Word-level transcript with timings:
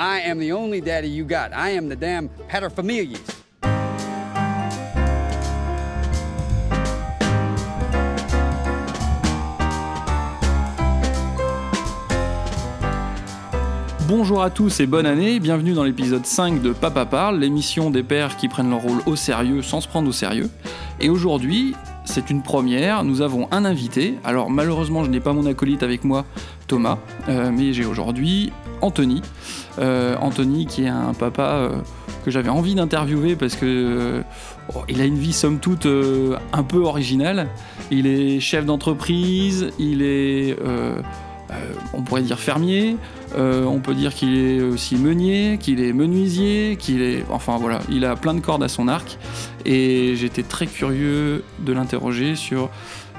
I 0.00 0.20
am 0.30 0.38
the 0.38 0.52
only 0.52 0.80
daddy 0.80 1.08
you 1.08 1.24
got. 1.24 1.52
I 1.52 1.70
am 1.70 1.88
the 1.88 1.96
damn 1.96 2.28
paterfamilias. 2.48 3.18
Bonjour 14.06 14.40
à 14.40 14.50
tous 14.50 14.78
et 14.78 14.86
bonne 14.86 15.04
année, 15.04 15.40
bienvenue 15.40 15.72
dans 15.72 15.82
l'épisode 15.82 16.24
5 16.24 16.62
de 16.62 16.72
Papa 16.72 17.04
Parle, 17.04 17.40
l'émission 17.40 17.90
des 17.90 18.04
pères 18.04 18.36
qui 18.36 18.46
prennent 18.46 18.70
leur 18.70 18.82
rôle 18.82 19.00
au 19.04 19.16
sérieux 19.16 19.62
sans 19.62 19.80
se 19.80 19.88
prendre 19.88 20.08
au 20.08 20.12
sérieux. 20.12 20.48
Et 21.00 21.10
aujourd'hui, 21.10 21.74
c'est 22.04 22.30
une 22.30 22.42
première, 22.42 23.02
nous 23.02 23.20
avons 23.20 23.48
un 23.50 23.64
invité. 23.64 24.14
Alors 24.24 24.48
malheureusement, 24.48 25.02
je 25.02 25.10
n'ai 25.10 25.20
pas 25.20 25.32
mon 25.32 25.44
acolyte 25.44 25.82
avec 25.82 26.04
moi, 26.04 26.24
Thomas, 26.68 26.98
euh, 27.28 27.50
mais 27.52 27.72
j'ai 27.72 27.84
aujourd'hui 27.84 28.52
Anthony. 28.82 29.22
Euh, 29.80 30.16
Anthony 30.20 30.66
qui 30.66 30.84
est 30.84 30.88
un 30.88 31.14
papa 31.14 31.42
euh, 31.42 31.70
que 32.24 32.30
j'avais 32.30 32.50
envie 32.50 32.74
d'interviewer 32.74 33.34
parce 33.34 33.56
que 33.56 34.22
oh, 34.74 34.82
il 34.88 35.00
a 35.00 35.04
une 35.04 35.18
vie 35.18 35.32
somme 35.32 35.58
toute 35.58 35.86
un 35.86 36.62
peu 36.62 36.78
originale. 36.78 37.48
Il 37.90 38.06
est 38.06 38.38
chef 38.38 38.64
d'entreprise, 38.64 39.70
il 39.78 40.02
est 40.02 40.56
on 41.94 42.02
pourrait 42.02 42.22
dire 42.22 42.38
fermier, 42.38 42.96
on 43.36 43.80
peut 43.80 43.94
dire 43.94 44.14
qu'il 44.14 44.36
est 44.36 44.60
aussi 44.60 44.96
meunier, 44.96 45.56
qu'il 45.58 45.80
est 45.80 45.94
menuisier, 45.94 46.76
qu'il 46.78 47.00
est. 47.00 47.24
Enfin 47.30 47.56
voilà, 47.56 47.80
il 47.90 48.04
a 48.04 48.14
plein 48.14 48.34
de 48.34 48.40
cordes 48.40 48.62
à 48.62 48.68
son 48.68 48.88
arc. 48.88 49.18
Et 49.64 50.14
j'étais 50.16 50.42
très 50.42 50.66
curieux 50.66 51.42
de 51.60 51.72
l'interroger 51.72 52.36
sur 52.36 52.68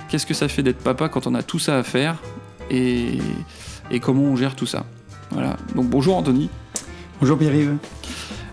qu'est-ce 0.08 0.28
que 0.28 0.36
ça 0.36 0.48
fait 0.48 0.62
d'être 0.62 0.84
papa 0.84 1.10
quand 1.10 1.26
on 1.26 1.34
a 1.34 1.42
tout 1.42 1.60
ça 1.60 1.80
à 1.80 1.84
faire 1.84 2.18
et, 2.70 3.20
et 3.92 4.00
comment 4.00 4.24
on 4.24 4.36
gère 4.36 4.56
tout 4.56 4.66
ça. 4.66 4.86
Voilà. 5.32 5.58
Donc 5.76 5.88
bonjour 5.88 6.18
Anthony. 6.18 6.50
Bonjour 7.20 7.38
Pierre-Yves. 7.38 7.76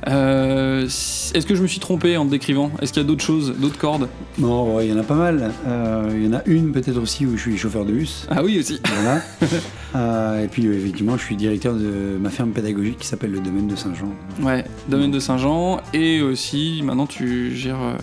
Euh, 0.08 0.84
Est-ce 0.84 1.46
que 1.46 1.54
je 1.54 1.62
me 1.62 1.66
suis 1.66 1.80
trompé 1.80 2.16
en 2.16 2.26
te 2.26 2.30
décrivant? 2.30 2.70
Est-ce 2.80 2.92
qu'il 2.92 3.02
y 3.02 3.04
a 3.04 3.08
d'autres 3.08 3.24
choses, 3.24 3.54
d'autres 3.58 3.78
cordes? 3.78 4.08
Non, 4.38 4.80
il 4.80 4.88
y 4.88 4.92
en 4.92 4.98
a 4.98 5.02
pas 5.02 5.14
mal. 5.14 5.50
Euh, 5.66 6.10
il 6.14 6.24
y 6.24 6.28
en 6.28 6.34
a 6.34 6.42
une 6.46 6.72
peut-être 6.72 7.00
aussi 7.00 7.26
où 7.26 7.36
je 7.36 7.42
suis 7.42 7.58
chauffeur 7.58 7.84
de 7.84 7.92
bus. 7.92 8.26
Ah 8.30 8.42
oui 8.44 8.58
aussi. 8.58 8.80
Voilà. 8.84 9.20
euh, 9.96 10.44
et 10.44 10.48
puis 10.48 10.66
effectivement, 10.66 11.16
je 11.16 11.22
suis 11.22 11.36
directeur 11.36 11.74
de 11.74 12.16
ma 12.20 12.30
ferme 12.30 12.50
pédagogique 12.50 12.98
qui 12.98 13.06
s'appelle 13.06 13.32
le 13.32 13.40
Domaine 13.40 13.66
de 13.66 13.74
Saint-Jean. 13.76 14.12
Ouais, 14.42 14.64
Domaine 14.88 15.10
de 15.10 15.18
Saint-Jean. 15.18 15.80
Et 15.92 16.22
aussi, 16.22 16.82
maintenant 16.84 17.06
tu 17.06 17.56
gères, 17.56 17.82
euh, 17.82 17.96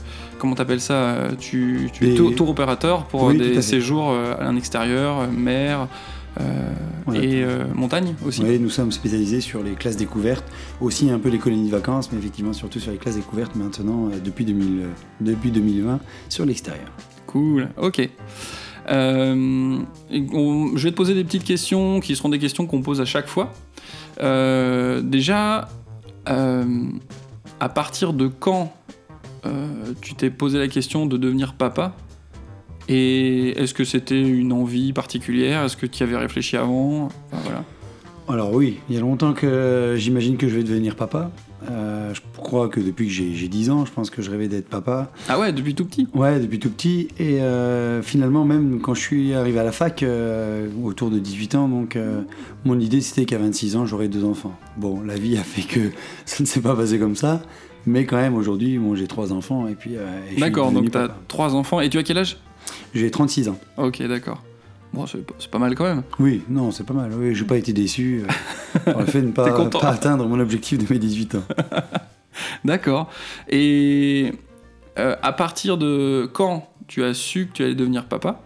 comment 0.43 0.55
t'appelles 0.55 0.81
ça 0.81 1.29
Tu, 1.39 1.89
tu 1.93 2.05
es 2.05 2.13
Des- 2.15 2.35
tour 2.35 2.49
opérateur 2.49 3.05
pour 3.05 3.23
Oui, 3.23 3.35
à 3.35 3.37
des 3.37 3.61
séjours 3.61 4.11
euh, 4.11 4.35
à 4.37 4.51
l'extérieur, 4.51 5.19
euh, 5.21 5.27
mer 5.27 5.87
euh, 6.41 6.43
et 7.13 7.43
euh, 7.45 7.63
montagne 7.73 8.13
aussi. 8.25 8.43
Oui, 8.43 8.59
nous 8.59 8.69
sommes 8.69 8.91
spécialisés 8.91 9.39
sur 9.39 9.63
les 9.63 9.71
classes 9.71 9.95
découvertes, 9.95 10.43
aussi 10.81 11.09
un 11.09 11.17
peu 11.19 11.29
les 11.29 11.37
colonies 11.37 11.67
de 11.67 11.71
vacances, 11.71 12.11
mais 12.11 12.19
effectivement 12.19 12.51
surtout 12.51 12.81
sur 12.81 12.91
les 12.91 12.97
classes 12.97 13.15
découvertes 13.15 13.55
maintenant 13.55 14.09
euh, 14.11 14.19
depuis, 14.21 14.43
2000, 14.43 14.81
euh, 14.81 14.87
depuis 15.21 15.49
2020 15.49 16.01
sur 16.27 16.45
l'extérieur. 16.45 16.91
Cool, 17.25 17.69
ok. 17.77 18.09
Euh, 18.91 19.77
on- 20.33 20.71
je 20.75 20.83
vais 20.83 20.91
te 20.91 20.97
poser 20.97 21.13
des 21.13 21.23
petites 21.23 21.45
questions 21.45 22.01
qui 22.01 22.17
seront 22.17 22.27
des 22.27 22.39
questions 22.39 22.67
qu'on 22.67 22.81
pose 22.81 22.99
à 22.99 23.05
chaque 23.05 23.27
fois. 23.27 23.53
Euh, 24.21 24.99
déjà, 25.01 25.69
euh, 26.27 26.65
à 27.61 27.69
partir 27.69 28.11
de 28.11 28.27
quand 28.27 28.73
euh, 29.45 29.93
tu 30.01 30.15
t'es 30.15 30.29
posé 30.29 30.59
la 30.59 30.67
question 30.67 31.05
de 31.05 31.17
devenir 31.17 31.53
papa 31.53 31.95
Et 32.87 33.49
est-ce 33.59 33.73
que 33.73 33.83
c'était 33.83 34.21
une 34.21 34.53
envie 34.53 34.93
particulière? 34.93 35.63
Est-ce 35.63 35.77
que 35.77 35.85
tu 35.85 36.01
y 36.01 36.03
avais 36.03 36.17
réfléchi 36.17 36.57
avant? 36.57 37.05
Enfin, 37.31 37.41
voilà. 37.43 37.63
Alors 38.29 38.53
oui, 38.53 38.79
il 38.89 38.95
y 38.95 38.97
a 38.97 39.01
longtemps 39.01 39.33
que 39.33 39.95
j'imagine 39.97 40.37
que 40.37 40.47
je 40.47 40.55
vais 40.55 40.63
devenir 40.63 40.95
papa. 40.95 41.31
Euh, 41.69 42.13
je 42.13 42.21
crois 42.37 42.67
que 42.67 42.79
depuis 42.79 43.07
que 43.07 43.11
j'ai 43.11 43.33
j'ai 43.33 43.47
10 43.47 43.69
ans, 43.69 43.85
je 43.85 43.91
pense 43.91 44.09
que 44.09 44.21
je 44.21 44.29
rêvais 44.29 44.47
d'être 44.47 44.67
papa. 44.67 45.11
Ah 45.29 45.39
ouais, 45.39 45.53
depuis 45.53 45.75
tout 45.75 45.85
petit? 45.85 46.07
Ouais, 46.13 46.39
depuis 46.39 46.59
tout 46.59 46.69
petit. 46.69 47.07
Et 47.19 47.41
euh, 47.41 48.01
finalement, 48.01 48.45
même 48.45 48.79
quand 48.81 48.93
je 48.93 49.01
suis 49.01 49.33
arrivé 49.33 49.59
à 49.59 49.63
la 49.63 49.71
fac, 49.71 50.03
euh, 50.03 50.67
autour 50.83 51.09
de 51.09 51.19
18 51.19 51.55
ans, 51.55 51.67
donc 51.67 51.97
mon 52.65 52.79
idée 52.79 53.01
c'était 53.01 53.25
qu'à 53.25 53.37
26 53.37 53.75
ans, 53.75 53.85
j'aurais 53.85 54.07
deux 54.07 54.25
enfants. 54.25 54.53
Bon, 54.77 55.01
la 55.01 55.15
vie 55.15 55.37
a 55.37 55.43
fait 55.43 55.61
que 55.61 55.91
ça 56.25 56.43
ne 56.43 56.47
s'est 56.47 56.61
pas 56.61 56.75
passé 56.75 56.99
comme 56.99 57.15
ça. 57.15 57.41
Mais 57.85 58.05
quand 58.05 58.17
même, 58.17 58.35
aujourd'hui, 58.35 58.77
bon, 58.77 58.95
j'ai 58.95 59.07
trois 59.07 59.33
enfants 59.33 59.67
et 59.67 59.75
puis. 59.75 59.97
euh, 59.97 60.05
D'accord, 60.37 60.71
donc 60.71 60.89
tu 60.91 60.97
as 60.97 61.09
trois 61.27 61.53
enfants. 61.55 61.81
Et 61.81 61.89
tu 61.89 61.97
as 61.97 62.03
quel 62.03 62.17
âge? 62.17 62.37
J'ai 62.93 63.11
36 63.11 63.49
ans. 63.49 63.57
Ok, 63.77 64.01
d'accord. 64.03 64.41
Bon, 64.93 65.05
c'est 65.07 65.25
pas- 65.49 65.57
mal 65.59 65.73
quand 65.75 65.85
même. 65.85 66.03
Oui, 66.19 66.43
non, 66.49 66.71
c'est 66.71 66.85
pas 66.85 66.93
mal. 66.93 67.11
Oui, 67.17 67.33
j'ai 67.33 67.45
pas 67.45 67.57
été 67.57 67.73
déçu 67.73 68.23
par 68.85 68.99
le 68.99 69.05
fait 69.07 69.21
de 69.21 69.27
ne 69.27 69.31
pas 69.31 69.79
atteindre 69.89 70.27
mon 70.27 70.39
objectif 70.39 70.77
de 70.77 70.91
mes 70.93 70.99
18 70.99 71.35
ans. 71.35 71.43
D'accord. 72.65 73.09
Et 73.49 74.33
euh, 74.99 75.15
à 75.21 75.33
partir 75.33 75.77
de 75.77 76.29
quand 76.31 76.69
tu 76.87 77.03
as 77.03 77.13
su 77.13 77.47
que 77.47 77.53
tu 77.53 77.63
allais 77.63 77.75
devenir 77.75 78.05
papa? 78.05 78.41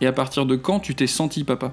Et 0.00 0.06
à 0.06 0.12
partir 0.12 0.44
de 0.44 0.56
quand 0.56 0.80
tu 0.80 0.94
t'es 0.94 1.06
senti 1.06 1.44
papa? 1.44 1.72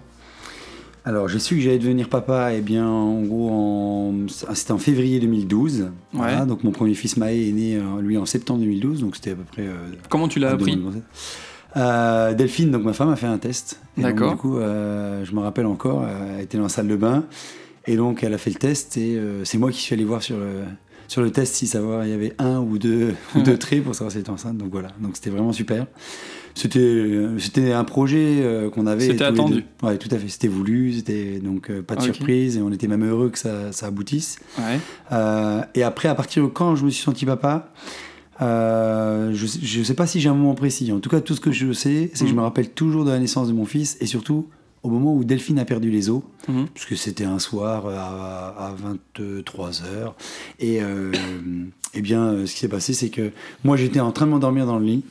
Alors, 1.04 1.28
j'ai 1.28 1.40
su 1.40 1.56
que 1.56 1.62
j'allais 1.62 1.80
devenir 1.80 2.10
papa, 2.10 2.54
eh 2.54 2.62
bien, 2.62 2.88
en 2.88 3.22
gros, 3.24 3.50
en... 3.50 4.14
c'était 4.54 4.72
en 4.72 4.78
février 4.78 5.20
2012. 5.20 5.90
Voilà, 6.14 6.42
Ouais. 6.42 6.46
donc 6.46 6.64
mon 6.64 6.72
premier 6.72 6.94
fils 6.94 7.18
Maë 7.18 7.50
est 7.50 7.52
né, 7.52 7.76
euh, 7.78 8.02
lui, 8.02 8.18
en 8.20 8.26
septembre 8.28 8.60
2012, 8.60 9.02
donc 9.02 9.16
c'était 9.16 9.32
à 9.32 9.36
peu 9.36 9.44
près. 9.44 9.64
euh, 9.64 9.74
Comment 10.10 10.28
tu 10.28 10.38
l'as 10.40 10.52
appris. 10.52 10.80
Euh, 11.78 12.34
Delphine, 12.34 12.70
donc 12.72 12.84
ma 12.84 12.94
femme, 12.94 13.10
a 13.10 13.16
fait 13.16 13.26
un 13.28 13.38
test. 13.40 13.80
Et 13.98 14.02
D'accord. 14.02 14.32
Du 14.32 14.38
coup, 14.38 14.58
euh, 14.58 15.24
je 15.26 15.34
me 15.34 15.40
rappelle 15.40 15.66
encore, 15.66 16.06
elle 16.06 16.44
était 16.44 16.58
dans 16.58 16.64
la 16.64 16.70
salle 16.70 16.88
de 16.88 16.96
bain, 16.98 17.24
et 17.88 17.96
donc 17.96 18.24
elle 18.24 18.34
a 18.34 18.38
fait 18.38 18.52
le 18.52 18.58
test, 18.58 18.98
et 18.98 19.20
c'est 19.44 19.58
moi 19.58 19.72
qui 19.72 19.80
suis 19.80 19.96
allé 19.96 20.04
voir 20.04 20.22
sur 20.22 20.38
le, 20.38 20.64
sur 21.08 21.22
le 21.24 21.32
test 21.32 21.56
si 21.56 21.66
savoir 21.66 22.06
il 22.06 22.12
y 22.12 22.14
avait 22.14 22.34
un 22.38 22.60
ou 22.60 22.78
deux, 22.78 23.16
ou 23.36 23.42
deux 23.42 23.58
traits 23.58 23.84
pour 23.84 23.96
savoir 23.96 24.12
si 24.12 24.18
elle 24.18 24.22
était 24.22 24.30
enceinte. 24.32 24.58
Donc 24.58 24.70
voilà, 24.72 24.90
donc 25.00 25.12
c'était 25.16 25.30
vraiment 25.32 25.54
super. 25.54 25.88
C'était 26.62 26.80
euh, 26.80 27.40
c'était 27.40 27.72
un 27.72 27.84
projet 27.84 28.38
euh, 28.42 28.70
qu'on 28.70 28.86
avait. 28.88 29.08
C'était 29.08 29.24
attendu. 29.24 29.64
Ouais, 29.82 29.98
tout 29.98 30.10
à 30.12 30.18
fait. 30.18 30.28
C'était 30.28 30.48
voulu, 30.48 30.94
c'était 30.94 31.40
donc 31.40 31.70
euh, 31.72 31.82
pas 31.82 31.96
de 31.96 32.02
surprise, 32.02 32.58
et 32.58 32.62
on 32.62 32.72
était 32.72 32.88
même 32.88 33.04
heureux 33.04 33.30
que 33.30 33.40
ça, 33.40 33.72
ça 33.72 33.88
aboutisse. 33.88 34.38
Ouais. 34.60 34.80
Euh, 35.12 35.62
et 35.76 35.84
après, 35.84 36.08
à 36.10 36.16
partir 36.16 36.44
de 36.44 36.48
quand 36.50 36.76
je 36.76 36.86
me 36.86 36.90
suis 36.90 37.04
senti 37.04 37.26
papa, 37.26 37.70
euh, 38.42 39.32
je 39.34 39.80
ne 39.80 39.84
sais 39.84 39.94
pas 39.94 40.08
si 40.08 40.20
j'ai 40.20 40.30
un 40.30 40.34
moment 40.34 40.56
précis. 40.56 40.92
En 40.92 41.00
tout 41.00 41.10
cas, 41.10 41.22
tout 41.22 41.36
ce 41.36 41.42
que 41.42 41.52
je 41.52 41.74
sais, 41.74 42.10
c'est 42.14 42.26
que 42.26 42.30
je 42.30 42.36
me 42.36 42.42
rappelle 42.42 42.70
toujours 42.70 43.06
de 43.06 43.12
la 43.12 43.20
naissance 43.20 43.48
de 43.48 43.54
mon 43.54 43.66
fils 43.66 43.98
et 44.02 44.06
surtout 44.06 44.48
au 44.84 44.90
moment 44.90 45.14
où 45.16 45.24
Delphine 45.24 45.60
a 45.60 45.66
perdu 45.66 45.92
les 45.92 46.10
os, 46.10 46.24
Mhm. 46.48 46.66
puisque 46.74 46.98
c'était 46.98 47.24
un 47.26 47.38
soir 47.38 47.86
à, 47.88 48.68
à 48.70 48.74
23 48.74 49.84
heures. 49.84 50.16
Et 50.60 50.82
euh, 50.82 51.12
eh 51.94 52.02
bien, 52.02 52.48
ce 52.48 52.54
qui 52.54 52.60
s'est 52.60 52.68
passé, 52.68 52.94
c'est 52.94 53.10
que 53.10 53.32
moi, 53.64 53.78
j'étais 53.78 54.00
en 54.00 54.12
train 54.12 54.26
de 54.26 54.32
m'endormir 54.32 54.66
dans 54.66 54.80
le 54.80 54.86
lit. 54.86 55.04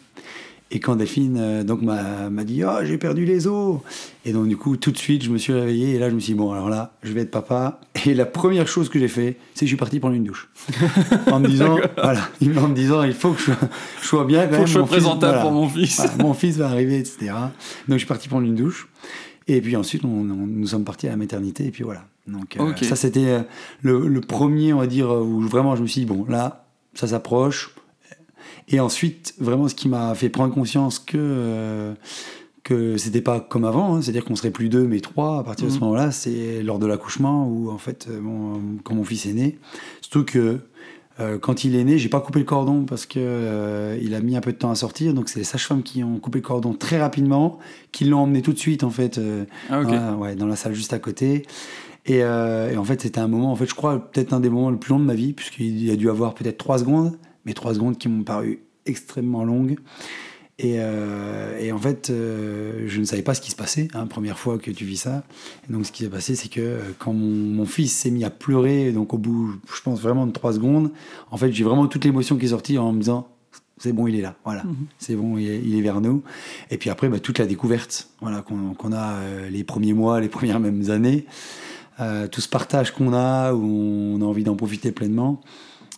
Et 0.72 0.78
quand 0.78 0.94
Delphine 0.94 1.36
euh, 1.36 1.64
donc 1.64 1.82
m'a 1.82 2.30
m'a 2.30 2.44
dit 2.44 2.62
ah 2.62 2.84
j'ai 2.84 2.96
perdu 2.96 3.24
les 3.24 3.48
os. 3.48 3.80
Et 4.24 4.32
donc 4.32 4.46
du 4.46 4.56
coup 4.56 4.76
tout 4.76 4.92
de 4.92 4.96
suite 4.96 5.24
je 5.24 5.30
me 5.30 5.36
suis 5.38 5.52
réveillé 5.52 5.94
et 5.94 5.98
là 5.98 6.08
je 6.10 6.14
me 6.14 6.20
suis 6.20 6.32
dit 6.34 6.38
bon 6.38 6.52
alors 6.52 6.68
là 6.68 6.92
je 7.02 7.12
vais 7.12 7.22
être 7.22 7.30
papa. 7.32 7.80
Et 8.06 8.14
la 8.14 8.24
première 8.26 8.68
chose 8.68 8.88
que 8.88 8.98
j'ai 9.00 9.08
fait 9.08 9.36
c'est 9.54 9.60
que 9.60 9.66
je 9.66 9.70
suis 9.70 9.76
parti 9.76 9.98
prendre 9.98 10.14
une 10.14 10.22
douche. 10.24 10.48
En 11.32 11.40
me 11.40 11.48
disant 11.48 11.76
voilà 11.96 12.20
en 12.62 12.68
me 12.68 12.74
disant 12.74 13.02
il 13.02 13.14
faut 13.14 13.32
que 13.32 13.40
je, 13.40 13.44
sois- 13.46 13.56
je 14.00 14.06
sois 14.06 14.24
bien 14.24 14.46
quand 14.46 14.52
Faut 14.52 14.56
même 14.58 14.62
que 14.64 14.68
je 14.68 14.72
sois 14.74 14.86
présentable 14.86 15.32
voilà. 15.32 15.42
pour 15.42 15.50
mon 15.52 15.68
fils. 15.68 15.96
Voilà, 15.96 16.12
mon 16.22 16.34
fils 16.34 16.56
va 16.56 16.68
arriver 16.68 16.98
etc 16.98 17.16
donc 17.88 17.94
je 17.94 17.98
suis 17.98 18.06
parti 18.06 18.28
prendre 18.28 18.46
une 18.46 18.54
douche. 18.54 18.88
Et 19.48 19.60
puis 19.60 19.74
ensuite 19.74 20.04
on, 20.04 20.08
on- 20.08 20.24
nous 20.46 20.66
sommes 20.68 20.84
partis 20.84 21.08
à 21.08 21.10
la 21.10 21.16
maternité 21.16 21.66
et 21.66 21.70
puis 21.72 21.82
voilà. 21.82 22.04
Donc 22.28 22.56
euh, 22.60 22.72
ça 22.82 22.94
c'était 22.94 23.26
euh, 23.26 23.40
le, 23.82 24.06
le 24.06 24.20
premier 24.20 24.72
on 24.72 24.78
va 24.78 24.86
dire 24.86 25.10
où 25.10 25.40
vraiment 25.40 25.74
je 25.74 25.82
me 25.82 25.88
suis 25.88 26.02
dit 26.02 26.06
bon 26.06 26.24
là 26.28 26.64
ça 26.94 27.08
s'approche 27.08 27.74
et 28.68 28.80
ensuite, 28.80 29.34
vraiment, 29.38 29.68
ce 29.68 29.74
qui 29.74 29.88
m'a 29.88 30.14
fait 30.14 30.28
prendre 30.28 30.52
conscience 30.54 30.98
que 30.98 31.16
euh, 31.18 31.94
que 32.62 32.96
c'était 32.98 33.22
pas 33.22 33.40
comme 33.40 33.64
avant, 33.64 33.94
hein, 33.96 34.02
c'est-à-dire 34.02 34.24
qu'on 34.24 34.36
serait 34.36 34.50
plus 34.50 34.68
deux 34.68 34.86
mais 34.86 35.00
trois 35.00 35.38
à 35.38 35.42
partir 35.42 35.66
de 35.66 35.70
ce 35.70 35.76
Mhm. 35.76 35.80
moment-là, 35.84 36.10
c'est 36.10 36.62
lors 36.62 36.78
de 36.78 36.86
l'accouchement 36.86 37.48
où 37.48 37.70
en 37.70 37.78
fait, 37.78 38.06
euh, 38.10 38.20
quand 38.84 38.94
mon 38.94 39.02
fils 39.04 39.24
est 39.26 39.32
né, 39.32 39.58
surtout 40.02 40.24
que 40.24 40.58
euh, 41.18 41.38
quand 41.38 41.64
il 41.64 41.74
est 41.74 41.84
né, 41.84 41.98
j'ai 41.98 42.08
pas 42.10 42.20
coupé 42.20 42.38
le 42.38 42.44
cordon 42.44 42.84
parce 42.84 43.06
que 43.06 43.18
euh, 43.18 43.98
il 44.02 44.14
a 44.14 44.20
mis 44.20 44.36
un 44.36 44.40
peu 44.40 44.52
de 44.52 44.56
temps 44.58 44.70
à 44.70 44.74
sortir, 44.74 45.14
donc 45.14 45.28
c'est 45.30 45.38
les 45.38 45.44
sages-femmes 45.44 45.82
qui 45.82 46.04
ont 46.04 46.18
coupé 46.18 46.38
le 46.38 46.44
cordon 46.44 46.74
très 46.74 47.00
rapidement, 47.00 47.58
qui 47.92 48.04
l'ont 48.04 48.20
emmené 48.20 48.42
tout 48.42 48.52
de 48.52 48.58
suite 48.58 48.84
en 48.84 48.90
fait 48.90 49.16
euh, 49.18 49.44
Ah, 49.70 49.82
dans, 49.82 49.90
la, 49.90 50.16
ouais, 50.16 50.34
dans 50.36 50.46
la 50.46 50.56
salle 50.56 50.74
juste 50.74 50.92
à 50.92 50.98
côté. 50.98 51.42
Et, 52.06 52.18
et 52.18 52.76
en 52.76 52.84
fait, 52.84 53.02
c'était 53.02 53.20
un 53.20 53.28
moment, 53.28 53.52
en 53.52 53.56
fait, 53.56 53.66
je 53.66 53.74
crois, 53.74 53.98
peut-être 54.10 54.32
un 54.32 54.40
des 54.40 54.48
moments 54.48 54.70
le 54.70 54.78
plus 54.78 54.90
long 54.90 54.98
de 54.98 55.04
ma 55.04 55.14
vie, 55.14 55.32
puisqu'il 55.34 55.90
a 55.90 55.96
dû 55.96 56.08
avoir 56.08 56.34
peut-être 56.34 56.56
trois 56.56 56.78
secondes, 56.78 57.16
mais 57.44 57.52
trois 57.54 57.74
secondes 57.74 57.98
qui 57.98 58.08
m'ont 58.08 58.22
paru 58.24 58.60
extrêmement 58.86 59.44
longues. 59.44 59.76
Et, 60.62 60.74
euh, 60.78 61.58
et 61.58 61.72
en 61.72 61.78
fait, 61.78 62.10
euh, 62.10 62.84
je 62.86 63.00
ne 63.00 63.04
savais 63.06 63.22
pas 63.22 63.32
ce 63.34 63.40
qui 63.40 63.50
se 63.50 63.56
passait, 63.56 63.88
hein, 63.94 64.06
première 64.06 64.38
fois 64.38 64.58
que 64.58 64.70
tu 64.70 64.84
vis 64.84 64.98
ça. 64.98 65.22
Et 65.68 65.72
donc, 65.72 65.86
ce 65.86 65.92
qui 65.92 66.02
s'est 66.04 66.10
passé, 66.10 66.34
c'est 66.34 66.50
que 66.50 66.60
euh, 66.60 66.80
quand 66.98 67.14
mon, 67.14 67.26
mon 67.56 67.64
fils 67.64 67.92
s'est 67.96 68.10
mis 68.10 68.24
à 68.24 68.30
pleurer, 68.30 68.92
donc 68.92 69.14
au 69.14 69.18
bout, 69.18 69.54
je 69.74 69.80
pense 69.80 70.00
vraiment 70.02 70.26
de 70.26 70.32
trois 70.32 70.52
secondes, 70.52 70.90
en 71.30 71.38
fait, 71.38 71.50
j'ai 71.50 71.64
vraiment 71.64 71.86
toute 71.86 72.04
l'émotion 72.04 72.36
qui 72.36 72.44
est 72.44 72.48
sortie 72.50 72.76
en 72.76 72.92
me 72.92 72.98
disant 73.00 73.26
c'est 73.78 73.94
bon, 73.94 74.06
il 74.06 74.16
est 74.16 74.20
là, 74.20 74.34
voilà, 74.44 74.62
Mhm. 74.64 74.74
c'est 74.98 75.16
bon, 75.16 75.38
il 75.38 75.48
est, 75.48 75.62
il 75.64 75.74
est 75.74 75.80
vers 75.80 76.02
nous. 76.02 76.22
Et 76.70 76.76
puis 76.76 76.90
après, 76.90 77.08
bah, 77.08 77.20
toute 77.20 77.38
la 77.38 77.46
découverte, 77.46 78.10
voilà, 78.20 78.42
qu'on 78.42 78.92
a 78.92 79.12
euh, 79.14 79.48
les 79.48 79.64
premiers 79.64 79.94
mois, 79.94 80.20
les 80.20 80.28
premières 80.28 80.60
mêmes 80.60 80.90
années. 80.90 81.24
euh, 82.00 82.28
tout 82.28 82.40
ce 82.42 82.48
partage 82.50 82.92
qu'on 82.92 83.12
a, 83.14 83.52
où 83.54 83.62
on 83.64 84.20
a 84.20 84.24
envie 84.26 84.44
d'en 84.44 84.56
profiter 84.56 84.90
pleinement. 84.92 85.40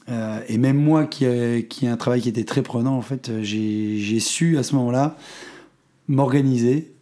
Euh, 0.08 0.40
et 0.48 0.58
même 0.58 0.76
moi, 0.78 1.04
qui, 1.06 1.24
ai- 1.24 1.66
qui 1.68 1.86
un 1.86 1.96
travail 1.96 2.20
qui 2.20 2.28
était 2.28 2.44
très 2.44 2.62
prenant, 2.62 2.96
en 2.96 3.02
fait, 3.02 3.28
euh, 3.28 3.40
j'ai 3.42 4.20
su 4.20 4.58
à 4.58 4.62
ce 4.62 4.74
moment-là 4.76 5.16
m'organiser. 6.08 6.92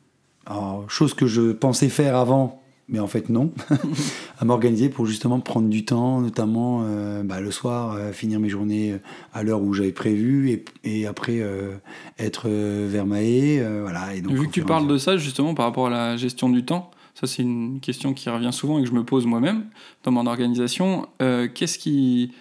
Chose 0.89 1.15
que 1.15 1.27
je 1.27 1.53
pensais 1.53 1.89
faire 1.89 2.17
avant, 2.17 2.61
mais 2.89 2.99
en 2.99 3.07
fait 3.07 3.29
non. 3.29 3.53
à 4.41 4.45
m'organiser 4.45 4.89
pour 4.89 5.07
justement 5.07 5.39
prendre 5.39 5.69
du 5.69 5.85
temps, 5.85 6.21
notamment 6.21 6.83
euh, 6.85 7.23
bah, 7.23 7.41
le 7.41 7.53
soir, 7.53 7.95
euh, 7.95 8.11
finir 8.11 8.41
mes 8.41 8.49
journées 8.49 8.97
à 9.33 9.45
l'heure 9.45 9.63
où 9.63 9.73
j'avais 9.75 9.93
prévu, 9.93 10.51
et, 10.51 10.65
et 10.83 11.07
après 11.07 11.39
euh, 11.41 11.75
être 12.19 12.45
euh, 12.49 12.89
vers 12.91 13.07
Maé. 13.07 13.61
euh, 13.61 13.81
voilà, 13.83 14.13
et 14.17 14.23
donc, 14.23 14.33
Vu 14.33 14.49
que 14.49 14.53
tu 14.53 14.65
parles 14.65 14.89
de 14.89 14.99
ça, 14.99 15.17
justement, 15.17 15.55
par 15.55 15.67
rapport 15.67 15.87
à 15.87 15.91
la 15.91 16.17
gestion 16.17 16.49
du 16.49 16.65
temps, 16.65 16.91
ça 17.15 17.29
c'est 17.29 17.43
une 17.43 17.79
question 17.79 18.13
qui 18.13 18.29
revient 18.29 18.53
souvent 18.53 18.79
et 18.81 18.83
que 18.83 18.89
je 18.89 18.95
me 18.95 19.05
pose 19.05 19.27
moi-même 19.27 19.67
dans 20.03 20.11
mon 20.11 20.27
organisation. 20.27 21.07
Euh, 21.23 21.47
qu'est-ce 21.53 21.79
qui, 21.79 22.33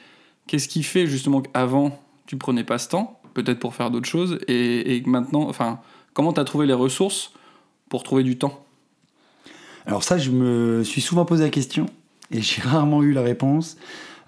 qu'est-ce 0.49 0.67
qui 0.67 0.81
fait 0.81 1.05
justement 1.05 1.41
qu'avant 1.41 1.99
tu 2.25 2.35
prenais 2.35 2.63
pas 2.63 2.79
ce 2.79 2.89
temps, 2.89 3.19
peut-être 3.35 3.59
pour 3.59 3.75
faire 3.75 3.91
d'autres 3.91 4.09
choses, 4.09 4.39
et, 4.47 5.01
maintenant, 5.05 5.47
enfin, 5.47 5.79
comment 6.13 6.33
tu 6.33 6.39
as 6.39 6.43
trouvé 6.43 6.65
les 6.65 6.73
ressources 6.73 7.33
pour 7.87 8.01
trouver 8.01 8.23
du 8.23 8.37
temps? 8.37 8.65
Alors 9.85 10.03
ça, 10.03 10.17
je 10.17 10.31
me 10.31 10.83
suis 10.83 11.01
souvent 11.01 11.23
posé 11.25 11.43
la 11.43 11.49
question, 11.51 11.85
et 12.31 12.41
j'ai 12.41 12.61
rarement 12.63 13.03
eu 13.03 13.13
la 13.13 13.21
réponse. 13.21 13.77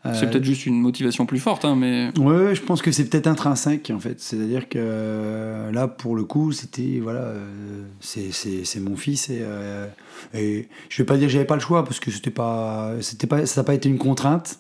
C'est 0.04 0.26
Euh, 0.26 0.30
peut-être 0.30 0.44
juste 0.44 0.66
une 0.66 0.80
motivation 0.80 1.28
plus 1.28 1.40
forte, 1.40 1.64
hein, 1.64 1.76
mais 1.76 2.10
Ouais, 2.18 2.36
ouais, 2.36 2.56
je 2.56 2.62
pense 2.62 2.82
que 2.82 2.92
c'est 2.92 3.06
peut-être 3.08 3.28
intrinsèque 3.28 3.92
en 3.94 4.00
fait. 4.00 4.20
C'est-à-dire 4.20 4.68
que 4.68 4.80
euh, 4.80 5.72
là, 5.72 5.88
pour 5.88 6.16
le 6.16 6.24
coup, 6.24 6.52
c'était 6.52 7.00
voilà, 7.02 7.22
euh, 7.22 7.84
c'est 8.00 8.80
mon 8.80 8.96
fils 8.96 9.30
et, 9.30 9.42
euh, 9.42 9.86
et 10.34 10.70
je 10.90 10.98
vais 10.98 11.06
pas 11.06 11.18
dire 11.18 11.28
que 11.28 11.34
j'avais 11.34 11.46
pas 11.46 11.54
le 11.56 11.62
choix 11.62 11.84
parce 11.84 12.00
que 12.00 12.10
c'était 12.10 12.32
pas, 12.32 12.94
c'était 13.02 13.28
pas, 13.28 13.46
ça 13.46 13.62
n'a 13.62 13.66
pas 13.66 13.76
été 13.76 13.90
une 13.90 14.00
contrainte, 14.00 14.60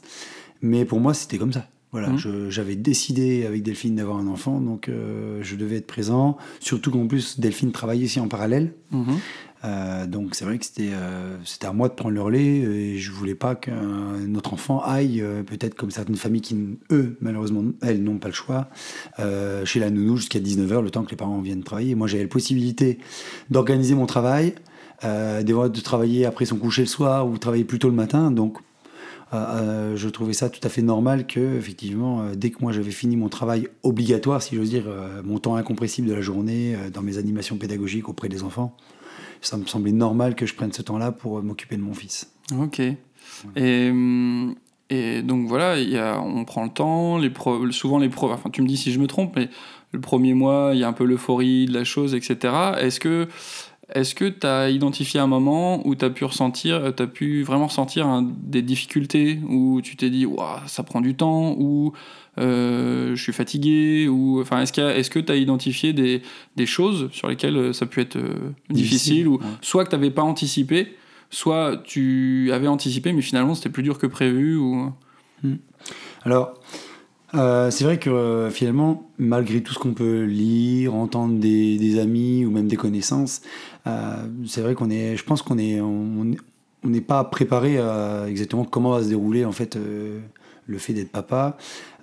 mais 0.61 0.85
pour 0.85 0.99
moi, 0.99 1.13
c'était 1.13 1.37
comme 1.37 1.53
ça. 1.53 1.67
Voilà, 1.91 2.15
je- 2.15 2.49
j'avais 2.49 2.77
décidé 2.77 3.45
avec 3.45 3.63
Delphine 3.63 3.95
d'avoir 3.95 4.17
un 4.17 4.27
enfant, 4.27 4.61
donc 4.61 4.87
euh, 4.87 5.39
je 5.41 5.57
devais 5.57 5.75
être 5.75 5.87
présent. 5.87 6.37
Surtout 6.61 6.89
qu'en 6.89 7.05
plus, 7.05 7.37
Delphine 7.39 7.73
travaillait 7.73 8.05
aussi 8.05 8.21
en 8.21 8.29
parallèle. 8.29 8.71
Mhm. 8.91 9.17
Euh, 9.63 10.07
donc 10.07 10.33
c'est 10.33 10.43
vrai 10.45 10.57
que 10.57 10.65
c'était 10.65 10.89
euh, 10.91 11.37
à 11.61 11.71
moi 11.73 11.87
de 11.89 11.93
prendre 11.93 12.15
le 12.15 12.21
relais 12.21 12.41
et 12.61 12.97
je 12.97 13.11
voulais 13.11 13.35
pas 13.35 13.53
qu'un 13.55 14.33
autre 14.35 14.53
enfant 14.53 14.81
aille, 14.81 15.21
euh, 15.21 15.43
peut-être 15.43 15.75
comme 15.75 15.91
certaines 15.91 16.15
familles 16.15 16.41
qui, 16.41 16.55
eux, 16.91 17.15
malheureusement, 17.21 17.65
elles 17.81 18.01
n'ont 18.01 18.17
pas 18.17 18.29
le 18.29 18.33
choix, 18.33 18.69
chez 19.65 19.79
la 19.79 19.89
nounou 19.91 20.15
jusqu'à 20.17 20.39
19h, 20.39 20.81
le 20.81 20.89
temps 20.89 21.03
que 21.03 21.11
les 21.11 21.17
parents 21.17 21.41
viennent 21.41 21.61
travailler. 21.63 21.93
Moi 21.93 22.07
j'avais 22.07 22.23
la 22.23 22.29
possibilité 22.29 22.97
d'organiser 23.51 23.93
mon 23.95 24.05
travail, 24.07 24.55
euh, 25.03 25.43
des 25.43 25.53
de 25.53 25.79
travailler 25.81 26.25
après 26.25 26.45
son 26.45 26.55
coucher 26.57 26.83
le 26.83 26.87
soir 26.87 27.27
ou 27.27 27.37
travailler 27.37 27.63
plus 27.65 27.79
tôt 27.79 27.89
le 27.89 27.95
matin. 27.95 28.31
Donc 28.31 28.57
euh, 29.33 29.37
euh, 29.37 29.95
je 29.95 30.09
trouvais 30.09 30.33
ça 30.33 30.49
tout 30.49 30.59
à 30.63 30.69
fait 30.69 30.81
normal 30.81 31.25
que, 31.27 31.57
effectivement, 31.57 32.21
euh, 32.21 32.35
dès 32.35 32.49
que 32.51 32.57
moi 32.61 32.71
j'avais 32.71 32.91
fini 32.91 33.15
mon 33.15 33.29
travail 33.29 33.67
obligatoire, 33.83 34.41
si 34.41 34.55
j'ose 34.55 34.69
dire, 34.69 34.85
euh, 34.87 35.21
mon 35.23 35.39
temps 35.39 35.55
incompressible 35.55 36.07
de 36.07 36.13
la 36.13 36.21
journée 36.21 36.75
dans 36.93 37.01
mes 37.01 37.17
animations 37.17 37.57
pédagogiques 37.57 38.09
auprès 38.09 38.29
des 38.29 38.43
enfants, 38.43 38.75
ça 39.41 39.57
me 39.57 39.65
semblait 39.65 39.91
normal 39.91 40.35
que 40.35 40.45
je 40.45 40.53
prenne 40.53 40.71
ce 40.71 40.81
temps-là 40.81 41.11
pour 41.11 41.41
m'occuper 41.41 41.77
de 41.77 41.81
mon 41.81 41.93
fils. 41.93 42.31
Ok. 42.59 42.81
Et, 43.55 43.91
et 44.89 45.21
donc 45.21 45.47
voilà, 45.47 45.79
il 45.79 45.89
y 45.89 45.97
a, 45.97 46.19
on 46.21 46.43
prend 46.43 46.63
le 46.63 46.69
temps, 46.69 47.17
les 47.17 47.29
pro- 47.29 47.71
souvent 47.71 47.97
les 47.97 48.09
pro, 48.09 48.29
enfin 48.31 48.49
tu 48.49 48.61
me 48.61 48.67
dis 48.67 48.77
si 48.77 48.91
je 48.91 48.99
me 48.99 49.07
trompe, 49.07 49.33
mais 49.37 49.49
le 49.93 50.01
premier 50.01 50.33
mois, 50.33 50.71
il 50.73 50.79
y 50.79 50.83
a 50.83 50.87
un 50.87 50.93
peu 50.93 51.05
l'euphorie 51.05 51.65
de 51.65 51.73
la 51.73 51.83
chose, 51.85 52.13
etc. 52.13 52.53
Est-ce 52.79 52.99
que 52.99 53.27
est-ce 53.93 54.15
que 54.15 54.25
tu 54.25 54.47
as 54.47 54.69
identifié 54.69 55.19
un 55.19 55.27
moment 55.27 55.85
où 55.87 55.95
tu 55.95 56.05
as 56.05 56.09
pu 56.09 56.25
ressentir, 56.25 56.93
tu 56.95 57.03
as 57.03 57.07
pu 57.07 57.43
vraiment 57.43 57.67
ressentir 57.67 58.21
des 58.23 58.61
difficultés, 58.61 59.39
où 59.47 59.81
tu 59.81 59.95
t'es 59.95 60.09
dit, 60.09 60.25
Ouah, 60.25 60.61
ça 60.67 60.83
prend 60.83 61.01
du 61.01 61.15
temps, 61.15 61.55
ou 61.57 61.93
euh, 62.37 63.15
je 63.15 63.21
suis 63.21 63.33
fatigué, 63.33 64.07
ou 64.07 64.41
enfin, 64.41 64.61
est-ce, 64.61 65.09
que 65.09 65.19
tu 65.19 65.31
as 65.31 65.35
identifié 65.35 65.93
des, 65.93 66.21
des 66.55 66.65
choses 66.65 67.09
sur 67.11 67.27
lesquelles 67.27 67.57
euh, 67.57 67.73
ça 67.73 67.85
a 67.85 67.87
pu 67.87 68.01
être 68.01 68.15
euh, 68.15 68.53
difficile, 68.69 69.15
Difficile, 69.15 69.27
ou 69.27 69.35
ouais. 69.35 69.45
soit 69.61 69.83
que 69.83 69.89
tu 69.89 69.95
n'avais 69.95 70.11
pas 70.11 70.23
anticipé, 70.23 70.95
soit 71.29 71.81
tu 71.83 72.49
avais 72.53 72.67
anticipé, 72.67 73.11
mais 73.13 73.21
finalement 73.21 73.55
c'était 73.55 73.69
plus 73.69 73.83
dur 73.83 73.97
que 73.97 74.07
prévu, 74.07 74.55
ou... 74.55 74.91
Alors, 76.23 76.53
euh, 77.33 77.71
c'est 77.71 77.85
vrai 77.85 77.97
que 77.97 78.09
euh, 78.09 78.49
finalement, 78.49 79.09
malgré 79.17 79.61
tout 79.61 79.73
ce 79.73 79.79
qu'on 79.79 79.93
peut 79.93 80.23
lire, 80.23 80.93
entendre 80.93 81.39
des, 81.39 81.77
des 81.77 81.99
amis 81.99 82.45
ou 82.45 82.51
même 82.51 82.67
des 82.67 82.75
connaissances, 82.75 83.41
euh, 83.41 83.70
c'est 84.45 84.61
vrai 84.61 84.75
qu'on 84.75 84.89
est, 84.89 85.17
je 85.17 85.23
pense 85.23 85.41
qu'on 85.41 85.57
est, 85.57 85.79
on 85.81 86.35
n'est 86.83 87.01
pas 87.01 87.23
préparé 87.23 87.77
à 87.77 88.25
exactement 88.27 88.65
comment 88.65 88.91
va 88.91 89.03
se 89.03 89.09
dérouler 89.09 89.45
en 89.45 89.51
fait 89.51 89.75
euh, 89.75 90.19
le 90.67 90.77
fait 90.77 90.93
d'être 90.93 91.11
papa. 91.11 91.57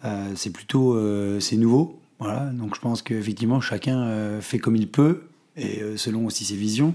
Euh, 0.05 0.33
c'est 0.35 0.53
plutôt, 0.53 0.95
euh, 0.95 1.41
c'est 1.41 1.57
nouveau, 1.57 1.99
voilà. 2.19 2.47
Donc 2.47 2.75
je 2.75 2.81
pense 2.81 3.03
qu'effectivement 3.03 3.61
chacun 3.61 4.01
euh, 4.03 4.41
fait 4.41 4.59
comme 4.59 4.77
il 4.77 4.89
peut 4.89 5.23
et 5.57 5.83
euh, 5.83 5.97
selon 5.97 6.27
aussi 6.27 6.45
ses 6.45 6.55
visions. 6.55 6.95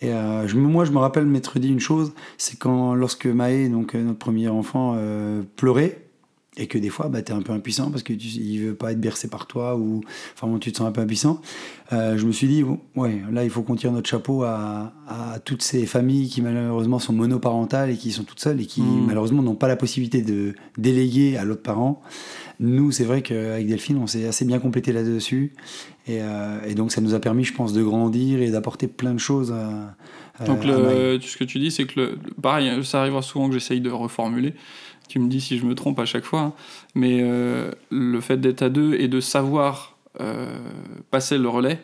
Et 0.00 0.12
euh, 0.12 0.46
moi, 0.54 0.84
je 0.84 0.92
me 0.92 0.98
rappelle 0.98 1.24
m'être 1.24 1.58
dit 1.58 1.68
une 1.68 1.80
chose, 1.80 2.12
c'est 2.36 2.58
quand 2.58 2.94
lorsque 2.94 3.26
Maë, 3.26 3.68
donc 3.68 3.94
euh, 3.94 4.02
notre 4.02 4.18
premier 4.18 4.48
enfant, 4.48 4.94
euh, 4.96 5.42
pleurait 5.56 6.03
et 6.56 6.66
que 6.68 6.78
des 6.78 6.88
fois, 6.88 7.08
bah, 7.08 7.20
tu 7.22 7.32
es 7.32 7.34
un 7.34 7.42
peu 7.42 7.52
impuissant 7.52 7.90
parce 7.90 8.02
que 8.04 8.12
tu, 8.12 8.26
il 8.28 8.58
veut 8.66 8.74
pas 8.74 8.92
être 8.92 9.00
bercé 9.00 9.28
par 9.28 9.46
toi 9.46 9.76
ou 9.76 10.02
enfin 10.34 10.46
bon, 10.46 10.58
tu 10.58 10.70
te 10.70 10.78
sens 10.78 10.86
un 10.86 10.92
peu 10.92 11.00
impuissant. 11.00 11.40
Euh, 11.92 12.16
je 12.16 12.26
me 12.26 12.32
suis 12.32 12.46
dit, 12.46 12.62
bon, 12.62 12.78
ouais, 12.96 13.22
là, 13.32 13.42
il 13.44 13.50
faut 13.50 13.62
qu'on 13.62 13.74
tire 13.74 13.90
notre 13.92 14.08
chapeau 14.08 14.44
à, 14.44 14.92
à 15.08 15.38
toutes 15.44 15.62
ces 15.62 15.84
familles 15.86 16.28
qui 16.28 16.42
malheureusement 16.42 16.98
sont 16.98 17.12
monoparentales 17.12 17.90
et 17.90 17.96
qui 17.96 18.12
sont 18.12 18.22
toutes 18.24 18.40
seules 18.40 18.60
et 18.60 18.66
qui 18.66 18.82
Mm. 18.82 19.06
malheureusement 19.06 19.42
n'ont 19.42 19.54
pas 19.56 19.68
la 19.68 19.76
possibilité 19.76 20.22
de 20.22 20.54
déléguer 20.78 21.36
à 21.36 21.44
l'autre 21.44 21.62
parent. 21.62 22.00
Nous, 22.60 22.92
c'est 22.92 23.04
vrai 23.04 23.20
qu'avec 23.22 23.66
Delphine, 23.66 23.98
on 23.98 24.06
s'est 24.06 24.26
assez 24.26 24.44
bien 24.44 24.60
complété 24.60 24.92
là-dessus. 24.92 25.52
Et, 26.06 26.18
euh, 26.22 26.60
et 26.66 26.74
donc, 26.74 26.92
ça 26.92 27.00
nous 27.00 27.14
a 27.14 27.18
permis, 27.20 27.42
je 27.44 27.52
pense, 27.52 27.72
de 27.72 27.82
grandir 27.82 28.40
et 28.40 28.50
d'apporter 28.50 28.86
plein 28.86 29.12
de 29.12 29.18
choses 29.18 29.50
à, 29.52 29.96
à- 30.38 30.44
Donc, 30.46 30.60
à 30.64 30.68
ce 31.20 31.36
que 31.36 31.44
tu 31.44 31.58
dis, 31.58 31.70
c'est 31.72 31.84
que, 31.86 31.98
le, 32.00 32.18
pareil, 32.40 32.70
ça 32.84 33.00
arrivera 33.00 33.22
souvent 33.22 33.48
que 33.48 33.54
j'essaye 33.54 33.80
de 33.80 33.90
reformuler. 33.90 34.54
Tu 35.08 35.18
me 35.18 35.28
dis 35.28 35.40
si 35.40 35.58
je 35.58 35.66
me 35.66 35.74
trompe 35.74 35.98
à 35.98 36.04
chaque 36.06 36.24
fois. 36.24 36.40
hein. 36.40 36.52
Mais 36.94 37.20
euh, 37.22 37.70
le 37.90 38.20
fait 38.20 38.38
d'être 38.38 38.62
à 38.62 38.68
deux 38.70 38.94
et 38.94 39.08
de 39.08 39.20
savoir 39.20 39.96
euh, 40.20 40.46
passer 41.10 41.38
le 41.38 41.48
relais, 41.48 41.80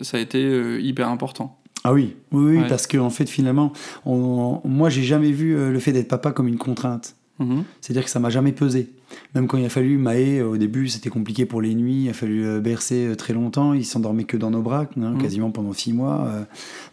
ça 0.00 0.16
a 0.16 0.20
été 0.20 0.42
euh, 0.44 0.80
hyper 0.80 1.08
important. 1.08 1.58
Ah 1.84 1.92
oui, 1.92 2.14
oui, 2.30 2.44
oui 2.56 2.58
Ouais. 2.62 2.68
parce 2.68 2.86
qu'en 2.86 3.00
en 3.06 3.10
fait, 3.10 3.28
finalement, 3.28 3.72
on, 4.06 4.60
moi, 4.64 4.88
j'ai 4.88 5.02
jamais 5.02 5.32
vu 5.32 5.54
le 5.56 5.78
fait 5.80 5.92
d'être 5.92 6.08
papa 6.08 6.30
comme 6.30 6.46
une 6.48 6.58
contrainte. 6.58 7.16
Mhm. 7.40 7.64
C'est-à-dire 7.80 8.04
que 8.04 8.10
ça 8.10 8.20
m'a 8.20 8.30
jamais 8.30 8.52
pesé. 8.52 8.90
Même 9.34 9.46
quand 9.46 9.56
il 9.58 9.64
a 9.64 9.68
fallu 9.68 9.96
Maë, 9.98 10.40
euh, 10.40 10.48
au 10.48 10.56
début, 10.56 10.88
c'était 10.88 11.10
compliqué 11.10 11.46
pour 11.46 11.62
les 11.62 11.74
nuits, 11.74 12.04
il 12.04 12.08
a 12.10 12.12
fallu 12.12 12.44
euh, 12.44 12.60
bercer 12.60 13.06
euh, 13.06 13.14
très 13.16 13.32
longtemps, 13.32 13.72
il 13.72 13.84
s'endormait 13.84 14.24
que 14.24 14.36
dans 14.36 14.50
nos 14.50 14.62
bras, 14.62 14.86
hein, 14.96 15.12
Mhm. 15.12 15.22
quasiment 15.22 15.50
pendant 15.50 15.72
six 15.72 15.92
mois. 15.92 16.28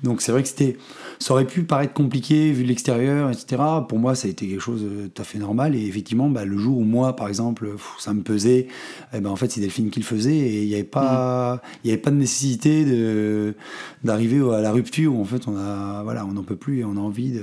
donc 0.04 0.22
c'est 0.22 0.32
vrai 0.32 0.42
que 0.42 0.48
c'était, 0.48 0.78
ça 1.20 1.34
aurait 1.34 1.46
pu 1.46 1.64
paraître 1.64 1.94
compliqué 1.94 2.52
vu 2.52 2.64
de 2.64 2.68
l'extérieur, 2.68 3.30
etc. 3.30 3.62
Pour 3.88 4.00
moi, 4.00 4.16
ça 4.16 4.28
a 4.28 4.32
été 4.32 4.48
quelque 4.48 4.62
chose 4.62 4.84
de 4.84 5.08
tout 5.08 5.22
à 5.22 5.26
fait 5.26 5.40
normal. 5.40 5.76
Et 5.76 5.86
effectivement, 5.86 6.30
bah, 6.30 6.46
le 6.46 6.58
jour 6.58 6.78
où 6.78 6.84
moi, 6.84 7.16
par 7.16 7.28
exemple, 7.28 7.70
ça 8.00 8.14
me 8.14 8.22
pesait, 8.22 8.68
eh 9.14 9.20
ben, 9.20 9.30
en 9.30 9.36
fait, 9.36 9.52
c'est 9.52 9.62
Delphine 9.62 9.90
qui 9.90 10.00
le 10.00 10.06
faisait 10.06 10.36
et 10.38 10.64
il 10.64 10.68
n'y 10.68 10.76
avait 10.76 10.84
pas, 10.84 11.62
il 11.84 11.90
y 11.90 11.92
avait 11.94 12.02
pas 12.02 12.12
de 12.12 12.16
nécessité 12.18 12.86
de 12.86 13.56
d'arriver 14.04 14.40
à 14.54 14.62
la 14.62 14.72
rupture 14.72 15.14
où 15.16 15.22
en 15.22 15.26
fait 15.26 15.48
on 15.48 15.58
a, 15.58 16.04
voilà, 16.04 16.26
on 16.26 16.32
n'en 16.34 16.44
peut 16.44 16.56
plus 16.56 16.80
et 16.80 16.86
on 16.86 16.96
a 16.96 17.00
envie 17.00 17.32
de 17.32 17.42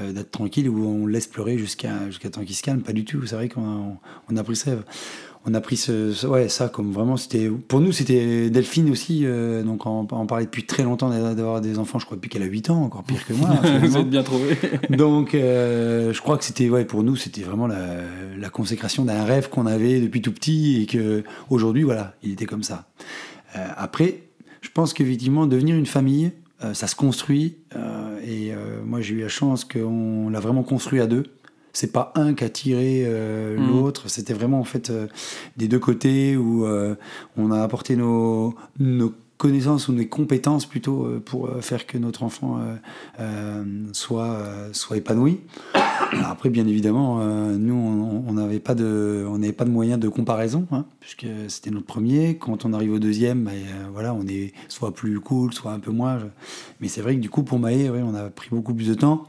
euh, 0.00 0.12
d'être 0.12 0.30
tranquille 0.30 0.68
où 0.68 0.84
on 0.86 1.06
laisse 1.06 1.26
pleurer 1.26 1.58
jusqu'à 1.58 2.06
jusqu'à 2.08 2.30
temps 2.30 2.44
qu'il 2.44 2.54
se 2.56 2.62
calme. 2.62 2.82
Pas 2.82 2.92
du 2.92 3.04
tout. 3.04 3.24
C'est 3.26 3.34
vrai 3.36 3.48
qu'on 3.48 3.64
a, 3.64 3.98
on 4.30 4.36
a 4.36 4.42
pris 4.44 4.56
ça. 4.56 4.72
On 5.46 5.54
a 5.54 5.60
pris 5.62 5.76
ce, 5.78 6.12
ce- 6.12 6.26
ouais, 6.26 6.48
ça 6.50 6.68
comme 6.68 6.92
vraiment, 6.92 7.16
c'était 7.16 7.48
pour 7.48 7.80
nous, 7.80 7.92
c'était 7.92 8.50
Delphine 8.50 8.90
aussi. 8.90 9.22
euh, 9.24 9.62
donc 9.62 9.86
on, 9.86 10.06
on 10.10 10.26
parlait 10.26 10.44
depuis 10.44 10.66
très 10.66 10.82
longtemps 10.82 11.08
d'a- 11.08 11.34
d'avoir 11.34 11.60
des 11.62 11.78
enfants. 11.78 11.98
Je 11.98 12.04
crois 12.04 12.16
depuis 12.16 12.28
qu'elle 12.28 12.42
a 12.42 12.46
8 12.46 12.68
ans, 12.70 12.82
encore 12.82 13.02
pire 13.04 13.24
que 13.26 13.32
moi. 13.32 13.48
Vous 13.82 13.96
êtes 13.96 14.10
bien 14.10 14.22
trouvé. 14.24 14.56
Donc, 14.90 15.34
euh, 15.34 16.12
je 16.12 16.20
crois 16.20 16.36
que 16.36 16.44
c'était, 16.44 16.68
ouais, 16.68 16.84
pour 16.84 17.02
nous, 17.02 17.16
c'était 17.16 17.42
vraiment 17.42 17.66
la, 17.68 17.86
la 18.36 18.50
consécration 18.50 19.04
d'un 19.06 19.24
rêve 19.24 19.48
qu'on 19.48 19.64
avait 19.66 20.00
depuis 20.00 20.20
tout 20.20 20.32
petit 20.32 20.82
et 20.82 20.86
que 20.86 21.22
aujourd'hui, 21.50 21.84
voilà, 21.84 22.14
il 22.22 22.32
était 22.32 22.46
comme 22.46 22.64
ça. 22.64 22.88
Après, 23.54 24.22
je 24.60 24.68
pense 24.74 24.92
qu'effectivement, 24.92 25.46
devenir 25.46 25.76
une 25.76 25.86
famille, 25.86 26.32
ça 26.72 26.86
se 26.88 26.96
construit. 26.96 27.56
euh, 27.76 28.07
et 28.28 28.52
euh, 28.52 28.82
moi, 28.84 29.00
j'ai 29.00 29.14
eu 29.14 29.20
la 29.22 29.28
chance 29.28 29.64
qu'on 29.64 30.28
l'a 30.28 30.38
vraiment 30.40 30.62
construit 30.62 31.00
à 31.00 31.06
deux. 31.06 31.24
C'est 31.72 31.92
pas 31.92 32.12
un 32.14 32.34
qui 32.34 32.44
a 32.44 32.50
tiré 32.50 33.04
euh, 33.06 33.56
Mhm. 33.58 33.68
l'autre. 33.68 34.08
C'était 34.10 34.34
vraiment 34.34 34.60
en 34.60 34.64
fait 34.64 34.90
euh, 34.90 35.06
des 35.56 35.66
deux 35.68 35.78
côtés 35.78 36.36
où 36.36 36.66
on 37.36 37.50
a 37.50 37.62
apporté 37.62 37.96
nos, 37.96 38.54
nos 38.78 39.12
connaissances 39.38 39.88
ou 39.88 39.92
nos 39.92 40.04
compétences 40.04 40.66
plutôt 40.66 41.06
pour 41.24 41.48
faire 41.60 41.86
que 41.86 41.96
notre 41.96 42.22
enfant 42.24 42.58
soit, 43.92 44.38
soit 44.72 44.96
épanoui. 44.96 45.40
Alors 46.14 46.28
après, 46.30 46.48
bien 46.48 46.66
évidemment, 46.66 47.18
euh, 47.20 47.56
nous, 47.58 47.74
on 47.74 48.32
n'avait 48.32 48.60
pas 48.60 48.74
de, 48.74 49.26
on 49.28 49.38
n'avait 49.38 49.52
pas 49.52 49.64
de 49.64 49.70
moyens 49.70 50.00
de 50.00 50.08
comparaison, 50.08 50.66
hein, 50.72 50.86
puisque 51.00 51.26
c'était 51.48 51.70
notre 51.70 51.86
premier. 51.86 52.36
Quand 52.38 52.64
on 52.64 52.72
arrive 52.72 52.92
au 52.92 52.98
deuxième, 52.98 53.48
euh, 53.48 53.86
voilà, 53.92 54.14
on 54.14 54.26
est 54.26 54.52
soit 54.68 54.94
plus 54.94 55.20
cool, 55.20 55.52
soit 55.52 55.72
un 55.72 55.80
peu 55.80 55.90
moins. 55.90 56.18
Je- 56.18 56.24
Mais 56.80 56.88
c'est 56.88 57.02
vrai 57.02 57.14
que 57.16 57.20
du 57.20 57.28
coup, 57.28 57.42
pour 57.42 57.58
Maë, 57.58 57.90
ouais, 57.90 58.02
on 58.02 58.14
a 58.14 58.30
pris 58.30 58.48
beaucoup 58.50 58.72
plus 58.74 58.88
de 58.88 58.94
temps. 58.94 59.24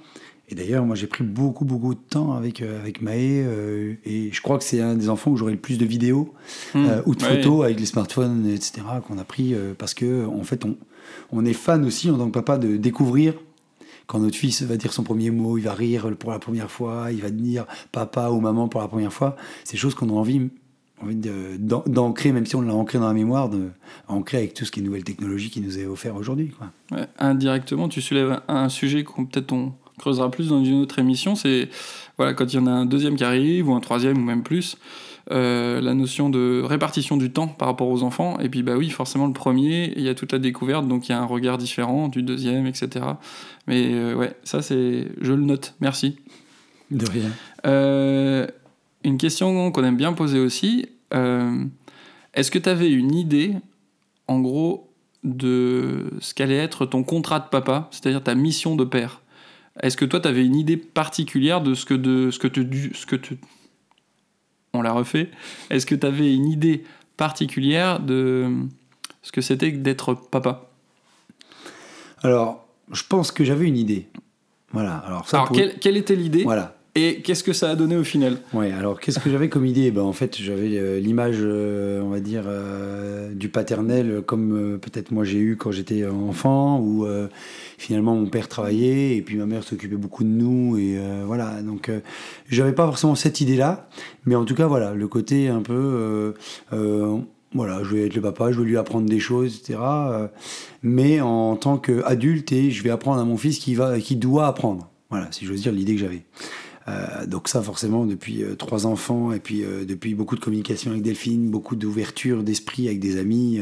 Et 0.51 0.55
d'ailleurs, 0.55 0.83
moi, 0.85 0.95
j'ai 0.95 1.05
pris 1.05 1.23
beaucoup, 1.23 1.63
beaucoup 1.65 1.93
de 1.93 1.99
temps 1.99 2.33
avec, 2.33 2.61
euh, 2.61 2.79
avec 2.79 3.01
Maë. 3.01 3.43
euh, 3.45 3.93
et 4.05 4.29
je 4.31 4.41
crois 4.41 4.57
que 4.57 4.63
c'est 4.63 4.81
un 4.81 4.95
des 4.95 5.09
enfants 5.09 5.31
où 5.31 5.35
j'aurai 5.37 5.51
le 5.51 5.59
plus 5.59 5.77
de 5.77 5.85
vidéos 5.85 6.33
Hmm. 6.73 6.85
euh, 6.85 7.01
ou 7.05 7.13
de 7.13 7.21
Ouais. 7.23 7.35
photos 7.35 7.65
avec 7.65 7.79
les 7.79 7.85
smartphones, 7.85 8.47
etc., 8.47 8.81
qu'on 9.05 9.17
a 9.17 9.23
pris. 9.25 9.53
euh, 9.53 9.73
parce 9.77 9.93
que, 9.93 10.25
en 10.25 10.43
fait, 10.43 10.63
on, 10.65 10.75
on 11.31 11.45
est 11.45 11.53
fan 11.53 11.85
aussi, 11.85 12.09
en 12.09 12.17
tant 12.17 12.27
que 12.27 12.31
papa, 12.31 12.57
de 12.57 12.77
découvrir. 12.77 13.33
Quand 14.09 14.17
notre 14.17 14.35
fils 14.35 14.63
va 14.63 14.75
dire 14.75 14.91
son 14.91 15.03
premier 15.03 15.29
mot, 15.29 15.59
il 15.59 15.63
va 15.63 15.75
rire 15.75 16.09
pour 16.17 16.31
la 16.31 16.39
première 16.39 16.71
fois, 16.71 17.11
il 17.11 17.21
va 17.21 17.29
dire 17.29 17.67
papa 17.91 18.29
ou 18.29 18.41
maman 18.41 18.67
pour 18.67 18.81
la 18.81 18.87
première 18.87 19.13
fois. 19.13 19.35
C'est 19.63 19.77
choses 19.77 19.93
qu'on 19.93 20.09
a 20.09 20.13
envie, 20.13 20.49
envie 20.99 21.15
d'ancrer, 21.15 22.31
même 22.31 22.47
si 22.47 22.55
on 22.55 22.61
l'a 22.61 22.73
ancré 22.73 22.97
dans 22.97 23.07
la 23.07 23.13
mémoire, 23.13 23.49
de, 23.49 23.69
ancrer 24.07 24.37
avec 24.37 24.55
tout 24.55 24.65
ce 24.65 24.71
qui 24.71 24.79
est 24.79 24.83
nouvelle 24.83 25.03
technologie 25.03 25.51
qui 25.51 25.61
nous 25.61 25.77
est 25.77 25.85
offert 25.85 26.15
aujourd'hui. 26.15 26.51
indirectement, 27.19 27.87
tu 27.87 28.01
soulèves 28.01 28.41
un 28.47 28.67
sujet 28.67 29.03
qu'on 29.03 29.27
peut-être 29.27 29.53
on 29.53 29.73
creusera 29.99 30.31
plus 30.31 30.47
dans 30.47 30.63
une 30.63 30.81
autre 30.81 30.97
émission. 30.97 31.35
C'est 31.35 31.69
voilà, 32.17 32.33
quand 32.33 32.51
il 32.51 32.55
y 32.55 32.59
en 32.59 32.65
a 32.65 32.71
un 32.71 32.87
deuxième 32.87 33.15
qui 33.15 33.23
arrive 33.23 33.69
ou 33.69 33.75
un 33.75 33.79
troisième 33.79 34.17
ou 34.17 34.23
même 34.23 34.41
plus, 34.41 34.75
euh, 35.31 35.79
la 35.81 35.93
notion 35.93 36.29
de 36.29 36.61
répartition 36.63 37.17
du 37.17 37.31
temps 37.31 37.47
par 37.47 37.67
rapport 37.67 37.89
aux 37.89 38.03
enfants. 38.03 38.39
Et 38.39 38.49
puis 38.49 38.63
bah 38.63 38.75
oui, 38.77 38.89
forcément 38.89 39.27
le 39.27 39.33
premier, 39.33 39.93
il 39.95 40.03
y 40.03 40.09
a 40.09 40.15
toute 40.15 40.31
la 40.31 40.39
découverte, 40.39 40.87
donc 40.87 41.07
il 41.07 41.11
y 41.11 41.15
a 41.15 41.21
un 41.21 41.25
regard 41.25 41.57
différent 41.57 42.07
du 42.07 42.23
deuxième, 42.23 42.65
etc. 42.65 43.05
Mais 43.67 43.89
euh, 43.93 44.15
ouais, 44.15 44.33
ça 44.43 44.61
c'est, 44.61 45.07
je 45.21 45.33
le 45.33 45.43
note. 45.43 45.75
Merci. 45.81 46.17
De 46.91 47.05
rien. 47.05 47.29
Euh, 47.67 48.47
une 49.03 49.17
question 49.17 49.71
qu'on 49.71 49.83
aime 49.83 49.97
bien 49.97 50.13
poser 50.13 50.39
aussi. 50.39 50.87
euh, 51.13 51.63
Est-ce 52.33 52.49
que 52.51 52.59
tu 52.59 52.69
avais 52.69 52.91
une 52.91 53.13
idée, 53.13 53.53
en 54.27 54.39
gros, 54.39 54.91
de 55.23 56.11
ce 56.19 56.33
qu'allait 56.33 56.57
être 56.57 56.85
ton 56.85 57.03
contrat 57.03 57.39
de 57.39 57.47
papa, 57.49 57.87
c'est-à-dire 57.91 58.23
ta 58.23 58.35
mission 58.35 58.75
de 58.75 58.83
père? 58.83 59.21
Est-ce 59.81 59.95
que 59.95 60.05
toi, 60.05 60.19
tu 60.19 60.27
avais 60.27 60.43
une 60.45 60.55
idée 60.55 60.77
particulière 60.77 61.61
de 61.61 61.73
ce 61.73 61.85
que, 61.85 61.93
de, 61.93 62.31
ce 62.31 62.39
que 62.39 62.47
tu... 62.47 62.91
Ce 62.93 63.05
que 63.05 63.15
tu... 63.15 63.37
On 64.73 64.81
l'a 64.81 64.91
refait. 64.91 65.29
Est-ce 65.69 65.85
que 65.85 65.95
tu 65.95 66.05
avais 66.05 66.33
une 66.33 66.47
idée 66.47 66.83
particulière 67.17 67.99
de 67.99 68.51
ce 69.21 69.31
que 69.31 69.41
c'était 69.41 69.71
d'être 69.71 70.13
papa? 70.13 70.69
Alors, 72.21 72.65
je 72.91 73.03
pense 73.07 73.31
que 73.31 73.43
j'avais 73.43 73.65
une 73.67 73.77
idée. 73.77 74.07
Voilà. 74.71 74.97
Alors, 74.97 75.27
ça, 75.27 75.37
Alors, 75.37 75.47
pour- 75.47 75.57
quelle, 75.57 75.79
quelle 75.79 75.97
était 75.97 76.15
l'idée? 76.15 76.43
Voilà. 76.43 76.75
Et 77.01 77.21
qu'est-ce 77.21 77.45
que 77.45 77.53
ça 77.53 77.69
a 77.69 77.75
donné 77.77 77.95
au 77.95 78.03
final? 78.03 78.39
Ouais, 78.53 78.73
alors 78.73 78.99
qu'est-ce 78.99 79.19
que 79.19 79.29
j'avais 79.29 79.47
comme 79.47 79.65
idée? 79.65 79.89
Ben, 79.89 80.01
En 80.01 80.11
fait, 80.11 80.35
j'avais 80.37 80.77
euh, 80.77 80.99
l'image, 80.99 81.37
euh, 81.39 82.01
on 82.01 82.09
va 82.09 82.19
dire, 82.19 82.43
euh, 82.45 83.33
du 83.33 83.47
paternel, 83.47 84.21
comme 84.25 84.77
peut-être 84.81 85.11
moi 85.11 85.23
j'ai 85.23 85.37
eu 85.37 85.55
quand 85.55 85.71
j'étais 85.71 86.05
enfant, 86.05 86.81
où 86.81 87.07
finalement 87.77 88.15
mon 88.15 88.25
père 88.25 88.49
travaillait 88.49 89.15
et 89.15 89.21
puis 89.21 89.37
ma 89.37 89.45
mère 89.45 89.63
s'occupait 89.63 89.95
beaucoup 89.95 90.25
de 90.25 90.29
nous. 90.29 90.77
Et 90.77 90.97
voilà, 91.25 91.61
donc 91.61 91.89
j'avais 92.49 92.73
pas 92.73 92.85
forcément 92.85 93.15
cette 93.15 93.39
idée-là, 93.39 93.87
mais 94.25 94.35
en 94.35 94.43
tout 94.43 94.55
cas, 94.55 94.67
voilà, 94.67 94.93
le 94.93 95.07
côté 95.07 95.47
un 95.47 95.61
peu. 95.61 96.33
voilà, 97.53 97.81
je 97.83 97.95
vais 97.95 98.07
être 98.07 98.15
le 98.15 98.21
papa, 98.21 98.51
je 98.51 98.59
vais 98.59 98.65
lui 98.65 98.77
apprendre 98.77 99.07
des 99.07 99.19
choses, 99.19 99.57
etc. 99.57 99.79
mais 100.83 101.21
en 101.21 101.55
tant 101.55 101.77
qu'adulte, 101.77 102.51
et 102.51 102.71
je 102.71 102.83
vais 102.83 102.89
apprendre 102.89 103.21
à 103.21 103.25
mon 103.25 103.37
fils 103.37 103.57
qui, 103.57 103.73
va, 103.73 103.99
qui 103.99 104.17
doit 104.17 104.47
apprendre. 104.47 104.89
Voilà, 105.09 105.27
si 105.31 105.45
j'ose 105.45 105.61
dire, 105.61 105.71
l'idée 105.71 105.95
que 105.95 106.01
j'avais. 106.01 106.23
Euh, 106.89 107.25
donc 107.27 107.47
ça 107.49 107.61
forcément 107.61 108.05
depuis 108.05 108.41
euh, 108.43 108.55
trois 108.55 108.87
enfants 108.87 109.31
et 109.31 109.39
puis 109.39 109.63
euh, 109.63 109.85
depuis 109.85 110.15
beaucoup 110.15 110.35
de 110.35 110.41
communication 110.41 110.91
avec 110.91 111.03
Delphine, 111.03 111.49
beaucoup 111.49 111.75
d'ouverture 111.75 112.41
d'esprit 112.41 112.87
avec 112.87 112.99
des 112.99 113.17
amis 113.19 113.59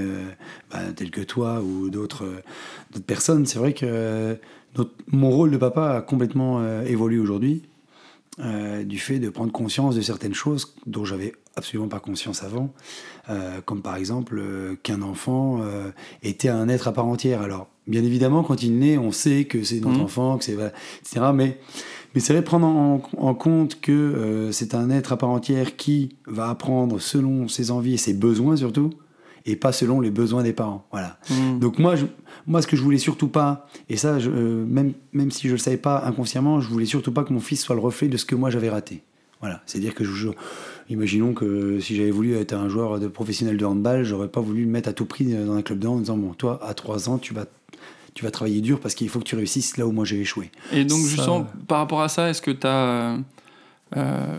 bah, 0.72 0.80
tels 0.96 1.12
que 1.12 1.22
toi 1.22 1.62
ou 1.62 1.90
d'autres 1.90 2.26
personnes, 3.06 3.46
c'est 3.46 3.60
vrai 3.60 3.74
que 3.74 4.38
notre- 4.78 4.94
mon 5.12 5.30
rôle 5.32 5.52
de 5.52 5.58
papa 5.58 5.96
a 5.98 6.02
complètement 6.02 6.62
évolué 6.84 7.20
aujourd'hui 7.20 7.64
du 8.86 9.00
fait 9.00 9.18
de 9.20 9.30
prendre 9.30 9.52
conscience 9.52 9.96
de 9.96 10.02
certaines 10.02 10.36
choses 10.36 10.76
dont 10.86 11.06
j'avais 11.06 11.34
absolument 11.56 11.88
pas 11.90 12.00
conscience 12.00 12.44
avant, 12.44 12.72
comme 13.66 13.82
par 13.82 13.96
exemple 13.96 14.42
qu'un 14.84 15.02
enfant 15.02 15.62
était 16.22 16.50
un 16.50 16.70
être 16.70 16.88
à 16.88 16.94
part 16.94 17.08
entière. 17.08 17.42
Alors 17.42 17.68
bien 17.88 18.04
évidemment 18.04 18.44
quand 18.44 18.62
il 18.62 18.78
naît 18.78 18.98
on 18.98 19.12
sait 19.12 19.46
que 19.46 19.64
c'est 19.64 19.80
notre 19.80 19.98
Mhm. 19.98 20.04
enfant, 20.04 20.38
que 20.38 20.44
c'est 20.46 20.54
etc. 20.54 21.32
Mais 21.34 21.58
mais 22.16 22.22
c'est 22.22 22.34
vrai 22.34 22.44
prendre 22.44 22.66
en, 22.68 23.02
en 23.18 23.34
compte 23.34 23.80
que 23.82 23.92
euh, 23.92 24.52
c'est 24.52 24.74
un 24.76 24.90
être 24.90 25.14
à 25.14 25.18
part 25.18 25.30
entière 25.30 25.76
qui 25.76 26.16
va 26.26 26.50
apprendre 26.50 27.00
selon 27.00 27.48
ses 27.48 27.72
envies 27.72 27.94
et 27.96 27.98
ses 27.98 28.14
besoins 28.14 28.56
surtout, 28.56 28.90
et 29.46 29.56
pas 29.56 29.72
selon 29.72 30.02
les 30.02 30.12
besoins 30.12 30.44
des 30.44 30.54
parents. 30.54 30.86
Voilà. 30.92 31.20
Hmm. 31.30 31.60
Donc 31.60 31.80
moi, 31.80 31.96
je, 31.96 32.06
moi, 32.48 32.62
ce 32.62 32.68
que 32.68 32.76
je 32.76 32.82
voulais 32.82 32.98
surtout 32.98 33.30
pas, 33.30 33.68
et 33.90 33.96
ça, 33.98 34.20
je, 34.20 34.30
euh, 34.30 34.66
même, 34.66 34.94
même 35.14 35.32
si 35.32 35.48
je 35.48 35.54
le 35.54 35.58
savais 35.58 35.78
pas 35.78 36.04
inconsciemment, 36.06 36.60
je 36.60 36.70
voulais 36.70 36.86
surtout 36.86 37.12
pas 37.12 37.24
que 37.24 37.32
mon 37.34 37.40
fils 37.40 37.62
soit 37.62 37.76
le 37.76 37.82
reflet 37.82 38.08
de 38.10 38.18
ce 38.18 38.26
que 38.26 38.36
moi 38.36 38.50
j'avais 38.50 38.70
raté. 38.70 39.04
Voilà. 39.40 39.62
C'est-à-dire 39.66 39.94
que 39.94 40.04
je, 40.04 40.12
je- 40.14 40.30
imaginons 40.90 41.34
que 41.34 41.80
si 41.80 41.96
j'avais 41.96 42.12
voulu 42.12 42.34
être 42.36 42.54
un 42.54 42.70
joueur 42.70 43.00
de 43.00 43.08
professionnel 43.08 43.56
de 43.56 43.66
handball, 43.66 44.04
j'aurais 44.04 44.30
pas 44.30 44.42
voulu 44.42 44.64
le 44.64 44.70
mettre 44.70 44.90
à 44.90 44.94
tout 44.94 45.06
prix 45.06 45.26
dans 45.26 45.54
un 45.54 45.62
club 45.62 45.80
de 45.80 45.88
hand 45.88 45.98
en 45.98 46.00
disant 46.00 46.18
bon, 46.18 46.34
toi, 46.34 46.60
à 46.66 46.74
3 46.74 47.08
ans, 47.10 47.18
tu 47.18 47.34
vas 47.34 47.46
tu 48.18 48.24
vas 48.24 48.32
travailler 48.32 48.62
dur 48.62 48.80
parce 48.80 48.96
qu'il 48.96 49.10
faut 49.10 49.20
que 49.20 49.26
tu 49.26 49.36
réussisses 49.36 49.78
là 49.78 49.86
où 49.86 49.92
moi 49.92 50.04
j'ai 50.04 50.20
échoué. 50.20 50.50
Et 50.74 50.86
donc, 50.86 51.02
Ça- 51.02 51.10
justement, 51.10 51.46
par 51.68 51.78
rapport 51.78 52.02
à 52.02 52.10
ça, 52.10 52.30
est-ce 52.32 52.42
que 52.42 52.50
tu 52.50 52.66
as. 52.66 53.18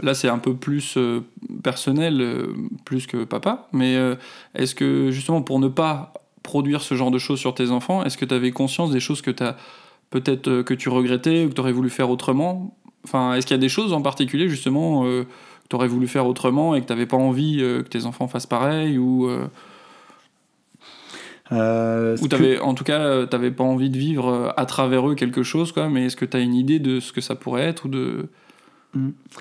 là, 0.03 0.15
c'est 0.15 0.29
un 0.29 0.39
peu 0.39 0.55
plus 0.55 0.97
euh, 0.97 1.21
personnel, 1.63 2.21
euh, 2.21 2.47
plus 2.85 3.07
que 3.07 3.23
papa, 3.23 3.69
mais 3.73 3.95
euh, 3.95 4.17
est-ce 4.57 4.75
que, 4.75 5.13
justement, 5.13 5.43
pour 5.43 5.61
ne 5.61 5.69
pas 5.69 6.13
produire 6.43 6.83
ce 6.83 6.97
genre 6.97 7.13
de 7.13 7.19
choses 7.19 7.39
sur 7.39 7.55
tes 7.55 7.71
enfants, 7.71 8.05
est-ce 8.05 8.19
que 8.19 8.25
tu 8.25 8.35
avais 8.35 8.51
conscience 8.51 8.91
des 8.91 9.01
choses 9.01 9.23
que 9.23 9.31
tu 9.31 9.45
peut-être 10.11 10.49
euh, 10.49 10.63
que 10.65 10.75
tu 10.75 10.89
regrettais 10.89 11.45
ou 11.45 11.51
que 11.51 11.55
tu 11.55 11.61
aurais 11.61 11.73
voulu 11.73 11.89
faire 11.89 12.11
autrement? 12.11 12.77
Enfin, 13.05 13.35
est-ce 13.35 13.47
qu'il 13.47 13.55
y 13.55 13.61
a 13.61 13.61
des 13.61 13.69
choses 13.69 13.93
en 13.93 14.03
particulier, 14.03 14.49
justement, 14.49 15.05
euh, 15.07 15.23
que 15.23 15.69
tu 15.71 15.77
aurais 15.77 15.89
voulu 15.89 16.09
faire 16.09 16.27
autrement 16.27 16.75
et 16.75 16.81
que 16.83 16.87
tu 16.87 16.93
n'avais 16.93 17.07
pas 17.07 17.17
envie 17.17 17.59
euh, 17.61 17.83
que 17.85 17.89
tes 17.89 18.07
enfants 18.07 18.27
fassent 18.27 18.47
pareil 18.47 18.99
ou, 18.99 19.31
euh, 21.53 22.15
Euh, 22.15 22.17
ou 22.21 22.25
que- 22.25 22.29
t'avais, 22.29 22.59
en 22.59 22.75
tout 22.75 22.85
cas, 22.85 23.27
tu 23.27 23.35
n'avais 23.37 23.51
pas 23.51 23.65
envie 23.65 23.91
de 23.91 23.99
vivre 23.99 24.29
euh, 24.29 24.49
à 24.57 24.67
travers 24.67 25.09
eux 25.09 25.15
quelque 25.15 25.43
chose, 25.43 25.73
quoi, 25.73 25.89
mais 25.89 26.07
est-ce 26.07 26.17
que 26.17 26.25
tu 26.25 26.37
as 26.37 26.41
une 26.41 26.55
idée 26.55 26.79
de 26.79 27.01
ce 27.01 27.13
que 27.13 27.21
ça 27.21 27.35
pourrait 27.35 27.63
être 27.63 27.87
ou 27.87 27.89
de... 27.89 28.27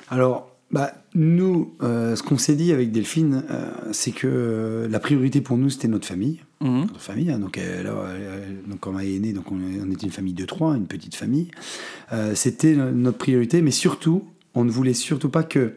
Alors, 0.10 0.52
bah, 0.72 0.92
nous, 1.16 1.74
euh, 1.82 2.16
ce 2.16 2.24
qu'on 2.24 2.38
s'est 2.38 2.56
dit 2.56 2.72
avec 2.74 2.92
Delphine, 2.92 3.44
euh, 3.50 3.72
c'est 3.92 4.12
que 4.12 4.28
euh, 4.28 4.88
la 4.90 5.00
priorité 5.00 5.42
pour 5.42 5.58
nous, 5.58 5.70
c'était 5.70 5.88
notre 5.88 6.06
famille. 6.08 6.42
Mhm. 6.62 6.82
Notre 6.82 7.00
famille, 7.00 7.32
hein, 7.32 7.40
donc, 7.40 7.58
elle- 7.58 7.90
donc 8.68 8.80
quand 8.82 8.98
elle 9.00 9.08
est 9.08 9.20
née, 9.20 9.34
donc 9.34 9.52
on, 9.52 9.56
on 9.58 9.92
était 9.92 10.06
une 10.06 10.12
famille 10.12 10.34
de 10.34 10.46
trois, 10.46 10.76
une 10.76 10.88
petite 10.88 11.16
famille. 11.16 11.50
Euh, 12.14 12.36
c'était 12.36 12.76
notre 12.76 13.18
priorité, 13.18 13.62
mais 13.62 13.72
surtout, 13.72 14.26
on 14.56 14.64
ne 14.66 14.72
voulait 14.72 14.94
surtout 14.94 15.30
pas 15.30 15.44
que, 15.44 15.74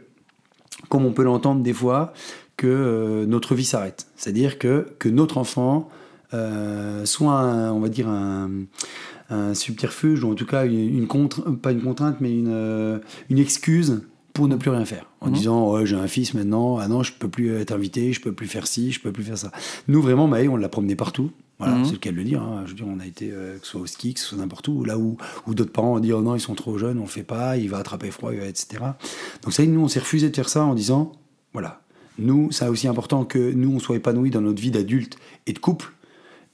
comme 0.89 1.05
on 1.05 1.13
peut 1.13 1.25
l'entendre 1.25 1.63
des 1.63 1.73
fois, 1.75 2.13
que 2.57 2.67
euh, 2.67 3.27
notre 3.27 3.55
vie 3.55 3.65
s'arrête. 3.65 4.07
C'est-à-dire 4.17 4.59
que, 4.59 4.89
que 4.99 5.09
notre 5.09 5.39
enfant 5.39 5.89
euh, 6.35 7.05
soit, 7.05 7.33
un- 7.33 7.73
on 7.73 7.81
va 7.81 7.89
dire, 7.89 8.09
un, 8.09 8.51
un 9.31 9.55
subterfuge, 9.55 10.25
ou 10.25 10.31
en 10.31 10.35
tout 10.35 10.47
cas 10.47 10.67
une, 10.67 10.97
une 10.99 11.07
contre, 11.07 11.43
pas 11.51 11.73
une 11.73 11.83
contrainte, 11.83 12.17
mais 12.21 12.33
une, 12.37 12.49
euh, 12.51 12.99
une 13.29 13.39
excuse 13.39 14.03
pour 14.33 14.49
ne 14.49 14.57
plus 14.57 14.71
rien 14.71 14.85
faire. 14.85 15.07
En 15.21 15.27
Mhm. 15.29 15.33
disant, 15.35 15.73
ouais, 15.73 15.87
j'ai 15.87 15.97
un 15.97 16.07
fils 16.07 16.35
maintenant, 16.35 16.79
ah 16.79 16.89
non, 16.89 17.03
je 17.03 17.13
peux 17.13 17.29
plus 17.29 17.55
être 17.57 17.73
invité, 17.73 18.13
je 18.13 18.21
peux 18.21 18.33
plus 18.33 18.47
faire 18.47 18.67
ci, 18.67 18.93
je 18.93 19.01
peux 19.01 19.13
plus 19.13 19.25
faire 19.25 19.39
ça. 19.39 19.51
Nous, 19.89 20.01
vraiment, 20.01 20.27
Maë, 20.29 20.49
on 20.49 20.57
l'a 20.57 20.69
promené 20.69 20.95
partout. 20.97 21.31
Voilà, 21.59 21.75
Mhm. 21.75 21.85
c'est 21.85 21.93
le 21.93 21.99
cas 21.99 22.11
de 22.11 22.17
le 22.17 22.25
dire. 22.25 22.41
hein. 22.43 22.63
Je 22.65 22.71
veux 22.71 22.77
dire, 22.77 22.87
on 22.89 23.01
a 23.01 23.07
été, 23.07 23.31
euh, 23.33 23.59
que 23.59 23.65
ce 23.67 23.73
soit 23.73 23.81
au 23.83 23.87
ski, 23.87 24.15
que 24.15 24.21
ce 24.21 24.27
soit 24.27 24.39
n'importe 24.39 24.67
où, 24.69 24.83
là 24.85 24.97
où, 24.97 25.19
où 25.47 25.55
d'autres 25.55 25.73
parents 25.73 25.95
ont 25.97 26.01
dit, 26.01 26.13
oh 26.13 26.23
non, 26.23 26.35
ils 26.35 26.41
sont 26.41 26.55
trop 26.55 26.79
jeunes, 26.79 26.99
on 26.99 27.07
fait 27.07 27.23
pas, 27.23 27.59
il 27.59 27.69
va 27.69 27.79
attraper 27.79 28.11
froid, 28.11 28.33
etc. 28.33 28.83
Donc, 29.43 29.53
ça, 29.53 29.67
nous, 29.67 29.81
on 29.81 29.89
s'est 29.89 30.01
refusé 30.01 30.31
de 30.31 30.35
faire 30.35 30.49
ça 30.49 30.65
en 30.65 30.75
disant, 30.75 31.13
voilà, 31.53 31.83
nous, 32.19 32.51
c'est 32.51 32.67
aussi 32.67 32.89
important 32.89 33.25
que 33.27 33.53
nous, 33.53 33.71
on 33.75 33.79
soit 33.79 33.97
épanouis 33.97 34.31
dans 34.31 34.41
notre 34.41 34.63
vie 34.63 34.71
d'adulte 34.71 35.19
et 35.47 35.53
de 35.53 35.59
couple, 35.59 35.93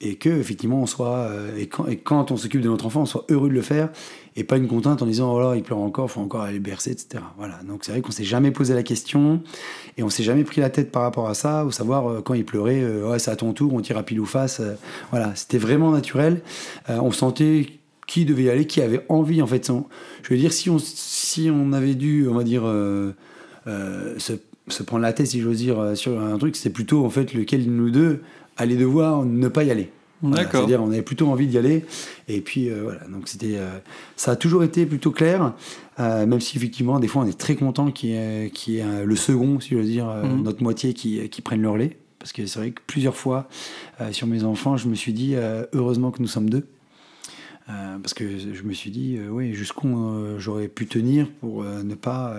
et 0.00 0.16
que 0.16 0.28
effectivement 0.28 0.82
on 0.82 0.86
soit 0.86 1.16
euh, 1.16 1.56
et, 1.56 1.68
quand, 1.68 2.30
on 2.30 2.36
s'occupe 2.36 2.60
de 2.60 2.68
notre 2.68 2.86
enfant 2.86 3.02
on 3.02 3.06
soit 3.06 3.24
heureux 3.30 3.48
de 3.48 3.54
le 3.54 3.62
faire 3.62 3.88
et 4.36 4.44
pas 4.44 4.58
une 4.58 4.68
contrainte 4.68 5.00
en 5.00 5.06
disant 5.06 5.32
oh 5.32 5.40
là 5.40 5.56
il 5.56 5.62
pleure 5.62 5.78
encore 5.78 6.10
faut 6.10 6.20
encore 6.20 6.42
aller 6.42 6.58
le 6.58 6.60
bercer 6.60 6.90
etc 6.90 7.24
voilà. 7.38 7.60
Donc 7.66 7.84
c'est 7.84 7.92
vrai 7.92 8.02
qu'on 8.02 8.12
s'est 8.12 8.24
jamais 8.24 8.50
posé 8.50 8.74
la 8.74 8.82
question 8.82 9.42
et 9.96 10.02
on 10.02 10.10
s'est 10.10 10.22
jamais 10.22 10.44
pris 10.44 10.60
la 10.60 10.68
tête 10.68 10.92
par 10.92 11.02
rapport 11.02 11.28
à 11.28 11.34
ça 11.34 11.64
ou 11.64 11.70
savoir 11.70 12.08
euh, 12.08 12.20
quand 12.20 12.34
il 12.34 12.44
pleurait 12.44 12.82
euh, 12.82 13.10
ouais 13.10 13.18
c'est 13.18 13.30
à 13.30 13.36
ton 13.36 13.54
tour 13.54 13.72
on 13.72 13.80
tire 13.80 13.96
à 13.96 14.02
pile 14.02 14.20
ou 14.20 14.26
face 14.26 14.60
voilà. 15.10 15.34
C'était 15.34 15.58
vraiment 15.58 15.90
naturel. 15.90 16.42
On 16.88 17.10
sentait 17.10 17.66
qui 18.06 18.24
devait 18.24 18.44
y 18.44 18.50
aller 18.50 18.66
qui 18.66 18.82
avait 18.82 19.04
envie 19.08 19.40
en 19.40 19.46
fait. 19.46 19.70
Je 20.22 20.28
veux 20.28 20.38
dire 20.38 20.52
si 20.52 20.68
on 20.68 20.78
si 20.78 21.50
on 21.50 21.72
avait 21.72 21.94
dû 21.94 22.28
on 22.28 22.34
va 22.34 22.44
dire 22.44 22.62
se, 23.64 24.32
se 24.68 24.82
prendre 24.82 25.02
la 25.02 25.12
tête 25.12 25.26
si 25.26 25.40
j'ose 25.40 25.58
dire 25.58 25.96
sur 25.96 26.20
un 26.20 26.36
truc 26.38 26.56
c'est 26.56 26.70
plutôt 26.70 27.04
en 27.04 27.10
fait 27.10 27.32
lequel 27.34 27.64
de 27.64 27.70
nous 27.70 27.90
deux 27.90 28.20
allait 28.56 28.76
devoir 28.76 29.24
ne 29.24 29.48
pas 29.48 29.64
y 29.64 29.70
aller 29.70 29.90
voilà. 30.22 30.50
C'est-à-dire, 30.50 30.82
on 30.82 30.90
avait 30.90 31.02
plutôt 31.02 31.28
envie 31.28 31.46
d'y 31.46 31.58
aller. 31.58 31.84
Et 32.28 32.40
puis, 32.40 32.70
euh, 32.70 32.80
voilà. 32.84 33.00
Donc, 33.08 33.28
c'était, 33.28 33.56
euh, 33.56 33.68
ça 34.16 34.32
a 34.32 34.36
toujours 34.36 34.64
été 34.64 34.86
plutôt 34.86 35.10
clair. 35.10 35.52
euh, 36.00 36.26
même 36.26 36.40
si, 36.40 36.56
effectivement, 36.56 36.98
des 37.00 37.08
fois, 37.08 37.22
on 37.22 37.26
est 37.26 37.38
très 37.38 37.54
content 37.54 37.90
qu'il 37.90 38.10
y 38.10 38.14
ait, 38.14 38.50
qu'il 38.52 38.74
y 38.74 38.78
ait, 38.78 39.04
le 39.04 39.16
second, 39.16 39.60
si 39.60 39.70
je 39.70 39.76
veux 39.76 39.84
dire, 39.84 40.06
Mhm. 40.06 40.42
notre 40.42 40.62
moitié 40.62 40.94
qui, 40.94 41.28
qui 41.28 41.42
prenne 41.42 41.62
le 41.62 41.70
relais. 41.70 41.96
Parce 42.18 42.32
que 42.32 42.44
c'est 42.46 42.58
vrai 42.58 42.70
que 42.72 42.80
plusieurs 42.86 43.16
fois, 43.16 43.48
sur 44.10 44.26
mes 44.26 44.42
enfants, 44.42 44.76
je 44.76 44.88
me 44.88 44.94
suis 44.94 45.12
dit, 45.12 45.36
heureusement 45.72 46.10
que 46.10 46.20
nous 46.20 46.28
sommes 46.28 46.50
deux. 46.50 46.66
Parce 47.66 48.14
que 48.14 48.24
je 48.38 48.62
me 48.62 48.72
suis 48.72 48.90
dit, 48.90 49.18
oui, 49.30 49.54
jusqu'où 49.54 49.88
j'aurais 50.38 50.68
pu 50.68 50.86
tenir 50.86 51.28
pour 51.40 51.62
ne 51.62 51.94
pas. 51.94 52.34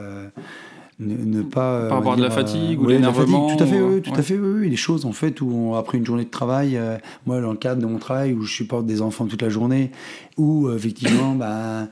Euh, 1.01 1.04
ne, 1.06 1.38
ne 1.38 1.42
pas, 1.44 1.74
euh, 1.74 1.89
Pas 1.89 1.98
avoir 1.98 2.16
de 2.18 2.22
la 2.22 2.30
dire, 2.30 2.36
fatigue 2.38 2.82
ou 2.82 2.86
ouais, 2.86 2.96
de 2.96 3.00
de 3.01 3.06
la 3.06 3.13
fatigue, 3.13 3.27
l'énervement 3.36 3.56
Tout 3.58 3.63
à 3.63 3.68
fait, 3.68 3.82
ou- 3.82 3.94
oui, 3.96 4.01
tout 4.01 4.12
ouais. 4.12 4.20
à 4.20 4.22
fait, 4.24 4.38
oui, 4.38 4.60
oui, 4.62 4.70
des 4.70 4.75
choses 4.75 5.06
en 5.06 5.12
fait 5.12 5.42
où 5.42 5.50
on- 5.51 5.74
après 5.75 5.98
une 5.98 6.06
journée 6.06 6.25
de 6.25 6.30
travail, 6.30 6.75
euh, 6.77 6.98
moi 7.25 7.39
dans 7.42 7.51
le 7.51 7.58
cadre 7.58 7.82
de 7.82 7.86
mon 7.88 7.98
travail 8.00 8.34
où 8.34 8.42
je 8.44 8.51
supporte 8.54 8.86
des 8.86 9.01
enfants 9.01 9.25
toute 9.27 9.42
la 9.42 9.50
journée, 9.50 9.92
où 10.38 10.68
euh, 10.68 10.75
effectivement, 10.75 11.36
bah, 11.36 11.88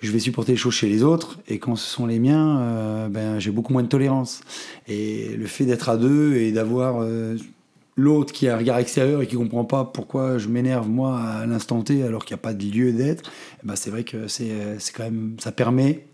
je 0.00 0.10
vais 0.12 0.18
supporter 0.20 0.52
les 0.52 0.58
choses 0.58 0.74
chez 0.74 0.88
les 0.88 1.02
autres 1.02 1.38
et 1.48 1.58
quand 1.58 1.76
ce 1.76 1.88
sont 1.88 2.06
les 2.06 2.18
miens, 2.18 2.58
euh, 2.60 3.08
ben, 3.08 3.38
j'ai 3.38 3.50
beaucoup 3.50 3.72
moins 3.72 3.82
de 3.82 3.88
tolérance. 3.88 4.42
Et 4.88 5.34
le 5.36 5.46
fait 5.46 5.64
d'être 5.64 5.88
à 5.88 5.96
deux 5.96 6.34
et 6.36 6.52
d'avoir 6.52 6.98
euh, 7.02 7.36
l'autre 7.96 8.32
qui 8.32 8.46
a 8.48 8.54
un 8.54 8.58
regard 8.58 8.78
extérieur 8.78 9.22
et 9.22 9.26
qui 9.26 9.34
comprend 9.34 9.64
pas 9.64 9.84
pourquoi 9.84 10.38
je 10.38 10.46
m'énerve 10.48 10.88
moi 10.88 11.18
à 11.20 11.46
l'instant 11.46 11.82
T 11.82 12.04
alors 12.04 12.24
qu'il 12.24 12.34
n'y 12.34 12.38
a 12.38 12.42
pas 12.42 12.54
de 12.54 12.64
lieu 12.64 12.92
d'être, 12.92 13.28
ben, 13.64 13.74
c'est 13.74 13.90
vrai 13.90 14.04
que 14.04 14.28
c'est 14.28 14.50
euh, 14.52 14.76
c'est 14.78 14.92
quand 14.94 15.02
même 15.04 15.34
ça 15.40 15.50
permet 15.50 16.06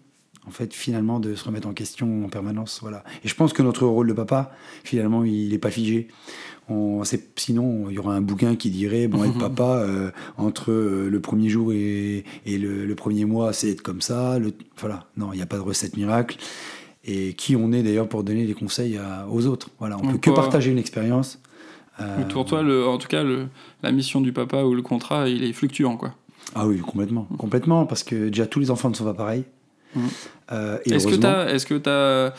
en 0.46 0.50
fait 0.50 0.72
finalement 0.74 1.20
de 1.20 1.34
se 1.34 1.44
remettre 1.44 1.68
en 1.68 1.72
question 1.72 2.24
en 2.24 2.28
permanence 2.28 2.78
voilà. 2.82 3.02
Et 3.24 3.28
je 3.28 3.34
pense 3.34 3.52
que 3.52 3.62
notre 3.62 3.86
rôle 3.86 4.08
de 4.08 4.12
papa 4.12 4.52
finalement 4.84 5.24
il 5.24 5.50
n'est 5.50 5.58
pas 5.58 5.70
figé. 5.70 6.08
On, 6.70 7.02
sinon, 7.36 7.90
il 7.90 7.94
y 7.94 7.98
aura 7.98 8.14
un 8.14 8.22
bouquin 8.22 8.56
qui 8.56 8.70
dirait 8.70 9.06
bon, 9.06 9.22
être 9.24 9.36
papa 9.50 9.80
euh, 9.82 10.10
entre 10.38 10.70
euh, 10.72 11.10
le 11.10 11.20
premier 11.20 11.50
jour 11.50 11.74
et, 11.74 12.24
et 12.46 12.56
le, 12.56 12.86
le 12.86 12.94
premier 12.94 13.26
mois, 13.26 13.52
c'est 13.52 13.68
être 13.68 13.82
comme 13.82 14.00
ça. 14.00 14.38
Le, 14.38 14.50
voilà, 14.78 15.04
non, 15.18 15.34
il 15.34 15.36
n'y 15.36 15.42
a 15.42 15.46
pas 15.46 15.56
de 15.58 15.62
recette 15.62 15.94
miracle. 15.98 16.38
Et 17.04 17.34
qui 17.34 17.54
on 17.54 17.70
est 17.72 17.82
d'ailleurs 17.82 18.08
pour 18.08 18.24
donner 18.24 18.46
des 18.46 18.54
conseils 18.54 18.96
à- 18.96 19.26
aux 19.30 19.44
autres. 19.44 19.68
Voilà, 19.78 19.98
on 19.98 20.04
Donc, 20.04 20.12
peut 20.12 20.30
que 20.30 20.30
partager 20.34 20.70
une 20.70 20.78
expérience. 20.78 21.38
Euh, 22.00 22.24
Pour 22.30 22.46
toi, 22.46 22.62
le, 22.62 22.86
en 22.88 22.96
tout 22.96 23.08
cas, 23.08 23.22
le, 23.22 23.48
la 23.82 23.92
mission 23.92 24.22
du 24.22 24.32
papa 24.32 24.62
ou 24.64 24.74
le 24.74 24.80
contrat, 24.80 25.28
il 25.28 25.44
est 25.44 25.52
fluctuant, 25.52 25.98
quoi. 25.98 26.14
Ah 26.54 26.66
oui, 26.66 26.78
complètement, 26.78 27.24
complètement, 27.36 27.84
parce 27.84 28.02
que 28.04 28.28
déjà 28.30 28.46
tous 28.46 28.60
les 28.60 28.70
enfants 28.70 28.88
ne 28.88 28.94
sont 28.94 29.04
pas 29.04 29.12
pareils. 29.12 29.44
Mhm. 29.94 30.02
Euh, 30.52 30.78
Est-ce 30.86 31.06
que 31.06 31.14
tu 31.14 31.26
as, 31.26 32.34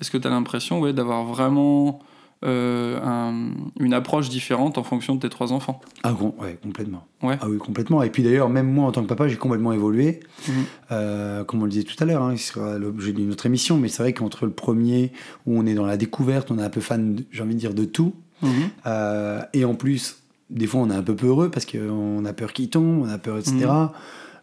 est-ce 0.00 0.10
que 0.10 0.16
t'as 0.18 0.30
l'impression 0.30 0.80
ouais, 0.80 0.92
d'avoir 0.92 1.24
vraiment 1.24 2.00
euh, 2.42 2.98
un- 3.04 3.50
une 3.78 3.92
approche 3.92 4.30
différente 4.30 4.78
en 4.78 4.82
fonction 4.82 5.14
de 5.14 5.20
tes 5.20 5.28
trois 5.28 5.52
enfants? 5.52 5.78
Ah 6.02 6.12
bon, 6.12 6.34
ouais, 6.40 6.58
complètement. 6.62 7.06
Ouais. 7.22 7.36
Ah 7.42 7.46
oui, 7.50 7.58
complètement. 7.58 8.02
Et 8.02 8.08
puis 8.08 8.22
d'ailleurs, 8.22 8.48
même 8.48 8.72
moi, 8.72 8.86
en 8.86 8.92
tant 8.92 9.02
que 9.02 9.08
papa, 9.08 9.28
j'ai 9.28 9.36
complètement 9.36 9.72
évolué. 9.72 10.20
Mhm. 10.48 10.54
Euh, 10.90 11.44
comme 11.44 11.60
on 11.60 11.64
le 11.64 11.70
disait 11.70 11.82
tout 11.84 11.96
à 12.02 12.06
l'heure, 12.06 12.22
hein, 12.22 12.34
ce 12.38 12.52
sera 12.54 12.78
l'objet 12.78 13.12
d'une 13.12 13.30
autre 13.30 13.44
émission, 13.44 13.76
mais 13.76 13.88
c'est 13.88 14.02
vrai 14.02 14.14
qu'entre 14.14 14.46
le 14.46 14.52
premier, 14.52 15.12
où 15.46 15.58
on 15.58 15.66
est 15.66 15.74
dans 15.74 15.84
la 15.84 15.98
découverte, 15.98 16.50
on 16.50 16.58
est 16.58 16.62
un 16.62 16.70
peu 16.70 16.80
fan, 16.80 17.20
j'ai 17.30 17.42
envie 17.42 17.54
de 17.54 17.60
dire, 17.60 17.74
de 17.74 17.84
tout. 17.84 18.14
Mhm. 18.40 18.50
Euh, 18.86 19.42
et 19.52 19.66
en 19.66 19.74
plus, 19.74 20.16
des 20.48 20.66
fois, 20.66 20.80
on 20.80 20.88
est 20.90 20.94
un 20.94 21.02
peu 21.02 21.14
peureux 21.14 21.50
parce 21.50 21.66
qu'on 21.66 22.24
a 22.24 22.32
peur 22.32 22.54
qu'il 22.54 22.70
tombe, 22.70 23.02
on 23.02 23.08
a 23.10 23.18
peur, 23.18 23.36
etc. 23.36 23.66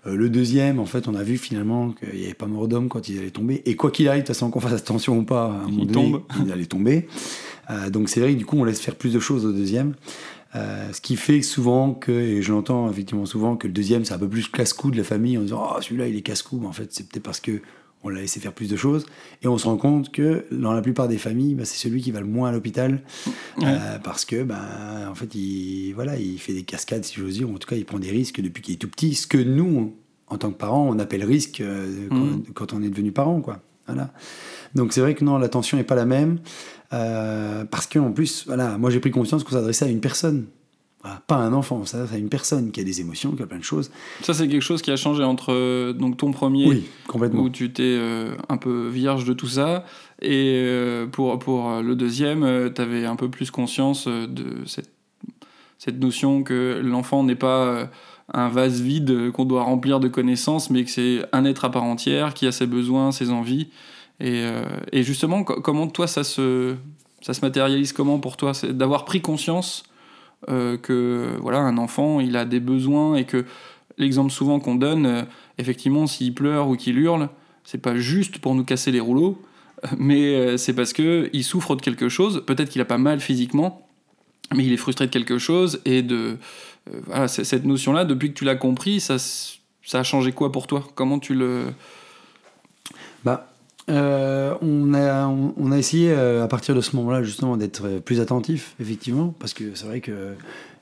Euh, 0.07 0.15
le 0.15 0.29
deuxième, 0.29 0.79
en 0.79 0.85
fait, 0.85 1.07
on 1.07 1.15
a 1.15 1.23
vu 1.23 1.37
finalement 1.37 1.91
qu'il 1.91 2.17
n'y 2.17 2.25
avait 2.25 2.33
pas 2.33 2.47
mort 2.47 2.67
d'homme 2.67 2.89
quand 2.89 3.09
il 3.09 3.19
allait 3.19 3.31
tomber. 3.31 3.61
Et 3.65 3.75
quoi 3.75 3.91
qu'il 3.91 4.07
arrive, 4.07 4.23
de 4.23 4.27
toute 4.27 4.35
façon, 4.35 4.49
qu'on 4.49 4.59
fasse 4.59 4.73
attention 4.73 5.17
ou 5.17 5.23
pas, 5.23 5.45
à 5.45 5.47
un 5.49 5.67
moment 5.67 5.83
Il 5.83 5.87
donné, 5.87 6.11
tombe. 6.11 6.21
il 6.45 6.51
allait 6.51 6.65
tomber. 6.65 7.07
Euh, 7.69 7.89
donc 7.89 8.09
c'est 8.09 8.19
vrai 8.21 8.33
que 8.33 8.37
du 8.37 8.45
coup, 8.45 8.57
on 8.57 8.63
laisse 8.63 8.79
faire 8.79 8.95
plus 8.95 9.13
de 9.13 9.19
choses 9.19 9.45
au 9.45 9.51
deuxième. 9.51 9.93
Euh, 10.55 10.91
ce 10.93 11.01
qui 11.01 11.17
fait 11.17 11.41
souvent 11.41 11.93
que, 11.93 12.11
et 12.11 12.41
je 12.41 12.53
l'entends 12.53 12.89
effectivement 12.89 13.25
souvent, 13.25 13.57
que 13.57 13.67
le 13.67 13.73
deuxième, 13.73 14.05
c'est 14.05 14.13
un 14.13 14.17
peu 14.19 14.29
plus 14.29 14.47
casse-cou 14.47 14.91
de 14.91 14.97
la 14.97 15.03
famille 15.03 15.37
en 15.37 15.41
disant 15.41 15.61
Oh, 15.75 15.81
celui-là, 15.81 16.07
il 16.07 16.15
est 16.15 16.21
casse-cou. 16.21 16.59
Mais 16.61 16.67
en 16.67 16.71
fait, 16.71 16.87
c'est 16.91 17.07
peut-être 17.07 17.23
parce 17.23 17.41
que 17.41 17.61
on 18.07 18.09
l'a 18.09 18.21
laissé 18.21 18.39
faire 18.39 18.53
plus 18.53 18.69
de 18.69 18.75
choses. 18.75 19.05
Et 19.43 19.47
on 19.47 19.57
se 19.57 19.65
rend 19.65 19.77
compte 19.77 20.11
que 20.11 20.45
dans 20.51 20.73
la 20.73 20.81
plupart 20.81 21.07
des 21.07 21.17
familles, 21.17 21.55
bah, 21.55 21.65
c'est 21.65 21.77
celui 21.77 22.01
qui 22.01 22.11
va 22.11 22.19
le 22.19 22.25
moins 22.27 22.49
à 22.49 22.51
l'hôpital. 22.51 23.01
Euh, 23.63 23.99
parce 24.03 24.25
que, 24.25 24.43
ben, 24.43 24.57
en 25.09 25.15
fait, 25.15 25.33
il, 25.35 25.93
voilà, 25.93 26.17
il 26.17 26.39
fait 26.39 26.53
des 26.53 26.63
cascades, 26.63 27.03
si 27.03 27.15
j'ose 27.15 27.35
dire. 27.35 27.49
ou 27.49 27.55
En 27.55 27.57
tout 27.57 27.67
cas, 27.67 27.75
il 27.75 27.85
prend 27.85 27.99
des 27.99 28.11
risques 28.11 28.41
depuis 28.41 28.61
qu'il 28.63 28.73
est 28.73 28.77
tout 28.77 28.89
petit. 28.89 29.13
Ce 29.15 29.27
que 29.27 29.37
nous, 29.37 29.95
en 30.27 30.37
tant 30.37 30.51
que 30.51 30.57
parents, 30.57 30.87
on 30.89 30.99
appelle 30.99 31.23
risque 31.23 31.61
euh, 31.61 32.07
quand, 32.09 32.15
Mhm. 32.15 32.43
quand 32.53 32.73
on 32.73 32.81
est 32.83 32.89
devenu 32.89 33.11
parent. 33.11 33.39
Quoi. 33.41 33.61
Voilà. 33.87 34.11
Donc 34.75 34.91
c'est 34.93 34.99
vrai 35.01 35.15
que 35.15 35.23
non, 35.23 35.37
l'attention 35.37 35.77
n'est 35.77 35.83
pas 35.85 35.95
la 35.95 36.05
même. 36.05 36.39
euh, 36.93 37.63
parce 37.65 37.87
qu'en 37.87 38.11
plus, 38.11 38.43
voilà, 38.47 38.77
moi 38.77 38.89
j'ai 38.89 38.99
pris 38.99 39.11
conscience 39.11 39.43
qu'on 39.43 39.51
s'adressait 39.51 39.85
à 39.85 39.89
une 39.89 39.99
personne. 40.01 40.45
Voilà, 41.07 41.21
pas 41.27 41.35
un 41.37 41.53
enfant, 41.53 41.85
s'adresse 41.85 42.11
à 42.13 42.17
une 42.17 42.27
personne 42.29 42.71
qui 42.71 42.81
a 42.81 42.83
des 42.83 42.99
émotions, 43.01 43.31
qui 43.31 43.41
a 43.41 43.45
plein 43.47 43.59
de 43.59 43.63
choses. 43.63 43.91
Ça, 44.21 44.33
c'est 44.33 44.47
quelque 44.47 44.61
chose 44.61 44.81
qui 44.81 44.91
a 44.91 44.97
changé 44.97 45.23
entre 45.23 45.53
euh, 45.53 45.93
donc 45.93 46.17
ton 46.17 46.31
premier, 46.31 46.67
Oui, 46.67 46.83
complètement. 47.07 47.43
où 47.43 47.49
tu 47.49 47.71
t'es 47.71 47.83
euh, 47.83 48.35
un 48.49 48.57
peu 48.57 48.87
vierge 48.89 49.23
de 49.25 49.33
tout 49.33 49.47
ça, 49.47 49.85
et 50.21 50.53
euh, 50.65 51.05
pour, 51.07 51.39
pour 51.39 51.69
euh, 51.69 51.81
le 51.81 51.95
deuxième, 51.95 52.71
tu 52.73 52.81
avais 52.81 53.05
un 53.05 53.15
peu 53.15 53.29
plus 53.29 53.51
conscience 53.51 54.05
euh, 54.07 54.27
de 54.27 54.65
cette, 54.65 54.89
cette 55.77 55.99
notion 55.99 56.43
que 56.43 56.81
l'enfant 56.83 57.23
n'est 57.23 57.35
pas 57.35 57.63
euh, 57.65 57.85
un 58.33 58.49
vase 58.49 58.81
vide 58.81 59.09
euh, 59.11 59.31
qu'on 59.31 59.45
doit 59.45 59.63
remplir 59.63 59.99
de 60.01 60.09
connaissances, 60.09 60.69
mais 60.69 60.83
que 60.83 60.89
c'est 60.91 61.21
un 61.31 61.45
être 61.45 61.63
à 61.65 61.71
part 61.71 61.83
entière 61.83 62.33
qui 62.33 62.45
a 62.47 62.51
ses 62.51 62.67
besoins, 62.67 63.11
ses 63.13 63.29
envies. 63.29 63.67
Et, 64.19 64.41
euh, 64.43 64.63
et 64.91 65.03
justement, 65.03 65.43
co- 65.43 65.61
comment 65.61 65.87
toi, 65.87 66.07
ça 66.07 66.23
se, 66.23 66.75
ça 67.21 67.33
se 67.33 67.41
matérialise 67.41 67.93
comment 67.93 68.19
pour 68.19 68.35
toi? 68.35 68.53
C'est 68.53 68.75
d'avoir 68.75 69.05
pris 69.05 69.21
conscience 69.21 69.83
euh, 70.49 70.77
que 70.77 71.35
voilà, 71.41 71.59
un 71.59 71.77
enfant, 71.77 72.19
il 72.19 72.37
a 72.37 72.45
des 72.45 72.59
besoins 72.59 73.15
et 73.15 73.25
que 73.25 73.45
l'exemple 73.97 74.31
souvent 74.31 74.59
qu'on 74.59 74.75
donne, 74.75 75.05
euh, 75.05 75.23
effectivement, 75.57 76.05
s'il 76.05 76.33
pleure 76.35 76.69
ou 76.69 76.75
qu'il 76.75 76.97
hurle, 76.99 77.29
c'est 77.63 77.81
pas 77.81 77.97
juste 77.97 78.37
pour 78.37 78.53
nous 78.53 78.63
casser 78.63 78.91
les 78.91 78.99
rouleaux, 78.99 79.41
euh, 79.83 79.87
mais 79.97 80.57
c'est 80.57 80.73
parce 80.73 80.93
que 80.93 81.29
il 81.33 81.43
souffre 81.43 81.75
de 81.75 81.81
quelque 81.81 82.07
chose. 82.07 82.43
Peut-être 82.45 82.69
qu'il 82.69 82.81
a 82.81 82.85
pas 82.85 82.99
mal 82.99 83.19
physiquement, 83.19 83.87
mais 84.55 84.63
il 84.63 84.71
est 84.71 84.77
frustré 84.77 85.07
de 85.07 85.11
quelque 85.11 85.39
chose. 85.39 85.81
Et 85.85 86.03
de 86.03 86.37
voilà, 87.07 87.27
cette 87.27 87.65
notion-là, 87.65 88.05
depuis 88.05 88.29
que 88.29 88.37
tu 88.37 88.45
l'as 88.45 88.55
compris, 88.55 88.99
ça, 88.99 89.17
ça 89.19 89.99
a 89.99 90.03
changé 90.03 90.31
quoi 90.31 90.51
pour 90.51 90.67
toi? 90.67 90.87
Comment 90.95 91.19
tu 91.19 91.33
le 91.33 91.73
Bah, 93.25 93.51
euh, 93.89 94.55
on, 94.61 94.93
a, 94.93 95.27
on, 95.27 95.53
on 95.57 95.71
a 95.71 95.77
essayé 95.77 96.11
euh, 96.11 96.43
à 96.43 96.47
partir 96.47 96.75
de 96.75 96.81
ce 96.81 96.95
moment-là 96.97 97.23
justement 97.23 97.55
d'être 97.55 97.85
euh, 97.85 97.99
plus 97.99 98.19
attentif, 98.19 98.75
effectivement, 98.81 99.33
parce 99.39 99.53
que 99.53 99.75
c'est 99.75 99.85
vrai 99.85 100.01
que 100.01 100.33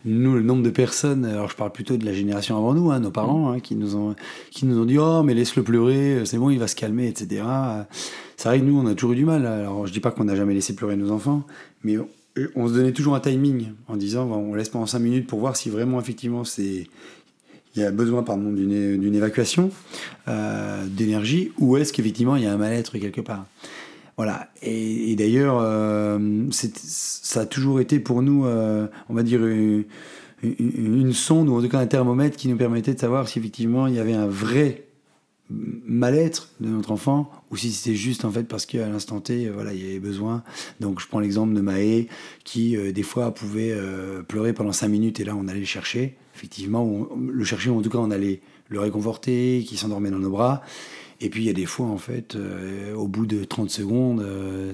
nous, 0.06 0.34
le 0.34 0.42
nombre 0.42 0.64
de 0.64 0.70
personnes, 0.72 1.26
alors 1.26 1.50
je 1.50 1.56
parle 1.56 1.72
plutôt 1.72 1.98
de 1.98 2.06
la 2.06 2.14
génération 2.14 2.58
avant 2.58 2.74
nous, 2.74 2.92
hein, 2.92 3.00
nos 3.00 3.12
parents, 3.12 3.52
hein, 3.52 3.60
qui, 3.60 3.76
nous 3.76 3.96
ont, 3.96 4.16
qui 4.52 4.66
nous 4.66 4.80
ont 4.80 4.86
dit 4.86 4.98
Oh, 4.98 5.22
mais 5.24 5.34
laisse-le 5.34 5.64
pleurer, 5.64 6.22
c'est 6.26 6.38
bon, 6.38 6.50
il 6.50 6.60
va 6.60 6.68
se 6.68 6.76
calmer, 6.76 7.08
etc. 7.08 7.44
C'est 8.38 8.50
vrai 8.50 8.60
que 8.60 8.66
nous, 8.66 8.80
on 8.80 8.88
a 8.88 8.96
toujours 8.96 9.14
eu 9.14 9.18
du 9.18 9.26
mal. 9.26 9.46
Alors, 9.46 9.88
je 9.88 9.94
dis 9.94 10.00
pas 10.00 10.12
qu'on 10.12 10.26
n'a 10.26 10.36
jamais 10.36 10.54
laissé 10.54 10.76
pleurer 10.76 10.96
nos 10.96 11.12
enfants, 11.12 11.44
mais 11.84 11.98
on, 11.98 12.08
on 12.56 12.68
se 12.68 12.74
donnait 12.74 12.92
toujours 12.92 13.16
un 13.16 13.20
timing 13.20 13.70
en 13.88 13.98
disant 13.98 14.26
bon, 14.26 14.36
On 14.36 14.56
laisse 14.56 14.70
pendant 14.70 14.86
5 14.86 15.00
minutes 15.00 15.28
pour 15.28 15.40
voir 15.40 15.56
si 15.56 15.70
vraiment, 15.70 16.00
effectivement, 16.00 16.44
c'est. 16.44 16.88
Il 17.76 17.82
y 17.82 17.86
a 17.86 17.92
besoin 17.92 18.24
pardon, 18.24 18.52
d'une 18.52 19.16
évacuation 19.16 19.70
euh, 20.28 20.86
d'énergie 20.88 21.52
ou 21.60 21.76
est-ce 21.76 21.92
qu'effectivement 21.92 22.38
il 22.38 22.44
y 22.44 22.46
a 22.46 22.54
un 22.54 22.58
mal-être 22.58 22.98
quelque 22.98 23.22
part? 23.22 23.46
Voilà. 24.16 24.50
Et, 24.62 25.14
d'ailleurs 25.18 25.60
euh, 25.60 26.48
ça 26.52 27.42
a 27.42 27.46
toujours 27.46 27.82
été 27.82 28.00
pour 28.00 28.22
nous 28.22 28.46
euh, 28.46 28.88
on 29.10 29.14
va 29.14 29.24
dire 29.24 29.46
une, 29.46 31.14
sonde 31.14 31.50
ou 31.50 31.58
en 31.58 31.62
tout 31.62 31.68
cas 31.68 31.80
un 31.80 31.88
thermomètre 31.88 32.38
qui 32.38 32.48
nous 32.48 32.56
permettait 32.56 32.94
de 32.94 33.00
savoir 33.00 33.28
si 33.28 33.40
effectivement 33.40 33.88
il 33.88 33.96
y 33.96 34.00
avait 34.00 34.14
un 34.14 34.28
vrai 34.28 34.84
mal-être 35.50 36.50
de 36.62 36.70
notre 36.70 36.92
enfant 36.92 37.30
ou 37.52 37.58
si 37.58 37.72
c'était 37.72 37.96
juste 37.96 38.26
en 38.26 38.32
fait 38.32 38.44
parce 38.44 38.66
qu'à 38.66 38.88
l'instant 38.88 39.20
T 39.20 39.50
voilà 39.50 39.74
il 39.74 39.86
y 39.86 39.90
avait 39.90 40.00
besoin. 40.00 40.44
Donc 40.80 41.02
je 41.02 41.08
prends 41.08 41.20
l'exemple 41.20 41.54
de 41.54 41.62
Maë 41.62 42.08
qui 42.46 42.78
des 42.94 43.04
fois 43.04 43.34
pouvait 43.34 43.76
pleurer 44.30 44.54
pendant 44.54 44.72
5 44.72 44.88
minutes 44.88 45.20
et 45.20 45.26
là 45.26 45.36
on 45.36 45.50
allait 45.50 45.60
le 45.60 45.66
chercher 45.66 46.16
effectivement 46.36 46.84
on- 46.84 47.16
le 47.18 47.44
chercher 47.44 47.70
ou 47.70 47.80
en 47.80 47.82
tout 47.82 47.90
cas 47.90 47.98
on 47.98 48.12
allait 48.12 48.42
le 48.70 48.80
réconforter 48.80 49.64
qui 49.68 49.78
s'endormait 49.78 50.12
dans 50.12 50.20
nos 50.20 50.30
bras. 50.32 50.62
Et 51.22 51.30
puis 51.30 51.44
il 51.44 51.46
y 51.46 51.50
a 51.50 51.54
des 51.54 51.66
fois 51.66 51.86
en 51.86 51.98
fait 51.98 52.36
euh, 52.36 52.94
au 52.94 53.08
bout 53.08 53.26
de 53.26 53.46
30 53.46 53.70
secondes 53.70 54.20
euh, 54.20 54.74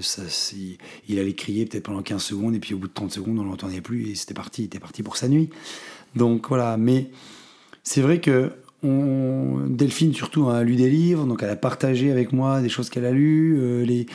il 1.08 1.20
allait 1.20 1.34
crier 1.36 1.66
peut-être 1.66 1.84
pendant 1.84 2.02
15 2.02 2.24
secondes 2.24 2.56
et 2.56 2.60
puis 2.60 2.74
au 2.74 2.78
bout 2.78 2.88
de 2.88 2.94
30 2.94 3.12
secondes 3.12 3.38
on 3.38 3.44
l'entendait 3.44 3.82
plus 3.82 4.10
et 4.10 4.16
c'était 4.16 4.34
parti 4.34 4.64
il 4.64 4.66
était 4.66 4.80
parti 4.80 5.04
pour 5.04 5.18
sa 5.18 5.28
nuit. 5.28 5.50
Donc 6.16 6.48
voilà. 6.50 6.78
Mais 6.78 7.12
c'est 7.84 8.02
vrai 8.02 8.20
que 8.20 8.52
on, 8.84 9.68
Delphine 9.70 10.14
surtout 10.14 10.50
a 10.50 10.64
lu 10.64 10.76
des 10.76 10.90
livres, 10.90 11.26
donc 11.26 11.44
elle 11.44 11.50
a 11.50 11.56
partagé 11.56 12.12
avec 12.12 12.34
moi 12.34 12.62
des 12.62 12.70
choses 12.70 12.90
qu'elle 12.90 13.06
a 13.06 13.12
lues, 13.12 13.58
euh, 13.60 13.84
les, 13.86 14.06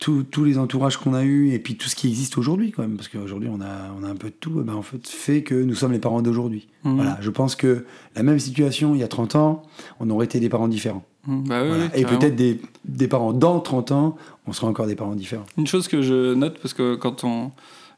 tous 0.00 0.24
tous 0.24 0.44
les 0.44 0.58
entourages 0.58 0.96
qu'on 0.96 1.14
a 1.14 1.22
eus, 1.24 1.52
et 1.52 1.58
puis 1.58 1.76
tout 1.76 1.88
ce 1.88 1.94
qui 1.96 2.08
existe 2.08 2.36
aujourd'hui 2.38 2.72
quand 2.72 2.82
même, 2.82 2.96
parce 2.96 3.08
qu'aujourd'hui 3.08 3.48
on 3.52 3.60
a, 3.60 3.92
on 4.00 4.04
a 4.04 4.08
un 4.08 4.16
peu 4.16 4.28
de 4.28 4.34
tout, 4.38 4.58
eh 4.60 4.64
ben, 4.64 4.74
en 4.74 4.82
fait 4.82 5.06
fait 5.06 5.42
que 5.42 5.54
nous 5.54 5.74
sommes 5.74 5.92
les 5.92 5.98
parents 5.98 6.22
d'aujourd'hui. 6.22 6.68
Mhm. 6.84 6.96
Voilà, 6.96 7.18
je 7.20 7.30
pense 7.30 7.56
que 7.56 7.84
la 8.14 8.22
même 8.22 8.38
situation 8.38 8.94
il 8.94 9.00
y 9.00 9.04
a 9.04 9.08
30 9.08 9.36
ans, 9.36 9.62
on 10.00 10.10
aurait 10.10 10.26
été 10.26 10.40
des 10.40 10.48
parents 10.48 10.68
différents. 10.68 11.04
Mmh, 11.26 11.42
bah 11.48 11.62
oui, 11.62 11.68
Voilà. 11.68 11.84
oui, 11.84 11.90
Et 12.00 12.04
peut-être 12.04 12.36
des, 12.36 12.60
des 12.84 13.08
parents 13.08 13.32
dans 13.32 13.58
30 13.60 13.90
ans, 13.92 14.16
on 14.46 14.52
sera 14.52 14.68
encore 14.68 14.86
des 14.86 14.94
parents 14.94 15.14
différents. 15.16 15.46
Une 15.58 15.66
chose 15.66 15.88
que 15.88 16.00
je 16.02 16.34
note, 16.34 16.58
parce 16.60 16.72
que 16.72 16.94
quand 16.94 17.24
on, 17.24 17.50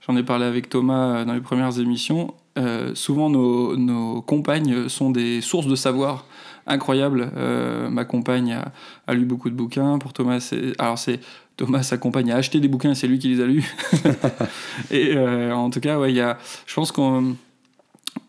j'en 0.06 0.16
ai 0.16 0.22
parlé 0.22 0.46
avec 0.46 0.68
Thomas 0.70 1.18
euh, 1.18 1.24
dans 1.26 1.34
les 1.34 1.40
premières 1.42 1.78
émissions, 1.78 2.32
euh, 2.58 2.94
souvent 2.94 3.30
nos, 3.30 3.76
nos 3.76 4.20
compagnes 4.22 4.88
sont 4.88 5.10
des 5.10 5.40
sources 5.40 5.66
de 5.66 5.76
savoir 5.76 6.26
incroyables. 6.66 7.30
Euh, 7.36 7.88
ma 7.88 8.04
compagne 8.04 8.52
a, 8.52 8.72
a 9.06 9.14
lu 9.14 9.24
beaucoup 9.24 9.48
de 9.48 9.54
bouquins. 9.54 9.98
Pour 9.98 10.12
Thomas, 10.12 10.52
alors 10.78 10.98
c'est 10.98 11.20
Thomas, 11.56 11.82
sa 11.82 11.98
compagne, 11.98 12.30
a 12.32 12.36
acheté 12.36 12.60
des 12.60 12.68
bouquins 12.68 12.90
et 12.90 12.94
c'est 12.94 13.06
lui 13.06 13.18
qui 13.18 13.28
les 13.28 13.40
a 13.40 13.46
lus. 13.46 13.74
et 14.90 15.16
euh, 15.16 15.54
en 15.54 15.70
tout 15.70 15.80
cas, 15.80 15.98
ouais, 15.98 16.12
y 16.12 16.20
a, 16.20 16.38
je 16.66 16.74
pense 16.74 16.92
qu'on 16.92 17.36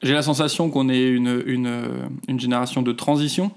J'ai 0.04 0.14
la 0.14 0.22
sensation 0.22 0.70
qu'on 0.70 0.90
est 0.90 1.08
une, 1.10 1.44
une, 1.46 1.84
une, 2.28 2.40
génération 2.40 2.82
de 2.82 2.92
transition 2.92 3.52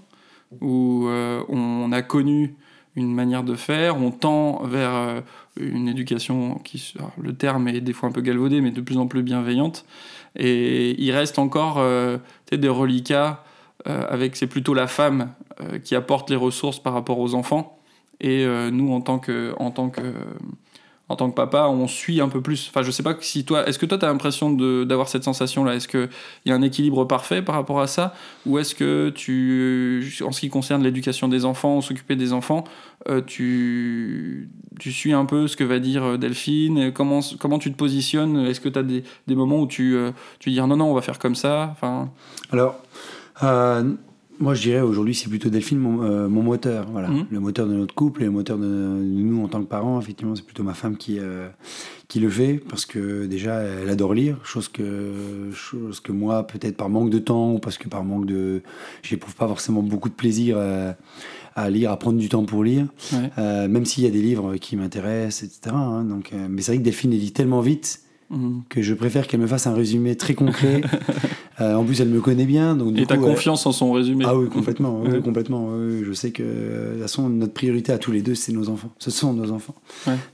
où 0.61 1.07
on 1.09 1.93
a 1.93 2.03
connu 2.03 2.55
une 2.95 3.15
manière 3.15 3.43
de 3.43 3.55
faire, 3.55 3.97
on 3.97 4.11
tend 4.11 4.63
vers 4.65 5.23
une 5.59 5.89
éducation 5.89 6.57
qui, 6.65 6.95
le 7.19 7.35
terme 7.35 7.69
est 7.69 7.81
des 7.81 7.95
fois 7.95 8.11
un 8.11 8.13
peu 8.13 8.21
galvaudé, 8.21 8.61
mais 8.61 8.71
de 8.71 8.83
plus 8.83 8.99
en 8.99 9.07
plus 9.07 9.23
bienveillante. 9.23 9.87
Et 10.37 11.01
il 11.03 11.13
reste 11.13 11.39
encore 11.39 11.79
euh, 11.79 12.19
des 12.51 12.69
reliquats 12.69 13.45
avec, 13.85 14.37
c'est 14.37 14.47
plutôt 14.47 14.75
la 14.75 14.87
femme 14.87 15.33
qui 15.83 15.97
apporte 15.97 16.31
les 16.31 16.37
ressources 16.37 16.79
par 16.79 16.93
rapport 16.93 17.19
aux 17.19 17.35
enfants. 17.35 17.81
Et 18.21 18.47
nous, 18.71 18.93
en 18.93 19.01
tant 19.01 19.19
que, 19.19 19.55
en 19.59 19.73
tant 19.73 19.91
que 19.91 20.15
en 21.09 21.17
tant 21.17 21.29
que 21.31 21.35
papa, 21.35 21.67
on 21.69 21.87
suit 21.89 22.21
un 22.21 22.29
peu 22.29 22.41
plus. 22.41 22.69
Enfin, 22.71 22.83
je 22.83 22.91
sais 22.91 23.03
pas 23.03 23.15
si 23.21 23.45
toi, 23.45 23.67
est-ce 23.69 23.79
que 23.79 23.87
toi, 23.87 23.99
tu 23.99 24.05
as 24.05 24.09
l'impression 24.09 24.51
d'avoir 24.51 25.09
cette 25.09 25.25
sensation-là? 25.25 25.75
Est-ce 25.75 25.89
qu'il 25.89 26.09
y 26.47 26.53
a 26.53 26.55
un 26.55 26.63
équilibre 26.63 27.05
parfait 27.05 27.43
par 27.43 27.55
rapport 27.55 27.81
à 27.81 27.87
ça? 27.87 28.15
Ou 28.47 28.59
est-ce 28.59 28.75
que 28.75 29.11
tu, 29.11 30.19
en 30.25 30.33
ce 30.33 30.41
qui 30.41 30.49
concerne 30.49 30.83
l'éducation 30.83 31.29
des 31.29 31.45
enfants, 31.45 31.81
s'occuper 31.81 32.17
des 32.17 32.33
enfants, 32.33 32.65
euh, 33.09 33.21
tu, 33.21 34.49
tu 34.79 34.93
suis 34.93 35.13
un 35.13 35.27
peu 35.27 35.49
ce 35.49 35.57
que 35.57 35.65
va 35.65 35.81
dire 35.81 36.05
euh, 36.05 36.17
Delphine? 36.17 36.93
Comment, 36.93 37.21
comment 37.39 37.59
tu 37.59 37.71
te 37.71 37.77
positionnes? 37.77 38.47
Est-ce 38.47 38.61
que 38.61 38.69
tu 38.69 38.79
as 38.79 38.83
des, 38.83 39.05
des, 39.27 39.35
moments 39.35 39.61
où 39.61 39.67
tu, 39.67 39.97
euh, 39.97 40.13
tu 40.39 40.51
dis 40.51 40.61
non, 40.61 40.77
non, 40.77 40.91
on 40.91 40.95
va 40.95 41.03
faire 41.03 41.19
comme 41.19 41.35
ça? 41.35 41.69
Enfin... 41.73 42.11
Alors, 42.53 42.81
moi, 44.43 44.55
je 44.55 44.63
dirais 44.63 44.81
aujourd'hui, 44.81 45.15
c'est 45.15 45.29
plutôt 45.29 45.49
Delphine, 45.49 45.79
mon, 45.79 46.03
euh, 46.03 46.29
mon 46.29 46.43
moteur. 46.43 46.87
Voilà. 46.91 47.09
Mmh. 47.09 47.27
Le 47.31 47.41
moteur 47.41 47.69
de 47.69 47.75
notre 47.75 47.95
couple 47.95 48.23
et 48.23 48.25
le 48.25 48.33
moteur 48.33 48.59
de, 48.59 48.67
nous 48.67 49.45
en 49.45 49.49
tant 49.49 49.61
que 49.61 49.69
parents. 49.69 50.01
Effectivement, 50.01 50.35
c'est 50.35 50.45
plutôt 50.45 50.65
ma 50.65 50.75
femme 50.75 50.97
qui, 50.97 51.19
euh, 51.21 51.49
qui 52.09 52.19
le 52.19 52.29
fait 52.29 52.61
parce 52.69 52.85
que 52.85 53.27
déjà, 53.27 53.61
elle 53.61 53.89
adore 53.89 54.15
lire, 54.15 54.39
chose 54.45 54.69
que, 54.69 55.51
chose 55.55 56.01
que 56.01 56.11
moi, 56.11 56.45
peut-être 56.47 56.77
par 56.77 56.89
manque 56.89 57.11
de 57.11 57.21
temps 57.21 57.53
ou 57.53 57.59
parce 57.61 57.79
que 57.79 57.89
par 57.89 58.03
manque 58.03 58.27
de. 58.27 58.63
J'éprouve 59.03 59.37
pas 59.37 59.47
forcément 59.47 59.83
beaucoup 59.83 60.09
de 60.09 60.15
plaisir 60.15 60.59
à, 61.55 61.71
lire, 61.71 61.93
à 61.93 61.97
prendre 61.97 62.19
du 62.19 62.29
temps 62.29 62.45
pour 62.45 62.65
lire, 62.65 62.87
euh, 63.39 63.69
même 63.69 63.85
s'il 63.85 64.03
y 64.03 64.09
a 64.09 64.11
des 64.11 64.23
livres 64.23 64.57
qui 64.57 64.77
m'intéressent, 64.77 65.45
etc. 65.45 65.77
Hein. 65.77 66.05
donc, 66.05 66.33
mais 66.33 66.63
c'est 66.63 66.73
vrai 66.73 66.79
que 66.79 66.85
Delphine, 66.85 67.13
elle 67.13 67.21
lit 67.21 67.33
tellement 67.33 67.61
vite 67.61 68.03
Mhm. 68.33 68.63
que 68.71 68.81
je 68.81 68.95
préfère 68.95 69.27
qu'elle 69.27 69.41
me 69.41 69.47
fasse 69.47 69.67
un 69.67 69.75
résumé 69.75 70.17
très 70.17 70.35
concret. 70.35 70.81
Euh, 71.61 71.75
en 71.75 71.85
plus, 71.85 72.01
elle 72.01 72.09
me 72.09 72.21
connaît 72.21 72.47
bien. 72.47 72.77
Donc, 72.77 72.99
Et 72.99 73.07
tu 73.07 73.13
as 73.13 73.19
confiance 73.19 73.67
en 73.67 73.73
son 73.73 73.93
résumé 73.93 74.25
Ah 74.27 74.37
oui, 74.37 74.49
complètement. 74.49 75.03
complètement 75.25 75.71
je 76.13 76.13
sais 76.13 76.31
que, 76.31 76.43
de 76.43 76.93
toute 76.93 77.03
façon, 77.03 77.29
notre 77.29 77.53
priorité 77.53 77.93
à 77.93 77.99
tous 77.99 78.13
les 78.13 78.23
deux, 78.23 78.35
c'est 78.35 78.53
nos 78.53 78.69
enfants. 78.69 78.93
Ce 78.99 79.11
sont 79.11 79.33
nos 79.33 79.51
enfants. 79.51 79.75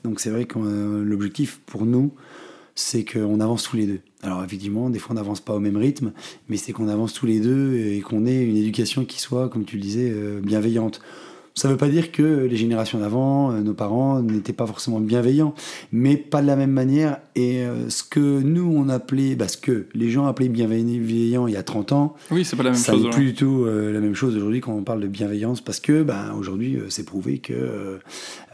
Donc 0.05 0.21
c'est 0.21 0.31
vrai 0.31 0.45
que 0.45 0.59
euh, 0.59 1.05
l'objectif 1.05 1.61
pour 1.67 1.85
nous, 1.85 2.13
c'est 2.75 3.05
qu'on 3.05 3.41
avance 3.41 3.65
tous 3.65 3.77
les 3.77 3.87
deux. 3.87 4.01
Alors 4.23 4.43
effectivement, 4.45 4.91
des 4.91 4.99
fois 4.99 5.13
on 5.13 5.15
n'avance 5.15 5.41
pas 5.41 5.55
au 5.55 5.61
même 5.61 5.77
rythme, 5.77 6.13
mais 6.49 6.57
c'est 6.57 6.73
qu'on 6.73 6.89
avance 6.89 7.13
tous 7.13 7.27
les 7.27 7.41
deux 7.41 7.77
et 7.77 8.01
qu'on 8.01 8.27
ait 8.27 8.45
une 8.45 8.57
éducation 8.57 9.05
qui 9.05 9.21
soit, 9.21 9.49
comme 9.49 9.65
tu 9.65 9.77
le 9.77 9.83
disais, 9.83 10.11
euh, 10.13 10.41
bienveillante. 10.41 11.01
Ça 11.59 11.67
ne 11.67 11.73
veut 11.73 11.79
pas 11.79 11.89
dire 11.89 12.13
que 12.13 12.23
les 12.23 12.57
générations 12.57 13.01
d'avant, 13.01 13.51
euh, 13.51 13.63
nos 13.63 13.75
parents, 13.75 14.23
n'étaient 14.23 14.53
pas 14.53 14.65
forcément 14.65 15.01
bienveillants, 15.01 15.55
mais 15.91 16.17
pas 16.17 16.41
de 16.41 16.47
la 16.47 16.55
même 16.55 16.71
manière. 16.71 17.19
Et 17.35 17.63
euh, 17.63 17.91
ce 17.91 18.05
que 18.05 18.21
nous, 18.21 18.73
on 18.77 18.89
appelait, 18.89 19.35
bah, 19.35 19.49
ce 19.49 19.57
que 19.57 19.87
les 19.93 20.09
gens 20.09 20.29
appelaient 20.29 20.49
bienveillant 20.49 21.49
il 21.49 21.55
y 21.55 21.57
a 21.57 21.65
30 21.65 21.91
ans, 21.91 22.15
oui, 22.31 22.45
c'est 22.45 22.55
pas 22.55 22.63
la 22.63 22.71
même 22.71 22.79
ça 22.79 22.93
chose. 22.93 23.03
n'est 23.03 23.11
plus 23.11 23.25
du 23.25 23.35
tout 23.35 23.65
euh, 23.65 23.93
la 23.93 23.99
même 23.99 24.15
chose 24.15 24.37
aujourd'hui 24.37 24.61
quand 24.61 24.73
on 24.73 24.85
parle 24.85 25.01
de 25.01 25.09
bienveillance, 25.09 25.61
parce 25.61 25.81
que 25.81 26.05
bah, 26.05 26.33
aujourd'hui, 26.39 26.79
c'est 26.91 27.05
prouvé 27.05 27.39
que 27.39 27.99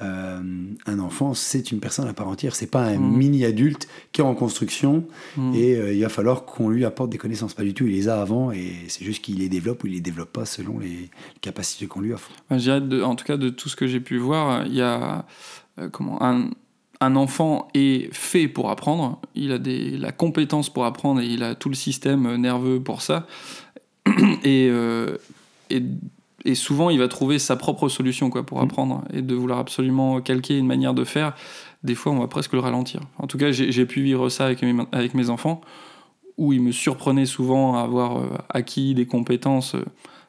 un 0.00 0.98
enfant, 0.98 1.34
c'est 1.34 1.72
une 1.72 1.80
personne 1.80 2.08
à 2.08 2.12
part 2.12 2.28
entière. 2.28 2.54
C'est 2.54 2.70
pas 2.70 2.84
un 2.84 2.98
mmh. 2.98 3.16
mini-adulte 3.16 3.88
qui 4.12 4.20
est 4.20 4.24
en 4.24 4.34
construction 4.34 5.04
mmh. 5.36 5.54
et 5.54 5.94
il 5.94 6.02
va 6.02 6.10
falloir 6.10 6.44
qu'on 6.44 6.68
lui 6.68 6.84
apporte 6.84 7.10
des 7.10 7.16
connaissances. 7.18 7.54
Pas 7.54 7.62
du 7.62 7.72
tout, 7.72 7.86
il 7.86 7.92
les 7.92 8.08
a 8.08 8.20
avant 8.20 8.52
et 8.52 8.72
c'est 8.88 9.04
juste 9.04 9.22
qu'il 9.22 9.38
les 9.38 9.48
développe 9.48 9.84
ou 9.84 9.86
il 9.86 9.94
les 9.94 10.00
développe 10.00 10.32
pas 10.32 10.44
selon 10.44 10.78
les 10.78 11.10
capacités 11.40 11.86
qu'on 11.86 12.00
lui 12.00 12.12
offre. 12.12 12.30
Bah, 12.50 12.58
en 13.02 13.14
tout 13.14 13.24
cas 13.24 13.36
de 13.36 13.48
tout 13.48 13.68
ce 13.68 13.76
que 13.76 13.86
j'ai 13.86 14.00
pu 14.00 14.18
voir, 14.18 14.66
il 14.66 14.74
y 14.74 14.82
a 14.82 15.24
euh, 15.78 15.88
comment 15.90 16.22
un, 16.22 16.50
un, 17.00 17.16
enfant 17.16 17.68
est 17.74 18.12
fait 18.14 18.48
pour 18.48 18.70
apprendre, 18.70 19.20
il 19.34 19.52
a 19.52 19.58
des, 19.58 19.96
la 19.96 20.12
compétence 20.12 20.70
pour 20.70 20.84
apprendre 20.84 21.20
et 21.20 21.26
il 21.26 21.42
a 21.42 21.54
tout 21.54 21.68
le 21.68 21.74
système 21.74 22.36
nerveux 22.36 22.80
pour 22.80 23.02
ça. 23.02 23.26
Et, 24.44 24.68
euh, 24.70 25.16
et, 25.70 25.82
et, 26.44 26.54
souvent, 26.54 26.90
il 26.90 26.98
va 26.98 27.08
trouver 27.08 27.38
sa 27.38 27.56
propre 27.56 27.88
solution 27.88 28.28
quoi, 28.28 28.44
pour 28.44 28.60
mm. 28.60 28.64
apprendre 28.64 29.04
et 29.14 29.22
de 29.22 29.34
vouloir 29.34 29.58
absolument 29.58 30.20
calquer 30.20 30.58
une 30.58 30.66
manière 30.66 30.92
de 30.92 31.04
faire. 31.04 31.34
Des 31.84 31.94
fois, 31.94 32.12
on 32.12 32.18
va 32.18 32.28
presque 32.28 32.52
le 32.52 32.58
ralentir. 32.58 33.00
En 33.18 33.26
tout 33.26 33.38
cas, 33.38 33.50
j'ai 33.50 33.86
pu 33.86 34.02
vivre 34.02 34.28
ça 34.28 34.44
avec 34.44 34.60
mes, 34.60 34.74
avec 34.92 35.14
mes 35.14 35.30
enfants, 35.30 35.62
où 36.36 36.52
ils 36.52 36.60
me 36.60 36.70
surprenaient 36.70 37.24
souvent 37.24 37.76
à 37.76 37.80
avoir 37.80 38.18
euh, 38.18 38.28
acquis 38.50 38.94
des 38.94 39.06
compétences 39.06 39.74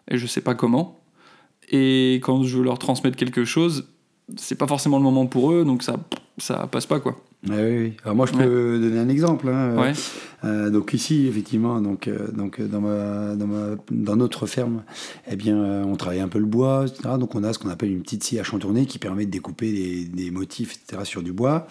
et 0.10 0.18
je 0.18 0.28
sais 0.28 0.42
pas 0.42 0.56
comment. 0.56 0.98
Et 1.70 2.16
quand 2.16 2.44
je 2.44 2.58
veux 2.58 2.64
leur 2.64 2.80
transmettre 2.80 3.18
quelque 3.18 3.46
chose, 3.46 3.88
c'est 4.38 4.56
pas 4.56 4.68
forcément 4.68 4.98
le 4.98 5.04
moment 5.04 5.26
pour 5.26 5.52
eux, 5.52 5.66
donc 5.66 5.84
ça, 5.84 5.98
ça 6.38 6.68
passe 6.68 6.86
pas 6.86 7.00
quoi. 7.00 7.22
oui, 7.48 7.56
oui. 7.56 7.94
Alors 8.04 8.16
moi, 8.16 8.26
je 8.26 8.34
peux 8.34 8.80
donner 8.80 9.00
un 9.00 9.10
exemple. 9.10 9.48
Hein. 9.50 9.78
Ouais. 9.78 9.94
Euh, 10.44 10.70
donc 10.70 10.94
ici, 10.94 11.28
effectivement, 11.28 11.82
donc, 11.82 12.08
euh, 12.08 12.32
donc 12.32 12.62
dans, 12.62 12.82
ma, 12.82 13.36
dans, 13.36 13.48
ma, 13.48 13.76
dans, 13.92 14.16
notre 14.16 14.46
ferme, 14.46 14.84
eh 15.30 15.36
bien, 15.36 15.58
euh, 15.58 15.84
on 15.84 15.96
travaille 15.96 16.20
un 16.20 16.28
peu 16.28 16.40
le 16.40 16.46
bois, 16.46 16.86
etc. 16.88 17.16
Donc 17.20 17.36
on 17.36 17.44
a 17.44 17.54
ce 17.54 17.60
qu'on 17.60 17.70
appelle 17.70 17.92
une 17.92 18.02
petite 18.02 18.24
scie 18.24 18.40
à 18.40 18.44
chantourner 18.44 18.86
qui 18.86 19.00
permet 19.00 19.26
de 19.26 19.32
découper 19.32 19.72
des, 19.72 20.06
des 20.06 20.32
motifs, 20.32 20.76
etc. 20.76 21.04
sur 21.04 21.24
du 21.24 21.34
bois. 21.34 21.68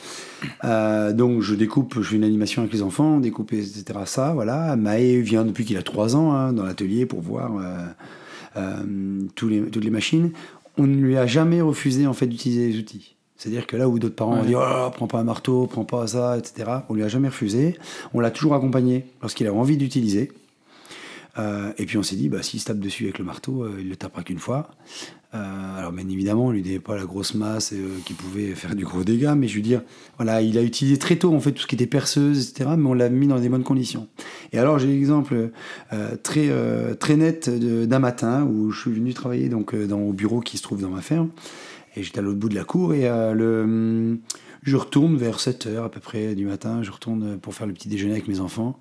donc 0.63 1.41
je 1.43 1.55
découpe, 1.55 1.95
je 2.01 2.09
fais 2.09 2.17
une 2.17 2.25
animation 2.25 2.63
avec 2.63 2.73
les 2.73 2.83
enfants, 2.83 3.21
découper, 3.21 3.59
etc. 3.59 4.01
Ça, 4.07 4.33
voilà. 4.33 4.77
Maë 4.77 5.21
vient 5.21 5.45
depuis 5.45 5.65
qu'il 5.65 5.77
a 5.77 5.83
3 5.83 6.17
ans 6.17 6.33
hein, 6.33 6.53
dans 6.53 6.65
l'atelier 6.65 7.07
pour 7.07 7.21
voir 7.21 7.53
tous 9.35 9.49
les, 9.49 9.63
toutes 9.63 9.85
les 9.85 9.91
machines, 9.91 10.33
on 10.79 10.87
ne 10.87 10.97
lui 10.97 11.17
a 11.17 11.27
jamais 11.27 11.61
refusé 11.61 12.07
en 12.07 12.13
fait 12.13 12.27
d'utiliser 12.27 12.69
les 12.69 12.79
outils. 12.79 13.15
C'est-à-dire 13.37 13.67
que 13.67 13.77
là 13.77 13.89
où 13.89 13.99
d'autres 13.99 14.15
parents 14.15 14.39
ont 14.39 14.45
dit 14.45 14.55
oh, 14.55 14.91
prends 14.93 15.07
pas 15.07 15.19
un 15.19 15.25
marteau, 15.25 15.67
prends 15.67 15.85
pas 15.85 16.07
ça, 16.07 16.39
etc. 16.39 16.71
On 16.89 16.95
lui 16.95 17.03
a 17.03 17.09
jamais 17.09 17.29
refusé. 17.29 17.77
On 18.15 18.21
l'a 18.21 18.31
toujours 18.31 18.55
accompagné 18.55 19.07
lorsqu'il 19.21 19.47
a 19.47 19.53
envie 19.53 19.77
d'utiliser. 19.77 20.33
Euh, 21.39 21.73
et 21.79 21.87
puis 21.87 21.99
on 21.99 22.03
s'est 22.03 22.17
dit, 22.17 22.29
bah, 22.29 22.43
s'il 22.43 22.61
se 22.61 22.67
tape 22.67 22.79
dessus 22.79 23.05
avec 23.05 23.19
le 23.19 23.25
marteau, 23.25 23.65
euh, 23.65 23.77
il 23.81 23.89
le 23.89 23.97
tapera 23.97 24.23
qu'une 24.23 24.39
fois. 24.39 24.71
Euh, 25.35 25.79
alors 25.79 25.93
bien 25.93 26.09
évidemment, 26.09 26.51
lui 26.51 26.63
donnait 26.63 26.79
pas 26.79 26.97
la 26.97 27.05
grosse 27.05 27.35
masse 27.35 27.75
qui 28.05 28.13
pouvait 28.13 28.55
faire 28.55 28.75
du 28.75 28.85
gros 28.85 29.03
dégât, 29.03 29.35
mais 29.35 29.49
je 29.49 29.57
veux 29.57 29.63
dire, 29.63 29.83
voilà, 30.17 30.43
il 30.43 30.57
a 30.59 30.63
utilisé 30.63 30.97
très 30.97 31.17
tôt 31.17 31.35
en 31.35 31.41
fait 31.41 31.53
tout 31.53 31.63
ce 31.63 31.67
qui 31.67 31.75
était 31.75 31.87
perceuse, 31.87 32.51
etc. 32.51 32.71
Mais 32.79 32.89
on 32.89 32.95
l'a 32.95 33.09
mis 33.09 33.27
dans 33.27 33.41
des 33.41 33.49
bonnes 33.49 33.65
conditions. 33.65 34.07
Et 34.53 34.59
alors 34.59 34.79
j'ai 34.79 34.87
l'exemple 34.87 35.51
très 36.23 36.49
très 37.01 37.17
net 37.17 37.51
d'un 37.51 37.99
matin 37.99 38.45
où 38.45 38.71
je 38.71 38.81
suis 38.83 38.93
venu 38.93 39.13
travailler 39.13 39.49
donc 39.49 39.75
dans 39.75 40.01
au 40.01 40.13
bureau 40.13 40.41
qui 40.41 40.57
se 40.57 40.63
trouve 40.63 40.81
dans 40.81 40.91
ma 40.91 41.01
ferme, 41.01 41.31
et 41.97 42.05
j'étais 42.05 42.21
à 42.21 42.23
l'autre 42.23 42.39
bout 42.39 42.49
de 42.49 42.55
la 42.55 42.65
cour 42.65 42.95
et 42.95 43.09
le 43.09 44.19
je 44.65 44.77
retourne 44.77 45.17
vers 45.17 45.41
7 45.41 45.67
heures 45.67 45.85
à 45.85 45.91
peu 45.91 46.01
près 46.01 46.35
du 46.35 46.47
matin, 46.47 46.83
je 46.83 46.91
retourne 46.91 47.39
pour 47.39 47.55
faire 47.55 47.67
le 47.67 47.75
petit 47.75 47.89
déjeuner 47.89 48.13
avec 48.13 48.29
mes 48.29 48.41
enfants. 48.41 48.79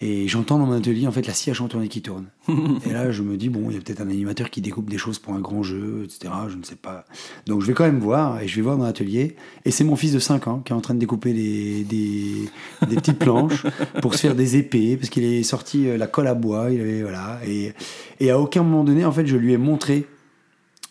Et 0.00 0.28
j'entends 0.28 0.60
dans 0.60 0.66
mon 0.66 0.74
atelier 0.74 1.08
en 1.08 1.10
fait 1.10 1.26
la 1.26 1.34
scie 1.34 1.50
à 1.50 1.54
chantourner 1.54 1.88
qui 1.88 2.02
tourne. 2.02 2.26
et 2.86 2.92
là, 2.92 3.10
je 3.10 3.22
me 3.22 3.36
dis 3.36 3.48
bon, 3.48 3.68
il 3.68 3.74
y 3.74 3.76
a 3.76 3.80
peut-être 3.80 4.00
un 4.00 4.08
animateur 4.08 4.48
qui 4.48 4.60
découpe 4.60 4.88
des 4.88 4.98
choses 4.98 5.18
pour 5.18 5.34
un 5.34 5.40
grand 5.40 5.64
jeu, 5.64 6.04
etc. 6.04 6.32
Je 6.48 6.56
ne 6.56 6.62
sais 6.62 6.76
pas. 6.76 7.04
Donc 7.46 7.62
je 7.62 7.66
vais 7.66 7.72
quand 7.72 7.84
même 7.84 7.98
voir 7.98 8.40
et 8.40 8.46
je 8.46 8.54
vais 8.54 8.62
voir 8.62 8.78
dans 8.78 8.84
l'atelier. 8.84 9.34
Et 9.64 9.72
c'est 9.72 9.82
mon 9.82 9.96
fils 9.96 10.12
de 10.12 10.20
5 10.20 10.46
ans 10.46 10.62
qui 10.64 10.72
est 10.72 10.76
en 10.76 10.80
train 10.80 10.94
de 10.94 11.00
découper 11.00 11.32
des, 11.32 11.82
des, 11.82 12.48
des 12.86 12.96
petites 12.96 13.18
planches 13.18 13.66
pour 14.00 14.14
se 14.14 14.20
faire 14.20 14.36
des 14.36 14.56
épées 14.56 14.96
parce 14.96 15.10
qu'il 15.10 15.24
est 15.24 15.42
sorti 15.42 15.88
euh, 15.88 15.96
la 15.96 16.06
colle 16.06 16.28
à 16.28 16.34
bois. 16.34 16.70
Il 16.70 16.80
avait 16.80 17.02
voilà. 17.02 17.40
Et, 17.44 17.72
et 18.20 18.30
à 18.30 18.38
aucun 18.38 18.62
moment 18.62 18.84
donné, 18.84 19.04
en 19.04 19.12
fait, 19.12 19.26
je 19.26 19.36
lui 19.36 19.52
ai 19.52 19.58
montré. 19.58 20.06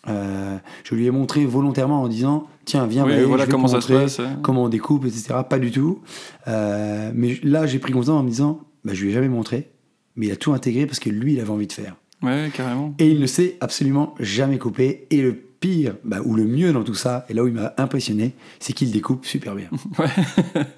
Euh, 0.06 0.56
je 0.84 0.94
lui 0.94 1.06
ai 1.06 1.10
montré 1.10 1.44
volontairement 1.44 2.02
en 2.02 2.08
disant 2.08 2.46
tiens 2.64 2.86
viens 2.86 3.04
oui, 3.04 3.24
voilà 3.24 3.46
comment 3.46 3.66
ça 3.66 3.80
se 3.80 3.92
passe 3.92 4.20
comment 4.42 4.64
on 4.64 4.68
découpe 4.68 5.04
etc 5.04 5.34
pas 5.46 5.58
du 5.58 5.70
tout 5.72 6.00
euh, 6.46 7.10
mais 7.14 7.38
là 7.42 7.66
j'ai 7.66 7.78
pris 7.78 7.92
conscience 7.92 8.20
en 8.20 8.22
me 8.22 8.30
disant 8.30 8.60
bah, 8.88 8.94
je 8.94 9.02
lui 9.02 9.10
ai 9.10 9.12
jamais 9.12 9.28
montré, 9.28 9.68
mais 10.16 10.28
il 10.28 10.32
a 10.32 10.36
tout 10.36 10.54
intégré 10.54 10.86
parce 10.86 10.98
que 10.98 11.10
lui, 11.10 11.34
il 11.34 11.40
avait 11.40 11.50
envie 11.50 11.66
de 11.66 11.72
faire. 11.74 11.94
Ouais, 12.22 12.50
carrément. 12.54 12.94
Et 12.98 13.10
il 13.10 13.20
ne 13.20 13.26
s'est 13.26 13.58
absolument 13.60 14.14
jamais 14.18 14.56
coupé. 14.56 15.06
Et 15.10 15.20
le 15.20 15.34
pire, 15.34 15.96
bah, 16.04 16.20
ou 16.24 16.34
le 16.34 16.46
mieux 16.46 16.72
dans 16.72 16.84
tout 16.84 16.94
ça, 16.94 17.26
et 17.28 17.34
là 17.34 17.44
où 17.44 17.48
il 17.48 17.52
m'a 17.52 17.74
impressionné, 17.76 18.32
c'est 18.60 18.72
qu'il 18.72 18.90
découpe 18.90 19.26
super 19.26 19.54
bien. 19.54 19.68
Ouais. 19.98 20.08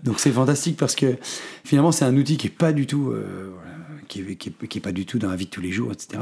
Donc 0.03 0.19
c'est 0.19 0.33
fantastique 0.33 0.77
parce 0.77 0.97
que 0.97 1.19
finalement, 1.63 1.93
c'est 1.93 2.05
un 2.05 2.17
outil 2.17 2.37
qui 2.37 2.49
est 2.49 2.51
pas 2.51 2.73
du 2.73 2.89
tout. 2.89 3.11
Euh, 3.11 3.53
qui 4.09 4.23
est, 4.23 4.35
qui, 4.35 4.49
est, 4.49 4.81
pas 4.81 4.91
du 4.91 5.07
tout 5.07 5.21
dans 5.21 5.31
la 5.31 5.37
vie 5.37 5.45
de 5.45 5.51
tous 5.51 5.61
les 5.61 5.71
jours, 5.71 5.93
etc. 5.93 6.21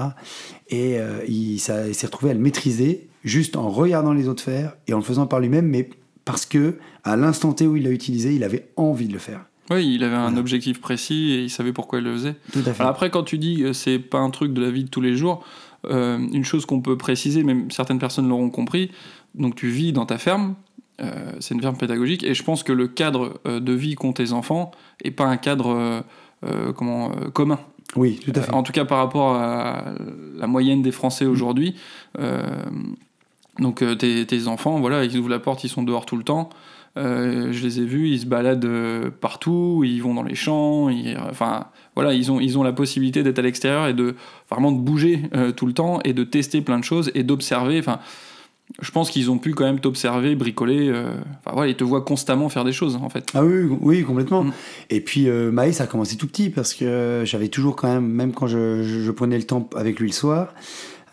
Et 0.69 0.99
euh, 0.99 1.25
il, 1.27 1.59
s'est 1.59 1.91
retrouvé 2.03 2.33
à 2.33 2.35
le 2.35 2.41
maîtriser 2.41 3.09
juste 3.25 3.57
en 3.57 3.71
regardant 3.71 4.13
les 4.13 4.29
autres 4.29 4.43
faire 4.43 4.77
et 4.87 4.93
en 4.93 4.99
le 4.99 5.03
faisant 5.03 5.27
par 5.27 5.41
lui-même, 5.41 5.67
mais 5.67 5.89
parce 6.27 6.45
que 6.45 6.77
à 7.03 7.17
l'instant 7.17 7.55
T 7.55 7.67
où 7.67 7.79
il 7.79 7.85
l'a 7.85 7.91
utilisé, 7.91 8.35
il 8.35 8.45
avait 8.45 8.69
envie 8.77 9.09
de 9.09 9.15
le 9.15 9.19
faire. 9.19 9.48
Oui, 9.71 9.95
il 9.95 10.05
avait 10.05 10.17
un 10.17 10.37
objectif 10.37 10.81
précis 10.81 11.33
et 11.33 11.43
il 11.43 11.51
savait 11.51 11.73
pourquoi 11.73 11.99
il 11.99 12.05
le 12.05 12.13
faisait. 12.13 12.37
Tout 12.53 12.63
à 12.65 12.73
fait. 12.73 12.83
après, 12.83 13.11
quand 13.11 13.23
tu 13.23 13.39
dis 13.39 13.59
que 13.59 13.73
c'est 13.73 13.99
pas 13.99 14.19
un 14.19 14.31
truc 14.31 14.53
de 14.53 14.61
la 14.61 14.71
vie 14.71 14.85
de 14.85 14.89
tous 14.89 15.01
les 15.01 15.17
jours, 15.17 15.45
euh, 15.87 16.19
une 16.19 16.45
chose 16.45 16.67
qu'on 16.67 16.81
peut 16.81 16.97
préciser, 16.97 17.43
même 17.43 17.71
certaines 17.71 17.99
personnes 17.99 18.29
l'auront 18.29 18.51
compris, 18.51 18.91
donc 19.35 19.55
tu 19.55 19.69
vis 19.69 19.93
dans 19.93 20.07
ta 20.07 20.19
ferme, 20.19 20.55
euh, 21.01 21.33
c'est 21.39 21.55
une 21.55 21.61
ferme 21.61 21.77
pédagogique, 21.77 22.25
et 22.25 22.35
je 22.35 22.43
pense 22.43 22.63
que 22.63 22.73
le 22.73 22.89
cadre 22.89 23.41
euh, 23.47 23.61
de 23.61 23.73
vie 23.73 23.95
qu'ont 23.95 24.13
tes 24.13 24.33
enfants 24.33 24.73
est 25.05 25.11
pas 25.11 25.27
un 25.27 25.37
cadre 25.37 26.03
comment, 26.75 27.11
commun. 27.33 27.59
Oui, 27.97 28.21
tout 28.23 28.33
à 28.35 28.43
fait. 28.43 28.53
en 28.53 28.63
tout 28.63 28.73
cas 28.73 28.85
par 28.85 28.99
rapport 28.99 29.35
à 29.35 29.85
la 30.37 30.47
moyenne 30.47 30.83
des 30.83 30.93
Français 30.93 31.27
aujourd'hui. 31.27 31.75
Euh, 32.19 32.43
donc 33.59 33.83
tes, 33.99 34.25
tes 34.27 34.47
enfants, 34.47 34.79
voilà, 34.79 35.05
ils 35.05 35.19
ouvrent 35.19 35.31
la 35.31 35.41
porte, 35.41 35.65
ils 35.65 35.69
sont 35.69 35.83
dehors 35.83 36.07
tout 36.07 36.17
le 36.17 36.23
temps. 36.23 36.51
Euh, 36.99 37.53
je 37.53 37.63
les 37.65 37.81
ai 37.81 37.85
vus, 37.85 38.09
ils 38.09 38.21
se 38.21 38.27
baladent 38.27 38.65
euh, 38.65 39.11
partout, 39.21 39.83
ils 39.87 40.01
vont 40.03 40.15
dans 40.15 40.23
les 40.25 40.35
champs, 40.35 40.89
ils- 40.89 41.17
enfin 41.31 41.67
voilà, 41.95 42.13
ils 42.13 42.31
ont, 42.31 42.41
ils 42.41 42.59
ont 42.59 42.63
la 42.63 42.73
possibilité 42.73 43.23
d'être 43.23 43.39
à 43.39 43.43
l'extérieur 43.43 43.87
et 43.87 43.95
de 43.95 44.15
vraiment 44.51 44.73
de 44.73 44.79
bouger 44.81 45.23
euh, 45.35 45.53
tout 45.53 45.67
le 45.67 45.73
temps 45.73 46.01
et 46.05 46.13
de 46.13 46.25
tester 46.25 46.61
plein 46.61 46.79
de 46.79 46.85
choses 46.85 47.11
et 47.15 47.23
d'observer. 47.23 47.79
Enfin, 47.79 48.01
je 48.83 48.91
pense 48.91 49.11
qu'ils 49.11 49.31
ont 49.31 49.39
pu 49.39 49.55
quand 49.55 49.65
même 49.65 49.81
t'observer, 49.81 50.35
bricoler. 50.35 50.89
euh, 50.91 51.15
Enfin 51.41 51.53
voilà, 51.55 51.71
ils 51.71 51.77
te 51.77 51.85
voient 51.85 52.03
constamment 52.05 52.49
faire 52.51 52.65
des 52.65 52.73
choses 52.73 52.97
en 52.97 53.09
fait. 53.09 53.31
Ah 53.35 53.43
oui, 53.45 53.67
oui, 53.81 54.03
complètement. 54.05 54.45
Mm. 54.45 54.53
Et 54.91 55.01
puis 55.01 55.29
euh, 55.29 55.51
Maë, 55.51 55.73
ça 55.73 55.85
a 55.85 55.87
commencé 55.87 56.17
tout 56.17 56.27
petit 56.27 56.51
parce 56.51 56.75
que 56.75 57.23
j'avais 57.25 57.49
toujours 57.49 57.77
quand 57.77 57.89
même, 57.89 58.07
même 58.07 58.33
quand 58.33 58.47
je, 58.47 58.83
je- 58.83 59.01
je 59.01 59.11
prenais 59.11 59.39
le 59.39 59.45
temps 59.45 59.69
avec 59.75 59.99
lui 60.01 60.09
le 60.09 60.13
soir, 60.13 60.53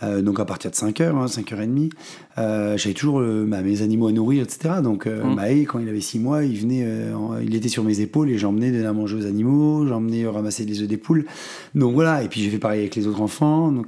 euh, 0.03 0.21
donc 0.21 0.39
à 0.39 0.45
partir 0.45 0.71
de 0.71 0.75
5h, 0.75 1.03
hein, 1.15 1.25
5h30, 1.27 1.91
euh, 2.38 2.77
j'avais 2.77 2.93
toujours 2.93 3.19
euh, 3.19 3.45
bah, 3.47 3.62
mes 3.62 3.81
animaux 3.81 4.08
à 4.08 4.12
nourrir, 4.12 4.43
etc. 4.43 4.75
Donc 4.84 5.08
euh, 5.08 5.23
Mm. 5.23 5.36
Maë, 5.36 5.63
quand 5.65 5.79
il 5.79 5.88
avait 5.89 6.01
6 6.01 6.19
mois, 6.19 6.43
il 6.43 6.58
venait, 6.60 7.13
en- 7.13 7.38
il 7.39 7.55
était 7.55 7.69
sur 7.69 7.84
mes 7.84 7.99
épaules 8.01 8.29
et 8.29 8.38
j'emmenais 8.38 8.71
donner 8.71 8.86
à 8.86 8.93
manger 8.93 9.17
aux 9.17 9.25
animaux, 9.25 9.86
j'emmenais 9.88 10.25
ramasser 10.27 10.65
les 10.65 10.81
œufs 10.81 10.88
des 10.88 10.97
poules. 10.97 11.25
Donc 11.75 11.93
voilà, 11.93 12.23
et 12.23 12.27
puis 12.27 12.41
j'ai 12.41 12.49
fait 12.49 12.60
pareil 12.60 12.81
avec 12.81 12.95
les 12.95 13.08
autres 13.08 13.21
enfants. 13.21 13.71
Donc, 13.71 13.88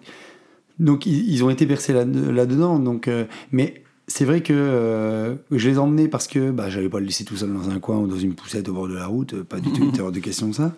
donc 0.80 1.06
ils, 1.06 1.30
ils 1.32 1.44
ont 1.44 1.50
été 1.50 1.66
bercés 1.66 1.94
là- 1.94 2.06
là-dedans. 2.06 2.80
donc, 2.80 3.10
mais 3.52 3.84
c'est 4.10 4.24
vrai 4.24 4.40
que 4.42 4.54
euh, 4.56 5.36
je 5.52 5.68
les 5.70 5.78
emmenais 5.80 6.08
parce 6.08 6.28
que 6.28 6.52
bah, 6.52 6.70
j'allais 6.70 6.88
pas 6.88 7.00
le 7.02 7.06
laisser 7.08 7.26
tout 7.26 7.36
seul 7.36 7.52
dans 7.52 7.70
un 7.70 7.80
coin 7.80 7.98
ou 7.98 8.08
dans 8.08 8.16
une 8.18 8.36
poussette 8.36 8.70
au 8.70 8.74
bord 8.74 8.88
de 8.88 8.94
la 8.96 9.06
route, 9.06 9.44
pas 9.44 9.60
du 9.60 9.70
tout, 9.74 9.90
était 9.90 10.00
hors 10.00 10.14
de 10.14 10.20
question 10.20 10.54
ça. 10.54 10.74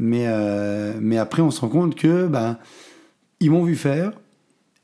Mais, 0.00 0.24
euh, 0.26 0.94
mais 1.00 1.16
après, 1.18 1.40
on 1.40 1.52
se 1.52 1.60
rend 1.60 1.68
compte 1.68 1.94
que 1.94 2.26
bah, 2.26 2.58
ils 3.38 3.50
m'ont 3.50 3.62
vu 3.62 3.76
faire 3.76 4.10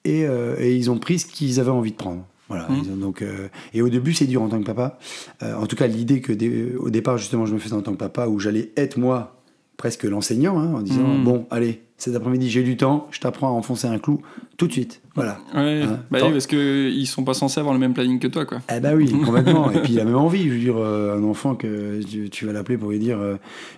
et, 0.05 0.25
euh, 0.27 0.57
et 0.59 0.77
ils 0.77 0.91
ont 0.91 0.99
pris 0.99 1.19
ce 1.19 1.27
qu'ils 1.27 1.61
avaient 1.61 1.71
envie 1.71 1.93
de 1.93 1.97
prendre. 1.97 2.27
Voilà, 2.49 2.67
ont 2.69 2.97
donc, 2.97 3.23
euh, 3.23 3.47
et 3.75 3.81
au 3.81 3.89
début, 3.89 4.13
c'est 4.13 4.27
dur 4.27 4.43
en 4.43 4.49
tant 4.49 4.59
que 4.59 4.65
papa. 4.67 4.99
Euh, 5.43 5.55
en 5.55 5.67
tout 5.67 5.77
cas, 5.77 5.87
l'idée 5.87 6.21
que 6.21 6.33
dé- 6.33 6.73
au 6.81 6.91
départ, 6.91 7.17
justement, 7.17 7.47
je 7.47 7.55
me 7.55 7.61
faisais 7.61 7.75
en 7.77 7.83
tant 7.83 7.93
que 7.93 7.99
papa, 7.99 8.27
où 8.27 8.41
j'allais 8.41 8.73
être 8.77 8.97
moi 8.99 9.39
presque 9.81 10.05
l'enseignant, 10.05 10.59
hein, 10.61 10.75
en 10.75 10.83
disant 10.83 11.07
Mhm. 11.09 11.25
Bon, 11.25 11.47
allez, 11.51 11.81
cet 11.97 12.14
après-midi, 12.14 12.51
j'ai 12.51 12.62
du 12.62 12.77
temps, 12.77 13.09
je 13.12 13.19
t'apprends 13.19 13.49
à 13.49 13.53
enfoncer 13.53 13.87
un 13.87 13.99
clou 13.99 14.21
tout 14.59 14.66
de 14.66 14.73
suite. 14.73 15.01
Voilà. 15.14 15.38
Ouais, 15.55 15.81
Hein, 15.83 16.01
bah 16.11 16.19
oui, 16.23 16.33
parce 16.33 16.47
qu'ils 16.47 17.07
sont 17.07 17.25
pas 17.25 17.33
censés 17.33 17.61
avoir 17.61 17.73
le 17.73 17.81
même 17.81 17.95
planning 17.95 18.19
que 18.19 18.27
toi 18.29 18.45
quoi. 18.45 18.59
Eh 18.71 18.79
ben 18.79 18.95
oui, 18.95 19.11
complètement. 19.25 19.71
Et 19.71 19.81
puis 19.81 19.95
il 19.95 20.01
a 20.01 20.05
même 20.05 20.16
envie. 20.16 20.45
Je 20.49 20.53
veux 20.53 20.59
dire, 20.59 20.77
euh, 20.77 21.16
un 21.19 21.25
enfant 21.25 21.55
que 21.55 22.03
tu, 22.03 22.29
tu 22.29 22.45
vas 22.45 22.53
l'appeler 22.53 22.77
pour 22.77 22.90
lui 22.90 22.99
dire 22.99 23.19
euh, 23.19 23.37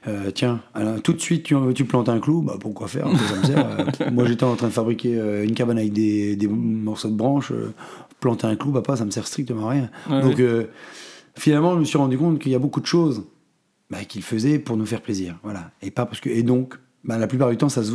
euh, 0.09 0.33
Tiens, 0.35 0.61
alors, 0.75 1.01
tout 1.03 1.12
de 1.12 1.21
suite 1.21 1.45
tu, 1.45 1.55
tu 1.77 1.85
plantes 1.85 2.09
un 2.09 2.19
clou, 2.19 2.43
bah 2.43 2.57
pourquoi 2.61 2.88
faire 2.88 3.07
un 3.07 3.12
peu 3.12 3.19
ça 3.25 3.37
me 3.37 3.45
sert. 3.45 4.12
Moi 4.12 4.25
j'étais 4.25 4.45
en 4.45 4.57
train 4.57 4.67
de 4.69 4.73
fabriquer 4.73 5.15
une 5.45 5.55
cabane 5.55 5.79
avec 5.79 5.93
des, 5.93 6.35
des 6.35 6.49
morceaux 6.49 7.09
de 7.11 7.15
branches. 7.17 7.53
planter 8.19 8.49
un 8.49 8.57
clou, 8.57 8.73
bah 8.73 8.83
pas, 8.83 8.97
ça 8.97 9.05
me 9.05 9.12
sert 9.12 9.27
strictement 9.29 9.69
à 9.69 9.71
rien. 9.73 9.91
Ouais, 10.11 10.21
Donc 10.21 10.43
finalement, 11.38 11.75
je 11.75 11.79
me 11.81 11.85
suis 11.85 11.99
rendu 11.99 12.19
compte 12.19 12.41
qu'il 12.41 12.51
y 12.51 12.55
a 12.57 12.59
beaucoup 12.59 12.81
de 12.81 12.87
choses 12.87 13.23
bah, 13.93 14.05
qu'il 14.09 14.23
faisait 14.23 14.59
pour 14.59 14.77
nous 14.77 14.87
faire 14.87 15.03
plaisir. 15.03 15.39
Voilà. 15.45 15.71
Et 15.83 15.91
pas 15.93 16.07
parce 16.07 16.21
que. 16.21 16.29
Et 16.31 16.43
donc. 16.43 16.75
bah, 17.05 17.19
la 17.19 17.27
plupart 17.27 17.51
du 17.51 17.57
temps, 17.57 17.69
ça 17.69 17.83
se, 17.83 17.93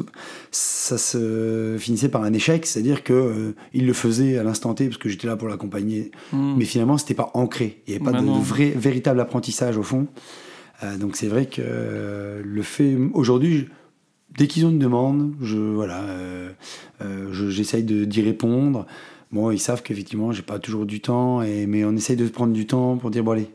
ça 0.52 0.98
se 0.98 1.78
finissait 1.80 2.10
par 2.10 2.24
un 2.24 2.34
échec, 2.34 2.66
c'est-à-dire 2.66 3.04
que 3.04 3.14
euh, 3.14 3.56
il 3.74 3.86
le 3.88 3.94
faisait 3.94 4.38
à 4.38 4.44
l'instant 4.44 4.74
T 4.74 4.86
parce 4.88 4.98
que 4.98 5.08
j'étais 5.10 5.28
là 5.28 5.38
pour 5.38 5.48
l'accompagner 5.48 6.12
Hmm. 6.34 6.56
mais 6.58 6.66
finalement 6.66 6.98
c'était 6.98 7.14
pas 7.14 7.32
ancré 7.34 7.82
il 7.88 7.92
n'y 7.92 7.96
avait 7.96 8.04
pas 8.06 8.12
Bah 8.12 8.22
de, 8.22 8.28
vrai 8.54 8.70
véritable 8.76 9.20
apprentissage 9.22 9.78
au 9.78 9.84
fond 9.84 10.08
Euh, 10.84 10.98
donc 10.98 11.16
c'est 11.16 11.28
vrai 11.28 11.46
que 11.48 11.62
euh, 11.64 12.42
le 12.46 12.62
fait 12.62 12.98
aujourd'hui 13.14 13.68
dès 14.38 14.48
qu'ils 14.48 14.66
ont 14.66 14.70
une 14.72 14.78
demande 14.90 15.34
je 15.42 15.58
voilà 15.58 16.02
euh, 16.04 16.52
je- 17.32 17.50
j'essaye 17.50 17.84
d'y 17.84 18.22
répondre 18.22 18.86
bon 19.32 19.52
ils 19.52 19.60
savent 19.60 19.82
qu'effectivement 19.84 20.32
j'ai 20.34 20.44
pas 20.44 20.60
toujours 20.60 20.86
du 20.86 21.00
temps 21.00 21.42
et 21.42 21.66
mais 21.66 21.84
on 21.86 21.96
essaye 21.96 22.18
de 22.18 22.28
prendre 22.28 22.54
du 22.54 22.66
temps 22.68 22.98
pour 22.98 23.10
dire 23.10 23.24
bon 23.24 23.32
allez 23.32 23.50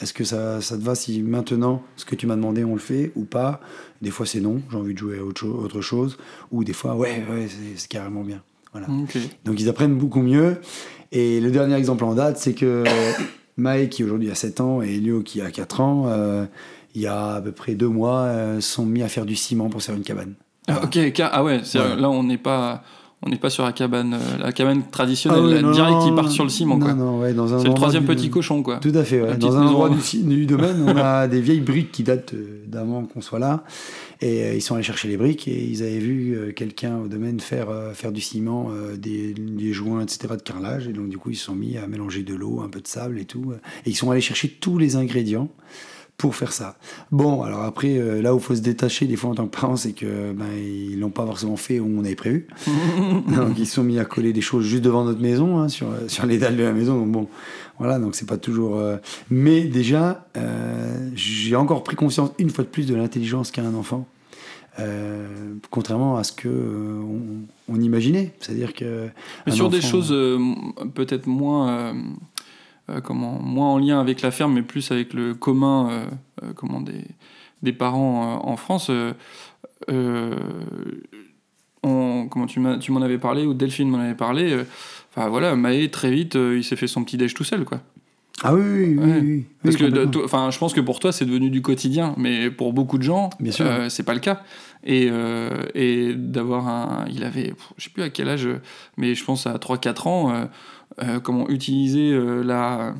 est-ce 0.00 0.12
que 0.12 0.24
ça, 0.24 0.60
ça 0.60 0.76
te 0.76 0.82
va 0.82 0.94
si 0.94 1.22
maintenant 1.22 1.82
ce 1.96 2.04
que 2.04 2.14
tu 2.14 2.26
m'as 2.26 2.36
demandé 2.36 2.64
on 2.64 2.74
le 2.74 2.80
fait 2.80 3.12
ou 3.16 3.24
pas? 3.24 3.60
Des 4.02 4.10
fois 4.10 4.26
c'est 4.26 4.40
non 4.40 4.60
j'ai 4.70 4.76
envie 4.76 4.94
de 4.94 4.98
jouer 4.98 5.18
à 5.18 5.24
autre, 5.24 5.40
cho- 5.40 5.54
autre 5.54 5.80
chose. 5.80 6.18
Ou 6.52 6.64
des 6.64 6.72
fois 6.72 6.94
ouais 6.94 7.24
ouais 7.30 7.48
c'est- 7.76 7.88
carrément 7.88 8.22
bien. 8.22 8.42
Voilà. 8.72 8.86
Donc 9.44 9.60
ils 9.60 9.68
apprennent 9.68 9.96
beaucoup 9.96 10.20
mieux. 10.22 10.58
Et 11.10 11.40
le 11.40 11.50
dernier 11.50 11.74
exemple 11.74 12.04
en 12.04 12.14
date, 12.14 12.36
c'est 12.38 12.52
que 12.54 12.84
Maë, 13.56 13.88
qui 13.88 14.04
aujourd'hui 14.04 14.30
a 14.30 14.34
7 14.34 14.60
ans, 14.60 14.82
et 14.82 14.94
Elio, 14.96 15.22
qui 15.22 15.40
a 15.40 15.50
4 15.50 15.80
ans, 15.80 16.04
euh, 16.06 16.44
il 16.94 17.00
y 17.02 17.06
a 17.06 17.34
à 17.36 17.40
peu 17.40 17.50
près 17.50 17.74
deux 17.74 17.88
mois, 17.88 18.20
euh, 18.24 18.60
sont 18.60 18.84
mis 18.86 19.02
à 19.02 19.08
faire 19.08 19.24
du 19.26 19.34
ciment 19.34 19.68
pour 19.70 19.82
faire 19.82 19.94
une 19.96 20.02
cabane. 20.02 20.34
Ah, 20.68 20.82
ok, 20.84 20.98
ah 21.22 21.42
ouais, 21.42 21.60
là 21.74 22.10
on 22.10 22.22
n'est 22.22 22.36
pas, 22.38 22.82
on 23.22 23.30
n'est 23.30 23.36
pas 23.36 23.50
sur 23.50 23.64
la 23.64 23.72
cabane, 23.72 24.14
euh, 24.14 24.38
la 24.38 24.52
cabane 24.52 24.82
traditionnelle, 24.90 25.40
Ah 25.44 25.54
là, 25.54 25.62
non, 25.62 25.72
direct 25.72 25.90
non, 25.92 26.08
ils 26.08 26.14
partent 26.14 26.30
sur 26.30 26.44
le 26.44 26.50
ciment 26.50 26.78
quoi. 26.78 26.94
non, 26.94 27.20
ouais, 27.20 27.34
dans 27.34 27.52
un 27.52 27.58
C'est 27.58 27.68
le 27.68 27.74
troisième 27.74 28.04
du- 28.04 28.08
petit 28.14 28.30
cochon 28.30 28.62
quoi. 28.62 28.76
Tout 28.78 28.92
à 28.94 29.02
fait, 29.02 29.20
ouais. 29.20 29.36
Dans 29.36 29.56
un 29.56 29.66
endroit 29.66 29.90
du, 30.22 30.46
domaine, 30.46 30.82
on 30.86 30.96
a 30.96 31.26
des 31.26 31.40
vieilles 31.40 31.60
briques 31.60 31.90
qui 31.90 32.04
datent 32.04 32.34
euh, 32.34 32.62
d'avant 32.68 33.04
qu'on 33.04 33.20
soit 33.20 33.40
là. 33.40 33.64
Et 34.20 34.42
euh, 34.44 34.54
ils 34.54 34.62
sont 34.62 34.74
allés 34.76 34.84
chercher 34.84 35.08
les 35.08 35.16
briques 35.16 35.48
et 35.48 35.64
ils 35.64 35.82
avaient 35.82 35.98
vu 35.98 36.32
euh, 36.36 36.52
quelqu'un 36.52 36.98
au 36.98 37.08
domaine 37.08 37.40
faire, 37.40 37.68
faire 37.94 38.12
du 38.12 38.20
ciment, 38.20 38.70
des, 38.96 39.34
des 39.34 39.72
joints, 39.72 40.00
etc. 40.02 40.34
de 40.36 40.42
carrelage. 40.42 40.86
Et 40.86 40.92
donc, 40.92 41.08
du 41.08 41.18
coup, 41.18 41.30
ils 41.30 41.36
se 41.36 41.44
sont 41.46 41.54
mis 41.54 41.76
à 41.76 41.86
mélanger 41.88 42.22
de 42.22 42.34
l'eau, 42.34 42.60
un 42.60 42.68
peu 42.68 42.80
de 42.80 42.86
sable 42.88 43.18
et 43.18 43.24
tout. 43.24 43.52
Et 43.84 43.90
ils 43.90 43.96
sont 43.96 44.10
allés 44.10 44.20
chercher 44.20 44.48
tous 44.48 44.78
les 44.78 44.94
ingrédients 44.96 45.48
pour 46.18 46.34
faire 46.34 46.52
ça. 46.52 46.76
Bon, 47.12 47.42
alors 47.42 47.62
après, 47.62 47.96
euh, 47.96 48.20
là 48.20 48.34
où 48.34 48.38
il 48.38 48.42
faut 48.42 48.54
se 48.56 48.60
détacher 48.60 49.06
des 49.06 49.14
fois 49.16 49.30
en 49.30 49.34
tant 49.36 49.46
que 49.46 49.56
parent, 49.56 49.76
c'est 49.76 49.92
que 49.92 50.32
ben, 50.32 50.46
ils 50.56 50.98
l'ont 50.98 51.10
pas 51.10 51.24
forcément 51.24 51.56
fait 51.56 51.78
où 51.78 51.86
on 51.96 52.04
avait 52.04 52.16
prévu. 52.16 52.48
donc 53.36 53.56
ils 53.56 53.66
sont 53.68 53.84
mis 53.84 54.00
à 54.00 54.04
coller 54.04 54.32
des 54.32 54.40
choses 54.40 54.64
juste 54.66 54.82
devant 54.82 55.04
notre 55.04 55.20
maison, 55.20 55.58
hein, 55.58 55.68
sur, 55.68 55.86
sur 56.08 56.26
les 56.26 56.38
dalles 56.38 56.56
de 56.56 56.64
la 56.64 56.72
maison. 56.72 56.96
Donc 56.98 57.12
bon, 57.12 57.28
voilà, 57.78 58.00
donc 58.00 58.16
c'est 58.16 58.26
pas 58.26 58.36
toujours. 58.36 58.76
euh, 58.76 58.96
Mais 59.30 59.62
déjà, 59.62 60.26
euh, 60.36 61.08
j'ai 61.14 61.54
encore 61.54 61.84
pris 61.84 61.94
conscience 61.94 62.30
une 62.40 62.50
fois 62.50 62.64
de 62.64 62.68
plus 62.68 62.86
de 62.86 62.96
l'intelligence 62.96 63.52
qu'a 63.52 63.62
un 63.62 63.74
enfant. 63.74 64.04
euh, 64.80 65.26
contrairement 65.70 66.16
à 66.16 66.24
ce 66.24 66.32
que 66.32 66.48
euh, 66.48 67.00
on, 67.68 67.74
on 67.74 67.80
imaginait, 67.80 68.34
c'est-à-dire 68.40 68.74
que 68.74 69.08
sur 69.48 69.70
des 69.70 69.80
choses 69.80 70.10
euh, 70.12 70.38
peut-être 70.94 71.26
moins, 71.26 71.68
euh, 71.68 71.92
euh, 71.92 71.94
comment, 73.02 73.38
moins 73.40 73.68
en 73.68 73.78
lien 73.78 74.00
avec 74.00 74.22
la 74.22 74.30
ferme, 74.30 74.54
mais 74.54 74.62
plus 74.62 74.90
avec 74.90 75.12
le 75.14 75.34
commun, 75.34 75.88
euh, 75.90 76.06
euh, 76.44 76.52
comment 76.54 76.80
des, 76.80 77.04
des 77.62 77.72
parents 77.72 78.36
euh, 78.36 78.48
en 78.50 78.56
France. 78.56 78.88
euh, 78.90 79.12
euh, 79.90 80.34
on- 81.82 82.26
comment 82.28 82.46
tu 82.46 82.60
m'en 82.60 83.02
avais 83.02 83.18
parlé 83.18 83.46
ou 83.46 83.54
Delphine 83.54 83.88
m'en 83.88 83.98
avait 84.00 84.14
parlé. 84.14 84.52
euh, 84.52 84.64
Enfin 85.14 85.28
voilà, 85.28 85.56
Maë 85.56 85.88
très 85.90 86.10
vite, 86.10 86.36
euh, 86.36 86.56
il 86.58 86.64
s'est 86.64 86.76
fait 86.76 86.86
son 86.86 87.02
petit 87.04 87.16
déj 87.16 87.34
tout 87.34 87.44
seul 87.44 87.64
quoi. 87.64 87.80
ah 88.42 88.54
oui, 88.54 88.60
oui, 88.62 88.86
oui, 88.86 88.96
Ouais. 88.98 89.18
oui, 89.20 89.20
oui, 89.22 89.46
Parce 89.64 89.76
que, 89.76 90.24
enfin, 90.24 90.50
je 90.50 90.58
pense 90.58 90.72
que 90.74 90.80
pour 90.80 91.00
toi, 91.00 91.10
c'est 91.12 91.24
devenu 91.24 91.50
du 91.50 91.60
quotidien, 91.62 92.14
mais 92.16 92.50
pour 92.50 92.72
beaucoup 92.72 92.98
de 92.98 93.02
gens, 93.02 93.30
euh, 93.60 93.88
c'est 93.88 94.04
pas 94.04 94.14
le 94.14 94.20
cas. 94.20 94.42
Et, 94.84 95.08
euh, 95.10 95.50
et 95.74 96.14
d'avoir 96.14 96.68
un, 96.68 97.04
il 97.10 97.24
avait, 97.24 97.52
je 97.78 97.84
sais 97.84 97.90
plus 97.90 98.02
à 98.04 98.10
quel 98.10 98.28
âge, 98.28 98.48
mais 98.96 99.14
je 99.16 99.24
pense 99.24 99.46
à 99.48 99.58
3-4 99.58 100.06
ans, 100.06 100.30
euh, 100.32 100.44
euh, 101.02 101.20
comment 101.20 101.48
utiliser 101.48 102.10
euh, 102.12 102.42
la, 102.42 102.94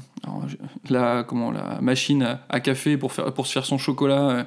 la, 0.90 1.24
comment, 1.24 1.50
la 1.50 1.80
machine 1.80 2.38
à, 2.48 2.60
café 2.60 2.96
pour 2.96 3.12
faire, 3.12 3.32
pour 3.32 3.46
se 3.46 3.52
faire 3.52 3.66
son 3.66 3.78
chocolat. 3.78 4.30
euh, 4.30 4.44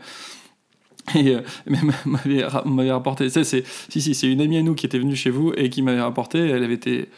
et 1.16 1.36
euh, 1.36 1.42
m'avait 2.06 2.44
ra- 2.44 2.64
m'avait 2.66 2.92
rapporté, 2.92 3.30
ça, 3.30 3.44
c'est, 3.44 3.64
si 3.90 4.02
si, 4.02 4.14
c'est 4.14 4.32
une 4.32 4.42
amie 4.42 4.58
à 4.58 4.62
nous 4.62 4.76
qui 4.76 4.86
était 4.86 5.00
venue 5.00 5.16
chez 5.16 5.30
vous 5.32 5.52
et 5.58 5.70
qui 5.70 5.82
m'avait 5.82 6.02
rapporté, 6.02 6.40
elle 6.40 6.64
avait 6.64 6.76
été 6.76 7.10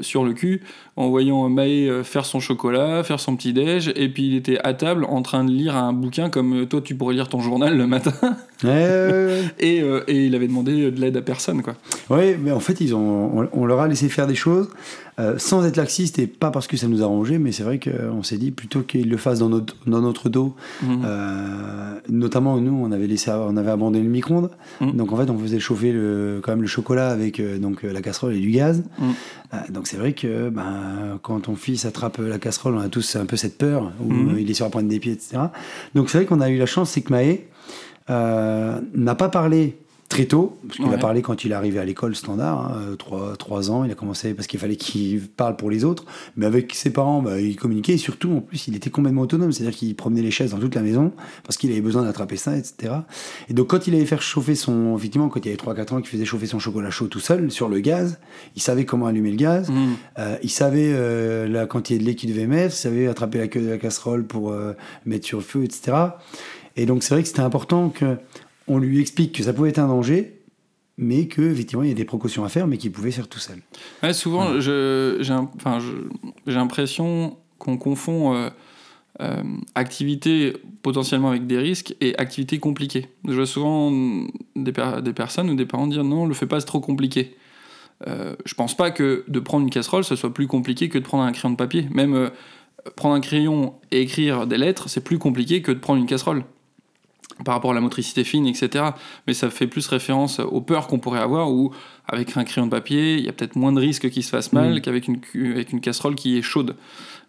sur 0.00 0.24
le 0.24 0.32
cul 0.32 0.62
en 0.96 1.08
voyant 1.08 1.48
euh, 1.58 2.02
faire 2.04 2.24
son 2.24 2.40
chocolat, 2.40 3.02
faire 3.04 3.20
son 3.20 3.36
petit 3.36 3.52
déj, 3.52 3.92
et 3.94 4.08
puis 4.08 4.26
il 4.28 4.34
était 4.34 4.58
à 4.64 4.74
table 4.74 5.04
en 5.04 5.22
train 5.22 5.44
de 5.44 5.50
lire 5.50 5.76
un 5.76 5.92
bouquin 5.92 6.30
comme 6.30 6.66
toi 6.66 6.80
tu 6.80 6.94
pourrais 6.94 7.14
lire 7.14 7.28
ton 7.28 7.40
journal 7.40 7.76
le 7.76 7.86
matin, 7.86 8.12
Et, 9.58 9.82
euh, 9.82 10.02
et 10.06 10.26
il 10.26 10.34
avait 10.34 10.48
demandé 10.48 10.90
de 10.90 11.00
l'aide 11.00 11.16
à 11.16 11.22
personne 11.22 11.62
quoi. 11.62 11.74
Oui, 12.08 12.36
mais 12.40 12.50
en 12.52 12.60
fait, 12.60 12.80
ils 12.80 12.94
ont, 12.94 13.40
on, 13.40 13.48
on 13.52 13.66
leur 13.66 13.80
a 13.80 13.88
laissé 13.88 14.08
faire 14.08 14.26
des 14.26 14.34
choses 14.34 14.68
euh, 15.20 15.34
sans 15.36 15.66
être 15.66 15.76
laxiste 15.76 16.18
et 16.18 16.26
pas 16.26 16.50
parce 16.50 16.66
que 16.66 16.78
ça 16.78 16.88
nous 16.88 17.02
a 17.02 17.04
arrangé, 17.04 17.38
mais 17.38 17.52
c'est 17.52 17.62
vrai 17.62 17.78
qu'on 17.78 18.22
s'est 18.22 18.38
dit 18.38 18.52
plutôt 18.52 18.80
qu'ils 18.80 19.10
le 19.10 19.16
fassent 19.18 19.40
dans 19.40 19.50
notre, 19.50 19.76
dans 19.86 20.00
notre 20.00 20.30
dos. 20.30 20.54
Mhm. 20.82 21.02
Euh, 21.04 22.00
notamment, 22.08 22.58
nous, 22.58 22.72
on 22.72 22.90
avait, 22.90 23.06
laissé, 23.06 23.30
on 23.30 23.56
avait 23.58 23.70
abandonné 23.70 24.02
le 24.02 24.08
micro-ondes. 24.08 24.50
Mhm. 24.80 24.92
Donc, 24.92 25.12
en 25.12 25.16
fait, 25.16 25.28
on 25.28 25.38
faisait 25.38 25.58
chauffer 25.58 25.92
le, 25.92 26.40
quand 26.42 26.52
même 26.52 26.62
le 26.62 26.68
chocolat 26.68 27.10
avec 27.10 27.42
donc, 27.60 27.82
la 27.82 28.00
casserole 28.00 28.34
et 28.34 28.40
du 28.40 28.50
gaz. 28.50 28.82
Mhm. 28.98 29.12
Donc, 29.70 29.88
c'est 29.88 29.98
vrai 29.98 30.14
que 30.14 30.48
ben, 30.48 31.18
quand 31.22 31.40
ton 31.40 31.56
fils 31.56 31.84
attrape 31.84 32.18
la 32.18 32.38
casserole, 32.38 32.76
on 32.76 32.80
a 32.80 32.88
tous 32.88 33.16
un 33.16 33.26
peu 33.26 33.36
cette 33.36 33.58
peur 33.58 33.92
où 34.00 34.12
il 34.38 34.50
est 34.50 34.54
sur 34.54 34.64
la 34.64 34.70
pointe 34.70 34.88
des 34.88 35.00
pieds, 35.00 35.12
etc. 35.12 35.38
Donc, 35.94 36.08
c'est 36.08 36.18
vrai 36.18 36.26
qu'on 36.26 36.40
a 36.40 36.48
eu 36.48 36.56
la 36.56 36.66
chance, 36.66 36.90
c'est 36.90 37.02
que 37.02 37.12
Maë 37.12 37.40
euh, 38.10 38.80
n'a 38.94 39.14
pas 39.14 39.28
parlé 39.28 39.76
très 40.08 40.24
tôt, 40.24 40.58
parce 40.66 40.78
qu'il 40.78 40.86
Ouais. 40.86 40.94
a 40.96 40.98
parlé 40.98 41.22
quand 41.22 41.44
il 41.44 41.52
est 41.52 41.54
arrivé 41.54 41.78
à 41.78 41.84
l'école 41.84 42.16
standard, 42.16 42.72
hein, 42.76 42.96
3, 43.38 43.70
ans, 43.70 43.84
il 43.84 43.92
a 43.92 43.94
commencé 43.94 44.34
parce 44.34 44.48
qu'il 44.48 44.58
fallait 44.58 44.74
qu'il 44.74 45.20
parle 45.28 45.54
pour 45.54 45.70
les 45.70 45.84
autres, 45.84 46.04
mais 46.36 46.46
avec 46.46 46.74
ses 46.74 46.90
parents, 46.90 47.22
bah, 47.22 47.38
il 47.40 47.54
communiquait, 47.54 47.92
et 47.92 47.96
surtout, 47.96 48.32
en 48.32 48.40
plus, 48.40 48.66
il 48.66 48.74
était 48.74 48.90
complètement 48.90 49.20
autonome, 49.22 49.52
c'est-à-dire 49.52 49.78
qu'il 49.78 49.94
promenait 49.94 50.22
les 50.22 50.32
chaises 50.32 50.50
dans 50.50 50.58
toute 50.58 50.74
la 50.74 50.80
maison, 50.80 51.12
parce 51.44 51.56
qu'il 51.56 51.70
avait 51.70 51.80
besoin 51.80 52.02
d'attraper 52.02 52.34
ça, 52.36 52.56
etc. 52.56 52.92
Et 53.48 53.54
donc, 53.54 53.68
quand 53.68 53.86
il 53.86 53.94
allait 53.94 54.04
faire 54.04 54.20
chauffer 54.20 54.56
son, 54.56 54.96
effectivement, 54.96 55.28
quand 55.28 55.46
il 55.46 55.48
avait 55.50 55.56
3-4 55.56 55.92
ans, 55.94 56.00
qu'il 56.00 56.08
faisait 56.10 56.24
chauffer 56.24 56.46
son 56.46 56.58
chocolat 56.58 56.90
chaud 56.90 57.06
tout 57.06 57.20
seul, 57.20 57.52
sur 57.52 57.68
le 57.68 57.78
gaz, 57.78 58.18
il 58.56 58.62
savait 58.62 58.84
comment 58.84 59.06
allumer 59.06 59.30
le 59.30 59.36
gaz, 59.36 59.70
Mm. 59.70 59.74
euh, 60.18 60.36
il 60.42 60.50
savait 60.50 60.90
euh, 60.92 61.46
la 61.46 61.66
quantité 61.66 62.00
de 62.00 62.04
lait 62.04 62.16
qu'il 62.16 62.30
devait 62.30 62.48
mettre, 62.48 62.74
il 62.74 62.78
savait 62.78 63.06
attraper 63.06 63.38
la 63.38 63.46
queue 63.46 63.60
de 63.60 63.68
la 63.70 63.78
casserole 63.78 64.24
pour 64.24 64.50
euh, 64.50 64.72
mettre 65.06 65.24
sur 65.24 65.38
le 65.38 65.44
feu, 65.44 65.62
etc. 65.62 65.92
Et 66.76 66.86
donc 66.86 67.02
c'est 67.02 67.14
vrai 67.14 67.22
que 67.22 67.28
c'était 67.28 67.40
important 67.40 67.88
que 67.88 68.16
on 68.68 68.78
lui 68.78 69.00
explique 69.00 69.32
que 69.32 69.42
ça 69.42 69.52
pouvait 69.52 69.70
être 69.70 69.78
un 69.78 69.88
danger, 69.88 70.40
mais 70.96 71.26
que 71.26 71.42
effectivement 71.42 71.82
il 71.82 71.88
y 71.88 71.92
a 71.92 71.94
des 71.94 72.04
précautions 72.04 72.44
à 72.44 72.48
faire, 72.48 72.66
mais 72.66 72.76
qu'il 72.76 72.92
pouvait 72.92 73.10
faire 73.10 73.26
tout 73.28 73.38
seul. 73.38 73.58
Ouais, 74.02 74.12
souvent, 74.12 74.60
j'ai 74.60 75.32
enfin, 75.56 75.78
l'impression 76.46 77.36
qu'on 77.58 77.76
confond 77.76 78.34
euh, 78.34 78.50
euh, 79.20 79.42
activité 79.74 80.54
potentiellement 80.82 81.30
avec 81.30 81.46
des 81.46 81.58
risques 81.58 81.94
et 82.00 82.16
activité 82.18 82.58
compliquée. 82.58 83.08
Je 83.26 83.34
vois 83.34 83.46
souvent 83.46 83.90
des, 84.56 84.72
per- 84.72 85.02
des 85.02 85.12
personnes 85.12 85.50
ou 85.50 85.54
des 85.54 85.66
parents 85.66 85.86
dire 85.86 86.04
non, 86.04 86.26
le 86.26 86.34
fais 86.34 86.46
pas, 86.46 86.60
c'est 86.60 86.66
trop 86.66 86.80
compliqué. 86.80 87.36
Euh, 88.06 88.34
je 88.46 88.54
pense 88.54 88.74
pas 88.74 88.90
que 88.90 89.24
de 89.28 89.40
prendre 89.40 89.64
une 89.64 89.70
casserole, 89.70 90.04
ce 90.04 90.16
soit 90.16 90.32
plus 90.32 90.46
compliqué 90.46 90.88
que 90.88 90.96
de 90.96 91.04
prendre 91.04 91.24
un 91.24 91.32
crayon 91.32 91.50
de 91.52 91.56
papier. 91.56 91.86
Même 91.92 92.14
euh, 92.14 92.30
prendre 92.96 93.14
un 93.14 93.20
crayon 93.20 93.74
et 93.90 94.00
écrire 94.00 94.46
des 94.46 94.56
lettres, 94.56 94.88
c'est 94.88 95.04
plus 95.04 95.18
compliqué 95.18 95.60
que 95.60 95.72
de 95.72 95.78
prendre 95.78 96.00
une 96.00 96.06
casserole. 96.06 96.44
Par 97.44 97.54
rapport 97.54 97.70
à 97.70 97.74
la 97.74 97.80
motricité 97.80 98.22
fine, 98.24 98.46
etc. 98.46 98.84
Mais 99.26 99.32
ça 99.34 99.48
fait 99.50 99.66
plus 99.66 99.86
référence 99.86 100.40
aux 100.40 100.60
peurs 100.60 100.86
qu'on 100.88 100.98
pourrait 100.98 101.20
avoir, 101.20 101.50
où 101.50 101.72
avec 102.06 102.36
un 102.36 102.44
crayon 102.44 102.66
de 102.66 102.70
papier, 102.70 103.16
il 103.16 103.24
y 103.24 103.28
a 103.28 103.32
peut-être 103.32 103.56
moins 103.56 103.72
de 103.72 103.80
risques 103.80 104.10
qu'il 104.10 104.22
se 104.24 104.28
fasse 104.30 104.52
mal 104.52 104.74
Mm. 104.76 104.80
qu'avec 104.82 105.08
une, 105.08 105.20
avec 105.52 105.72
une 105.72 105.80
casserole 105.80 106.14
qui 106.16 106.36
est 106.36 106.42
chaude. 106.42 106.76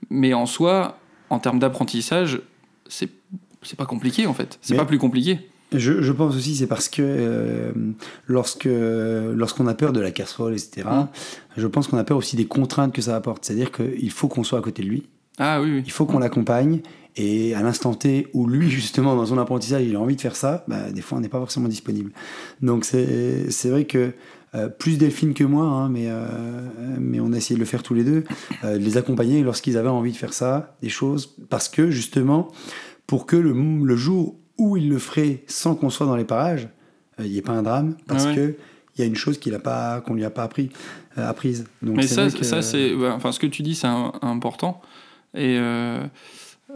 Mais 0.10 0.34
en 0.34 0.46
soi, 0.46 0.98
en 1.30 1.40
termes 1.40 1.60
d'apprentissage, 1.60 2.42
c'est 2.88 3.10
c'est 3.64 3.78
pas 3.78 3.86
compliqué 3.86 4.26
en 4.26 4.34
fait. 4.34 4.58
C'est 4.62 4.74
Mais- 4.74 4.80
pas 4.80 4.86
plus 4.86 4.98
compliqué. 4.98 5.40
Je, 5.74 6.02
je 6.02 6.12
pense 6.12 6.36
aussi 6.36 6.56
c'est 6.56 6.68
parce 6.68 6.90
que 6.90 7.02
euh, 7.02 7.72
lorsque 8.28 8.68
lorsqu'on 8.68 9.68
a 9.68 9.74
peur 9.74 9.94
de 9.94 10.02
la 10.02 10.12
casserole, 10.12 10.54
etc. 10.54 10.82
Mm. 10.92 11.08
Je 11.58 11.68
pense 11.68 11.88
qu'on 11.88 11.98
a 11.98 12.04
peur 12.04 12.18
aussi 12.18 12.36
des 12.36 12.46
contraintes 12.46 12.92
que 12.94 13.02
ça 13.02 13.16
apporte. 13.16 13.46
C'est-à-dire 13.46 13.72
qu'il 13.72 14.12
faut 14.12 14.28
qu'on 14.28 14.44
soit 14.44 14.60
à 14.60 14.62
côté 14.62 14.84
de 14.84 14.88
lui, 14.90 15.04
Ah 15.38 15.62
oui, 15.62 15.72
oui. 15.76 15.84
il 15.86 15.92
faut 15.92 16.06
qu'on 16.06 16.20
l'accompagne. 16.20 16.82
Et 17.18 17.54
à 17.56 17.62
l'instant 17.62 17.94
T 17.94 18.28
où 18.34 18.48
lui, 18.48 18.70
justement, 18.70 19.16
dans 19.16 19.26
son 19.26 19.38
apprentissage, 19.38 19.84
il 19.84 19.96
a 19.96 20.00
envie 20.00 20.16
de 20.16 20.22
faire 20.22 20.36
ça, 20.36 20.64
bah, 20.68 20.92
des 20.92 21.02
fois, 21.02 21.18
on 21.18 21.22
n'est 21.22 21.30
pas 21.30 21.40
forcément 21.40 21.68
disponible. 21.68 22.12
Donc, 22.62 22.86
c'est 22.86 23.70
vrai 23.70 23.86
que 23.86 24.14
euh, 24.54 24.68
plus 24.68 24.98
Delphine 24.98 25.34
que 25.34 25.44
moi, 25.46 25.64
hein, 25.64 25.90
mais, 25.90 26.06
euh, 26.08 26.26
mais 27.00 27.20
on 27.22 27.32
a 27.32 27.38
essayé 27.38 27.56
de 27.56 27.60
le 27.62 27.66
faire 27.66 27.84
tous 27.84 27.94
les 27.94 28.04
deux, 28.04 28.24
euh, 28.64 28.78
de 28.78 28.84
les 28.84 28.98
accompagner 28.98 29.44
lorsqu'ils 29.44 29.78
avaient 29.78 29.88
envie 29.90 30.12
de 30.12 30.18
faire 30.18 30.34
ça, 30.34 30.76
des 30.82 30.90
choses, 30.90 31.36
parce 31.50 31.70
que, 31.70 31.90
justement, 31.90 32.50
pour 33.08 33.26
que 33.26 33.36
le, 33.38 33.54
le 33.54 33.96
jour 33.96 34.36
où 34.58 34.76
il 34.78 34.90
le 34.90 35.00
ferait 35.00 35.44
sans 35.48 35.76
qu'on 35.76 35.90
soit 35.90 36.06
dans 36.06 36.18
les 36.18 36.26
parages, 36.26 36.68
il 37.20 37.32
n'y 37.32 37.38
ait 37.38 37.42
pas 37.42 37.54
un 37.54 37.64
drame, 37.64 37.96
parce 38.08 38.26
ouais. 38.26 38.36
que 38.36 38.56
il 38.98 39.00
y 39.00 39.04
a 39.04 39.08
une 39.08 39.16
chose 39.16 39.38
qu'il 39.40 39.54
a 39.56 39.60
pas, 39.60 40.02
qu'on 40.02 40.16
lui 40.16 40.26
a 40.26 40.30
pas 40.30 40.44
appris, 40.44 40.70
apprise. 41.16 41.64
Donc, 41.82 41.96
Mais 41.96 42.08
ça, 42.08 42.28
vrai 42.28 42.38
que- 42.38 42.44
ça 42.46 42.62
c'est, 42.62 42.94
bah, 42.94 43.14
enfin, 43.16 43.32
ce 43.32 43.40
que 43.40 43.48
tu 43.48 43.64
dis, 43.64 43.74
c'est 43.74 43.88
important. 43.88 44.82
Et 45.34 45.58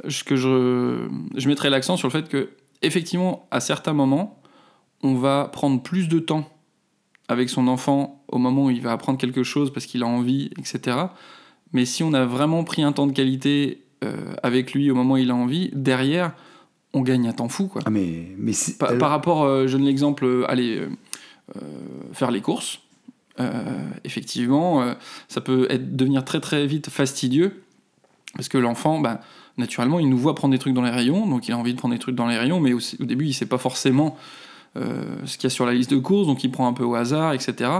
ce 0.07 0.23
que 0.23 0.35
je, 0.35 1.07
je 1.35 1.47
mettrais 1.47 1.69
l'accent 1.69 1.97
sur 1.97 2.07
le 2.07 2.11
fait 2.11 2.29
que, 2.29 2.49
effectivement, 2.81 3.47
à 3.51 3.59
certains 3.59 3.93
moments, 3.93 4.41
on 5.03 5.15
va 5.15 5.49
prendre 5.51 5.81
plus 5.81 6.07
de 6.07 6.19
temps 6.19 6.49
avec 7.27 7.49
son 7.49 7.67
enfant 7.67 8.23
au 8.27 8.37
moment 8.37 8.65
où 8.65 8.69
il 8.69 8.81
va 8.81 8.91
apprendre 8.91 9.17
quelque 9.17 9.43
chose 9.43 9.71
parce 9.73 9.85
qu'il 9.85 10.03
a 10.03 10.07
envie, 10.07 10.51
etc. 10.57 10.97
Mais 11.73 11.85
si 11.85 12.03
on 12.03 12.13
a 12.13 12.25
vraiment 12.25 12.63
pris 12.63 12.83
un 12.83 12.91
temps 12.91 13.07
de 13.07 13.11
qualité 13.11 13.83
euh, 14.03 14.33
avec 14.43 14.73
lui 14.73 14.91
au 14.91 14.95
moment 14.95 15.15
où 15.15 15.17
il 15.17 15.31
a 15.31 15.35
envie, 15.35 15.71
derrière, 15.73 16.33
on 16.95 17.01
gagne 17.01 17.27
un 17.27 17.33
temps 17.33 17.49
fou, 17.49 17.67
quoi. 17.67 17.81
Ah, 17.85 17.89
mais, 17.89 18.33
mais 18.37 18.53
Par, 18.79 18.97
par 18.97 19.09
rapport, 19.09 19.43
euh, 19.43 19.67
je 19.67 19.73
donne 19.73 19.85
l'exemple, 19.85 20.25
euh, 20.25 20.49
allez, 20.49 20.79
euh, 20.79 21.59
faire 22.13 22.31
les 22.31 22.41
courses. 22.41 22.79
Effectivement, 24.05 24.95
ça 25.27 25.41
peut 25.41 25.67
être, 25.69 25.97
devenir 25.97 26.23
très 26.23 26.39
très 26.39 26.65
vite 26.65 26.89
fastidieux 26.89 27.63
parce 28.33 28.47
que 28.47 28.57
l'enfant, 28.57 29.01
bah, 29.01 29.19
naturellement, 29.57 29.99
il 29.99 30.09
nous 30.09 30.17
voit 30.17 30.35
prendre 30.35 30.51
des 30.51 30.59
trucs 30.59 30.73
dans 30.73 30.81
les 30.81 30.89
rayons, 30.89 31.27
donc 31.27 31.47
il 31.47 31.51
a 31.51 31.57
envie 31.57 31.73
de 31.73 31.77
prendre 31.77 31.93
des 31.93 31.99
trucs 31.99 32.15
dans 32.15 32.27
les 32.27 32.37
rayons, 32.37 32.59
mais 32.59 32.73
au, 32.73 32.79
au 32.99 33.05
début, 33.05 33.25
il 33.25 33.33
sait 33.33 33.45
pas 33.45 33.57
forcément 33.57 34.17
euh, 34.77 35.03
ce 35.25 35.37
qu'il 35.37 35.45
y 35.45 35.47
a 35.47 35.49
sur 35.49 35.65
la 35.65 35.73
liste 35.73 35.91
de 35.91 35.97
courses, 35.97 36.27
donc 36.27 36.43
il 36.43 36.51
prend 36.51 36.67
un 36.67 36.73
peu 36.73 36.83
au 36.83 36.95
hasard, 36.95 37.33
etc. 37.33 37.71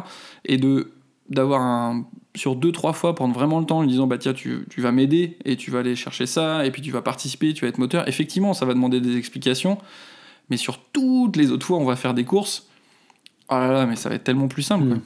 Et 0.45 0.57
de 0.57 0.91
d'avoir 1.27 1.61
un 1.61 2.05
sur 2.35 2.55
deux 2.55 2.71
trois 2.71 2.93
fois 2.93 3.15
prendre 3.15 3.33
vraiment 3.33 3.59
le 3.59 3.65
temps 3.65 3.79
en 3.79 3.81
lui 3.81 3.89
disant 3.89 4.05
bah 4.05 4.19
tiens 4.19 4.33
tu, 4.33 4.63
tu 4.69 4.79
vas 4.79 4.91
m'aider 4.91 5.39
et 5.43 5.55
tu 5.55 5.71
vas 5.71 5.79
aller 5.79 5.95
chercher 5.95 6.27
ça 6.27 6.67
et 6.67 6.69
puis 6.69 6.83
tu 6.83 6.91
vas 6.91 7.01
participer 7.01 7.51
tu 7.55 7.65
vas 7.65 7.69
être 7.69 7.79
moteur 7.79 8.07
effectivement 8.07 8.53
ça 8.53 8.67
va 8.67 8.75
demander 8.75 9.01
des 9.01 9.17
explications 9.17 9.79
mais 10.49 10.57
sur 10.57 10.79
toutes 10.79 11.35
les 11.35 11.51
autres 11.51 11.65
fois, 11.65 11.77
on 11.77 11.85
va 11.85 11.95
faire 11.95 12.13
des 12.13 12.23
courses. 12.23 12.67
Oh 13.49 13.55
là 13.55 13.71
là, 13.71 13.85
mais 13.85 13.95
ça 13.95 14.09
va 14.09 14.15
être 14.15 14.23
tellement 14.23 14.47
plus 14.47 14.63
simple. 14.63 14.88
quoi. 14.88 14.97
Mm. 14.97 15.01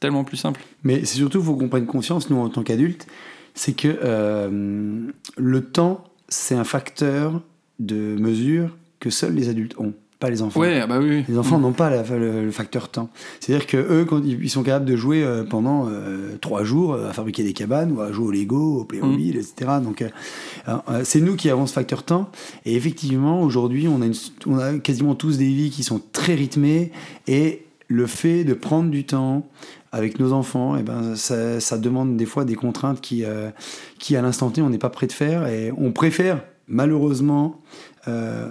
Tellement 0.00 0.24
plus 0.24 0.36
simple. 0.36 0.60
Mais 0.82 1.04
c'est 1.04 1.16
surtout, 1.16 1.42
faut 1.42 1.56
qu'on 1.56 1.68
prenne 1.68 1.86
conscience, 1.86 2.28
nous, 2.30 2.36
en 2.36 2.48
tant 2.48 2.62
qu'adultes, 2.62 3.06
c'est 3.54 3.74
que 3.74 3.98
euh, 4.02 5.10
le 5.36 5.64
temps, 5.64 6.04
c'est 6.28 6.54
un 6.54 6.64
facteur 6.64 7.40
de 7.80 7.94
mesure 8.18 8.76
que 9.00 9.10
seuls 9.10 9.34
les 9.34 9.48
adultes 9.48 9.74
ont, 9.78 9.92
pas 10.20 10.30
les 10.30 10.40
enfants. 10.42 10.60
Ouais, 10.60 10.80
ah 10.80 10.86
bah 10.86 10.98
oui. 11.00 11.24
Les 11.28 11.36
enfants 11.36 11.58
n'ont 11.58 11.72
pas 11.72 11.90
la- 11.90 12.02
le, 12.02 12.44
le 12.44 12.50
facteur 12.50 12.88
temps. 12.88 13.10
C'est-à-dire 13.40 13.66
que 13.66 13.76
eux, 13.76 14.04
quand 14.06 14.22
ils 14.24 14.48
sont 14.48 14.62
capables 14.62 14.84
de 14.86 14.96
jouer 14.96 15.22
euh, 15.22 15.44
pendant 15.44 15.88
euh, 15.88 16.36
trois 16.40 16.62
jours 16.64 16.94
euh, 16.94 17.10
à 17.10 17.12
fabriquer 17.12 17.42
des 17.42 17.52
cabanes 17.52 17.92
ou 17.92 18.00
à 18.00 18.10
jouer 18.12 18.26
au 18.26 18.30
Lego, 18.30 18.80
au 18.80 18.84
Playmobil, 18.84 19.36
etc. 19.36 19.72
Donc, 19.82 20.02
euh, 20.02 20.78
c'est 21.02 21.20
nous 21.20 21.36
qui 21.36 21.50
avons 21.50 21.66
ce 21.66 21.72
facteur 21.74 22.04
temps. 22.04 22.30
Et 22.64 22.74
effectivement, 22.76 23.42
aujourd'hui, 23.42 23.86
on, 23.88 24.00
a 24.00 24.06
une- 24.06 24.14
on 24.46 24.56
a 24.58 24.78
quasiment 24.78 25.14
tous 25.14 25.36
des 25.36 25.48
vies 25.48 25.70
qui 25.70 25.82
sont 25.82 26.00
très 26.12 26.34
rythmées. 26.34 26.92
Et 27.26 27.66
le 27.88 28.06
fait 28.06 28.44
de 28.44 28.54
prendre 28.54 28.90
du 28.90 29.04
temps 29.04 29.48
avec 29.92 30.18
nos 30.18 30.32
enfants, 30.32 30.76
eh 30.76 30.82
ben, 30.82 31.14
ça, 31.16 31.78
demande 31.78 32.16
des 32.16 32.26
fois 32.26 32.44
des 32.44 32.56
contraintes 32.56 33.00
qui, 33.00 33.24
euh, 33.24 33.50
qui 33.98 34.16
à 34.16 34.22
l'instant 34.22 34.50
T, 34.50 34.60
on 34.62 34.70
n'est 34.70 34.78
pas 34.78 34.90
prêt 34.90 35.06
de 35.06 35.12
faire. 35.12 35.46
Et 35.46 35.72
on 35.76 35.92
préfère, 35.92 36.44
malheureusement, 36.66 37.60
euh, 38.08 38.48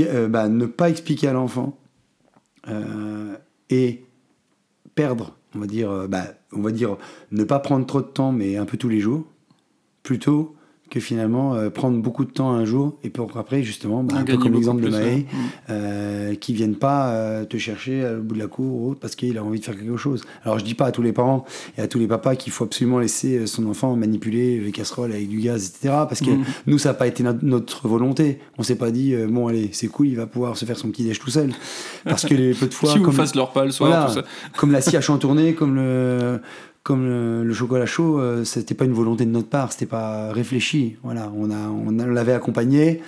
euh, 0.00 0.28
bah, 0.28 0.48
ne 0.48 0.66
pas 0.66 0.90
expliquer 0.90 1.28
à 1.28 1.32
l'enfant 1.32 1.76
et 3.70 4.04
perdre, 4.94 5.36
on 5.56 5.58
va 5.58 5.66
dire, 5.66 6.06
bah, 6.08 6.26
on 6.52 6.60
va 6.60 6.70
dire 6.70 6.96
ne 7.32 7.42
pas 7.42 7.58
prendre 7.58 7.84
trop 7.86 8.00
de 8.00 8.06
temps, 8.06 8.30
mais 8.30 8.56
un 8.56 8.66
peu 8.66 8.76
tous 8.76 8.88
les 8.88 9.00
jours, 9.00 9.24
plutôt 10.04 10.54
que 10.92 11.00
finalement 11.00 11.54
euh, 11.54 11.70
prendre 11.70 11.96
beaucoup 12.02 12.26
de 12.26 12.30
temps 12.30 12.50
un 12.52 12.66
jour 12.66 12.98
et 13.02 13.08
pour 13.08 13.34
après 13.38 13.62
justement, 13.62 14.04
bah, 14.04 14.16
un 14.18 14.24
peu 14.24 14.36
comme 14.36 14.52
l'exemple 14.52 14.82
de. 14.82 14.90
Mm. 14.90 15.24
euh, 15.70 16.34
qui 16.34 16.52
viennent 16.52 16.76
pas 16.76 17.12
euh, 17.12 17.44
te 17.46 17.56
chercher 17.56 18.04
au 18.18 18.22
bout 18.22 18.34
de 18.34 18.38
la 18.38 18.46
cour 18.46 18.82
ou 18.82 18.90
autre 18.90 19.00
parce 19.00 19.16
qu'il 19.16 19.38
a 19.38 19.42
envie 19.44 19.58
de 19.58 19.64
faire 19.64 19.76
quelque 19.76 19.96
chose. 19.96 20.22
Alors 20.44 20.58
je 20.58 20.64
dis 20.64 20.74
pas 20.74 20.84
à 20.86 20.92
tous 20.92 21.00
les 21.00 21.12
parents 21.12 21.46
et 21.78 21.80
à 21.80 21.88
tous 21.88 21.98
les 21.98 22.06
papas 22.06 22.36
qu'il 22.36 22.52
faut 22.52 22.64
absolument 22.64 22.98
laisser 22.98 23.38
euh, 23.38 23.46
son 23.46 23.66
enfant 23.66 23.96
manipuler 23.96 24.60
les 24.60 24.70
casseroles 24.70 25.12
avec 25.12 25.28
du 25.28 25.38
gaz, 25.40 25.66
etc. 25.68 25.94
Parce 26.08 26.20
que 26.20 26.30
Mhm. 26.30 26.44
nous, 26.66 26.78
ça 26.78 26.90
n'a 26.90 26.94
pas 26.94 27.06
été 27.06 27.22
notre, 27.22 27.42
notre 27.42 27.88
volonté. 27.88 28.38
On 28.58 28.62
s'est 28.62 28.76
pas 28.76 28.90
dit, 28.90 29.14
euh, 29.14 29.26
bon 29.30 29.46
allez, 29.48 29.70
c'est 29.72 29.88
cool, 29.88 30.08
il 30.08 30.16
va 30.16 30.26
pouvoir 30.26 30.56
se 30.58 30.64
faire 30.66 30.76
son 30.76 30.90
petit 30.90 31.04
déj 31.04 31.18
tout 31.18 31.30
seul. 31.30 31.50
Parce 32.04 32.26
que 32.26 32.34
les 32.34 32.52
peu 32.60 32.66
de 32.66 32.74
fois, 32.74 32.94
vous 32.94 33.02
comme, 33.02 33.14
fassent 33.14 33.34
leur 33.34 33.52
pas 33.52 33.64
le 33.64 33.70
soir, 33.70 33.88
Voilà. 33.90 34.06
tout 34.06 34.14
ça. 34.14 34.24
comme 34.58 34.72
la 34.72 34.82
scie 34.82 34.96
à 34.96 35.00
chantourner, 35.00 35.54
comme 35.54 35.74
le 35.76 36.40
comme 36.82 37.04
le, 37.04 37.44
le 37.44 37.54
chocolat 37.54 37.86
chaud, 37.86 38.18
euh, 38.18 38.44
c'était 38.44 38.74
pas 38.74 38.84
une 38.84 38.92
volonté 38.92 39.24
de 39.24 39.30
notre 39.30 39.48
part, 39.48 39.72
c'était 39.72 39.86
pas 39.86 40.32
réfléchi. 40.32 40.96
Voilà, 41.02 41.32
on 41.36 41.50
a 41.50 41.68
on 41.68 41.98
a- 41.98 42.04
on 42.04 42.10
l'avait 42.10 42.32
accompagné. 42.32 43.00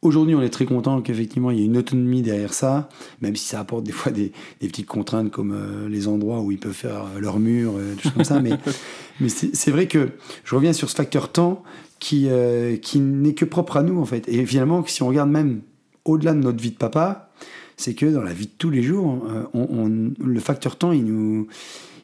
Aujourd'hui, 0.00 0.34
on 0.34 0.42
est 0.42 0.48
très 0.50 0.64
content 0.64 1.00
qu'effectivement 1.00 1.52
il 1.52 1.58
y 1.60 1.62
ait 1.62 1.66
une 1.66 1.76
autonomie 1.76 2.22
derrière 2.22 2.52
ça, 2.54 2.88
même 3.20 3.36
si 3.36 3.46
ça 3.46 3.60
apporte 3.60 3.84
des 3.84 3.92
fois 3.92 4.10
des, 4.10 4.32
des 4.60 4.66
petites 4.66 4.86
contraintes 4.86 5.30
comme 5.30 5.52
euh, 5.52 5.88
les 5.88 6.08
endroits 6.08 6.40
où 6.40 6.50
ils 6.50 6.58
peuvent 6.58 6.72
faire 6.72 7.04
euh, 7.16 7.20
leur 7.20 7.38
mur, 7.38 7.74
euh, 7.76 7.94
des 7.94 8.02
choses 8.02 8.12
comme 8.12 8.24
ça. 8.24 8.40
Mais, 8.40 8.50
mais 9.20 9.28
c'est 9.28 9.54
c'est 9.54 9.70
vrai 9.70 9.86
que 9.86 10.08
je 10.44 10.54
reviens 10.56 10.72
sur 10.72 10.90
ce 10.90 10.96
facteur 10.96 11.30
temps 11.30 11.62
qui, 12.00 12.26
euh, 12.28 12.76
qui 12.78 12.98
n'est 12.98 13.34
que 13.34 13.44
propre 13.44 13.76
à 13.76 13.84
nous 13.84 14.00
en 14.00 14.04
fait. 14.04 14.28
Et 14.28 14.44
finalement, 14.44 14.84
si 14.86 15.02
on 15.04 15.08
regarde 15.08 15.30
même 15.30 15.60
au-delà 16.04 16.32
de 16.34 16.40
notre 16.40 16.60
vie 16.60 16.72
de 16.72 16.76
papa, 16.78 17.30
c'est 17.76 17.94
que 17.94 18.06
dans 18.06 18.22
la 18.22 18.32
vie 18.32 18.46
de 18.46 18.52
tous 18.58 18.70
les 18.70 18.82
jours, 18.82 19.22
on, 19.54 19.60
on- 19.70 20.12
le 20.24 20.40
facteur 20.40 20.74
temps, 20.76 20.90
il 20.90 21.04
nous, 21.04 21.46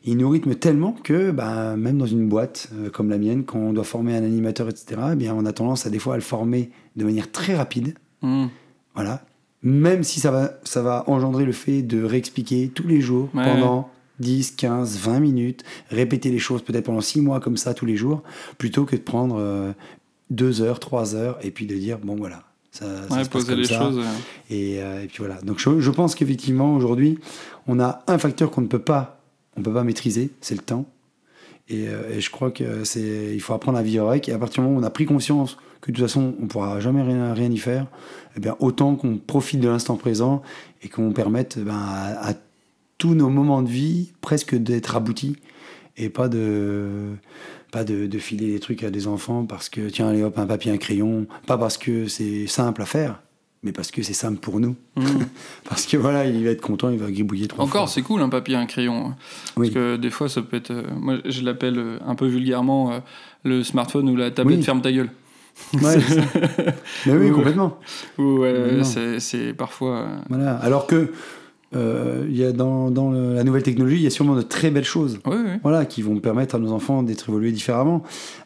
il 0.04 0.16
nous 0.16 0.28
rythme 0.30 0.54
tellement 0.54 0.92
que 0.92 1.30
bah, 1.30 1.76
même 1.76 1.98
dans 1.98 2.06
une 2.06 2.28
boîte 2.28 2.70
euh, 2.74 2.90
comme 2.90 3.10
la 3.10 3.18
mienne, 3.18 3.44
quand 3.44 3.58
on 3.58 3.72
doit 3.72 3.84
former 3.84 4.14
un 4.16 4.22
animateur, 4.24 4.68
etc., 4.68 5.00
eh 5.12 5.16
bien, 5.16 5.34
on 5.34 5.44
a 5.46 5.52
tendance 5.52 5.86
à 5.86 5.90
des 5.90 5.98
fois 5.98 6.14
à 6.14 6.16
le 6.16 6.22
former 6.22 6.70
de 6.96 7.04
manière 7.04 7.30
très 7.30 7.54
rapide. 7.56 7.94
Mm. 8.22 8.46
Voilà. 8.94 9.22
Même 9.62 10.04
si 10.04 10.20
ça 10.20 10.30
va, 10.30 10.52
ça 10.64 10.82
va 10.82 11.04
engendrer 11.08 11.44
le 11.44 11.52
fait 11.52 11.82
de 11.82 12.02
réexpliquer 12.02 12.70
tous 12.74 12.86
les 12.86 13.00
jours 13.00 13.28
Ouais. 13.34 13.44
pendant 13.44 13.90
10, 14.20 14.52
15, 14.52 14.98
20 14.98 15.20
minutes, 15.20 15.64
répéter 15.90 16.30
les 16.30 16.38
choses 16.38 16.62
peut-être 16.62 16.84
pendant 16.86 17.00
6 17.00 17.20
mois 17.20 17.40
comme 17.40 17.56
ça 17.56 17.74
tous 17.74 17.86
les 17.86 17.96
jours, 17.96 18.22
plutôt 18.56 18.84
que 18.84 18.96
de 18.96 19.00
prendre 19.00 19.74
2 20.30 20.60
heures, 20.62 20.80
3 20.80 21.14
heures 21.14 21.38
et 21.42 21.50
puis 21.50 21.66
de 21.66 21.74
dire 21.76 21.98
bon 21.98 22.16
voilà, 22.16 22.42
Ça, 22.70 22.86
ça 23.08 23.14
Ouais, 23.16 23.24
se 23.24 23.28
passe 23.28 23.28
poser 23.28 23.46
comme 23.52 23.60
les 23.60 23.66
ça. 23.66 23.78
choses. 23.80 23.98
euh, 23.98 24.02
Et, 24.50 24.82
euh, 24.82 25.02
et 25.04 25.06
puis 25.06 25.18
voilà. 25.18 25.40
Donc 25.42 25.58
je, 25.58 25.80
je 25.80 25.90
pense 25.90 26.14
qu'effectivement 26.14 26.74
aujourd'hui, 26.74 27.18
on 27.66 27.78
a 27.80 28.02
un 28.08 28.18
facteur 28.18 28.50
qu'on 28.50 28.60
ne 28.62 28.66
peut 28.66 28.78
pas, 28.80 29.17
on 29.58 29.62
peut 29.62 29.72
pas 29.72 29.84
maîtriser, 29.84 30.30
c'est 30.40 30.54
le 30.54 30.62
temps. 30.62 30.86
Et, 31.68 31.88
euh, 31.88 32.16
et 32.16 32.20
je 32.20 32.30
crois 32.30 32.50
que 32.50 32.84
c'est, 32.84 33.34
il 33.34 33.40
faut 33.40 33.52
apprendre 33.52 33.78
à 33.78 33.82
vivre 33.82 34.08
avec. 34.08 34.28
Et 34.28 34.32
à 34.32 34.38
partir 34.38 34.62
du 34.62 34.68
moment 34.68 34.80
où 34.80 34.82
on 34.82 34.86
a 34.86 34.90
pris 34.90 35.04
conscience 35.04 35.58
que 35.80 35.90
de 35.90 35.96
toute 35.96 36.06
façon 36.06 36.34
on 36.40 36.46
pourra 36.46 36.80
jamais 36.80 37.02
rien, 37.02 37.34
y 37.34 37.58
faire, 37.58 37.86
eh 38.36 38.40
bien 38.40 38.56
autant 38.58 38.96
qu'on 38.96 39.16
profite 39.16 39.60
de 39.60 39.68
l'instant 39.68 39.96
présent 39.96 40.42
et 40.82 40.88
qu'on 40.88 41.12
permette 41.12 41.56
eh 41.60 41.64
ben, 41.64 41.74
à, 41.76 42.34
tous 42.96 43.14
nos 43.14 43.28
moments 43.28 43.62
de 43.62 43.68
vie 43.68 44.12
presque 44.20 44.56
d'être 44.56 44.96
aboutis 44.96 45.36
et 45.96 46.08
pas 46.08 46.28
de 46.28 47.14
pas 47.70 47.84
de 47.84 48.18
filer 48.18 48.50
des 48.50 48.58
trucs 48.58 48.82
à 48.82 48.90
des 48.90 49.06
enfants 49.06 49.44
parce 49.44 49.68
que 49.68 49.88
tiens 49.88 50.08
allez 50.08 50.24
hop 50.24 50.36
un 50.36 50.46
papier 50.46 50.72
un 50.72 50.78
crayon 50.78 51.28
pas 51.46 51.56
parce 51.56 51.78
que 51.78 52.08
c'est 52.08 52.48
simple 52.48 52.82
à 52.82 52.86
faire 52.86 53.22
mais 53.62 53.72
parce 53.72 53.90
que 53.90 54.02
c'est 54.02 54.12
simple 54.12 54.38
pour 54.38 54.60
nous 54.60 54.76
hmm. 54.96 55.02
parce 55.68 55.86
que 55.86 55.96
voilà 55.96 56.26
il 56.26 56.44
va 56.44 56.50
être 56.50 56.60
content 56.60 56.90
il 56.90 56.98
va 56.98 57.10
gribouiller 57.10 57.48
trois 57.48 57.64
Encore, 57.64 57.88
c'est 57.88 58.02
cool 58.02 58.22
un 58.22 58.28
papier, 58.28 58.56
un 58.56 58.66
crayon. 58.66 59.14
Oui. 59.56 59.70
Parce 59.70 59.74
que 59.74 59.96
des 59.96 60.10
fois, 60.10 60.28
ça 60.28 60.42
peut 60.42 60.56
être. 60.56 60.70
euh, 60.70 60.82
moi, 60.96 61.16
je 61.24 61.42
l'appelle 61.42 61.78
euh, 61.78 61.98
un 62.06 62.14
peu 62.14 62.26
vulgairement 62.26 62.92
euh, 62.92 62.98
le 63.44 63.62
smartphone 63.64 64.08
ou 64.10 64.16
la 64.16 64.30
tablette 64.30 64.58
Oui. 64.58 64.64
ferme 64.64 64.80
ta 64.80 64.92
gueule. 64.92 65.10
Ouais, 65.74 65.96
mais 67.06 67.16
oui 67.16 67.32
complètement 67.32 67.80
Ou 68.16 68.44
c'est 68.84 69.52
parfois. 69.54 70.06
voilà 70.28 70.54
alors 70.56 70.86
que 70.86 71.12
euh, 71.76 72.26
y 72.30 72.44
a 72.44 72.52
dans, 72.52 72.90
dans 72.90 73.10
le- 73.10 73.34
la 73.34 73.44
nouvelle 73.44 73.62
technologie 73.62 73.96
il 73.96 74.02
y 74.02 74.06
a 74.06 74.10
sûrement 74.10 74.34
de 74.36 74.42
très 74.42 74.70
belles 74.70 74.84
choses 74.84 75.18
voilà, 75.62 75.84
qui 75.84 76.00
vont 76.02 76.18
permettre 76.18 76.54
à 76.54 76.58
nos 76.58 76.72
enfants 76.72 77.02
d'être 77.02 77.28
évolués 77.28 77.52
différemment. 77.52 78.02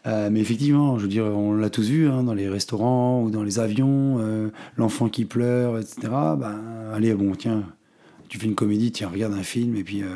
Euh, 0.06 0.28
mais 0.32 0.40
effectivement, 0.40 0.98
je 0.98 1.02
veux 1.04 1.08
dire, 1.08 1.24
on 1.24 1.54
l'a 1.54 1.70
tous 1.70 1.88
vu 1.88 2.08
hein, 2.08 2.24
dans 2.24 2.34
les 2.34 2.48
restaurants 2.48 3.22
ou 3.22 3.30
dans 3.30 3.44
les 3.44 3.60
avions, 3.60 4.16
euh, 4.18 4.48
l'enfant 4.76 5.08
qui 5.08 5.24
pleure, 5.24 5.78
etc. 5.78 5.96
Ben, 6.36 6.60
allez, 6.92 7.14
bon, 7.14 7.32
tiens, 7.36 7.62
tu 8.28 8.38
fais 8.38 8.46
une 8.46 8.54
comédie, 8.56 8.90
tiens, 8.90 9.08
regarde 9.12 9.34
un 9.34 9.42
film, 9.44 9.76
et 9.76 9.84
puis. 9.84 10.02
euh, 10.02 10.06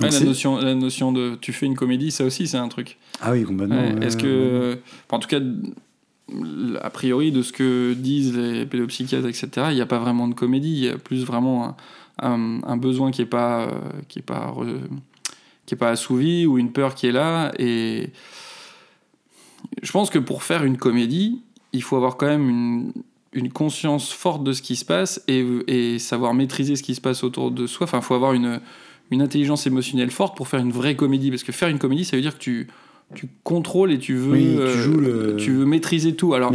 Ouais, 0.00 0.10
la, 0.10 0.20
notion, 0.20 0.58
la 0.58 0.74
notion 0.76 1.10
de 1.12 1.34
tu 1.40 1.52
fais 1.52 1.66
une 1.66 1.74
comédie, 1.74 2.12
ça 2.12 2.24
aussi, 2.24 2.46
c'est 2.46 2.56
un 2.58 2.68
truc. 2.68 2.98
Ah 3.20 3.32
oui, 3.32 3.42
complètement. 3.42 3.76
Ouais, 3.94 4.06
Est-ce 4.06 4.16
que. 4.16 4.78
en 5.10 5.18
tout 5.18 5.26
cas, 5.28 5.40
a 6.82 6.90
priori, 6.90 7.32
de 7.32 7.42
ce 7.42 7.52
que 7.52 7.94
disent 7.94 8.36
les 8.36 8.66
pédopsychiatres, 8.66 9.26
etc., 9.26 9.48
il 9.70 9.74
n'y 9.76 9.80
a 9.80 9.86
pas 9.86 9.98
vraiment 9.98 10.28
de 10.28 10.34
comédie. 10.34 10.68
Il 10.72 10.84
y 10.84 10.88
a 10.88 10.98
plus 10.98 11.24
vraiment 11.24 11.76
un, 12.20 12.76
besoin 12.76 13.10
qui 13.10 13.20
n'est 13.22 13.26
pas, 13.28 13.62
euh, 13.68 13.70
qui 14.08 14.18
est 14.18 14.22
pas, 14.22 14.52
re- 14.56 14.80
qui 15.66 15.74
est 15.74 15.78
pas 15.78 15.90
assouvi 15.90 16.46
ou 16.46 16.58
une 16.58 16.72
peur 16.72 16.94
qui 16.94 17.06
est 17.06 17.12
là. 17.12 17.52
Et 17.58 18.10
je 19.82 19.92
pense 19.92 20.10
que 20.10 20.18
pour 20.18 20.42
faire 20.42 20.64
une 20.64 20.76
comédie, 20.76 21.42
il 21.72 21.82
faut 21.82 21.96
avoir 21.96 22.16
quand 22.16 22.26
même 22.26 22.48
une, 22.48 22.92
une 23.32 23.50
conscience 23.52 24.10
forte 24.12 24.42
de 24.44 24.52
ce 24.52 24.62
qui 24.62 24.76
se 24.76 24.84
passe 24.84 25.22
et, 25.28 25.44
et 25.66 25.98
savoir 25.98 26.34
maîtriser 26.34 26.76
ce 26.76 26.82
qui 26.82 26.94
se 26.94 27.00
passe 27.00 27.22
autour 27.24 27.50
de 27.50 27.66
soi. 27.66 27.84
Enfin, 27.84 27.98
il 27.98 28.04
faut 28.04 28.14
avoir 28.14 28.32
une, 28.32 28.60
une 29.10 29.22
intelligence 29.22 29.66
émotionnelle 29.66 30.10
forte 30.10 30.36
pour 30.36 30.48
faire 30.48 30.60
une 30.60 30.72
vraie 30.72 30.96
comédie. 30.96 31.30
Parce 31.30 31.42
que 31.42 31.52
faire 31.52 31.68
une 31.68 31.78
comédie, 31.78 32.04
ça 32.04 32.16
veut 32.16 32.22
dire 32.22 32.34
que 32.34 32.42
tu, 32.42 32.68
tu 33.14 33.28
contrôles 33.44 33.92
et 33.92 33.98
tu 33.98 34.14
veux, 34.14 34.32
Oui, 34.32 34.54
tu 34.54 34.60
euh, 34.60 34.82
joues 34.82 34.98
le- 35.00 35.36
tu 35.36 35.52
veux 35.52 35.66
maîtriser 35.66 36.14
tout. 36.16 36.32
Alors, 36.34 36.50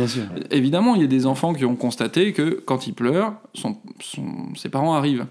évidemment, 0.51 0.95
il 0.95 1.01
y 1.01 1.05
a 1.05 1.07
des 1.07 1.25
enfants 1.25 1.53
qui 1.53 1.65
ont 1.65 1.75
constaté 1.75 2.33
que 2.33 2.61
quand 2.65 2.87
ils 2.87 2.93
pleurent, 2.93 3.33
son, 3.53 3.77
son- 3.99 4.53
ses 4.55 4.69
parents 4.69 4.93
arrivent. 4.95 5.27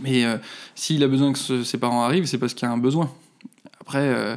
Mais 0.00 0.24
euh, 0.24 0.36
s'il 0.74 1.02
a 1.02 1.08
besoin 1.08 1.32
que 1.32 1.38
ce- 1.38 1.62
ses 1.64 1.78
parents 1.78 2.02
arrivent, 2.02 2.26
c'est 2.26 2.38
parce 2.38 2.54
qu'il 2.54 2.66
y 2.66 2.70
a 2.70 2.72
un 2.74 2.78
besoin. 2.78 3.10
Après, 3.80 3.98
euh, 4.08 4.36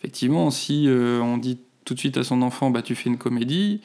effectivement, 0.00 0.50
si 0.50 0.86
euh, 0.88 1.20
on 1.20 1.38
dit 1.38 1.58
tout 1.84 1.94
de 1.94 1.98
suite 1.98 2.16
à 2.18 2.24
son 2.24 2.42
enfant, 2.42 2.70
bah, 2.70 2.82
tu 2.82 2.94
fais 2.94 3.08
une 3.08 3.16
comédie, 3.18 3.80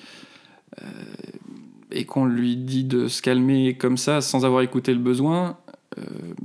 et 1.92 2.06
qu'on 2.06 2.26
lui 2.26 2.56
dit 2.56 2.84
de 2.84 3.08
se 3.08 3.22
calmer 3.22 3.76
comme 3.76 3.98
ça, 3.98 4.22
sans 4.22 4.46
avoir 4.46 4.62
écouté 4.64 4.92
le 4.94 5.00
besoin, 5.00 5.58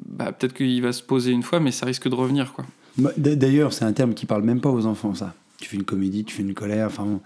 bah, 0.07 0.33
peut-être 0.33 0.53
qu'il 0.53 0.83
va 0.83 0.93
se 0.93 1.03
poser 1.03 1.33
une 1.33 1.43
fois, 1.43 1.59
mais 1.61 1.71
ça 1.73 1.87
risque 1.87 2.09
de 2.09 2.15
revenir. 2.15 2.53
Quoi. 2.53 2.67
Bah, 2.99 3.11
D'ailleurs, 3.17 3.73
c'est 3.73 3.85
un 3.87 3.93
terme 3.93 4.13
qui 4.15 4.27
parle 4.27 4.43
même 4.43 4.61
pas 4.61 4.71
aux 4.71 4.85
enfants, 4.87 5.15
ça. 5.15 5.35
Tu 5.61 5.69
fais 5.69 5.77
une 5.77 5.85
comédie, 5.85 6.25
tu 6.25 6.37
fais 6.37 6.43
une 6.43 6.55
colère, 6.55 6.87
enfin. 6.87 7.05
bon. 7.05 7.21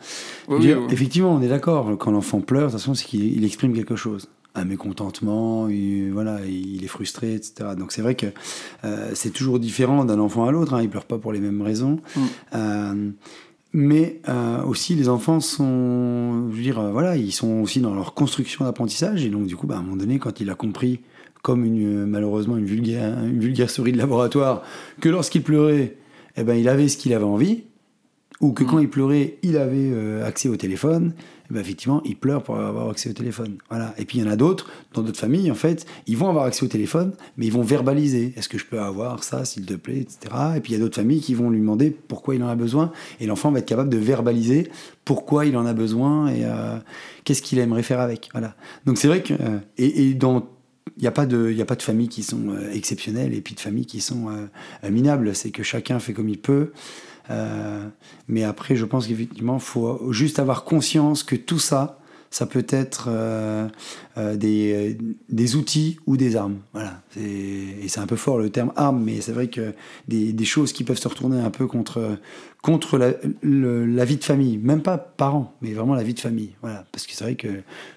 Je 0.49 0.53
veux 0.53 0.59
Oui, 0.59 0.67
dire, 0.67 0.79
oui, 0.79 0.85
oui. 0.87 0.93
Effectivement, 0.95 1.35
on 1.35 1.43
est 1.43 1.49
d'accord. 1.49 1.99
Quand 1.99 2.13
l'enfant 2.13 2.41
pleure, 2.41 2.67
de 2.69 2.71
toute 2.71 2.79
façon, 2.81 2.95
c'est 2.95 3.05
qu'il 3.05 3.25
il 3.37 3.45
exprime 3.45 3.75
quelque 3.75 3.97
chose. 3.97 4.29
Un 4.55 4.65
mécontentement, 4.65 5.69
il, 5.69 6.11
voilà, 6.13 6.41
il 6.45 6.85
est 6.85 6.89
frustré, 6.89 7.35
etc. 7.35 7.71
Donc 7.77 7.91
c'est 7.93 8.03
vrai 8.03 8.15
que 8.15 8.27
euh, 8.85 9.11
c'est 9.15 9.31
toujours 9.31 9.59
différent 9.59 10.05
d'un 10.05 10.19
enfant 10.19 10.47
à 10.47 10.53
l'autre. 10.53 10.75
Hein, 10.75 10.83
il 10.83 10.91
pleure 10.91 11.07
pas 11.07 11.19
pour 11.19 11.33
les 11.33 11.41
mêmes 11.41 11.63
raisons. 11.63 12.01
Mm. 12.15 12.21
Euh, 12.55 13.11
mais 13.73 14.21
euh, 14.29 14.63
aussi, 14.65 14.95
les 14.95 15.09
enfants 15.09 15.41
sont, 15.41 16.51
je 16.51 16.57
veux 16.57 16.63
dire, 16.63 16.93
voilà, 16.93 17.17
ils 17.17 17.33
sont 17.33 17.63
aussi 17.63 17.81
dans 17.81 17.95
leur 17.95 18.13
construction 18.13 18.67
d'apprentissage. 18.67 19.25
Et 19.25 19.31
donc, 19.31 19.47
du 19.47 19.57
coup, 19.57 19.67
bah, 19.67 19.77
à 19.77 19.79
un 19.79 19.83
moment 19.83 19.97
donné, 19.97 20.19
quand 20.19 20.41
il 20.41 20.51
a 20.51 20.55
compris, 20.55 21.01
comme 21.41 21.65
une, 21.65 22.05
malheureusement 22.05 22.59
une 22.59 22.67
vulgaire, 22.67 23.19
une 23.25 23.41
vulgaire 23.41 23.71
souris 23.71 23.93
de 23.93 23.99
laboratoire, 23.99 24.63
que 25.01 25.09
lorsqu'il 25.09 25.43
pleurait, 25.43 25.97
eh 26.37 26.45
ben, 26.45 26.55
il 26.55 26.69
avait 26.69 26.89
ce 26.89 26.99
qu'il 26.99 27.15
avait 27.15 27.25
envie, 27.25 27.65
ou 28.43 28.53
que 28.53 28.65
Mm. 28.65 28.67
quand 28.67 28.79
il 28.81 28.91
pleurait, 28.91 29.39
il 29.43 29.57
avait 29.57 29.91
euh, 29.93 30.27
accès 30.27 30.49
au 30.49 30.57
téléphone, 30.57 31.15
eh 31.49 31.55
ben, 31.55 31.61
effectivement, 31.61 32.03
il 32.05 32.17
pleure 32.17 32.43
pour 32.43 32.59
avoir 32.59 32.91
accès 32.91 33.09
au 33.09 33.13
téléphone. 33.13 33.57
Voilà. 33.71 33.95
Et 33.99 34.05
puis 34.05 34.19
il 34.19 34.25
y 34.25 34.29
en 34.29 34.31
a 34.31 34.37
d'autres, 34.37 34.69
dans 34.95 35.03
d'autres 35.03 35.19
familles, 35.19 35.51
en 35.51 35.55
fait, 35.55 35.87
ils 36.07 36.17
vont 36.17 36.29
avoir 36.29 36.45
accès 36.45 36.65
au 36.65 36.69
téléphone, 36.69 37.13
mais 37.37 37.47
ils 37.47 37.53
vont 37.53 37.63
verbaliser. 37.63 38.35
Est-ce 38.37 38.49
que 38.49 38.59
je 38.59 38.67
peux 38.67 38.81
avoir 38.81 39.23
ça, 39.23 39.45
s'il 39.45 39.65
te 39.65 39.75
plaît, 39.75 40.01
etc. 40.01 40.19
Et 40.57 40.61
puis 40.61 40.73
il 40.73 40.77
y 40.77 40.81
a 40.81 40.83
d'autres 40.83 40.97
familles 40.97 41.21
qui 41.21 41.35
vont 41.35 41.51
lui 41.51 41.61
demander 41.61 41.91
pourquoi 41.91 42.35
il 42.35 42.43
en 42.43 42.49
a 42.49 42.57
besoin, 42.57 42.91
et 43.21 43.27
l'enfant 43.27 43.53
va 43.53 43.61
être 43.61 43.67
capable 43.67 43.91
de 43.91 43.99
verbaliser 43.99 44.71
pourquoi 45.05 45.47
il 45.47 45.57
en 45.57 45.65
a 45.65 45.73
besoin 45.73 46.29
et 46.29 46.45
euh, 46.45 46.79
qu'est-ce 47.25 47.43
qu'il 47.43 47.59
aimerait 47.59 47.83
faire 47.83 48.01
avec. 48.01 48.29
Voilà. 48.33 48.55
Donc 48.87 48.99
c'est 48.99 49.09
vrai 49.09 49.23
que 49.23 49.35
euh, 49.35 49.59
et, 49.79 50.09
et 50.09 50.15
dans 50.15 50.49
il 50.97 51.03
n'y 51.03 51.07
a, 51.07 51.11
a 51.11 51.13
pas 51.13 51.27
de 51.27 51.83
familles 51.83 52.09
qui 52.09 52.23
sont 52.23 52.55
exceptionnelles 52.73 53.33
et 53.33 53.41
puis 53.41 53.55
de 53.55 53.61
familles 53.61 53.87
qui 53.87 54.01
sont 54.01 54.29
euh, 54.29 54.91
minables. 54.91 55.35
C'est 55.35 55.51
que 55.51 55.63
chacun 55.63 55.99
fait 56.01 56.13
comme 56.13 56.29
il 56.29 56.39
peut. 56.39 56.73
Euh, 57.31 57.87
mais 58.29 58.45
après, 58.45 58.77
je 58.77 58.85
pense 58.85 59.07
qu'effectivement, 59.07 59.57
il 59.57 59.61
faut 59.63 60.13
juste 60.13 60.39
avoir 60.39 60.65
conscience 60.65 61.23
que 61.23 61.37
tout 61.37 61.59
ça, 61.59 61.99
ça 62.31 62.47
peut 62.47 62.65
être 62.71 63.09
euh, 63.09 63.69
euh, 64.17 64.37
des, 64.37 64.97
des 65.29 65.55
outils 65.55 65.99
ou 66.07 66.17
des 66.17 66.35
armes. 66.35 66.61
Voilà. 66.73 67.03
Et 67.21 67.87
c'est 67.89 68.01
un 68.01 68.07
peu 68.07 68.17
fort 68.17 68.39
le 68.39 68.49
terme 68.49 68.73
arme, 68.75 69.03
mais 69.05 69.21
c'est 69.21 69.33
vrai 69.33 69.49
que 69.49 69.75
des, 70.09 70.33
des 70.33 70.45
choses 70.47 70.73
qui 70.73 70.83
peuvent 70.83 70.99
se 70.99 71.09
retourner 71.09 71.39
un 71.39 71.51
peu 71.51 71.67
contre, 71.67 72.17
contre 72.63 72.97
la, 72.97 73.13
la 73.43 74.05
vie 74.07 74.17
de 74.17 74.25
famille, 74.25 74.57
même 74.57 74.81
pas 74.81 74.97
parents, 74.97 75.55
mais 75.61 75.75
vraiment 75.75 75.95
la 75.95 76.03
vie 76.03 76.15
de 76.15 76.21
famille. 76.21 76.53
Voilà. 76.63 76.87
Parce 76.91 77.07
que 77.07 77.13
c'est 77.13 77.25
vrai 77.25 77.35
que, 77.35 77.49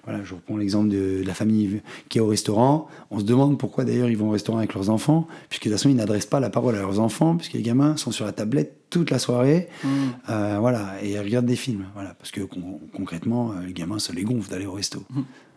voilà, 0.04 0.22
je 0.22 0.34
reprends 0.34 0.58
l'exemple 0.58 0.90
de 0.90 1.22
la 1.24 1.32
famille 1.32 1.80
qui 2.10 2.18
est 2.18 2.20
au 2.20 2.28
restaurant. 2.28 2.88
On 3.10 3.20
se 3.20 3.24
demande 3.24 3.58
pourquoi 3.58 3.86
d'ailleurs 3.86 4.10
ils 4.10 4.18
vont 4.18 4.28
au 4.28 4.32
restaurant 4.32 4.58
avec 4.58 4.74
leurs 4.74 4.90
enfants, 4.90 5.26
puisque 5.48 5.64
de 5.64 5.70
toute 5.70 5.78
façon 5.78 5.88
ils 5.88 5.96
n'adressent 5.96 6.26
pas 6.26 6.40
la 6.40 6.50
parole 6.50 6.74
à 6.74 6.80
leurs 6.80 7.00
enfants, 7.00 7.36
puisque 7.36 7.54
les 7.54 7.62
gamins 7.62 7.96
sont 7.96 8.10
sur 8.10 8.26
la 8.26 8.32
tablette 8.32 8.74
toute 8.90 9.10
la 9.10 9.18
soirée, 9.18 9.68
Mm. 9.82 9.88
euh, 10.30 10.56
voilà, 10.60 11.02
et 11.02 11.12
ils 11.12 11.18
regardent 11.18 11.46
des 11.46 11.56
films, 11.56 11.86
voilà, 11.94 12.14
parce 12.14 12.30
que 12.30 12.40
con- 12.42 12.80
concrètement, 12.94 13.52
euh, 13.52 13.66
les 13.66 13.72
gamins 13.72 13.98
se 13.98 14.12
les 14.12 14.22
gonflent 14.22 14.50
d'aller 14.50 14.66
au 14.66 14.72
resto. 14.72 15.02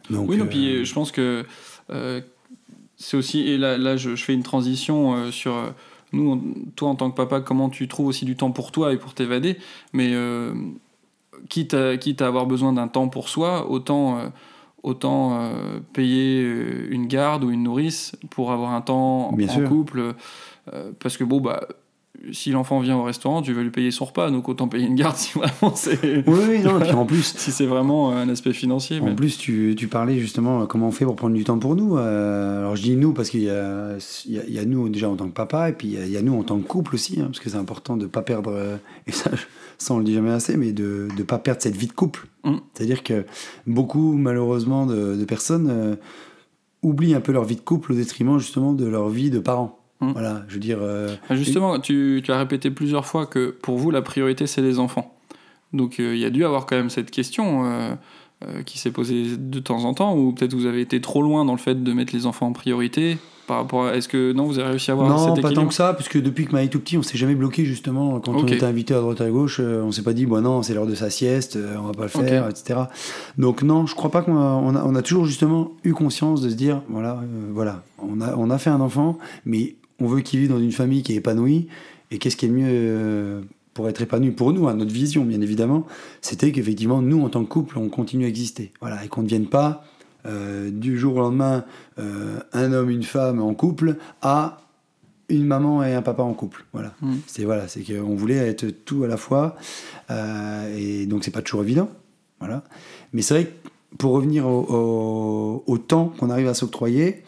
Donc, 0.09 0.30
oui, 0.30 0.38
non, 0.38 0.45
euh, 0.45 0.47
puis 0.47 0.86
je 0.86 0.93
pense 0.93 1.11
que 1.11 1.45
euh, 1.91 2.21
c'est 2.97 3.15
aussi, 3.17 3.41
et 3.47 3.57
là, 3.57 3.77
là 3.77 3.95
je, 3.97 4.15
je 4.15 4.23
fais 4.23 4.34
une 4.34 4.43
transition 4.43 5.32
sur 5.32 5.73
nous, 6.11 6.32
on- 6.32 6.69
toi 6.75 6.89
en 6.89 6.95
tant 6.95 7.11
que 7.11 7.15
papa, 7.15 7.39
comment 7.41 7.69
tu 7.69 7.88
trouves 7.88 8.07
aussi 8.07 8.25
du 8.25 8.36
temps 8.36 8.51
pour 8.51 8.71
toi 8.71 8.91
et 8.93 8.97
pour 8.97 9.13
t'évader, 9.13 9.57
mais 9.93 10.11
quitte, 11.49 11.73
à, 11.75 11.97
quitte 11.97 12.21
à 12.21 12.27
avoir 12.27 12.45
besoin 12.45 12.73
d'un 12.73 12.88
temps 12.88 13.07
pour 13.09 13.30
soi, 13.30 13.69
autant, 13.69 14.32
autant 14.84 15.39
euh, 15.39 15.80
payer 15.93 16.41
une 16.89 17.07
garde 17.07 17.43
ou 17.43 17.51
une 17.51 17.63
nourrice 17.63 18.13
pour 18.32 18.51
avoir 18.51 18.71
un 18.73 18.82
temps 18.82 19.32
Bien 19.34 19.47
en 19.49 19.53
sûr. 19.59 19.69
couple, 19.69 20.15
euh, 20.73 20.91
parce 20.99 21.15
que 21.17 21.23
bon, 21.23 21.39
bah. 21.41 21.67
Si 22.32 22.51
l'enfant 22.51 22.80
vient 22.82 22.97
au 22.97 23.03
restaurant, 23.03 23.41
tu 23.41 23.53
vas 23.53 23.61
lui 23.63 23.70
payer 23.70 23.91
son 23.91 24.05
repas, 24.05 24.30
donc 24.32 24.49
autant 24.49 24.67
payer 24.67 24.86
une 24.88 24.95
garde 24.95 25.15
si 25.17 25.38
vraiment 25.38 25.74
c'est 25.76 26.24
Oui, 26.28 26.39
oui, 26.49 26.59
non, 26.59 26.80
et 26.80 26.84
puis 26.84 26.91
en 26.91 27.05
plus, 27.05 27.24
si 27.38 27.51
c'est 27.51 27.65
vraiment 27.65 28.11
un 28.11 28.28
aspect 28.30 28.53
financier. 28.53 28.99
mais- 28.99 29.11
En 29.11 29.15
plus, 29.15 29.38
tu, 29.38 29.74
tu 29.78 29.88
parlais 29.88 30.20
justement 30.20 30.61
euh, 30.61 30.65
comment 30.65 30.88
on 30.88 30.91
fait 30.91 31.05
pour 31.05 31.15
prendre 31.15 31.36
du 31.36 31.43
temps 31.43 31.57
pour 31.59 31.76
nous. 31.76 31.97
Euh, 31.97 32.59
alors 32.59 32.76
je 32.76 32.82
dis 32.82 32.95
nous 32.95 33.13
parce 33.13 33.30
qu'il 33.30 33.41
y 33.43 33.49
a, 33.49 33.95
il 34.26 34.34
y, 34.34 34.39
a, 34.39 34.43
il 34.47 34.53
y 34.53 34.59
a 34.59 34.65
nous 34.65 34.89
déjà 34.89 35.09
en 35.09 35.15
tant 35.15 35.28
que 35.28 35.34
papa 35.34 35.70
et 35.70 35.74
puis 35.74 35.88
il 35.88 35.93
y 35.93 35.97
a, 35.97 36.05
il 36.05 36.11
y 36.11 36.17
a 36.17 36.22
nous 36.22 36.38
en 36.38 36.43
tant 36.43 36.57
que 36.59 36.67
couple 36.67 36.95
aussi, 36.95 37.20
hein, 37.22 37.26
parce 37.28 37.39
que 37.39 37.49
c'est 37.49 37.57
important 37.57 37.95
de 37.97 38.03
ne 38.03 38.07
pas 38.07 38.22
perdre, 38.22 38.51
euh, 38.53 38.76
et 39.07 39.11
ça, 39.11 39.32
on 39.89 39.97
le 39.99 40.03
dit 40.03 40.13
jamais 40.13 40.32
assez, 40.32 40.57
mais 40.57 40.72
de 40.74 41.07
ne 41.17 41.24
pas 41.24 41.38
perdre 41.38 41.61
cette 41.61 41.76
vie 41.78 41.88
de 41.88 41.93
couple. 41.93 42.28
Mm. 42.43 42.55
C'est-à-dire 42.74 43.01
que 43.03 43.26
beaucoup 43.65 44.13
malheureusement 44.13 44.86
de, 44.86 45.15
de 45.15 45.26
personnes 45.26 45.67
euh, 45.70 45.95
oublient 46.84 47.15
un 47.15 47.22
peu 47.22 47.32
leur 47.32 47.43
vie 47.45 47.55
de 47.55 47.61
couple 47.61 47.93
au 47.93 47.95
détriment 47.95 48.39
justement 48.39 48.74
de 48.74 48.86
leur 48.86 49.09
vie 49.09 49.30
de 49.30 49.39
parents. 49.39 49.78
Mm. 50.01 50.11
Voilà, 50.13 50.43
je 50.47 50.53
veux 50.53 50.59
dire... 50.59 50.79
euh, 50.81 51.15
Ah, 51.29 51.35
Justement, 51.35 51.79
tu, 51.79 52.21
tu 52.23 52.31
as 52.31 52.37
répété 52.37 52.71
plusieurs 52.71 53.05
fois 53.05 53.25
que 53.25 53.49
pour 53.61 53.77
vous, 53.77 53.91
la 53.91 54.01
priorité, 54.01 54.47
c'est 54.47 54.61
les 54.61 54.79
enfants. 54.79 55.13
Donc 55.73 55.99
euh, 55.99 56.15
il 56.15 56.19
y 56.21 56.25
a 56.25 56.29
dû 56.29 56.45
avoir 56.45 56.65
quand 56.65 56.75
même 56.77 56.89
cette 56.89 57.11
question 57.11 57.65
euh, 57.65 57.95
qui 58.65 58.79
s'est 58.79 58.91
posée 58.91 59.35
de 59.37 59.59
temps 59.59 59.83
en 59.83 59.93
temps, 59.93 60.15
ou 60.15 60.31
peut-être 60.31 60.53
vous 60.53 60.65
avez 60.65 60.81
été 60.81 61.01
trop 61.01 61.21
loin 61.21 61.43
dans 61.45 61.51
le 61.51 61.59
fait 61.59 61.83
de 61.83 61.93
mettre 61.93 62.13
les 62.15 62.25
enfants 62.25 62.47
en 62.47 62.53
priorité. 62.53 63.17
par 63.47 63.57
rapport 63.57 63.87
à... 63.87 63.95
Est-ce 63.95 64.07
que 64.07 64.31
non, 64.31 64.45
vous 64.45 64.57
avez 64.59 64.69
réussi 64.69 64.89
à 64.89 64.93
avoir 64.93 65.09
non, 65.09 65.35
cet 65.35 65.43
pas 65.43 65.51
tant 65.51 65.65
que 65.67 65.73
ça, 65.73 65.93
parce 65.93 66.07
que 66.07 66.17
depuis 66.17 66.45
que 66.45 66.53
Marie 66.53 66.65
est 66.67 66.69
tout 66.69 66.79
petit, 66.79 66.97
on 66.97 67.01
s'est 67.03 67.17
jamais 67.17 67.35
bloqué 67.35 67.65
justement. 67.65 68.19
Quand 68.21 68.33
on 68.35 68.47
était 68.47 68.63
invité 68.63 68.93
à 68.93 69.01
droite 69.01 69.19
à 69.21 69.29
gauche, 69.29 69.59
on 69.59 69.91
s'est 69.91 70.03
pas 70.03 70.13
dit, 70.13 70.25
bon 70.25 70.41
non, 70.41 70.63
c'est 70.63 70.73
l'heure 70.73 70.87
de 70.87 70.95
sa 70.95 71.09
sieste, 71.09 71.57
on 71.77 71.81
va 71.87 71.91
pas 71.91 72.03
le 72.03 72.07
faire, 72.09 72.47
etc. 72.47 72.79
Donc 73.37 73.61
non, 73.61 73.85
je 73.85 73.93
crois 73.95 74.09
pas 74.11 74.21
qu'on 74.21 74.37
a, 74.37 74.53
on 74.63 74.73
a, 74.75 74.83
on 74.85 74.95
a 74.95 75.01
toujours 75.01 75.25
justement 75.25 75.71
eu 75.83 75.93
conscience 75.93 76.41
de 76.41 76.49
se 76.49 76.55
dire, 76.55 76.81
voilà, 76.87 77.15
euh, 77.23 77.49
voilà, 77.51 77.83
on 78.01 78.21
a, 78.21 78.35
on 78.37 78.49
a 78.49 78.57
fait 78.57 78.69
un 78.69 78.79
enfant, 78.81 79.17
mais 79.45 79.75
on 79.99 80.07
veut 80.07 80.21
qu'il 80.21 80.39
vive 80.39 80.49
dans 80.49 80.59
une 80.59 80.71
famille 80.71 81.03
qui 81.03 81.13
est 81.13 81.17
épanouie. 81.17 81.67
Et 82.11 82.17
qu'est-ce 82.17 82.35
qui 82.37 82.45
est 82.45 82.49
le 82.49 82.55
mieux 82.55 82.65
euh, 82.67 83.41
pour 83.73 83.87
être 83.87 84.01
épanoui 84.01 84.31
pour 84.31 84.51
nous, 84.51 84.67
à 84.67 84.73
notre 84.73 84.91
vision 84.91 85.23
bien 85.25 85.39
évidemment, 85.41 85.85
c'était 86.21 86.51
qu'effectivement 86.51 87.01
nous 87.01 87.21
en 87.23 87.29
tant 87.29 87.43
que 87.43 87.49
couple, 87.49 87.77
on 87.77 87.87
continue 87.89 88.25
à 88.25 88.27
exister, 88.27 88.71
voilà, 88.81 89.05
et 89.05 89.07
qu'on 89.07 89.21
ne 89.21 89.27
devienne 89.27 89.45
pas 89.47 89.83
euh, 90.25 90.69
du 90.71 90.97
jour 90.97 91.15
au 91.15 91.19
lendemain 91.19 91.63
euh, 91.99 92.39
un 92.51 92.73
homme, 92.73 92.89
une 92.89 93.03
femme 93.03 93.39
en 93.41 93.53
couple 93.53 93.95
à 94.21 94.57
une 95.29 95.45
maman 95.45 95.83
et 95.83 95.93
un 95.93 96.01
papa 96.01 96.23
en 96.23 96.33
couple. 96.33 96.65
Voilà. 96.73 96.93
Mm. 97.01 97.13
C'est 97.27 97.45
voilà, 97.45 97.67
c'est 97.67 97.81
qu'on 97.83 98.15
voulait 98.15 98.35
être 98.37 98.65
tout 98.67 99.03
à 99.03 99.07
la 99.07 99.15
fois, 99.17 99.55
euh, 100.09 100.75
et 100.77 101.05
donc 101.05 101.23
c'est 101.23 101.31
pas 101.31 101.41
toujours 101.43 101.61
évident. 101.63 101.89
Voilà. 102.39 102.63
Mais 103.13 103.21
c'est 103.21 103.33
vrai 103.35 103.45
que 103.45 103.69
pour 103.97 104.11
revenir 104.13 104.47
au, 104.47 104.65
au- 104.69 105.63
au 105.67 105.77
temps 105.77 106.11
qu'on 106.17 106.29
arrive 106.31 106.47
à 106.47 106.53
s'octroyer, 106.53 107.23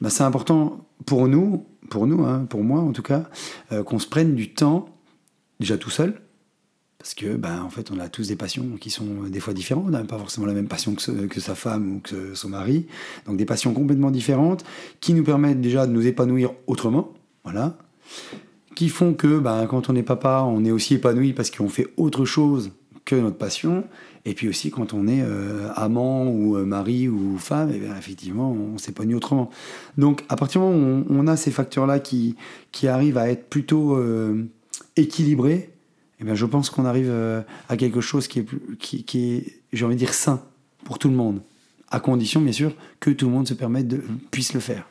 bah, 0.00 0.10
c'est 0.10 0.24
important 0.24 0.84
pour 1.06 1.26
nous, 1.28 1.64
pour 1.88 2.06
nous, 2.06 2.24
hein, 2.24 2.46
pour 2.48 2.62
moi 2.62 2.80
en 2.80 2.92
tout 2.92 3.02
cas, 3.02 3.24
euh, 3.72 3.82
qu'on 3.82 3.98
se 3.98 4.06
prenne 4.06 4.34
du 4.34 4.52
temps 4.52 4.88
déjà 5.60 5.76
tout 5.78 5.90
seul. 5.90 6.20
Parce 6.98 7.14
que, 7.14 7.36
ben, 7.36 7.62
en 7.62 7.70
fait, 7.70 7.90
on 7.92 8.00
a 8.00 8.08
tous 8.08 8.28
des 8.28 8.36
passions 8.36 8.64
qui 8.80 8.90
sont 8.90 9.24
euh, 9.24 9.28
des 9.28 9.38
fois 9.38 9.54
différentes. 9.54 9.84
On 9.86 9.90
n'a 9.90 10.02
pas 10.02 10.18
forcément 10.18 10.46
la 10.46 10.54
même 10.54 10.66
passion 10.66 10.94
que, 10.94 11.26
que 11.26 11.40
sa 11.40 11.54
femme 11.54 11.96
ou 11.96 12.00
que 12.00 12.34
son 12.34 12.48
mari. 12.48 12.86
Donc, 13.26 13.36
des 13.36 13.44
passions 13.44 13.72
complètement 13.74 14.10
différentes 14.10 14.64
qui 15.00 15.14
nous 15.14 15.22
permettent 15.22 15.60
déjà 15.60 15.86
de 15.86 15.92
nous 15.92 16.06
épanouir 16.06 16.52
autrement. 16.66 17.12
Voilà. 17.44 17.78
Qui 18.74 18.88
font 18.88 19.14
que, 19.14 19.38
ben, 19.38 19.66
quand 19.66 19.88
on 19.88 19.94
est 19.94 20.02
papa, 20.02 20.44
on 20.48 20.64
est 20.64 20.72
aussi 20.72 20.94
épanoui 20.94 21.32
parce 21.32 21.50
qu'on 21.50 21.68
fait 21.68 21.86
autre 21.96 22.24
chose 22.24 22.72
que 23.04 23.14
notre 23.14 23.36
passion. 23.36 23.84
Et 24.28 24.34
puis 24.34 24.48
aussi, 24.48 24.70
quand 24.72 24.92
on 24.92 25.06
est 25.06 25.22
euh, 25.22 25.68
amant 25.76 26.26
ou 26.26 26.56
euh, 26.56 26.64
mari 26.64 27.08
ou 27.08 27.38
femme, 27.38 27.70
eh 27.72 27.80
effectivement, 27.96 28.50
on 28.50 28.76
s'épanouit 28.76 29.14
autrement. 29.14 29.50
Donc, 29.98 30.24
à 30.28 30.34
partir 30.34 30.60
du 30.60 30.66
moment 30.66 31.04
où 31.08 31.14
on, 31.14 31.28
a 31.28 31.36
ces 31.36 31.52
facteurs-là 31.52 32.00
qui, 32.00 32.34
qui 32.72 32.88
arrivent 32.88 33.18
à 33.18 33.30
être 33.30 33.48
plutôt 33.48 33.94
euh, 33.94 34.44
équilibrés, 34.96 35.70
eh 36.18 36.24
bien, 36.24 36.34
je 36.34 36.44
pense 36.44 36.70
qu'on 36.70 36.84
arrive 36.84 37.12
à 37.68 37.76
quelque 37.76 38.00
chose 38.00 38.26
qui 38.26 38.40
est, 38.40 38.46
qui, 38.78 39.36
est, 39.36 39.62
j'ai 39.72 39.84
envie 39.84 39.94
de 39.94 40.00
dire, 40.00 40.14
sain 40.14 40.42
pour 40.84 40.98
tout 40.98 41.08
le 41.08 41.14
monde. 41.14 41.40
À 41.90 42.00
condition, 42.00 42.40
bien 42.40 42.52
sûr, 42.52 42.74
que 42.98 43.10
tout 43.10 43.26
le 43.26 43.32
monde 43.32 43.46
se 43.46 43.54
permette 43.54 43.86
de, 43.86 44.02
puisse 44.32 44.54
le 44.54 44.60
faire. 44.60 44.88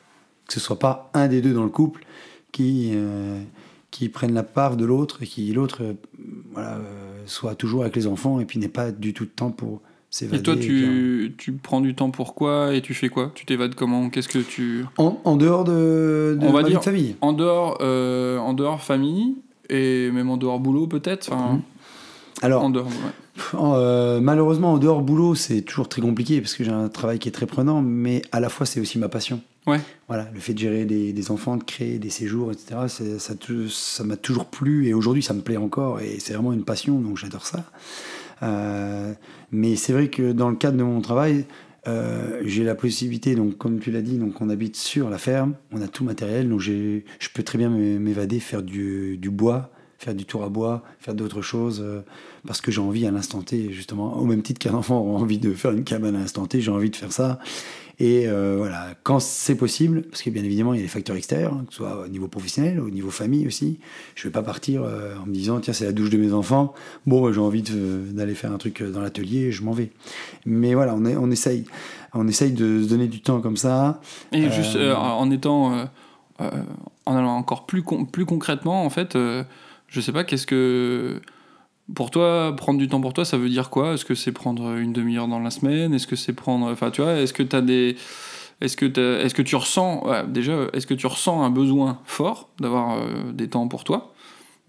Que 0.47 0.53
ce 0.53 0.59
soit 0.61 0.79
pas 0.79 1.09
un 1.13 1.27
des 1.27 1.41
deux 1.41 1.53
dans 1.53 1.63
le 1.63 1.69
couple 1.69 2.05
qui, 2.51 2.93
qui 3.97 4.09
prenne 4.09 4.33
la 4.33 4.43
part 4.43 4.75
de 4.75 4.83
l'autre 4.83 5.23
et 5.23 5.25
qui 5.25 5.51
l'autre 5.53 5.79
euh, 5.83 5.93
voilà, 6.51 6.73
euh, 6.75 7.21
soit 7.25 7.55
toujours 7.55 7.83
avec 7.83 7.95
les 7.95 8.07
enfants 8.07 8.41
et 8.41 8.45
puis 8.45 8.59
n'ait 8.59 8.67
pas 8.67 8.91
du 8.91 9.13
tout 9.13 9.23
de 9.23 9.29
temps 9.29 9.51
pour 9.51 9.81
s'évader. 10.09 10.39
Et 10.39 10.43
toi, 10.43 10.55
tu, 10.57 11.33
tu 11.37 11.53
prends 11.53 11.79
du 11.79 11.95
temps 11.95 12.09
pour 12.11 12.35
quoi 12.35 12.73
et 12.73 12.81
tu 12.81 12.93
fais 12.93 13.07
quoi? 13.09 13.31
Tu 13.35 13.45
t'évades 13.45 13.73
comment? 13.75 14.09
Qu'est-ce 14.09 14.27
que 14.27 14.39
tu... 14.39 14.83
En, 14.97 15.19
en 15.23 15.37
dehors 15.37 15.63
de, 15.63 16.37
de 16.39 16.45
On 16.45 16.51
va 16.51 16.63
dire- 16.63 16.79
de 16.79 16.83
famille. 16.83 17.15
En 17.21 17.31
dehors, 17.31 17.77
euh, 17.79 18.37
en 18.37 18.53
dehors 18.53 18.81
famille 18.81 19.35
et 19.69 20.11
même 20.11 20.29
en 20.29 20.35
dehors 20.37 20.59
boulot 20.59 20.87
peut-être 20.87 21.31
enfin, 21.31 21.61
Alors, 22.41 22.63
En 22.63 22.69
dehors, 22.69 22.87
ouais. 22.87 23.57
En, 23.59 24.19
malheureusement, 24.21 24.73
en 24.73 24.77
dehors 24.77 25.01
boulot, 25.01 25.35
c'est 25.35 25.61
toujours 25.61 25.87
très 25.87 26.01
compliqué 26.01 26.41
parce 26.41 26.53
que 26.55 26.63
j'ai 26.65 26.71
un 26.71 26.89
travail 26.89 27.17
qui 27.19 27.29
est 27.29 27.31
très 27.33 27.45
prenant, 27.47 27.81
mais 27.81 28.21
à 28.33 28.39
la 28.41 28.49
fois, 28.49 28.65
c'est 28.65 28.79
aussi 28.81 28.99
ma 28.99 29.07
passion. 29.09 29.41
Ouais. 29.67 29.79
Voilà, 30.07 30.29
le 30.33 30.39
fait 30.39 30.53
de 30.53 30.59
gérer 30.59 30.85
des, 30.85 31.31
enfants, 31.31 31.57
de 31.57 31.63
créer 31.63 31.97
des 31.97 32.09
séjours, 32.09 32.51
etc., 32.51 32.87
ça 32.87 33.33
ça 33.69 34.03
m'a 34.03 34.17
toujours 34.17 34.45
plu 34.45 34.87
et 34.87 34.93
aujourd'hui, 34.93 35.23
ça 35.23 35.33
me 35.33 35.41
plaît 35.41 35.57
encore 35.57 36.01
et 36.01 36.19
c'est 36.19 36.33
vraiment 36.33 36.53
une 36.53 36.63
passion, 36.63 36.99
donc 36.99 37.17
j'adore 37.17 37.45
ça. 37.45 37.65
Euh, 38.43 39.13
mais 39.51 39.75
c'est 39.75 39.93
vrai 39.93 40.09
que 40.09 40.31
dans 40.31 40.49
le 40.49 40.55
cadre 40.55 40.77
de 40.77 40.83
mon 40.83 41.01
travail, 41.01 41.45
euh, 41.87 42.41
j'ai 42.45 42.63
la 42.63 42.75
possibilité, 42.75 43.35
donc 43.35 43.57
comme 43.57 43.79
tu 43.79 43.91
l'as 43.91 44.01
dit, 44.01 44.17
donc 44.17 44.39
on 44.41 44.49
habite 44.49 44.75
sur 44.75 45.09
la 45.09 45.17
ferme, 45.17 45.55
on 45.71 45.81
a 45.81 45.87
tout 45.87 46.03
matériel, 46.03 46.49
donc 46.49 46.59
je 46.59 47.01
peux 47.33 47.43
très 47.43 47.57
bien 47.57 47.69
m'é- 47.69 47.97
m'évader, 47.97 48.39
faire 48.39 48.61
du 48.61 49.29
bois, 49.31 49.71
faire 49.97 50.13
du 50.15 50.25
tour 50.25 50.43
à 50.43 50.49
bois, 50.49 50.83
faire 50.99 51.13
d'autres 51.15 51.41
choses, 51.41 51.81
euh, 51.83 52.01
parce 52.45 52.61
que 52.61 52.71
j'ai 52.71 52.81
envie 52.81 53.05
à 53.07 53.11
l'instant 53.11 53.41
T, 53.41 53.71
justement, 53.71 54.17
au 54.17 54.25
même 54.25 54.41
titre 54.41 54.59
qu'un 54.59 54.73
enfant 54.75 54.97
a 54.97 55.19
envie 55.19 55.37
de 55.39 55.53
faire 55.53 55.71
une 55.71 55.83
cabane 55.83 56.15
à 56.15 56.19
l'instant 56.19 56.45
T, 56.45 56.61
j'ai 56.61 56.71
envie 56.71 56.89
de 56.89 56.95
faire 56.95 57.11
ça. 57.11 57.39
Et 57.97 58.27
euh, 58.27 58.55
voilà, 58.57 58.87
quand 59.03 59.21
c'est 59.21 59.55
possible, 59.55 60.01
parce 60.03 60.21
que 60.21 60.29
bien 60.29 60.43
évidemment, 60.43 60.73
il 60.73 60.77
y 60.77 60.79
a 60.81 60.83
des 60.83 60.89
facteurs 60.89 61.15
extérieurs, 61.15 61.53
hein, 61.53 61.63
que 61.65 61.71
ce 61.71 61.77
soit 61.77 62.03
au 62.03 62.07
niveau 62.09 62.27
professionnel, 62.27 62.81
au 62.81 62.89
niveau 62.89 63.09
famille 63.09 63.47
aussi. 63.47 63.79
Je 64.15 64.27
vais 64.27 64.33
pas 64.33 64.43
partir 64.43 64.83
euh, 64.83 65.15
en 65.15 65.25
me 65.25 65.31
disant, 65.33 65.61
tiens, 65.61 65.71
c'est 65.71 65.85
la 65.85 65.93
douche 65.93 66.09
de 66.09 66.17
mes 66.17 66.33
enfants. 66.33 66.73
Bon, 67.05 67.23
bah, 67.23 67.31
j'ai 67.33 67.39
envie 67.39 67.63
d'aller 67.63 68.35
faire 68.35 68.51
un 68.51 68.57
truc 68.57 68.83
dans 68.83 68.99
l'atelier, 68.99 69.53
je 69.53 69.63
m'en 69.63 69.71
vais. 69.71 69.91
Mais 70.45 70.73
voilà, 70.73 70.93
on, 70.93 71.05
est, 71.05 71.15
on 71.15 71.31
essaye. 71.31 71.63
On 72.13 72.27
essaye 72.27 72.51
de 72.51 72.83
se 72.83 72.89
donner 72.89 73.07
du 73.07 73.21
temps 73.21 73.39
comme 73.39 73.55
ça. 73.55 74.01
Et 74.33 74.49
juste 74.51 74.75
en 74.75 75.31
étant. 75.31 75.87
en 76.37 77.15
allant 77.15 77.37
encore 77.37 77.65
plus, 77.65 77.81
con- 77.81 78.03
plus 78.05 78.25
concrètement, 78.25 78.83
en 78.85 78.89
fait, 78.89 79.17
je 79.87 80.01
sais 80.01 80.11
pas, 80.11 80.23
qu'est-ce 80.23 80.47
que. 80.47 81.21
Pour 81.93 82.09
toi, 82.09 82.55
prendre 82.57 82.79
du 82.79 82.87
temps 82.87 82.99
pour 82.99 83.13
toi, 83.13 83.25
ça 83.25 83.37
veut 83.37 83.47
dire 83.49 83.69
quoi? 83.69 83.93
Est-ce 83.93 84.05
que 84.05 84.15
c'est 84.15 84.31
prendre 84.31 84.75
une 84.75 84.91
demi-heure 84.91 85.27
dans 85.27 85.39
la 85.39 85.51
semaine? 85.51 85.93
Est-ce 85.93 86.07
que 86.07 86.15
c'est 86.15 86.33
prendre. 86.33 86.71
Enfin, 86.71 86.89
tu 86.89 87.01
vois, 87.03 87.13
est-ce 87.13 87.31
que 87.33 87.43
tu 87.43 87.55
as 87.55 87.61
des. 87.61 87.95
Est-ce 88.61 88.75
que, 88.75 88.85
est-ce 89.21 89.35
que 89.35 89.41
tu 89.43 89.55
ressens, 89.55 90.03
ouais, 90.07 90.25
déjà, 90.27 90.57
est-ce 90.73 90.87
que 90.87 90.93
tu 90.95 91.05
ressens 91.07 91.43
un 91.43 91.49
besoin 91.51 91.99
fort 92.05 92.49
d'avoir 92.59 92.97
euh, 92.97 93.31
des 93.33 93.49
temps 93.49 93.67
pour 93.67 93.83
toi? 93.83 94.13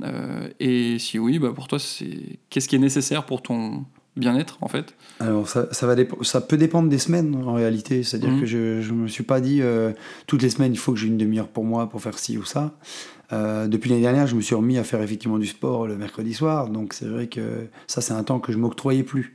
Euh, 0.04 0.48
Et 0.60 0.98
si 0.98 1.18
oui, 1.18 1.38
bah 1.38 1.52
pour 1.54 1.68
toi, 1.68 1.78
c'est 1.78 2.38
qu'est-ce 2.50 2.68
qui 2.68 2.76
est 2.76 2.80
nécessaire 2.80 3.24
pour 3.24 3.40
ton 3.42 3.84
bien-être, 4.16 4.58
en 4.60 4.68
fait? 4.68 4.94
Alors, 5.20 5.48
ça, 5.48 5.72
ça, 5.72 5.86
va 5.86 5.94
dép- 5.94 6.22
ça 6.24 6.40
peut 6.42 6.56
dépendre 6.58 6.88
des 6.90 6.98
semaines 6.98 7.34
en 7.46 7.52
réalité. 7.54 8.02
C'est-à-dire 8.02 8.30
Mhm. 8.32 8.40
que 8.40 8.46
je 8.46 8.58
ne 8.58 8.96
me 8.96 9.08
suis 9.08 9.22
pas 9.24 9.40
dit 9.40 9.62
euh, 9.62 9.92
toutes 10.26 10.42
les 10.42 10.50
semaines 10.50 10.72
il 10.74 10.78
faut 10.78 10.92
que 10.92 10.98
j'ai 10.98 11.06
une 11.06 11.16
demi-heure 11.18 11.48
pour 11.48 11.64
moi 11.64 11.88
pour 11.88 12.02
faire 12.02 12.18
ci 12.18 12.36
ou 12.36 12.44
ça. 12.44 12.74
Euh, 13.32 13.66
depuis 13.66 13.90
l'année 13.90 14.02
dernière, 14.02 14.26
je 14.26 14.36
me 14.36 14.40
suis 14.40 14.54
remis 14.54 14.78
à 14.78 14.84
faire 14.84 15.02
effectivement 15.02 15.38
du 15.38 15.46
sport 15.46 15.86
le 15.86 15.96
mercredi 15.96 16.32
soir. 16.34 16.68
Donc 16.68 16.92
c'est 16.92 17.06
vrai 17.06 17.26
que 17.26 17.66
ça, 17.86 18.00
c'est 18.00 18.12
un 18.12 18.22
temps 18.22 18.38
que 18.38 18.52
je 18.52 18.58
m'octroyais 18.58 19.02
plus. 19.02 19.34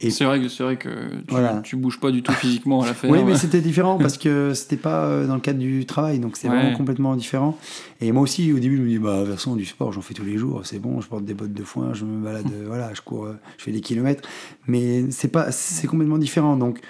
Et- 0.00 0.10
C'est 0.10 0.24
vrai, 0.24 0.40
que- 0.40 0.48
c'est 0.48 0.64
vrai 0.64 0.76
que 0.76 0.88
tu, 0.88 1.24
Voilà. 1.28 1.60
tu 1.62 1.76
bouges 1.76 2.00
pas 2.00 2.10
du 2.10 2.20
tout 2.22 2.32
physiquement 2.32 2.82
à 2.82 2.86
la 2.86 2.94
ferme. 2.94 3.12
Oui, 3.14 3.20
mais 3.24 3.36
c'était 3.36 3.60
différent 3.60 3.96
parce 3.96 4.18
que 4.18 4.52
c'était 4.54 4.76
pas 4.76 5.04
euh, 5.04 5.26
dans 5.28 5.34
le 5.36 5.40
cadre 5.40 5.60
du 5.60 5.86
travail, 5.86 6.18
donc 6.18 6.36
c'est 6.36 6.48
Ouais. 6.48 6.56
vraiment 6.56 6.76
complètement 6.76 7.14
différent. 7.14 7.56
Et 8.00 8.10
moi 8.10 8.22
aussi, 8.22 8.52
au 8.52 8.58
début, 8.58 8.76
je 8.78 8.82
me 8.82 8.88
dis, 8.88 8.98
bah, 8.98 9.24
façon, 9.24 9.54
du 9.54 9.64
sport, 9.64 9.92
j'en 9.92 10.00
fais 10.00 10.14
tous 10.14 10.24
les 10.24 10.36
jours, 10.36 10.62
c'est 10.64 10.80
bon, 10.80 11.00
je 11.00 11.06
porte 11.06 11.24
des 11.24 11.34
bottes 11.34 11.52
de 11.54 11.62
foin, 11.62 11.94
je 11.94 12.04
me 12.04 12.24
balade, 12.24 12.46
euh, 12.52 12.64
voilà, 12.66 12.92
je 12.92 13.00
cours, 13.02 13.26
euh, 13.26 13.34
je 13.56 13.62
fais 13.62 13.70
des 13.72 13.80
kilomètres. 13.80 14.28
Mais 14.66 15.04
c'est 15.10 15.28
pas, 15.28 15.52
c'est 15.52 15.86
complètement 15.86 16.18
différent. 16.18 16.56
Donc, 16.56 16.80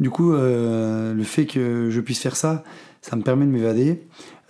du 0.00 0.10
coup, 0.10 0.32
euh, 0.32 1.14
le 1.14 1.22
fait 1.22 1.46
que 1.46 1.90
je 1.90 2.00
puisse 2.00 2.18
faire 2.20 2.34
ça, 2.34 2.64
ça 3.02 3.14
me 3.14 3.22
permet 3.22 3.46
de 3.46 3.50
m'évader, 3.52 4.02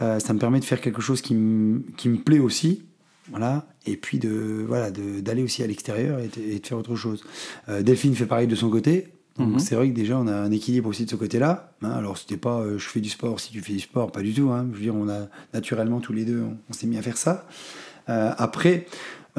euh, 0.02 0.18
ça 0.18 0.32
me 0.32 0.38
permet 0.38 0.60
de 0.60 0.64
faire 0.64 0.80
quelque 0.80 1.00
chose 1.02 1.20
qui 1.22 1.34
me, 1.34 1.82
qui 1.96 2.08
me 2.08 2.16
plaît 2.18 2.38
aussi. 2.38 2.82
Voilà, 3.30 3.66
et 3.86 3.96
puis 3.96 4.18
de 4.18 4.64
voilà 4.66 4.90
de- 4.90 5.20
d'aller 5.20 5.44
aussi 5.44 5.62
à 5.62 5.66
l'extérieur 5.68 6.18
et, 6.18 6.26
de- 6.28 6.42
et 6.52 6.58
de 6.58 6.66
faire 6.66 6.78
autre 6.78 6.96
chose. 6.96 7.22
Euh, 7.68 7.80
Delphine 7.82 8.14
fait 8.16 8.26
pareil 8.26 8.48
de 8.48 8.56
son 8.56 8.68
côté, 8.70 9.06
donc 9.38 9.50
Mhm. 9.52 9.58
c'est 9.60 9.76
vrai 9.76 9.88
que 9.88 9.94
déjà 9.94 10.18
on 10.18 10.26
a 10.26 10.34
un 10.34 10.50
équilibre 10.50 10.88
aussi 10.88 11.04
de 11.04 11.10
ce 11.10 11.14
côté-là. 11.16 11.72
hein. 11.82 11.90
alors 11.90 12.18
c'était 12.18 12.36
pas 12.38 12.58
euh, 12.60 12.76
je 12.76 12.88
fais 12.88 13.00
du 13.00 13.08
sport 13.08 13.38
si 13.38 13.52
tu 13.52 13.60
fais 13.60 13.72
du 13.74 13.78
sport, 13.80 14.10
pas 14.10 14.22
du 14.22 14.34
tout. 14.34 14.50
hein. 14.50 14.66
Je 14.72 14.76
veux 14.78 14.82
dire, 14.82 14.96
on 14.96 15.08
a 15.08 15.28
naturellement 15.54 16.00
tous 16.00 16.12
les 16.12 16.24
deux, 16.24 16.40
on, 16.40 16.56
on 16.68 16.72
s'est 16.72 16.88
mis 16.88 16.98
à 16.98 17.02
faire 17.02 17.16
ça. 17.16 17.46
Après, 18.08 18.86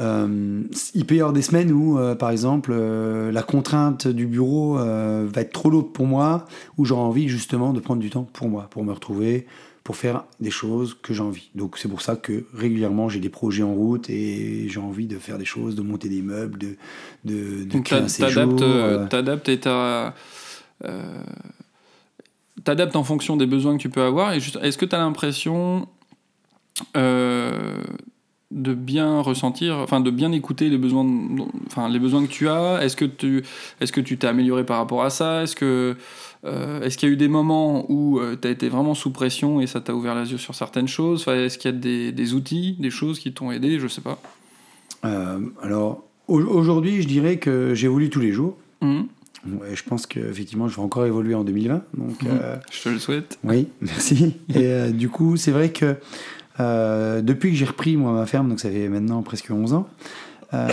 euh, 0.00 0.62
il 0.94 1.04
peut 1.04 1.14
y 1.16 1.20
avoir 1.20 1.34
des 1.34 1.42
semaines 1.42 1.70
où, 1.72 1.98
euh, 1.98 2.14
par 2.14 2.30
exemple, 2.30 2.70
euh, 2.72 3.30
la 3.30 3.42
contrainte 3.42 4.08
du 4.08 4.26
bureau 4.26 4.74
va 4.76 5.40
être 5.42 5.52
trop 5.52 5.68
lourde 5.68 5.92
pour 5.92 6.06
moi, 6.06 6.46
où 6.78 6.86
j'aurai 6.86 7.02
envie 7.02 7.28
justement 7.28 7.74
de 7.74 7.80
prendre 7.80 8.00
du 8.00 8.08
temps 8.08 8.24
pour 8.32 8.48
moi, 8.48 8.68
pour 8.70 8.84
me 8.84 8.92
retrouver, 8.92 9.46
pour 9.84 9.96
faire 9.96 10.24
des 10.40 10.50
choses 10.50 10.96
que 11.02 11.12
j'ai 11.12 11.22
envie. 11.22 11.50
Donc 11.54 11.76
c'est 11.78 11.88
pour 11.88 12.02
ça 12.02 12.14
que 12.16 12.44
régulièrement 12.54 13.08
j'ai 13.08 13.20
des 13.20 13.28
projets 13.28 13.64
en 13.64 13.74
route 13.74 14.08
et 14.10 14.68
j'ai 14.68 14.80
envie 14.80 15.06
de 15.06 15.18
faire 15.18 15.38
des 15.38 15.44
choses, 15.44 15.74
de 15.74 15.82
monter 15.82 16.08
des 16.08 16.22
meubles, 16.22 16.58
de, 16.58 16.76
de, 17.24 17.64
de 17.64 17.64
Donc 17.64 17.86
créer 17.86 17.98
un 17.98 18.08
séjour. 18.08 18.42
t'adaptes, 18.42 18.62
euh, 18.62 18.98
euh, 18.98 19.08
t'adaptes 19.08 19.48
et 19.48 19.58
t'as, 19.58 20.14
euh, 20.84 21.22
t'adaptes 22.62 22.94
en 22.96 23.04
fonction 23.04 23.36
des 23.36 23.46
besoins 23.46 23.76
que 23.76 23.82
tu 23.82 23.90
peux 23.90 24.02
avoir. 24.02 24.32
Et 24.34 24.38
est-ce 24.38 24.78
que 24.78 24.86
tu 24.86 24.94
as 24.94 24.98
l'impression 24.98 25.88
euh, 26.96 27.82
de 28.54 28.74
bien 28.74 29.20
ressentir, 29.20 29.76
enfin 29.78 30.00
de 30.00 30.10
bien 30.10 30.30
écouter 30.32 30.68
les 30.68 30.78
besoins, 30.78 31.06
enfin 31.66 31.88
les 31.88 31.98
besoins 31.98 32.22
que 32.24 32.30
tu 32.30 32.48
as 32.48 32.82
Est-ce 32.84 32.96
que 32.96 33.04
tu, 33.04 33.42
est-ce 33.80 33.92
que 33.92 34.00
tu 34.00 34.18
t'es 34.18 34.26
amélioré 34.26 34.64
par 34.64 34.78
rapport 34.78 35.02
à 35.02 35.10
ça? 35.10 35.42
Est-ce 35.42 35.56
que 35.56 35.96
euh, 36.44 36.82
est-ce 36.82 36.98
qu'il 36.98 37.08
y 37.08 37.12
a 37.12 37.14
eu 37.14 37.16
des 37.16 37.28
moments 37.28 37.86
où 37.90 38.20
tu 38.40 38.46
as 38.48 38.50
été 38.50 38.68
vraiment 38.68 38.94
sous 38.94 39.10
pression 39.10 39.60
et 39.60 39.66
ça 39.66 39.80
t'a 39.80 39.94
ouvert 39.94 40.14
les 40.14 40.30
yeux 40.32 40.38
sur 40.38 40.54
certaines 40.54 40.88
choses? 40.88 41.22
Enfin, 41.22 41.34
Est-ce 41.36 41.56
qu'il 41.58 41.70
y 41.70 41.74
a 41.74 41.76
des, 41.78 42.12
des 42.12 42.34
outils, 42.34 42.76
des 42.78 42.90
choses 42.90 43.18
qui 43.18 43.32
t'ont 43.32 43.50
aidé? 43.52 43.78
Je 43.78 43.88
sais 43.88 44.00
pas. 44.02 44.18
euh, 45.04 45.38
alors 45.62 46.04
au- 46.28 46.40
aujourd'hui, 46.40 47.02
je 47.02 47.08
dirais 47.08 47.36
que 47.38 47.74
j'évolue 47.74 48.10
tous 48.10 48.20
les 48.20 48.32
jours. 48.32 48.56
Ouais, 48.82 49.74
je 49.74 49.82
pense 49.82 50.06
qu'effectivement, 50.06 50.68
je 50.68 50.76
vais 50.76 50.82
encore 50.82 51.04
évoluer 51.04 51.34
en 51.34 51.42
2020. 51.42 51.82
Donc, 51.98 52.24
euh, 52.26 52.56
Je 52.70 52.82
te 52.82 52.88
le 52.90 52.98
souhaite. 53.00 53.38
oui, 53.42 53.66
merci. 53.80 54.34
Et 54.50 54.58
euh, 54.66 54.90
du 54.90 55.08
coup, 55.08 55.36
c'est 55.36 55.50
vrai 55.50 55.70
que 55.70 55.84
euh, 55.86 55.94
depuis 56.58 57.50
que 57.50 57.56
j'ai 57.56 57.64
repris 57.64 57.96
moi 57.96 58.12
ma 58.12 58.26
ferme, 58.26 58.48
donc 58.48 58.60
ça 58.60 58.70
fait 58.70 58.88
maintenant 58.88 59.22
presque 59.22 59.50
11 59.50 59.72
ans, 59.74 59.88
euh, 60.54 60.68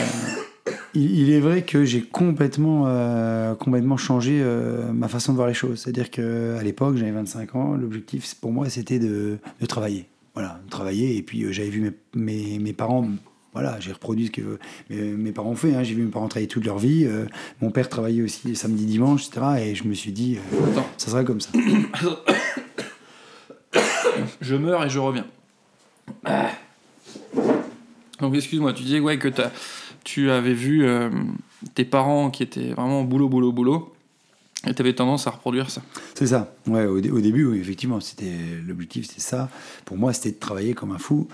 il, 0.94 1.20
il 1.20 1.32
est 1.32 1.40
vrai 1.40 1.62
que 1.64 1.86
j'ai 1.86 2.02
complètement, 2.02 2.84
euh, 2.88 3.56
complètement 3.56 3.98
changé 3.98 4.40
euh, 4.42 4.92
ma 4.92 5.08
façon 5.08 5.32
de 5.32 5.38
voir 5.38 5.48
les 5.48 5.54
choses. 5.54 5.80
C'est-à-dire 5.80 6.10
qu'à 6.12 6.62
l'époque, 6.64 6.98
j'avais 6.98 7.12
25 7.12 7.56
ans, 7.56 7.76
l'objectif 7.76 8.34
pour 8.36 8.52
moi 8.52 8.70
c'était 8.70 9.00
de, 9.00 9.38
de 9.60 9.66
travailler. 9.66 10.06
Voilà, 10.34 10.60
travailler. 10.70 11.18
Et 11.18 11.22
puis 11.22 11.44
euh, 11.44 11.52
j'avais 11.52 11.70
vu 11.70 11.82
mes, 11.82 11.92
mes, 12.16 12.60
mes 12.60 12.74
parents. 12.74 13.08
Voilà, 13.54 13.80
j'ai 13.80 13.92
reproduit 13.92 14.28
ce 14.28 14.32
que 14.32 14.60
mes, 14.90 15.02
mes 15.02 15.32
parents 15.32 15.50
ont 15.50 15.56
fait. 15.56 15.74
hein. 15.74 15.82
J'ai 15.84 15.96
vu 15.96 16.04
mes 16.04 16.12
parents 16.12 16.28
travailler 16.28 16.48
toute 16.48 16.66
leur 16.66 16.78
vie. 16.78 17.06
Euh, 17.06 17.26
mon 17.62 17.72
père 17.72 17.90
travaillait 17.90 18.22
aussi 18.22 18.56
samedi, 18.56 18.86
dimanche, 18.86 19.28
etc. 19.28 19.42
Et 19.60 19.76
je 19.76 19.86
me 19.86 19.94
suis 19.96 20.12
dit, 20.12 20.38
euh, 20.38 20.82
ça 20.98 21.10
sera 21.10 21.24
comme 21.24 21.42
ça. 21.42 21.50
je 24.42 24.56
meurs 24.56 24.86
et 24.86 24.90
je 24.90 25.00
reviens. 25.00 25.26
Ah. 26.26 26.52
Donc 28.20 28.36
excuse-moi, 28.36 28.74
tu 28.74 28.84
disais 28.84 29.00
ouais, 29.00 29.18
que 29.18 29.30
tu 30.04 30.30
avais 30.30 30.54
vu 30.54 30.84
euh, 30.86 31.10
tes 31.76 31.86
parents 31.86 32.30
qui 32.30 32.44
étaient 32.44 32.74
vraiment 32.74 33.04
boulot, 33.04 33.30
boulot, 33.30 33.52
boulot, 33.52 33.94
et 34.68 34.74
tu 34.74 34.82
avais 34.82 34.94
tendance 34.94 35.26
à 35.26 35.32
reproduire 35.32 35.70
ça. 35.70 35.82
C'est 36.16 36.28
ça. 36.28 36.54
Ouais, 36.68 36.86
au, 36.86 37.00
dé- 37.00 37.12
au 37.12 37.22
début, 37.22 37.58
effectivement, 37.60 38.00
c'était 38.02 38.34
l'objectif, 38.68 39.08
c'était 39.08 39.22
ça. 39.22 39.50
Pour 39.86 39.98
moi, 39.98 40.12
c'était 40.12 40.32
de 40.32 40.40
travailler 40.40 40.74
comme 40.74 40.92
un 40.92 40.98
fou. 40.98 41.28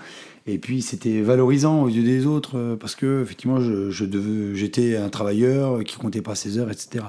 Et 0.46 0.58
puis, 0.58 0.80
c'était 0.80 1.22
valorisant 1.22 1.82
aux 1.82 1.88
yeux 1.88 2.04
des 2.04 2.24
autres 2.24 2.56
euh, 2.56 2.76
parce 2.76 2.94
que, 2.94 3.22
effectivement, 3.22 3.60
je, 3.60 3.90
je 3.90 4.04
j'étais 4.54 4.96
un 4.96 5.08
travailleur 5.08 5.82
qui 5.82 5.96
comptait 5.96 6.22
pas 6.22 6.36
ses 6.36 6.58
heures, 6.58 6.70
etc. 6.70 7.04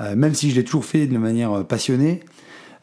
Euh, 0.00 0.16
même 0.16 0.34
si 0.34 0.50
je 0.50 0.56
l'ai 0.56 0.64
toujours 0.64 0.84
fait 0.84 1.06
de 1.06 1.18
manière 1.18 1.64
passionnée, 1.64 2.20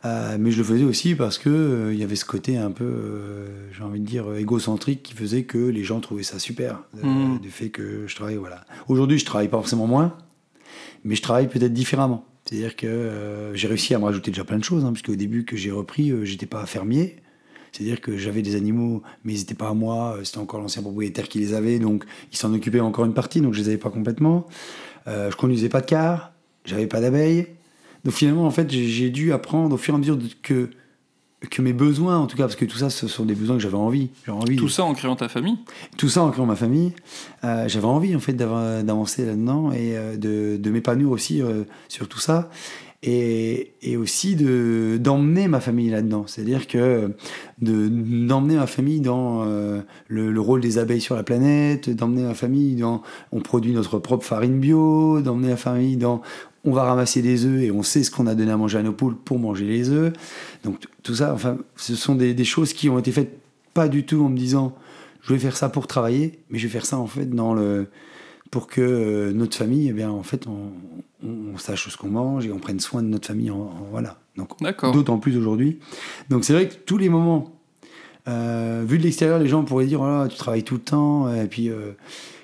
euh, 0.05 0.37
mais 0.39 0.51
je 0.51 0.57
le 0.59 0.63
faisais 0.63 0.83
aussi 0.83 1.15
parce 1.15 1.39
que 1.39 1.49
euh, 1.49 1.93
il 1.93 1.99
y 1.99 2.03
avait 2.03 2.15
ce 2.15 2.25
côté 2.25 2.57
un 2.57 2.69
peu, 2.69 2.83
euh, 2.83 3.47
j'ai 3.75 3.81
envie 3.81 3.99
de 3.99 4.05
dire, 4.05 4.35
égocentrique 4.35 5.01
qui 5.01 5.13
faisait 5.13 5.43
que 5.43 5.57
les 5.57 5.83
gens 5.83 5.99
trouvaient 5.99 6.23
ça 6.23 6.37
super, 6.37 6.83
du 7.41 7.49
fait 7.49 7.69
que 7.69 8.05
je 8.05 8.15
travaille. 8.15 8.35
Voilà. 8.35 8.65
Aujourd'hui, 8.87 9.17
je 9.17 9.25
travaille 9.25 9.47
pas 9.47 9.57
forcément 9.57 9.87
moins, 9.87 10.15
mais 11.03 11.15
je 11.15 11.21
travaille 11.21 11.47
peut-être 11.47 11.73
différemment. 11.73 12.25
C'est-à-dire 12.45 12.75
que 12.75 13.51
j'ai 13.55 13.67
réussi 13.67 13.95
à 13.95 13.99
me 13.99 14.05
rajouter 14.05 14.29
déjà 14.29 14.43
plein 14.43 14.59
de 14.59 14.63
choses, 14.63 14.85
hein, 14.85 14.91
parce 14.91 15.01
qu'au 15.01 15.15
début 15.15 15.45
que 15.45 15.57
j'ai 15.57 15.71
repris, 15.71 16.13
j'étais 16.23 16.45
pas 16.45 16.63
fermier. 16.67 17.15
C'est-à-dire 17.71 17.99
que 17.99 18.15
j'avais 18.15 18.43
des 18.43 18.55
animaux, 18.55 19.01
mais 19.23 19.33
ils 19.33 19.39
n'étaient 19.39 19.55
pas 19.55 19.69
à 19.69 19.73
moi, 19.73 20.19
c'était 20.23 20.37
encore 20.37 20.61
l'ancien 20.61 20.83
propriétaire 20.83 21.27
qui 21.27 21.39
les 21.39 21.53
avait, 21.53 21.79
donc 21.79 22.05
il 22.31 22.37
s'en 22.37 22.53
occupait 22.53 22.79
encore 22.79 23.05
une 23.05 23.15
partie, 23.15 23.41
donc 23.41 23.53
je 23.53 23.61
les 23.61 23.69
avais 23.69 23.77
pas 23.77 23.89
complètement. 23.89 24.45
Je 25.07 25.35
conduisais 25.35 25.69
pas 25.69 25.81
de 25.81 25.87
car, 25.87 26.33
j'avais 26.65 26.87
pas 26.87 27.01
d'abeilles. 27.01 27.47
Donc 28.05 28.13
finalement, 28.13 28.45
en 28.45 28.51
fait, 28.51 28.71
j'ai 28.71 29.09
dû 29.09 29.33
apprendre 29.33 29.73
au 29.73 29.77
fur 29.77 29.93
et 29.93 29.97
à 29.97 29.99
mesure 29.99 30.19
que, 30.43 30.69
que 31.49 31.61
mes 31.61 31.73
besoins, 31.73 32.19
en 32.19 32.27
tout 32.27 32.37
cas, 32.37 32.43
parce 32.43 32.55
que 32.55 32.65
tout 32.65 32.77
ça, 32.77 32.91
ce 32.91 33.07
sont 33.07 33.25
des 33.25 33.33
besoins 33.33 33.57
que 33.57 33.63
j'avais 33.63 33.75
envie. 33.75 34.09
Envie 34.27 34.55
Tout 34.57 34.69
ça 34.69 34.83
en 34.83 34.93
créant 34.93 35.15
ta 35.15 35.27
famille? 35.27 35.57
Tout 35.97 36.07
ça 36.07 36.21
en 36.21 36.29
créant 36.29 36.45
ma 36.45 36.55
famille, 36.55 36.93
euh, 37.43 37.67
j'avais 37.67 37.85
envie 37.87 38.15
en 38.15 38.19
fait 38.19 38.33
d'avancer 38.33 39.25
là-dedans 39.25 39.71
et 39.71 39.97
euh, 39.97 40.17
de, 40.17 40.57
de 40.57 40.69
m'épanouir 40.69 41.09
aussi 41.09 41.41
euh, 41.41 41.63
sur 41.87 42.07
tout 42.07 42.19
ça 42.19 42.51
et, 43.01 43.73
et 43.81 43.97
aussi 43.97 44.35
de 44.35 44.97
d'emmener 44.99 45.47
ma 45.47 45.59
famille 45.59 45.89
là-dedans. 45.89 46.25
C'est-à-dire 46.27 46.67
que 46.67 47.11
de 47.59 47.87
d'emmener 47.87 48.55
ma 48.55 48.67
famille 48.67 48.99
dans 49.01 49.45
le, 49.45 49.83
le 50.07 50.41
rôle 50.41 50.61
des 50.61 50.79
abeilles 50.79 51.01
sur 51.01 51.15
la 51.15 51.21
planète, 51.21 51.89
d'emmener 51.89 52.23
ma 52.23 52.33
famille 52.33 52.75
dans 52.75 53.03
on 53.31 53.41
produit 53.41 53.73
notre 53.73 53.99
propre 53.99 54.25
farine 54.25 54.59
bio, 54.59 55.21
d'emmener 55.21 55.49
la 55.49 55.57
famille 55.57 55.97
dans 55.97 56.21
on 56.65 56.71
va 56.71 56.83
ramasser 56.83 57.21
des 57.21 57.45
œufs 57.45 57.61
et 57.61 57.71
on 57.71 57.83
sait 57.83 58.03
ce 58.03 58.11
qu'on 58.11 58.27
a 58.27 58.35
donné 58.35 58.51
à 58.51 58.57
manger 58.57 58.77
à 58.79 58.83
nos 58.83 58.91
poules 58.93 59.15
pour 59.15 59.39
manger 59.39 59.65
les 59.65 59.89
œufs. 59.89 60.11
Donc 60.63 60.83
tout 61.03 61.15
ça, 61.15 61.33
enfin, 61.33 61.57
ce 61.75 61.95
sont 61.95 62.15
des, 62.15 62.33
des 62.33 62.43
choses 62.45 62.73
qui 62.73 62.89
ont 62.89 62.99
été 62.99 63.11
faites 63.11 63.37
pas 63.73 63.87
du 63.87 64.05
tout 64.05 64.23
en 64.23 64.29
me 64.29 64.37
disant 64.37 64.75
je 65.21 65.33
vais 65.33 65.39
faire 65.39 65.55
ça 65.57 65.69
pour 65.69 65.87
travailler, 65.87 66.39
mais 66.49 66.59
je 66.59 66.67
vais 66.67 66.71
faire 66.73 66.85
ça 66.85 66.97
en 66.97 67.07
fait 67.07 67.25
dans 67.29 67.53
le 67.53 67.87
pour 68.51 68.67
que 68.67 68.79
euh, 68.81 69.33
notre 69.33 69.57
famille, 69.57 69.89
eh 69.89 69.93
bien 69.93 70.09
en 70.11 70.23
fait, 70.23 70.47
on, 70.47 70.71
on- 71.27 71.53
on 71.55 71.57
sache 71.57 71.89
ce 71.89 71.97
qu'on 71.97 72.09
mange 72.09 72.45
et 72.45 72.51
on 72.51 72.59
prenne 72.59 72.79
soin 72.79 73.01
de 73.01 73.07
notre 73.07 73.27
famille. 73.27 73.49
En, 73.51 73.57
en- 73.57 73.87
voilà. 73.91 74.19
Donc 74.37 74.61
d'autant 74.91 75.17
plus 75.17 75.35
aujourd'hui. 75.37 75.79
Donc 76.29 76.45
c'est 76.45 76.53
vrai 76.53 76.67
que 76.69 76.75
tous 76.75 76.97
les 76.97 77.09
moments, 77.09 77.51
euh, 78.27 78.83
vu 78.87 78.97
de 78.97 79.03
l'extérieur, 79.03 79.39
les 79.39 79.47
gens 79.47 79.63
pourraient 79.63 79.85
dire 79.85 80.01
oh 80.01 80.05
là, 80.07 80.27
tu 80.27 80.37
travailles 80.37 80.63
tout 80.63 80.75
le 80.75 80.81
temps 80.81 81.33
et 81.33 81.47
puis 81.47 81.69
euh, 81.69 81.91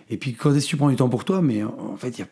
et 0.10 0.18
puis 0.18 0.34
quand 0.34 0.54
est-ce 0.54 0.66
que 0.66 0.70
tu 0.72 0.78
prends 0.78 0.90
du 0.90 0.96
temps 0.96 1.10
pour 1.10 1.24
toi? 1.26 1.42
Mais 1.42 1.64
en 1.64 1.96
fait, 1.98 2.10
il 2.18 2.20
y 2.20 2.24
a 2.24 2.28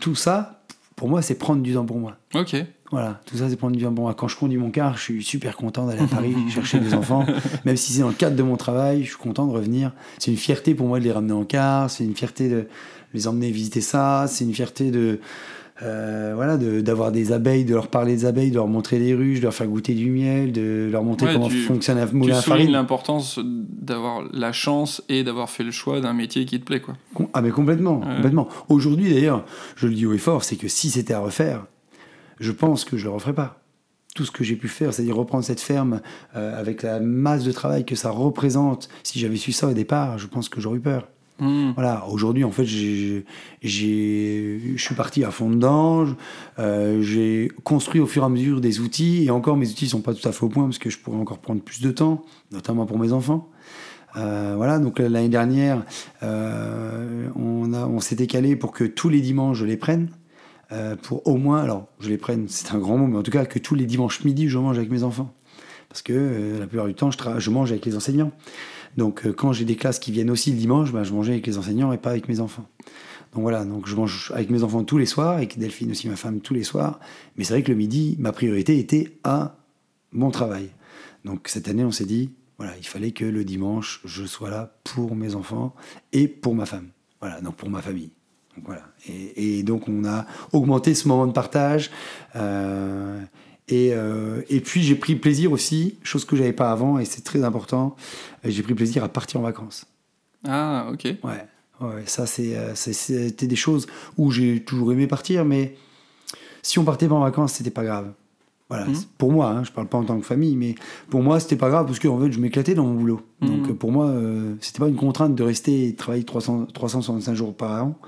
tout 0.00 0.14
ça. 0.14 0.63
Pour 0.96 1.08
moi, 1.08 1.22
c'est 1.22 1.34
prendre 1.34 1.62
du 1.62 1.74
temps 1.74 1.84
pour 1.84 1.98
moi. 1.98 2.16
Ok. 2.34 2.56
Voilà, 2.90 3.20
tout 3.26 3.36
ça 3.36 3.48
c'est 3.48 3.56
prendre 3.56 3.74
du 3.74 3.82
temps 3.82 3.92
pour 3.92 4.04
moi. 4.04 4.14
Quand 4.14 4.28
je 4.28 4.36
conduis 4.36 4.58
mon 4.58 4.70
car, 4.70 4.96
je 4.96 5.02
suis 5.02 5.24
super 5.24 5.56
content 5.56 5.86
d'aller 5.86 6.02
à 6.02 6.06
Paris 6.06 6.34
chercher 6.50 6.78
les 6.78 6.94
enfants. 6.94 7.26
Même 7.64 7.76
si 7.76 7.92
c'est 7.92 8.02
dans 8.02 8.08
le 8.08 8.14
cadre 8.14 8.36
de 8.36 8.42
mon 8.42 8.56
travail, 8.56 9.02
je 9.02 9.08
suis 9.08 9.16
content 9.16 9.46
de 9.46 9.52
revenir. 9.52 9.92
C'est 10.18 10.30
une 10.30 10.36
fierté 10.36 10.74
pour 10.74 10.86
moi 10.86 11.00
de 11.00 11.04
les 11.04 11.10
ramener 11.10 11.32
en 11.32 11.44
car, 11.44 11.90
c'est 11.90 12.04
une 12.04 12.14
fierté 12.14 12.48
de 12.48 12.68
les 13.12 13.26
emmener 13.26 13.50
visiter 13.50 13.80
ça, 13.80 14.26
c'est 14.28 14.44
une 14.44 14.54
fierté 14.54 14.90
de 14.90 15.18
euh, 15.82 16.32
voilà 16.36 16.56
de- 16.56 16.80
d'avoir 16.80 17.10
des 17.10 17.32
abeilles, 17.32 17.64
de 17.64 17.74
leur 17.74 17.88
parler 17.88 18.14
des 18.14 18.24
abeilles, 18.26 18.50
de 18.50 18.54
leur 18.56 18.68
montrer 18.68 18.98
les 19.00 19.12
ruches, 19.14 19.38
de 19.38 19.44
leur 19.44 19.54
faire 19.54 19.66
goûter 19.66 19.94
du 19.94 20.08
miel, 20.10 20.52
de 20.52 20.88
leur 20.90 21.02
montrer 21.02 21.26
Ouais, 21.26 21.32
comment 21.32 21.48
tu- 21.48 21.62
fonctionne 21.62 21.98
un 21.98 22.06
Tu 22.06 22.14
moulin 22.14 22.38
à 22.38 22.42
farine. 22.42 22.70
l'importance 22.70 23.40
d'avoir 23.42 24.22
la 24.32 24.52
chance 24.52 25.02
et 25.08 25.24
d'avoir 25.24 25.50
fait 25.50 25.64
le 25.64 25.72
choix 25.72 26.00
d'un 26.00 26.12
métier 26.12 26.44
qui 26.44 26.60
te 26.60 26.64
plaît, 26.64 26.80
quoi. 26.80 26.94
Ah 27.32 27.42
mais 27.42 27.50
complètement, 27.50 28.00
Ouais. 28.00 28.14
complètement. 28.16 28.48
Aujourd'hui 28.68 29.12
d'ailleurs, 29.12 29.44
je 29.76 29.88
le 29.88 29.94
dis 29.94 30.06
haut 30.06 30.12
et 30.12 30.18
fort, 30.18 30.44
c'est 30.44 30.56
que 30.56 30.68
si 30.68 30.90
c'était 30.90 31.14
à 31.14 31.20
refaire, 31.20 31.66
je 32.40 32.52
pense 32.52 32.84
que 32.84 32.96
je 32.96 33.04
le 33.04 33.10
referais 33.10 33.32
pas. 33.34 33.60
Tout 34.14 34.24
ce 34.24 34.30
que 34.30 34.44
j'ai 34.44 34.54
pu 34.54 34.68
faire, 34.68 34.94
c'est-à-dire 34.94 35.16
reprendre 35.16 35.42
cette 35.42 35.60
ferme 35.60 36.00
euh, 36.36 36.56
avec 36.56 36.82
la 36.84 37.00
masse 37.00 37.42
de 37.42 37.50
travail 37.50 37.84
que 37.84 37.96
ça 37.96 38.10
représente. 38.10 38.88
Si 39.02 39.18
j'avais 39.18 39.34
su 39.36 39.50
ça 39.50 39.66
au 39.66 39.72
départ, 39.72 40.18
je 40.18 40.28
pense 40.28 40.48
que 40.48 40.60
j'aurais 40.60 40.76
eu 40.76 40.80
peur. 40.80 41.08
Hmm. 41.40 41.72
Voilà, 41.74 42.06
aujourd'hui, 42.08 42.44
en 42.44 42.52
fait, 42.52 42.64
j'ai, 42.64 43.24
je 43.60 44.76
suis 44.76 44.94
parti 44.94 45.24
à 45.24 45.30
fond 45.30 45.50
dedans. 45.50 46.06
Euh, 46.58 47.02
j'ai 47.02 47.50
construit 47.64 48.00
au 48.00 48.06
fur 48.06 48.22
et 48.22 48.26
à 48.26 48.28
mesure 48.28 48.60
des 48.60 48.80
outils. 48.80 49.24
Et 49.24 49.30
encore, 49.30 49.56
mes 49.56 49.68
outils 49.68 49.88
sont 49.88 50.00
pas 50.00 50.14
tout 50.14 50.26
à 50.28 50.32
fait 50.32 50.44
au 50.44 50.48
point 50.48 50.64
parce 50.64 50.78
que 50.78 50.90
je 50.90 50.98
pourrais 50.98 51.18
encore 51.18 51.38
prendre 51.38 51.60
plus 51.60 51.80
de 51.80 51.90
temps, 51.90 52.24
notamment 52.52 52.86
pour 52.86 52.98
mes 52.98 53.12
enfants. 53.12 53.48
Euh, 54.16 54.54
voilà, 54.56 54.78
donc 54.78 55.00
l'année 55.00 55.28
dernière, 55.28 55.84
euh, 56.22 57.28
on, 57.34 57.72
a, 57.72 57.84
on 57.84 57.98
s'était 57.98 58.28
calé 58.28 58.54
pour 58.54 58.70
que 58.70 58.84
tous 58.84 59.08
les 59.08 59.20
dimanches, 59.20 59.58
je 59.58 59.64
les 59.64 59.76
prenne. 59.76 60.10
pour 61.02 61.26
au 61.26 61.36
moins, 61.36 61.62
alors 61.62 61.88
je 61.98 62.10
les 62.10 62.18
prenne, 62.18 62.46
c'est 62.48 62.72
un 62.72 62.78
grand 62.78 62.96
mot, 62.96 63.08
mais 63.08 63.18
en 63.18 63.24
tout 63.24 63.32
cas 63.32 63.44
que 63.44 63.58
tous 63.58 63.74
les 63.74 63.86
dimanches 63.86 64.22
midi, 64.22 64.48
je 64.48 64.58
mange 64.58 64.78
avec 64.78 64.90
mes 64.90 65.02
enfants. 65.02 65.34
Parce 65.88 66.02
que 66.02 66.58
la 66.60 66.66
plupart 66.68 66.86
du 66.86 66.94
temps, 66.94 67.10
je 67.10 67.50
mange 67.50 67.72
avec 67.72 67.86
les 67.86 67.96
enseignants. 67.96 68.30
Donc 68.96 69.26
euh, 69.26 69.32
quand 69.32 69.52
j'ai 69.52 69.64
des 69.64 69.76
classes 69.76 69.98
qui 69.98 70.12
viennent 70.12 70.30
aussi 70.30 70.50
le 70.50 70.56
dimanche, 70.56 70.92
bah, 70.92 71.04
je 71.04 71.12
mangeais 71.12 71.32
avec 71.32 71.46
les 71.46 71.58
enseignants 71.58 71.92
et 71.92 71.98
pas 71.98 72.10
avec 72.10 72.28
mes 72.28 72.40
enfants. 72.40 72.66
Donc 73.32 73.42
voilà, 73.42 73.64
donc 73.64 73.88
je 73.88 73.96
mange 73.96 74.32
avec 74.34 74.50
mes 74.50 74.62
enfants 74.62 74.84
tous 74.84 74.98
les 74.98 75.06
soirs, 75.06 75.36
avec 75.36 75.58
Delphine 75.58 75.90
aussi, 75.90 76.08
ma 76.08 76.16
femme, 76.16 76.40
tous 76.40 76.54
les 76.54 76.62
soirs. 76.62 77.00
Mais 77.36 77.44
c'est 77.44 77.54
vrai 77.54 77.62
que 77.62 77.72
le 77.72 77.76
midi, 77.76 78.16
ma 78.20 78.32
priorité 78.32 78.78
était 78.78 79.18
à 79.24 79.56
mon 80.12 80.30
travail. 80.30 80.70
Donc 81.24 81.48
cette 81.48 81.68
année, 81.68 81.84
on 81.84 81.90
s'est 81.90 82.04
dit, 82.04 82.30
voilà, 82.58 82.76
il 82.78 82.86
fallait 82.86 83.10
que 83.10 83.24
le 83.24 83.44
dimanche, 83.44 84.00
je 84.04 84.24
sois 84.24 84.50
là 84.50 84.76
pour 84.84 85.16
mes 85.16 85.34
enfants 85.34 85.74
et 86.12 86.28
pour 86.28 86.54
ma 86.54 86.66
femme. 86.66 86.88
Voilà, 87.20 87.40
donc 87.40 87.56
pour 87.56 87.70
ma 87.70 87.82
famille. 87.82 88.10
Donc 88.56 88.66
voilà. 88.66 88.82
Et, 89.08 89.64
donc 89.64 89.88
on 89.88 90.04
a 90.04 90.26
augmenté 90.52 90.94
ce 90.94 91.08
moment 91.08 91.26
de 91.26 91.32
partage. 91.32 91.90
euh, 92.36 93.20
et, 93.68 93.90
euh, 93.92 94.42
et 94.50 94.60
puis 94.60 94.82
j'ai 94.82 94.94
pris 94.94 95.16
plaisir 95.16 95.52
aussi, 95.52 95.96
chose 96.02 96.24
que 96.24 96.36
j'avais 96.36 96.52
pas 96.52 96.70
avant, 96.70 96.98
et 96.98 97.04
c'est 97.04 97.22
très 97.22 97.42
important. 97.44 97.96
euh, 98.44 98.50
J'ai 98.50 98.62
pris 98.62 98.74
plaisir 98.74 99.02
à 99.04 99.08
partir 99.08 99.40
en 99.40 99.42
vacances. 99.42 99.86
Ah, 100.46 100.88
ok. 100.92 101.04
Ouais, 101.24 101.46
ouais 101.80 102.02
ça 102.06 102.26
c'est, 102.26 102.56
euh, 102.56 102.74
c'était 102.74 103.46
des 103.46 103.56
choses 103.56 103.86
où 104.18 104.30
j'ai 104.30 104.62
toujours 104.62 104.92
aimé 104.92 105.06
partir, 105.06 105.44
mais 105.44 105.76
si 106.62 106.78
on 106.78 106.84
partait 106.84 107.08
pas 107.08 107.14
en 107.14 107.20
vacances, 107.20 107.54
c'était 107.54 107.70
pas 107.70 107.84
grave. 107.84 108.12
Voilà, 108.70 108.86
Mhm. 108.86 108.94
pour 109.18 109.30
moi, 109.30 109.50
hein, 109.50 109.62
je 109.64 109.70
parle 109.70 109.88
pas 109.88 109.98
en 109.98 110.04
tant 110.04 110.18
que 110.18 110.24
famille, 110.26 110.56
mais 110.56 110.74
pour 111.10 111.22
moi 111.22 111.38
c'était 111.38 111.56
pas 111.56 111.68
grave 111.68 111.84
parce 111.86 111.98
que 111.98 112.08
en 112.08 112.18
fait 112.18 112.32
je 112.32 112.40
m'éclatais 112.40 112.74
dans 112.74 112.84
mon 112.86 112.94
boulot. 112.94 113.20
Mhm. 113.42 113.48
Donc 113.48 113.72
pour 113.78 113.92
moi, 113.92 114.06
euh, 114.06 114.54
c'était 114.60 114.78
pas 114.80 114.88
une 114.88 114.96
contrainte 114.96 115.34
de 115.34 115.42
rester 115.42 115.86
et 115.88 115.94
travailler 115.94 116.24
300, 116.24 116.66
365 116.72 117.34
jours 117.34 117.54
par 117.54 117.84
an. 117.84 117.98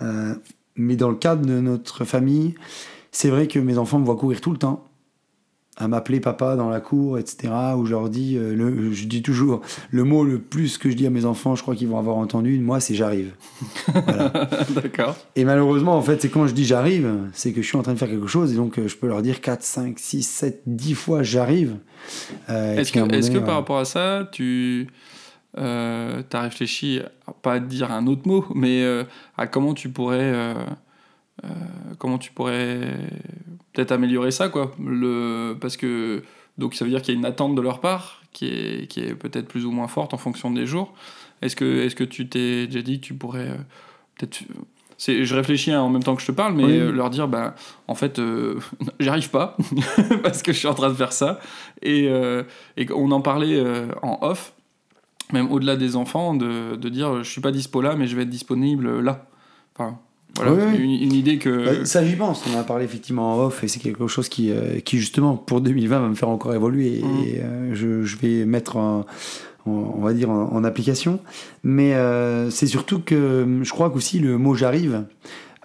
Euh, 0.00 0.34
mais 0.76 0.96
dans 0.96 1.10
le 1.10 1.16
cadre 1.16 1.44
de 1.44 1.60
notre 1.60 2.04
famille, 2.06 2.54
c'est 3.12 3.28
vrai 3.28 3.48
que 3.48 3.58
mes 3.58 3.76
enfants 3.78 3.98
me 3.98 4.04
voient 4.06 4.16
courir 4.16 4.40
tout 4.40 4.50
le 4.50 4.56
temps 4.58 4.87
à 5.78 5.86
m'appeler 5.86 6.18
papa 6.18 6.56
dans 6.56 6.68
la 6.68 6.80
cour, 6.80 7.18
etc. 7.18 7.52
Où 7.76 7.86
je 7.86 7.92
leur 7.92 8.08
dis, 8.08 8.36
euh, 8.36 8.54
le, 8.54 8.92
je 8.92 9.06
dis 9.06 9.22
toujours, 9.22 9.60
le 9.90 10.04
mot 10.04 10.24
le 10.24 10.40
plus 10.40 10.76
que 10.76 10.90
je 10.90 10.96
dis 10.96 11.06
à 11.06 11.10
mes 11.10 11.24
enfants, 11.24 11.54
je 11.54 11.62
crois 11.62 11.76
qu'ils 11.76 11.88
vont 11.88 11.98
avoir 11.98 12.16
entendu, 12.16 12.58
moi, 12.58 12.80
c'est 12.80 12.94
j'arrive. 12.94 13.32
D'accord. 14.74 15.16
Et 15.36 15.44
malheureusement, 15.44 15.96
en 15.96 16.02
fait, 16.02 16.20
c'est 16.20 16.28
quand 16.28 16.46
je 16.48 16.52
dis 16.52 16.64
j'arrive, 16.64 17.08
c'est 17.32 17.52
que 17.52 17.62
je 17.62 17.66
suis 17.66 17.76
en 17.76 17.82
train 17.82 17.94
de 17.94 17.98
faire 17.98 18.08
quelque 18.08 18.26
chose, 18.26 18.52
et 18.52 18.56
donc 18.56 18.78
euh, 18.78 18.88
je 18.88 18.96
peux 18.96 19.06
leur 19.06 19.22
dire 19.22 19.40
4, 19.40 19.62
5, 19.62 19.98
6, 19.98 20.22
7, 20.22 20.62
10 20.66 20.94
fois 20.94 21.22
j'arrive. 21.22 21.76
Euh, 22.50 22.76
Est-ce 22.76 22.92
que, 22.92 23.38
que 23.38 23.38
par 23.38 23.54
rapport 23.54 23.78
à 23.78 23.84
ça, 23.84 24.28
tu 24.32 24.88
as 25.56 26.22
réfléchi, 26.32 27.00
à 27.26 27.32
pas 27.32 27.54
à 27.54 27.60
dire 27.60 27.92
un 27.92 28.06
autre 28.08 28.26
mot, 28.26 28.44
mais 28.54 28.84
à 29.36 29.46
comment 29.46 29.74
tu 29.74 29.88
pourrais 29.88 30.54
euh, 31.44 31.48
comment 31.98 32.18
tu 32.18 32.32
pourrais 32.32 32.80
peut-être 33.72 33.92
améliorer 33.92 34.30
ça, 34.30 34.48
quoi 34.48 34.72
le, 34.84 35.56
Parce 35.60 35.76
que 35.76 36.22
donc 36.58 36.74
ça 36.74 36.84
veut 36.84 36.90
dire 36.90 37.02
qu'il 37.02 37.14
y 37.14 37.16
a 37.16 37.20
une 37.20 37.26
attente 37.26 37.54
de 37.54 37.60
leur 37.60 37.80
part 37.80 38.22
qui 38.32 38.46
est, 38.48 38.86
qui 38.88 39.00
est 39.00 39.14
peut-être 39.14 39.48
plus 39.48 39.64
ou 39.64 39.70
moins 39.70 39.88
forte 39.88 40.14
en 40.14 40.18
fonction 40.18 40.50
des 40.50 40.66
jours. 40.66 40.92
Est-ce 41.42 41.54
que, 41.56 41.84
est 41.86 41.94
que 41.94 42.04
tu 42.04 42.28
t'es 42.28 42.66
déjà 42.66 42.82
dit 42.82 43.00
que 43.00 43.06
tu 43.06 43.14
pourrais 43.14 43.48
euh, 43.48 43.56
peut-être 44.18 44.42
c'est, 45.00 45.24
je 45.24 45.34
réfléchis 45.36 45.72
en 45.72 45.88
même 45.90 46.02
temps 46.02 46.16
que 46.16 46.22
je 46.22 46.26
te 46.26 46.32
parle, 46.32 46.54
mais 46.54 46.64
Oui. 46.64 46.76
euh, 46.76 46.90
leur 46.90 47.08
dire, 47.08 47.28
bah, 47.28 47.54
en 47.86 47.94
fait, 47.94 48.18
euh, 48.18 48.58
j'arrive 48.98 49.30
pas 49.30 49.56
parce 50.24 50.42
que 50.42 50.52
je 50.52 50.58
suis 50.58 50.66
en 50.66 50.74
train 50.74 50.88
de 50.88 50.94
faire 50.94 51.12
ça. 51.12 51.38
Et, 51.82 52.08
euh, 52.08 52.42
et 52.76 52.88
on 52.92 53.12
en 53.12 53.20
parlait 53.20 53.62
en 54.02 54.18
off, 54.22 54.54
même 55.32 55.52
au-delà 55.52 55.76
des 55.76 55.94
enfants, 55.94 56.34
de, 56.34 56.74
de 56.74 56.88
dire, 56.88 57.22
je 57.22 57.30
suis 57.30 57.40
pas 57.40 57.52
dispo 57.52 57.80
là, 57.80 57.94
mais 57.94 58.08
je 58.08 58.16
vais 58.16 58.22
être 58.22 58.28
disponible 58.28 58.98
là. 59.00 59.26
Enfin, 59.76 60.00
voilà, 60.36 60.52
Oui, 60.52 60.62
oui. 60.70 60.84
Une, 60.84 61.02
une 61.08 61.12
idée 61.12 61.38
que. 61.38 61.64
Bah, 61.64 61.84
ça, 61.84 62.04
j'y 62.04 62.14
pense. 62.16 62.44
On 62.46 62.56
en 62.56 62.60
a 62.60 62.64
parlé 62.64 62.84
effectivement 62.84 63.34
en 63.34 63.46
off 63.46 63.64
et 63.64 63.68
c'est 63.68 63.80
quelque 63.80 64.06
chose 64.06 64.28
qui, 64.28 64.50
euh, 64.50 64.78
qui, 64.80 64.98
justement, 64.98 65.36
pour 65.36 65.60
2020, 65.60 65.98
va 66.00 66.08
me 66.08 66.14
faire 66.14 66.28
encore 66.28 66.54
évoluer. 66.54 66.98
Et 66.98 67.40
euh, 67.42 67.74
je, 67.74 68.02
je 68.04 68.16
vais 68.18 68.44
mettre, 68.44 68.76
on 69.66 70.00
va 70.02 70.12
dire, 70.12 70.30
en, 70.30 70.52
en 70.52 70.64
application. 70.64 71.20
Mais 71.64 71.94
euh, 71.94 72.50
c'est 72.50 72.66
surtout 72.66 73.00
que 73.00 73.60
je 73.62 73.70
crois 73.70 73.90
qu'aussi 73.90 74.18
le 74.20 74.38
mot 74.38 74.54
j'arrive, 74.54 75.04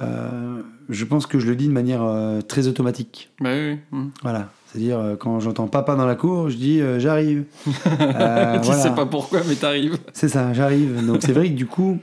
euh, 0.01 0.61
je 0.89 1.05
pense 1.05 1.27
que 1.27 1.39
je 1.39 1.47
le 1.47 1.55
dis 1.55 1.67
de 1.67 1.73
manière 1.73 2.03
euh, 2.03 2.41
très 2.41 2.67
automatique. 2.67 3.29
Bah 3.39 3.51
oui, 3.53 3.77
oui. 3.91 3.99
Mm. 3.99 4.09
Voilà. 4.23 4.49
C'est-à-dire, 4.67 5.17
quand 5.19 5.39
j'entends 5.39 5.67
papa 5.67 5.95
dans 5.95 6.07
la 6.07 6.15
cour, 6.15 6.49
je 6.49 6.55
dis 6.57 6.81
j'arrive. 6.97 7.43
Tu 7.65 7.69
voilà. 7.83 8.63
sais 8.63 8.89
pas 8.95 9.05
pourquoi, 9.05 9.41
mais 9.47 9.53
t'arrives. 9.53 9.99
C'est 10.13 10.29
ça, 10.29 10.51
j'arrive. 10.53 11.05
Donc 11.05 11.17
c'est 11.21 11.31
vrai 11.31 11.49
que 11.49 11.53
du 11.53 11.67
coup, 11.67 11.99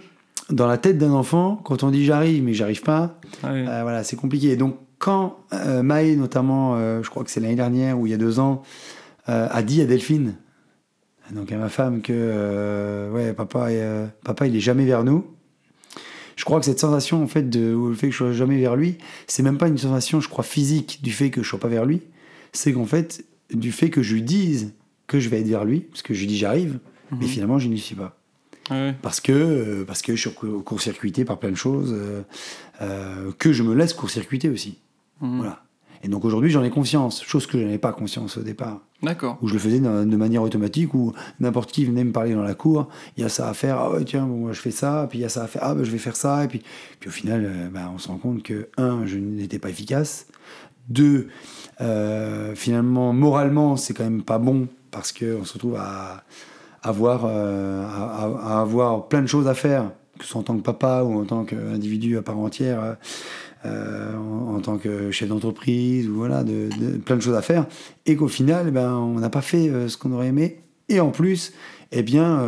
dans 0.50 0.66
la 0.66 0.78
tête 0.78 0.98
d'un 0.98 1.12
enfant, 1.12 1.56
quand 1.64 1.82
on 1.82 1.90
dit 1.90 2.04
j'arrive 2.04 2.42
mais 2.42 2.54
j'arrive 2.54 2.82
pas, 2.82 3.18
Ouais. 3.44 3.64
euh, 3.68 3.82
voilà, 3.82 4.04
c'est 4.04 4.16
compliqué. 4.16 4.56
Donc 4.56 4.76
quand 4.98 5.38
euh, 5.52 5.82
Maë, 5.82 6.16
notamment, 6.16 6.74
euh, 6.76 7.02
je 7.02 7.08
crois 7.10 7.24
que 7.24 7.30
c'est 7.30 7.40
l'année 7.40 7.54
dernière 7.56 7.98
ou 7.98 8.06
il 8.06 8.10
y 8.10 8.14
a 8.14 8.18
deux 8.18 8.38
ans, 8.40 8.62
euh, 9.28 9.48
a 9.50 9.62
dit 9.62 9.80
à 9.80 9.86
Delphine, 9.86 10.34
donc 11.32 11.52
à 11.52 11.56
ma 11.56 11.68
femme, 11.68 12.02
que 12.02 13.10
ouais, 13.14 13.32
papa, 13.32 13.68
papa, 14.24 14.46
il 14.46 14.56
est 14.56 14.60
jamais 14.60 14.84
vers 14.84 15.04
nous. 15.04 15.24
Je 16.36 16.44
crois 16.44 16.58
que 16.58 16.64
cette 16.66 16.80
sensation, 16.80 17.22
en 17.22 17.26
fait, 17.26 17.48
de 17.50 17.74
ou 17.74 17.88
le 17.88 17.94
fait 17.94 18.06
que 18.08 18.12
je 18.12 18.16
sois 18.18 18.32
jamais 18.32 18.58
vers 18.58 18.74
lui, 18.74 18.96
c'est 19.26 19.42
même 19.42 19.58
pas 19.58 19.68
une 19.68 19.76
sensation, 19.78 20.20
je 20.20 20.28
crois, 20.28 20.42
physique 20.42 21.00
du 21.02 21.12
fait 21.12 21.30
que 21.30 21.42
je 21.42 21.48
sois 21.48 21.60
pas 21.60 21.68
vers 21.68 21.84
lui. 21.84 22.00
C'est 22.52 22.72
qu'en 22.72 22.86
fait, 22.86 23.24
du 23.52 23.72
fait 23.72 23.90
que 23.90 24.02
je 24.02 24.14
lui 24.14 24.22
dise 24.22 24.72
que 25.06 25.20
je 25.20 25.28
vais 25.28 25.40
être 25.40 25.46
vers 25.48 25.64
lui, 25.64 25.80
parce 25.80 26.02
que 26.02 26.14
je 26.14 26.20
lui 26.20 26.26
dis 26.26 26.38
j'arrive, 26.38 26.78
mais 27.12 27.18
Mhm. 27.18 27.26
finalement 27.26 27.58
je 27.58 27.68
n'y 27.68 27.78
suis 27.78 27.94
pas 27.94 28.16
Ouais. 28.70 28.94
parce 29.02 29.20
que 29.20 29.32
euh, 29.32 29.84
parce 29.84 30.00
que 30.02 30.14
je 30.14 30.20
suis 30.28 30.30
court- 30.34 30.62
court-circuité 30.64 31.24
par 31.24 31.38
plein 31.38 31.50
de 31.50 31.56
choses 31.56 31.92
euh, 31.96 32.22
euh, 32.82 33.30
que 33.38 33.52
je 33.52 33.62
me 33.62 33.74
laisse 33.74 33.92
court-circuiter 33.94 34.48
aussi 34.48 34.78
Mhm. 35.20 35.38
voilà 35.38 35.62
et 36.02 36.08
donc 36.08 36.24
aujourd'hui 36.24 36.50
j'en 36.50 36.62
ai 36.62 36.70
conscience 36.70 37.22
chose 37.22 37.46
que 37.46 37.58
je 37.58 37.64
n'avais 37.64 37.78
pas 37.78 37.92
conscience 37.92 38.38
au 38.38 38.42
départ 38.42 38.80
D'accord. 39.02 39.36
où 39.42 39.48
je 39.48 39.52
le 39.54 39.58
faisais 39.58 39.80
de, 39.80 40.16
manière 40.16 40.42
automatique 40.42 40.94
où 40.94 41.12
n'importe 41.40 41.72
qui 41.72 41.84
venait 41.84 42.04
me 42.04 42.12
parler 42.12 42.32
dans 42.34 42.42
la 42.42 42.54
cour 42.54 42.88
il 43.16 43.22
y 43.22 43.26
a 43.26 43.28
ça 43.28 43.48
à 43.50 43.54
faire 43.54 43.76
ah 43.78 43.90
ouais 43.92 44.04
tiens 44.04 44.24
bon 44.26 44.36
moi 44.38 44.52
je 44.52 44.60
fais 44.60 44.70
ça 44.70 45.06
puis 45.10 45.18
il 45.18 45.22
y 45.22 45.24
a 45.26 45.28
ça 45.28 45.42
à 45.44 45.46
faire 45.46 45.62
ah 45.64 45.74
ben 45.74 45.84
je 45.84 45.90
vais 45.90 45.98
faire 45.98 46.16
ça 46.16 46.44
et 46.44 46.48
puis 46.48 46.62
puis 47.00 47.08
au 47.08 47.12
final 47.12 47.70
ben, 47.72 47.90
on 47.94 47.98
se 47.98 48.08
rend 48.08 48.16
compte 48.18 48.42
que 48.42 48.68
un 48.78 49.04
je 49.04 49.18
n'étais 49.18 49.58
pas 49.58 49.68
efficace 49.68 50.26
deux 50.88 51.28
euh, 51.80 52.54
finalement 52.54 53.12
moralement 53.12 53.76
c'est 53.76 53.94
quand 53.94 54.04
même 54.04 54.22
pas 54.22 54.38
bon 54.38 54.68
parce 54.90 55.12
que 55.12 55.36
on 55.40 55.44
se 55.44 55.52
retrouve 55.54 55.76
à 55.76 56.24
avoir 56.82 57.22
euh, 57.24 57.84
avoir 57.86 59.08
plein 59.08 59.22
de 59.22 59.26
choses 59.26 59.46
à 59.46 59.54
faire 59.54 59.90
que 60.18 60.24
ce 60.24 60.32
soit 60.32 60.40
en 60.40 60.44
tant 60.44 60.56
que 60.56 60.62
papa 60.62 61.02
ou 61.02 61.18
en 61.18 61.24
tant 61.24 61.44
qu'individu 61.44 62.18
à 62.18 62.22
part 62.22 62.38
entière 62.38 62.82
euh, 62.82 62.94
euh, 63.64 64.16
en, 64.16 64.60
tant 64.60 64.76
que 64.78 65.10
chef 65.10 65.28
d'entreprise 65.28 66.08
ou 66.08 66.14
voilà 66.14 66.44
de, 66.44 66.68
plein 67.04 67.16
de 67.16 67.22
choses 67.22 67.34
à 67.34 67.42
faire. 67.42 67.66
Et 68.06 68.16
qu'au 68.16 68.28
final 68.28 68.66
eh 68.68 68.70
ben 68.70 68.92
on 68.94 69.18
n'a 69.18 69.30
pas 69.30 69.42
fait 69.42 69.70
ce 69.88 69.96
qu'on 69.96 70.12
aurait 70.12 70.28
aimé. 70.28 70.60
Et 70.88 71.00
en 71.00 71.10
plus 71.10 71.52
eh 71.92 72.02
bien 72.02 72.42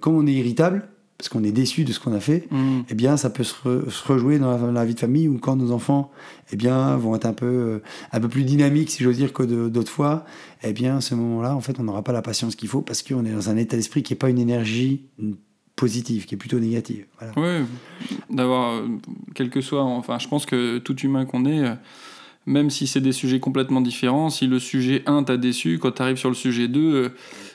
comme 0.00 0.16
on 0.16 0.26
est 0.26 0.32
irritable 0.32 0.88
parce 1.24 1.30
qu'on 1.32 1.42
est 1.44 1.52
déçu 1.52 1.84
de 1.84 1.92
ce 1.92 2.00
qu'on 2.00 2.12
a 2.12 2.20
fait 2.20 2.46
Mhm. 2.50 2.84
eh 2.90 2.94
bien, 2.94 3.16
ça 3.16 3.30
peut 3.30 3.44
se, 3.44 3.54
re- 3.64 3.88
se 3.88 4.06
rejouer 4.06 4.38
dans 4.38 4.50
la, 4.50 4.58
dans 4.58 4.72
la 4.72 4.84
vie 4.84 4.92
de 4.92 5.00
famille 5.00 5.26
où 5.26 5.38
quand 5.38 5.56
nos 5.56 5.70
enfants, 5.72 6.10
eh 6.52 6.56
bien, 6.56 6.96
vont 6.98 7.14
être 7.16 7.24
un 7.24 7.32
peu, 7.32 7.46
euh, 7.46 7.82
un 8.12 8.20
peu 8.20 8.28
plus 8.28 8.44
dynamiques, 8.44 8.90
si 8.90 9.02
j'ose 9.02 9.16
dire, 9.16 9.32
que 9.32 9.42
d'autres 9.42 9.90
fois, 9.90 10.26
eh 10.62 10.74
bien, 10.74 10.98
à 10.98 11.00
ce 11.00 11.14
moment-là, 11.14 11.56
en 11.56 11.62
fait, 11.62 11.80
on 11.80 11.84
n'aura 11.84 12.02
pas 12.02 12.12
la 12.12 12.20
patience 12.20 12.56
qu'il 12.56 12.68
faut 12.68 12.82
parce 12.82 13.02
qu'on 13.02 13.24
est 13.24 13.32
dans 13.32 13.48
un 13.48 13.56
état 13.56 13.74
d'esprit 13.74 14.02
qui 14.02 14.12
n'est 14.12 14.18
pas 14.18 14.28
une 14.28 14.38
énergie 14.38 15.00
positive, 15.76 16.26
qui 16.26 16.34
est 16.34 16.38
plutôt 16.38 16.58
négative. 16.60 17.06
Voilà. 17.18 17.32
Ouais, 17.38 17.64
d'avoir, 18.28 18.82
quel 19.34 19.48
que 19.48 19.62
soit, 19.62 19.82
enfin, 19.82 20.18
je 20.18 20.28
pense 20.28 20.44
que 20.44 20.76
tout 20.76 20.96
humain 21.00 21.24
qu'on 21.24 21.46
est, 21.46 21.64
euh, 21.64 21.74
même 22.44 22.68
si 22.68 22.86
c'est 22.86 23.00
des 23.00 23.12
sujets 23.12 23.40
complètement 23.40 23.80
différents, 23.80 24.28
si 24.28 24.46
le 24.46 24.58
sujet 24.58 25.02
1 25.06 25.22
t'a 25.22 25.38
déçu, 25.38 25.78
quand 25.78 25.92
t'arrives 25.92 26.18
sur 26.18 26.28
le 26.28 26.34
sujet 26.34 26.68
2, 26.68 26.80
euh, 26.94 27.08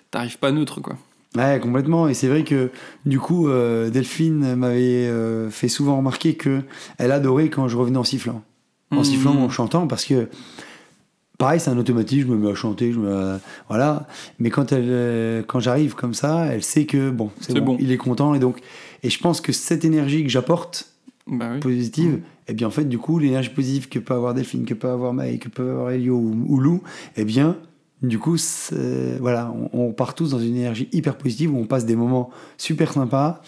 t'arrives 0.10 0.40
pas 0.40 0.52
neutre, 0.52 0.82
quoi. 0.82 0.98
Ouais, 1.38 1.60
complètement. 1.62 2.08
Et 2.08 2.14
c'est 2.14 2.28
vrai 2.28 2.44
que 2.44 2.72
du 3.06 3.20
coup, 3.20 3.48
euh, 3.50 3.90
Delphine 3.90 4.56
m'avait 4.56 5.08
euh, 5.08 5.50
fait 5.52 5.68
souvent 5.68 5.98
remarquer 5.98 6.34
que 6.36 6.62
elle 6.98 7.12
adorait 7.12 7.50
quand 7.50 7.68
je 7.68 7.78
revenais 7.78 7.98
en 8.00 8.04
sifflant, 8.04 8.42
en 8.92 8.98
Mhm. 8.98 9.04
sifflant 9.04 9.36
ou 9.36 9.40
en 9.42 9.50
chantant, 9.50 9.86
parce 9.88 10.06
que 10.06 10.28
pareil, 11.38 11.60
c'est 11.60 11.70
un 11.70 11.78
automatisme. 11.78 12.30
Je 12.30 12.34
me 12.34 12.38
mets 12.38 12.52
à 12.52 12.56
chanter, 12.56 12.92
je 12.92 13.00
me 13.00 13.38
voilà. 13.68 14.08
Mais 14.40 14.50
quand 14.50 14.72
elle, 14.72 14.86
euh, 14.88 15.44
quand 15.46 15.60
j'arrive 15.60 15.94
comme 15.96 16.14
ça, 16.16 16.48
elle 16.48 16.64
sait 16.64 16.86
que 16.86 17.10
bon, 17.12 17.30
c'est 17.42 17.54
bon, 17.60 17.74
bon. 17.74 17.78
il 17.80 17.92
est 17.92 17.98
content. 17.98 18.34
Et 18.34 18.40
donc, 18.40 18.60
et 19.04 19.10
je 19.10 19.20
pense 19.20 19.40
que 19.40 19.52
cette 19.52 19.86
énergie 19.86 20.24
que 20.24 20.30
j'apporte 20.30 20.88
Bah 21.28 21.52
oui. 21.54 21.60
positive, 21.60 22.22
et 22.48 22.54
bien 22.54 22.68
en 22.68 22.72
fait, 22.72 22.86
du 22.86 22.98
coup, 22.98 23.20
l'énergie 23.20 23.50
positive 23.52 23.88
que 23.88 24.00
peut 24.00 24.16
avoir 24.16 24.34
Delphine, 24.34 24.66
que 24.66 24.74
peut 24.74 24.90
avoir 24.90 25.14
Maë, 25.14 25.38
que 25.38 25.48
peut 25.50 25.70
avoir 25.70 25.92
Elio 25.92 26.16
ou, 26.16 26.46
ou 26.48 26.60
Lou, 26.60 26.82
eh 27.18 27.24
bien, 27.24 27.56
du 28.02 28.20
coup, 28.20 28.38
voilà, 29.20 29.54
on, 29.74 29.88
on 29.88 29.92
part 29.94 30.16
tous 30.16 30.32
dans 30.32 30.40
une 30.40 30.56
énergie 30.56 30.88
hyper 30.92 31.18
positive 31.18 31.54
où 31.54 31.58
on 31.58 31.66
passe 31.66 31.86
des 31.86 31.96
moments 31.96 32.30
super 32.58 32.94
sympas. 32.94 33.42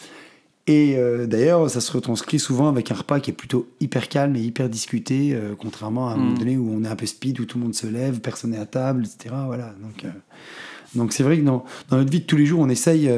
Et 0.68 0.95
euh, 0.95 1.26
d'ailleurs, 1.26 1.70
ça 1.70 1.82
se 1.82 1.91
retranscrit 1.91 2.39
souvent 2.39 2.68
avec 2.70 2.91
un 2.91 2.95
repas 2.95 3.20
qui 3.20 3.32
est 3.32 3.34
plutôt 3.34 3.68
hyper 3.80 4.10
calme 4.10 4.36
et 4.36 4.41
hyper 4.41 4.70
discuté, 4.70 5.32
euh, 5.34 5.56
contrairement 5.58 6.10
à 6.10 6.14
un 6.14 6.18
Mm. 6.18 6.20
moment 6.20 6.38
donné 6.38 6.58
où 6.58 6.70
on 6.72 6.84
est 6.84 6.88
un 6.88 6.95
peu 6.95 7.08
speed, 7.08 7.39
où 7.39 7.45
tout 7.45 7.58
le 7.58 7.64
monde 7.64 7.74
se 7.74 7.88
lève, 7.88 8.20
personne 8.20 8.52
n'est 8.52 8.60
à 8.60 8.66
table, 8.68 9.06
etc. 9.06 9.36
Voilà. 9.47 9.74
Donc, 9.82 10.06
euh, 10.06 10.10
donc 10.93 11.14
c'est 11.14 11.24
vrai 11.24 11.39
que 11.39 11.43
dans, 11.43 11.66
dans 11.89 11.97
notre 11.97 12.12
vie 12.12 12.20
de 12.20 12.26
tous 12.26 12.38
les 12.38 12.45
jours, 12.45 12.60
on 12.60 12.70
essaye 12.70 13.10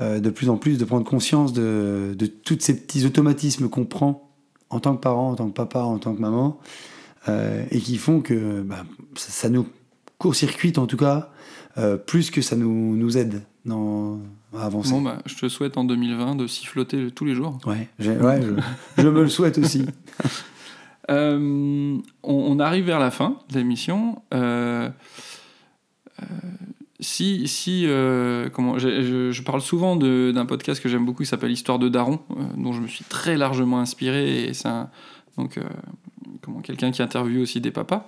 de 0.00 0.30
plus 0.30 0.48
en 0.48 0.56
plus 0.56 0.78
de 0.78 0.84
prendre 0.84 1.04
conscience 1.04 1.52
de, 1.52 2.14
de 2.18 2.26
tous 2.26 2.58
ces 2.60 2.74
petits 2.74 3.04
automatismes 3.06 3.68
qu'on 3.68 3.84
prend 3.84 4.30
en 4.70 4.80
tant 4.80 4.96
que 4.96 5.00
parent, 5.00 5.30
en 5.30 5.34
tant 5.34 5.48
que 5.48 5.54
papa, 5.54 5.80
en 5.80 5.98
tant 5.98 6.14
que 6.14 6.20
maman, 6.20 6.58
et 7.28 7.80
qui 7.80 7.98
font 7.98 8.20
que 8.22 8.62
bah, 8.62 8.84
ça, 9.14 9.30
ça 9.30 9.48
nous 9.50 9.66
court-circuite 10.18 10.78
en 10.78 10.86
tout 10.86 10.96
cas, 10.96 11.30
euh, 11.78 11.96
plus 11.96 12.30
que 12.30 12.40
ça 12.42 12.56
nous, 12.56 12.96
nous 12.96 13.16
aide 13.16 13.42
dans, 13.64 14.18
à 14.56 14.64
avancer. 14.66 14.90
Bon, 14.90 15.02
bah, 15.02 15.18
je 15.26 15.36
te 15.36 15.48
souhaite 15.48 15.76
en 15.76 15.84
2020 15.84 16.34
de 16.36 16.46
siffloter 16.46 17.10
tous 17.10 17.24
les 17.24 17.34
jours. 17.34 17.58
Ouais, 17.66 17.88
ouais, 18.00 18.40
je, 18.96 19.02
je 19.02 19.08
me 19.08 19.22
le 19.22 19.28
souhaite 19.28 19.58
aussi. 19.58 19.84
Euh, 21.10 21.96
on, 22.22 22.34
on 22.34 22.58
arrive 22.60 22.84
vers 22.84 22.98
la 22.98 23.10
fin 23.10 23.38
de 23.50 23.56
l'émission. 23.58 24.20
Euh, 24.34 24.90
si, 27.00 27.48
si 27.48 27.86
comment, 28.52 28.78
je, 28.78 29.30
je 29.32 29.42
parle 29.42 29.62
souvent 29.62 29.96
d'un 29.96 30.44
podcast 30.44 30.82
que 30.82 30.88
j'aime 30.90 31.06
beaucoup 31.06 31.22
qui 31.22 31.28
s'appelle 31.28 31.50
Histoire 31.50 31.78
de 31.78 31.88
Daron, 31.88 32.20
dont 32.58 32.74
je 32.74 32.80
me 32.82 32.88
suis 32.88 33.04
très 33.04 33.38
largement 33.38 33.78
inspiré. 33.80 34.44
Et 34.44 34.52
c'est 34.52 34.68
un- 34.68 34.90
donc 35.38 35.58
comment 36.42 36.60
quelqu'un 36.60 36.90
qui 36.90 37.00
interviewe 37.00 37.40
aussi 37.40 37.60
des 37.62 37.70
papas. 37.70 38.06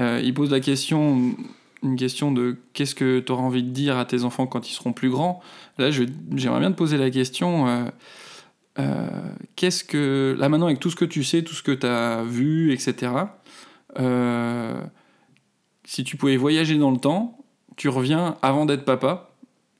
Euh, 0.00 0.20
il 0.22 0.34
pose 0.34 0.50
la 0.50 0.60
question, 0.60 1.34
une 1.82 1.96
question 1.96 2.32
de 2.32 2.56
qu'est-ce 2.72 2.94
que 2.94 3.20
tu 3.20 3.32
auras 3.32 3.42
envie 3.42 3.62
de 3.62 3.70
dire 3.70 3.96
à 3.96 4.04
tes 4.04 4.24
enfants 4.24 4.46
quand 4.46 4.68
ils 4.68 4.74
seront 4.74 4.92
plus 4.92 5.10
grands. 5.10 5.40
Là, 5.78 5.90
j'aimerais 5.90 6.60
bien 6.60 6.70
te 6.70 6.76
poser 6.76 6.98
la 6.98 7.10
question. 7.10 7.68
euh, 7.68 7.84
euh, 8.78 9.08
qu'est-ce 9.56 9.84
que 9.84 10.36
là 10.38 10.50
maintenant 10.50 10.66
avec 10.66 10.80
tout 10.80 10.90
ce 10.90 10.96
que 10.96 11.06
tu 11.06 11.24
sais, 11.24 11.42
tout 11.42 11.54
ce 11.54 11.62
que 11.62 11.72
tu 11.72 11.86
as 11.86 12.22
vu, 12.24 12.72
etc. 12.72 13.10
si 15.84 16.04
tu 16.04 16.18
pouvais 16.18 16.36
voyager 16.36 16.76
dans 16.76 16.90
le 16.90 16.98
temps, 16.98 17.38
tu 17.76 17.88
reviens 17.88 18.36
avant 18.42 18.66
d'être 18.66 18.84
papa. 18.84 19.30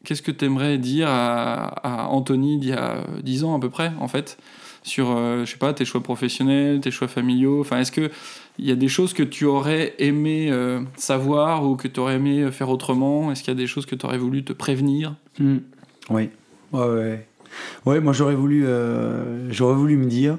Qu'est-ce 0.05 0.23
que 0.23 0.31
tu 0.31 0.47
aimerais 0.47 0.79
dire 0.79 1.09
à, 1.11 2.09
Anthony 2.09 2.59
d'il 2.59 2.71
y 2.71 2.73
a 2.73 3.05
10 3.23 3.45
ans 3.45 3.57
à 3.57 3.61
peu 3.61 3.69
près, 3.69 3.93
en 4.01 4.09
fait, 4.09 4.39
sur, 4.83 5.09
je 5.09 5.45
sais 5.45 5.59
pas, 5.59 5.75
tes 5.75 5.85
choix 5.85 6.03
professionnels, 6.03 6.81
tes 6.81 6.91
choix 6.91 7.09
familiaux 7.09 7.61
Enfin, 7.61 7.81
est-ce 7.81 7.93
que 7.93 8.11
il 8.59 8.67
y 8.67 8.71
a 8.73 8.77
des 8.77 8.89
choses 8.89 9.13
que 9.13 9.23
tu 9.23 9.45
aurais 9.45 9.95
aimé 9.99 10.49
euh, 10.51 10.81
savoir 10.97 11.65
ou 11.65 11.77
que 11.77 11.89
tu 11.89 12.01
aurais 12.01 12.17
aimé 12.17 12.51
faire 12.51 12.69
autrement? 12.71 13.31
Est-ce 13.31 13.43
qu'il 13.43 13.53
y 13.53 13.57
a 13.57 13.59
des 13.59 13.67
choses 13.67 13.87
que 13.87 13.95
tu 13.95 14.07
aurais 14.07 14.19
voulu 14.19 14.45
te 14.45 14.53
prévenir? 14.53 15.17
Mm. 15.39 15.57
Oui. 16.11 16.31
Ouais, 16.73 17.27
ouais. 17.85 18.01
Moi 18.01 18.13
j'aurais 18.13 18.35
voulu, 18.35 18.65
euh, 18.67 19.51
voulu 19.53 19.97
me 19.97 20.07
dire, 20.07 20.39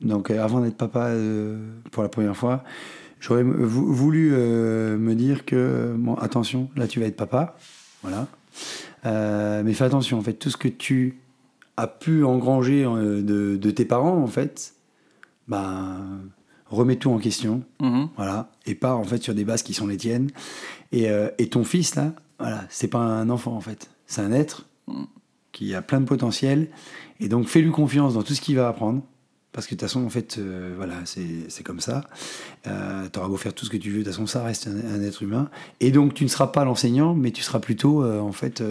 donc 0.00 0.30
euh, 0.30 0.42
avant 0.42 0.60
d'être 0.60 0.76
papa 0.76 1.08
euh, 1.08 1.58
pour 1.90 2.02
la 2.02 2.08
première 2.08 2.36
fois, 2.36 2.64
j'aurais 3.20 3.42
voulu 3.42 4.30
euh, 4.32 4.96
me 4.96 5.14
dire 5.14 5.44
que, 5.44 5.94
bon, 5.96 6.14
attention, 6.14 6.70
là 6.76 6.86
tu 6.86 7.00
vas 7.00 7.06
être 7.06 7.16
papa, 7.16 7.56
voilà. 8.02 8.26
Euh, 9.06 9.62
mais 9.64 9.72
fais 9.74 9.84
attention, 9.84 10.18
en 10.18 10.22
fait, 10.22 10.34
tout 10.34 10.50
ce 10.50 10.56
que 10.56 10.68
tu 10.68 11.18
as 11.76 11.86
pu 11.86 12.24
engranger 12.24 12.84
euh, 12.84 13.22
de 13.22 13.70
tes 13.70 13.84
parents, 13.84 14.18
en 14.18 14.26
fait, 14.26 14.74
ben, 15.48 16.20
remets 16.70 16.96
tout 16.96 17.10
en 17.10 17.18
question, 17.18 17.62
Mhm. 17.80 18.08
voilà, 18.16 18.50
et 18.66 18.74
pars 18.74 18.98
en 18.98 19.04
fait 19.04 19.22
sur 19.22 19.34
des 19.34 19.44
bases 19.44 19.62
qui 19.62 19.74
sont 19.74 19.86
les 19.86 19.96
tiennes. 19.96 20.30
Et, 20.92 21.10
euh, 21.10 21.28
et 21.38 21.48
ton 21.48 21.64
fils 21.64 21.94
là, 21.96 22.12
voilà, 22.38 22.64
c'est 22.70 22.88
pas 22.88 22.98
un 22.98 23.28
enfant 23.30 23.54
en 23.54 23.60
fait, 23.60 23.90
c'est 24.06 24.22
un 24.22 24.32
être 24.32 24.66
Mm. 24.88 25.04
qui 25.52 25.74
a 25.74 25.82
plein 25.82 26.00
de 26.00 26.06
potentiel. 26.06 26.68
Et 27.20 27.28
donc 27.28 27.46
fais-lui 27.48 27.70
confiance 27.70 28.14
dans 28.14 28.22
tout 28.22 28.34
ce 28.34 28.40
qu'il 28.40 28.56
va 28.56 28.68
apprendre. 28.68 29.02
Parce 29.52 29.66
que 29.66 29.74
de 29.74 29.80
toute 29.80 29.88
façon, 29.88 30.04
en 30.06 30.08
fait, 30.10 30.36
euh, 30.38 30.74
voilà, 30.76 30.94
c'est 31.04 31.64
comme 31.64 31.80
ça. 31.80 32.02
Euh, 32.68 33.08
tu 33.12 33.18
auras 33.18 33.26
beau 33.26 33.36
faire 33.36 33.52
tout 33.52 33.64
ce 33.66 33.70
que 33.70 33.76
tu 33.76 33.90
veux, 33.90 33.98
de 33.98 34.04
toute 34.04 34.12
façon, 34.12 34.26
ça 34.28 34.44
reste 34.44 34.68
un, 34.68 34.76
un 34.94 35.02
être 35.02 35.24
humain. 35.24 35.50
Et 35.80 35.90
donc, 35.90 36.14
tu 36.14 36.22
ne 36.22 36.28
seras 36.28 36.46
pas 36.46 36.64
l'enseignant, 36.64 37.14
mais 37.14 37.32
tu 37.32 37.42
seras 37.42 37.58
plutôt, 37.58 38.04
euh, 38.04 38.20
en 38.20 38.30
fait, 38.30 38.62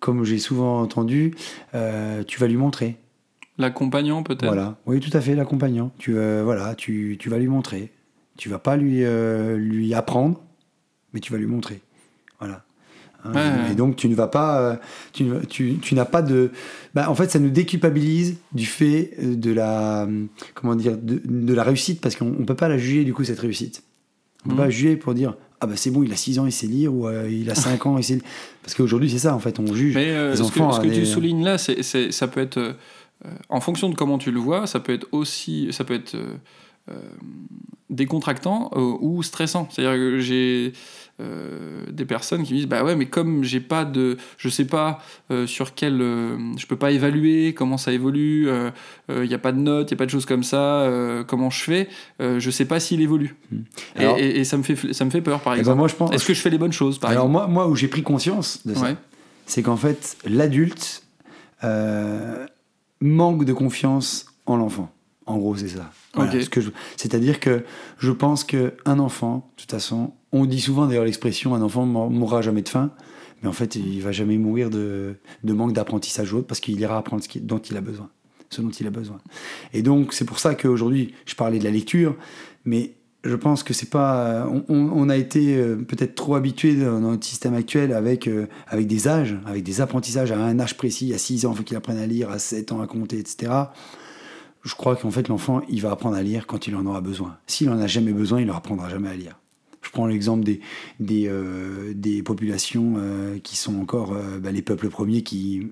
comme 0.00 0.24
j'ai 0.24 0.38
souvent 0.40 0.80
entendu, 0.80 1.34
tu 2.26 2.40
vas 2.40 2.46
lui 2.48 2.56
montrer. 2.56 2.96
L'accompagnant 3.58 4.22
peut-être? 4.22 4.46
Voilà, 4.46 4.76
oui, 4.86 5.00
tout 5.00 5.14
à 5.16 5.20
fait, 5.20 5.34
l'accompagnant. 5.34 5.90
Tu, 5.98 6.16
euh, 6.16 6.42
voilà, 6.44 6.74
tu, 6.74 7.16
tu 7.18 7.28
vas 7.28 7.38
lui 7.38 7.48
montrer. 7.48 7.92
Tu 8.36 8.48
vas 8.48 8.58
pas 8.60 8.76
lui, 8.76 9.04
euh, 9.04 9.56
lui 9.56 9.92
apprendre, 9.94 10.40
mais 11.12 11.20
tu 11.20 11.32
vas 11.32 11.38
lui 11.38 11.46
montrer. 11.46 11.80
Voilà. 12.38 12.64
Hein, 13.24 13.32
Ouais. 13.34 13.72
Et 13.72 13.74
donc, 13.74 13.96
tu 13.96 14.08
ne 14.08 14.14
vas 14.14 14.28
pas. 14.28 14.60
euh, 14.60 14.76
tu, 15.12 15.26
tu, 15.48 15.78
tu 15.82 15.94
n'as 15.96 16.04
pas 16.04 16.22
de. 16.22 16.52
Bah, 16.94 17.10
en 17.10 17.16
fait, 17.16 17.28
ça 17.32 17.40
nous 17.40 17.50
déculpabilise 17.50 18.36
du 18.52 18.64
fait 18.64 19.14
de 19.20 19.52
la. 19.52 20.06
Comment 20.54 20.76
dire 20.76 20.96
De, 20.96 21.20
de 21.24 21.52
la 21.54 21.64
réussite, 21.64 22.00
parce 22.00 22.14
qu'on 22.14 22.26
ne 22.26 22.44
peut 22.44 22.54
pas 22.54 22.68
la 22.68 22.78
juger, 22.78 23.02
du 23.04 23.12
coup, 23.12 23.24
cette 23.24 23.40
réussite. 23.40 23.82
On 24.44 24.50
ne 24.50 24.54
peut 24.54 24.60
Mhm. 24.60 24.66
pas 24.66 24.70
juger 24.70 24.96
pour 24.96 25.14
dire. 25.14 25.34
Ah 25.60 25.66
bah 25.66 25.72
c'est 25.74 25.90
bon, 25.90 26.04
il 26.04 26.12
a 26.12 26.16
6 26.16 26.38
ans, 26.38 26.46
il 26.46 26.52
sait 26.52 26.68
lire, 26.68 26.94
ou 26.94 27.08
euh, 27.08 27.28
il 27.28 27.50
a 27.50 27.54
5 27.56 27.84
ans, 27.86 27.98
il 27.98 28.04
sait... 28.04 28.20
Parce 28.62 28.76
qu'aujourd'hui, 28.76 29.10
c'est 29.10 29.18
ça, 29.18 29.34
en 29.34 29.40
fait, 29.40 29.58
on 29.58 29.74
juge. 29.74 29.96
Mais 29.96 30.10
euh, 30.10 30.30
les 30.30 30.36
ce, 30.36 30.42
enfants, 30.44 30.68
que, 30.68 30.76
ce 30.76 30.80
que 30.82 30.86
hein, 30.86 30.92
tu 30.94 31.04
soulignes 31.04 31.42
là, 31.42 31.58
c'est, 31.58 31.82
ça 32.12 32.28
peut 32.28 32.38
être, 32.40 32.76
en 33.48 33.60
fonction 33.60 33.88
de 33.88 33.94
comment 33.94 34.18
tu 34.18 34.30
le 34.30 34.40
vois, 34.40 34.66
ça 34.66 34.80
peut 34.80 34.92
être 34.92 35.06
aussi, 35.12 35.68
ça 35.72 35.84
peut 35.84 35.94
être 35.94 36.14
euh, 36.14 36.34
euh, 36.90 36.94
décontractant 37.90 38.70
euh, 38.76 38.96
ou 39.00 39.22
stressant. 39.22 39.68
C'est-à-dire 39.70 39.94
que 39.98 40.18
j'ai 40.20 40.72
euh, 41.20 41.84
des 41.90 42.04
personnes 42.04 42.42
qui 42.44 42.52
me 42.52 42.58
disent, 42.58 42.68
bah 42.68 42.84
ouais, 42.84 42.94
mais 42.94 43.06
comme 43.06 43.42
j'ai 43.44 43.60
pas 43.60 43.84
de, 43.84 44.16
je 44.36 44.48
sais 44.48 44.66
pas 44.66 45.00
euh, 45.30 45.46
sur 45.46 45.74
quel, 45.74 46.00
euh, 46.00 46.36
je 46.56 46.66
peux 46.66 46.76
pas 46.76 46.92
évaluer 46.92 47.54
comment 47.54 47.76
ça 47.76 47.92
évolue, 47.92 48.48
il 49.08 49.22
n'y 49.22 49.34
a 49.34 49.38
pas 49.38 49.52
de 49.52 49.58
notes, 49.58 49.90
il 49.90 49.94
y 49.94 49.96
a 49.96 49.98
pas 49.98 50.06
de 50.06 50.10
choses 50.10 50.26
comme 50.26 50.42
ça, 50.44 50.82
euh, 50.82 51.24
comment 51.24 51.50
je 51.50 51.62
fais, 51.62 51.88
euh, 52.20 52.38
je 52.38 52.50
sais 52.50 52.66
pas 52.66 52.78
s'il 52.78 53.00
évolue. 53.00 53.34
Et- 53.96 54.00
Alors- 54.00 54.18
et, 54.18 54.28
et 54.40 54.44
ça 54.44 54.56
me 54.58 54.62
fait, 54.62 54.92
ça 54.92 55.04
me 55.04 55.10
fait 55.10 55.22
peur, 55.22 55.40
par 55.40 55.54
Eh 55.54 55.56
ben, 55.56 55.60
exemple. 55.60 55.78
moi, 55.78 55.88
je 55.88 55.94
pense. 55.96 56.12
Est-ce 56.14 56.26
que 56.26 56.34
je 56.34 56.40
fais 56.40 56.50
les 56.50 56.58
bonnes 56.58 56.72
choses, 56.72 56.98
par 56.98 57.10
Alors 57.10 57.24
exemple 57.24 57.32
moi, 57.32 57.64
moi, 57.64 57.68
où 57.68 57.74
j'ai 57.74 57.88
pris 57.88 58.02
conscience 58.02 58.64
de 58.66 58.74
ça, 58.74 58.82
Ouais. 58.82 58.96
c'est 59.46 59.62
qu'en 59.62 59.76
fait, 59.76 60.16
l'adulte 60.24 61.02
euh, 61.64 62.46
manque 63.00 63.44
de 63.44 63.52
confiance 63.52 64.26
en 64.46 64.56
l'enfant. 64.56 64.90
En 65.26 65.36
gros, 65.38 65.56
c'est 65.56 65.68
ça. 65.68 65.90
Voilà, 66.14 66.34
Ok. 66.34 66.42
ce 66.42 66.48
que 66.50 66.60
je- 66.60 66.70
C'est-à-dire 66.96 67.38
que 67.38 67.64
je 67.98 68.10
pense 68.12 68.44
qu'un 68.44 68.98
enfant, 68.98 69.50
de 69.56 69.62
toute 69.62 69.70
façon, 69.70 70.14
on 70.32 70.46
dit 70.46 70.60
souvent 70.60 70.86
d'ailleurs 70.86 71.04
l'expression 71.04 71.54
un 71.54 71.60
enfant 71.62 71.84
mourra 71.84 72.40
jamais 72.40 72.62
de 72.62 72.68
faim, 72.68 72.90
mais 73.42 73.48
en 73.48 73.52
fait, 73.52 73.76
il 73.76 74.00
va 74.00 74.10
jamais 74.10 74.38
mourir 74.38 74.70
de, 74.70 75.16
de 75.44 75.52
manque 75.52 75.74
d'apprentissage 75.74 76.32
ou 76.32 76.38
autre 76.38 76.46
parce 76.46 76.60
qu'il 76.60 76.80
ira 76.80 76.96
apprendre 76.96 77.22
ce 77.22 77.28
qui- 77.28 77.40
dont 77.40 77.58
il 77.58 77.76
a 77.76 77.80
besoin, 77.82 78.08
ce 78.50 78.62
dont 78.62 78.70
il 78.70 78.86
a 78.86 78.90
besoin. 78.90 79.18
Et 79.74 79.82
donc, 79.82 80.14
c'est 80.14 80.24
pour 80.24 80.38
ça 80.38 80.54
qu'aujourd'hui, 80.54 81.14
je 81.26 81.34
parlais 81.34 81.58
de 81.58 81.64
la 81.64 81.70
lecture, 81.70 82.16
mais 82.64 82.94
je 83.24 83.34
pense 83.34 83.62
que 83.62 83.74
c'est 83.74 83.90
pas. 83.90 84.48
On, 84.68 85.08
a 85.08 85.16
été 85.16 85.56
euh, 85.56 85.76
peut-être 85.76 86.14
trop 86.14 86.36
habitué 86.36 86.74
dans 86.76 87.00
notre 87.00 87.26
système 87.26 87.54
actuel 87.54 87.92
avec, 87.92 88.28
euh, 88.28 88.46
avec 88.68 88.86
des 88.86 89.08
âges, 89.08 89.36
avec 89.44 89.64
des 89.64 89.80
apprentissages 89.80 90.30
à 90.30 90.38
un 90.38 90.60
âge 90.60 90.76
précis. 90.76 91.12
À 91.12 91.18
6 91.18 91.46
ans, 91.46 91.52
il 91.52 91.56
faut 91.56 91.62
qu'il 91.64 91.76
apprenne 91.76 91.98
à 91.98 92.06
lire, 92.06 92.30
à 92.30 92.38
7 92.38 92.70
ans 92.70 92.80
à 92.80 92.86
compter, 92.86 93.18
etc. 93.18 93.52
Je 94.62 94.74
crois 94.74 94.94
qu'en 94.94 95.10
fait, 95.10 95.28
l'enfant, 95.28 95.62
il 95.68 95.82
va 95.82 95.90
apprendre 95.90 96.16
à 96.16 96.22
lire 96.22 96.46
quand 96.46 96.68
il 96.68 96.76
en 96.76 96.86
aura 96.86 97.00
besoin. 97.00 97.38
S'il 97.46 97.70
en 97.70 97.80
a 97.80 97.88
jamais 97.88 98.12
besoin, 98.12 98.40
il 98.40 98.46
ne 98.46 98.52
apprendra 98.52 98.88
jamais 98.88 99.08
à 99.08 99.16
lire. 99.16 99.38
Je 99.82 99.90
prends 99.90 100.06
l'exemple 100.06 100.44
des, 100.44 100.60
des, 101.00 101.26
euh, 101.28 101.92
des 101.94 102.22
populations 102.22 102.96
qui 103.42 103.56
sont 103.56 103.80
encore 103.80 104.16
bah, 104.40 104.52
les 104.52 104.62
peuples 104.62 104.90
premiers 104.90 105.22
qui 105.22 105.68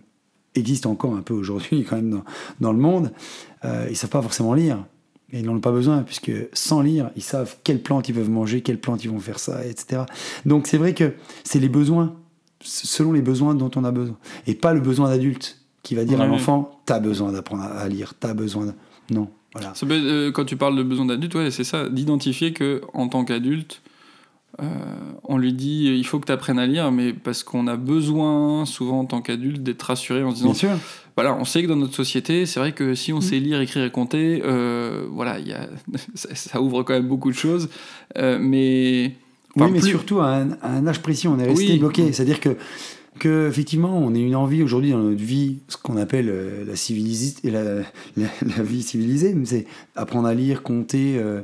existent 0.54 0.90
encore 0.90 1.14
un 1.14 1.22
peu 1.22 1.34
aujourd'hui 1.34 1.84
quand 1.88 1.96
même 1.96 2.10
dans, 2.10 2.24
dans 2.60 2.72
le 2.72 2.78
monde. 2.78 3.12
Ils 3.64 3.90
ne 3.90 3.94
savent 3.94 4.10
pas 4.10 4.22
forcément 4.22 4.54
lire. 4.54 4.84
Et 5.32 5.40
ils 5.40 5.44
n'en 5.44 5.56
ont 5.56 5.60
pas 5.60 5.72
besoin, 5.72 6.02
puisque 6.02 6.30
sans 6.52 6.82
lire, 6.82 7.10
ils 7.16 7.22
savent 7.22 7.56
quelles 7.64 7.82
plantes 7.82 8.08
ils 8.08 8.14
peuvent 8.14 8.30
manger, 8.30 8.60
quelles 8.60 8.80
plantes 8.80 9.04
ils 9.04 9.10
vont 9.10 9.18
faire 9.18 9.38
ça, 9.38 9.64
etc. 9.66 10.02
Donc 10.44 10.68
c'est 10.68 10.78
vrai 10.78 10.94
que 10.94 11.14
c'est 11.42 11.58
les 11.58 11.68
besoins, 11.68 12.14
selon 12.60 13.12
les 13.12 13.22
besoins 13.22 13.54
dont 13.54 13.70
on 13.74 13.84
a 13.84 13.90
besoin. 13.90 14.16
Et 14.46 14.54
pas 14.54 14.72
le 14.72 14.80
besoin 14.80 15.08
d'adulte 15.08 15.58
qui 15.82 15.94
va 15.94 16.04
dire 16.04 16.20
à 16.20 16.26
l'enfant, 16.26 16.80
t'as 16.84 16.98
besoin 16.98 17.32
d'apprendre 17.32 17.62
à 17.62 17.88
lire, 17.88 18.14
t'as 18.18 18.34
besoin 18.34 18.66
de... 18.66 18.72
Non, 19.10 19.28
voilà. 19.52 19.72
Euh, 19.84 20.32
quand 20.32 20.44
tu 20.44 20.56
parles 20.56 20.76
de 20.76 20.82
besoin 20.82 21.06
d'adulte, 21.06 21.34
ouais, 21.34 21.50
c'est 21.50 21.64
ça, 21.64 21.88
d'identifier 21.88 22.52
que 22.52 22.82
en 22.92 23.08
tant 23.08 23.24
qu'adulte, 23.24 23.82
euh, 24.62 24.64
on 25.24 25.36
lui 25.38 25.52
dit 25.52 25.86
il 25.96 26.06
faut 26.06 26.18
que 26.18 26.26
tu 26.26 26.32
apprennes 26.32 26.58
à 26.58 26.66
lire, 26.66 26.90
mais 26.92 27.12
parce 27.12 27.42
qu'on 27.42 27.66
a 27.66 27.76
besoin, 27.76 28.64
souvent 28.64 29.00
en 29.00 29.04
tant 29.04 29.20
qu'adulte, 29.20 29.62
d'être 29.62 29.82
rassuré 29.82 30.22
en 30.22 30.30
se 30.30 30.36
disant 30.36 30.46
Bien 30.50 30.54
sûr. 30.54 30.70
voilà, 31.16 31.36
on 31.36 31.44
sait 31.44 31.62
que 31.62 31.68
dans 31.68 31.76
notre 31.76 31.94
société, 31.94 32.46
c'est 32.46 32.58
vrai 32.60 32.72
que 32.72 32.94
si 32.94 33.12
Mm. 33.12 33.16
on 33.16 33.20
sait 33.20 33.38
lire, 33.38 33.60
écrire 33.60 33.84
et 33.84 33.90
compter, 33.90 34.42
euh, 34.44 35.06
voilà, 35.10 35.38
il 35.38 35.48
y 35.48 35.52
a, 35.52 35.68
ça, 36.14 36.34
ça 36.34 36.60
ouvre 36.62 36.82
quand 36.82 36.94
même 36.94 37.08
beaucoup 37.08 37.30
de 37.30 37.36
choses, 37.36 37.68
euh, 38.16 38.38
mais. 38.40 39.12
enfin, 39.56 39.66
oui, 39.66 39.72
mais 39.72 39.80
plus- 39.80 39.90
surtout 39.90 40.20
à 40.20 40.28
un, 40.36 40.50
à 40.62 40.70
un 40.70 40.86
âge 40.86 41.00
précis, 41.02 41.28
on 41.28 41.38
est 41.38 41.46
resté 41.46 41.72
Oui. 41.72 41.78
bloqué. 41.78 42.12
C'est-à-dire 42.12 42.40
que, 42.40 42.56
que, 43.18 43.48
effectivement, 43.48 43.96
on 43.98 44.14
a 44.14 44.18
une 44.18 44.36
envie 44.36 44.62
aujourd'hui 44.62 44.90
dans 44.92 44.98
notre 44.98 45.22
vie, 45.22 45.58
ce 45.68 45.76
qu'on 45.78 45.96
appelle 45.98 46.28
euh, 46.30 46.64
la, 46.66 46.76
civilis- 46.76 47.40
la, 47.44 47.62
la, 48.16 48.26
la 48.56 48.62
vie 48.62 48.82
civilisée, 48.82 49.34
c'est 49.44 49.66
apprendre 49.96 50.28
à 50.28 50.34
lire, 50.34 50.62
compter 50.62 51.16
euh, 51.18 51.42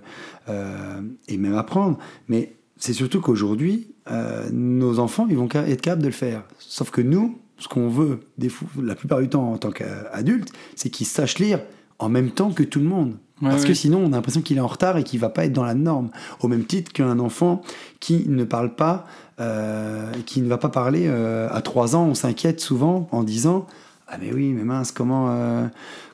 euh, 0.49 1.01
et 1.29 1.37
même 1.37 1.57
apprendre. 1.57 1.99
Mais 2.29 2.55
c'est 2.83 2.95
surtout 2.95 3.21
qu'aujourd'hui, 3.21 3.95
euh, 4.11 4.49
nos 4.51 4.99
enfants, 4.99 5.29
ils 5.31 5.37
vont 5.37 5.49
être 5.49 5.81
capables 5.81 6.03
de 6.03 6.09
le 6.09 6.13
faire. 6.13 6.43
Sauf 6.59 6.91
que 6.91 7.01
nous, 7.01 7.39
ce 7.57 7.69
qu'on 7.69 7.89
veut, 7.89 8.19
des 8.39 8.51
la 8.83 8.97
plupart 8.97 9.21
du 9.21 9.29
temps 9.29 9.53
en 9.53 9.57
tant 9.57 9.71
qu'adulte, 9.71 10.53
c'est 10.75 10.91
qu'ils 10.91 11.07
sachent 11.07 11.39
lire 11.39 11.61
en 12.01 12.09
même 12.09 12.33
temps 12.33 12.51
que 12.51 12.65
tout 12.65 12.81
le 12.81 12.87
monde. 12.87 13.15
Ouais, 13.41 13.51
Parce 13.51 13.65
que 13.65 13.73
sinon, 13.73 14.01
on 14.05 14.09
a 14.09 14.17
l'impression 14.17 14.41
qu'il 14.41 14.57
est 14.57 14.61
en 14.61 14.67
retard 14.67 14.99
et 14.99 15.05
qu'il 15.05 15.21
va 15.21 15.29
pas 15.29 15.45
être 15.45 15.53
dans 15.53 15.63
la 15.63 15.75
norme. 15.75 16.11
Au 16.41 16.49
même 16.49 16.65
titre 16.65 16.93
qu'un 16.93 17.21
enfant 17.21 17.63
qui 18.01 18.25
ne 18.29 18.43
parle 18.43 18.75
pas, 18.75 19.07
euh, 19.39 20.11
qui 20.27 20.43
ne 20.43 20.49
va 20.49 20.59
pas 20.59 20.69
parler 20.69 21.05
euh, 21.07 21.49
à 21.53 21.63
3 21.63 21.95
ans, 21.95 22.07
on 22.07 22.15
s'inquiète 22.15 22.59
souvent 22.59 23.09
en 23.13 23.23
disant 23.23 23.69
Ah, 24.09 24.17
mais 24.21 24.33
oui, 24.33 24.53
mais 24.55 24.65
mince, 24.65 24.91
comment, 24.91 25.29
euh, 25.31 25.69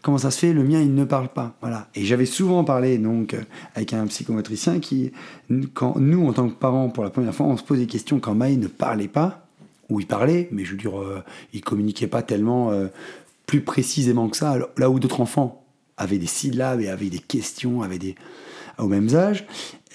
comment 0.08 0.16
ça 0.16 0.30
se 0.30 0.38
fait 0.38 0.54
Le 0.54 0.64
mien, 0.64 0.80
il 0.80 0.94
ne 0.94 1.04
parle 1.04 1.28
pas. 1.28 1.54
Voilà. 1.60 1.86
Et 1.94 2.06
j'avais 2.06 2.24
souvent 2.24 2.64
parlé 2.64 2.96
donc, 2.96 3.36
avec 3.74 3.92
un 3.92 4.06
psychomotricien 4.06 4.80
qui, 4.80 5.12
quand 5.74 5.96
nous, 5.98 6.26
en 6.26 6.32
tant 6.32 6.48
que 6.48 6.54
parents, 6.54 6.88
pour 6.88 7.04
la 7.04 7.10
première 7.10 7.34
fois, 7.34 7.44
on 7.44 7.58
se 7.58 7.62
pose 7.62 7.76
des 7.76 7.86
questions 7.86 8.18
quand 8.18 8.34
Maï 8.34 8.56
ne 8.56 8.68
parlait 8.68 9.06
pas, 9.06 9.46
ou 9.90 10.00
il 10.00 10.06
parlait, 10.06 10.48
mais 10.50 10.64
je 10.64 10.70
veux 10.70 10.78
dire, 10.78 10.98
euh, 10.98 11.22
il 11.52 11.60
communiquait 11.60 12.06
pas 12.06 12.22
tellement 12.22 12.70
euh, 12.70 12.86
plus 13.44 13.60
précisément 13.60 14.30
que 14.30 14.38
ça, 14.38 14.56
là 14.78 14.88
où 14.88 14.98
d'autres 14.98 15.20
enfants 15.20 15.62
avaient 15.98 16.16
des 16.16 16.26
syllabes 16.26 16.80
et 16.80 16.88
avaient 16.88 17.10
des 17.10 17.18
questions, 17.18 17.82
avaient 17.82 17.98
des 17.98 18.14
au 18.78 18.86
même 18.86 19.14
âge, 19.14 19.44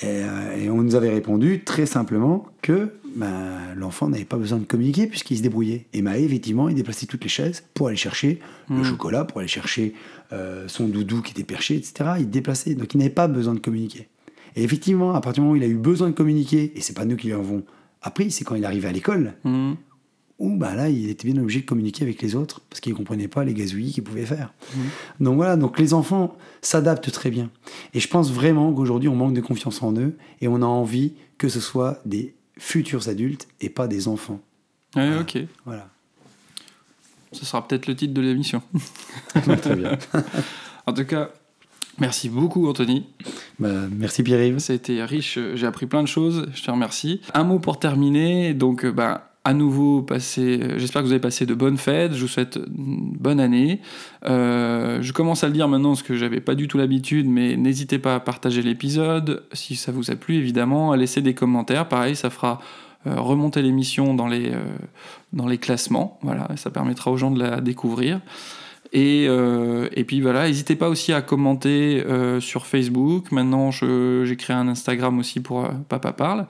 et, 0.04 0.06
euh, 0.06 0.58
et 0.58 0.70
on 0.70 0.84
nous 0.84 0.94
avait 0.94 1.10
répondu 1.10 1.64
très 1.64 1.88
simplement 1.88 2.46
que 2.62 2.92
ben, 3.16 3.74
l'enfant 3.76 4.10
n'avait 4.10 4.26
pas 4.26 4.38
besoin 4.38 4.58
de 4.60 4.66
communiquer 4.66 5.08
puisqu'il 5.08 5.38
se 5.38 5.44
débrouillait. 5.44 5.86
Et 5.94 6.02
Maë, 6.02 6.24
effectivement, 6.24 6.70
il 6.70 6.76
déplaçait 6.76 7.06
toutes 7.06 7.24
les 7.24 7.30
chaises 7.30 7.64
pour 7.74 7.88
aller 7.88 7.98
chercher 7.98 8.40
le 8.70 8.78
Mhm. 8.78 8.84
chocolat, 8.84 9.26
pour 9.26 9.40
aller 9.40 9.48
chercher 9.48 9.94
euh, 10.32 10.68
son 10.68 10.88
doudou 10.88 11.22
qui 11.22 11.32
était 11.32 11.44
perché, 11.44 11.76
etc. 11.76 12.12
Il 12.20 12.30
déplaçait, 12.30 12.74
donc 12.76 12.94
il 12.94 12.98
n'avait 12.98 13.10
pas 13.12 13.28
besoin 13.28 13.54
de 13.54 13.60
communiquer. 13.60 14.08
Et 14.56 14.64
effectivement, 14.64 15.14
à 15.14 15.22
partir 15.22 15.42
du 15.44 15.48
moment 15.48 15.54
où 15.54 15.56
il 15.58 15.64
a 15.64 15.68
eu 15.68 15.76
besoin 15.78 16.08
de 16.10 16.14
communiquer, 16.16 16.74
et 16.76 16.82
c'est 16.82 16.94
pas 16.94 17.06
nous 17.06 17.16
qui 17.16 17.28
lui 17.28 17.34
avons 17.34 17.64
appris, 18.02 18.32
c'est 18.32 18.44
quand 18.44 18.56
il 18.56 18.66
arrivait 18.66 18.88
à 18.88 18.92
l'école, 18.92 19.34
Mhm. 19.44 19.76
où 20.40 20.58
bah 20.58 20.74
là, 20.76 20.90
il 20.90 21.08
était 21.10 21.28
bien 21.32 21.40
obligé 21.42 21.62
de 21.62 21.66
communiquer 21.66 22.04
avec 22.04 22.22
les 22.22 22.36
autres 22.36 22.62
parce 22.70 22.80
qu'il 22.82 22.92
ne 22.94 22.98
comprenait 22.98 23.28
pas 23.28 23.44
les 23.44 23.54
gazouillis 23.54 23.92
qu'il 23.94 24.04
pouvait 24.04 24.26
faire. 24.26 24.54
Donc 25.20 25.36
voilà, 25.36 25.56
donc 25.56 25.78
les 25.80 25.94
enfants 25.94 26.36
s'adaptent 26.62 27.12
très 27.12 27.30
bien. 27.30 27.50
Et 27.94 28.00
je 28.00 28.08
pense 28.08 28.32
vraiment 28.32 28.74
qu'aujourd'hui, 28.74 29.08
on 29.10 29.16
manque 29.16 29.34
de 29.36 29.42
confiance 29.42 29.84
en 29.84 29.94
eux 29.96 30.18
et 30.42 30.48
on 30.48 30.56
a 30.62 30.66
envie 30.66 31.14
que 31.38 31.48
ce 31.48 31.60
soit 31.60 32.02
des 32.06 32.34
futurs 32.58 33.10
adultes 33.10 33.48
et 33.62 33.70
pas 33.70 33.88
des 33.88 34.08
enfants. 34.08 34.42
Voilà. 34.94 35.22
ok. 35.22 35.38
Voilà. 35.66 35.90
Ce 37.32 37.46
sera 37.46 37.68
peut-être 37.68 37.88
le 37.88 37.96
titre 37.96 38.14
de 38.14 38.22
l'émission. 38.22 38.62
très 39.62 39.76
bien. 39.76 39.98
En 40.86 40.92
tout 40.92 41.06
cas, 41.06 41.30
merci 41.98 42.28
beaucoup, 42.28 42.68
Anthony. 42.68 43.06
Bah, 43.58 43.88
merci 43.90 44.22
Pierre-Yves. 44.22 44.60
Ça 44.60 44.74
a 44.74 44.76
été 44.76 45.02
riche, 45.02 45.40
j'ai 45.54 45.66
appris 45.66 45.86
plein 45.86 46.04
de 46.04 46.10
choses, 46.10 46.50
je 46.54 46.62
te 46.62 46.70
remercie. 46.70 47.22
Un 47.34 47.46
mot 47.46 47.58
pour 47.58 47.80
terminer, 47.80 48.54
donc 48.54 48.86
bah, 48.86 49.33
à 49.46 49.54
nouveau, 49.54 50.02
passez- 50.02 50.62
euh, 50.62 50.80
j'espère 50.80 51.02
que 51.02 51.08
vous 51.08 51.12
avez 51.12 51.22
passé 51.22 51.46
de 51.46 51.54
bonnes 51.54 51.78
fêtes, 51.78 52.14
je 52.14 52.22
vous 52.22 52.30
souhaite 52.30 52.58
une 52.78 53.12
bonne 53.20 53.42
année. 53.42 53.82
Euh, 54.26 55.02
je 55.02 55.12
commence 55.12 55.44
à 55.44 55.48
le 55.48 55.54
dire 55.54 55.68
maintenant 55.68 55.90
parce 55.90 56.04
que 56.04 56.16
j'avais 56.16 56.40
pas 56.40 56.56
du 56.56 56.70
tout 56.70 56.78
l'habitude, 56.78 57.28
mais 57.28 57.58
n'hésitez 57.58 58.00
pas 58.00 58.16
à 58.16 58.20
partager 58.22 58.62
l'épisode, 58.62 59.44
si 59.52 59.76
ça 59.76 59.92
vous 59.92 60.12
a 60.12 60.16
plu 60.16 60.36
évidemment, 60.36 60.94
à 60.94 60.98
laisser 60.98 61.22
des 61.22 61.34
commentaires, 61.34 61.90
pareil, 61.90 62.16
ça 62.16 62.30
fera 62.30 62.62
euh, 63.06 63.20
remonter 63.20 63.62
l'émission 63.62 64.14
dans 64.14 64.28
les, 64.28 64.54
classements, 65.58 66.20
voilà, 66.22 66.48
ça 66.56 66.70
permettra 66.70 67.12
aux 67.12 67.18
gens 67.18 67.32
de 67.32 67.40
la 67.40 67.60
découvrir. 67.60 68.22
Et, 68.94 69.24
et 69.26 70.04
puis 70.04 70.22
voilà, 70.22 70.46
n'hésitez 70.48 70.76
pas 70.76 70.88
aussi 70.88 71.14
à 71.14 71.24
commenter 71.24 72.04
sur 72.40 72.68
Facebook. 72.68 73.32
Maintenant, 73.32 73.72
j'ai 73.72 74.36
créé 74.38 74.56
un 74.56 74.68
Instagram 74.68 75.18
aussi 75.18 75.40
pour 75.40 75.68
Papa 75.90 76.14
Parle. 76.14 76.46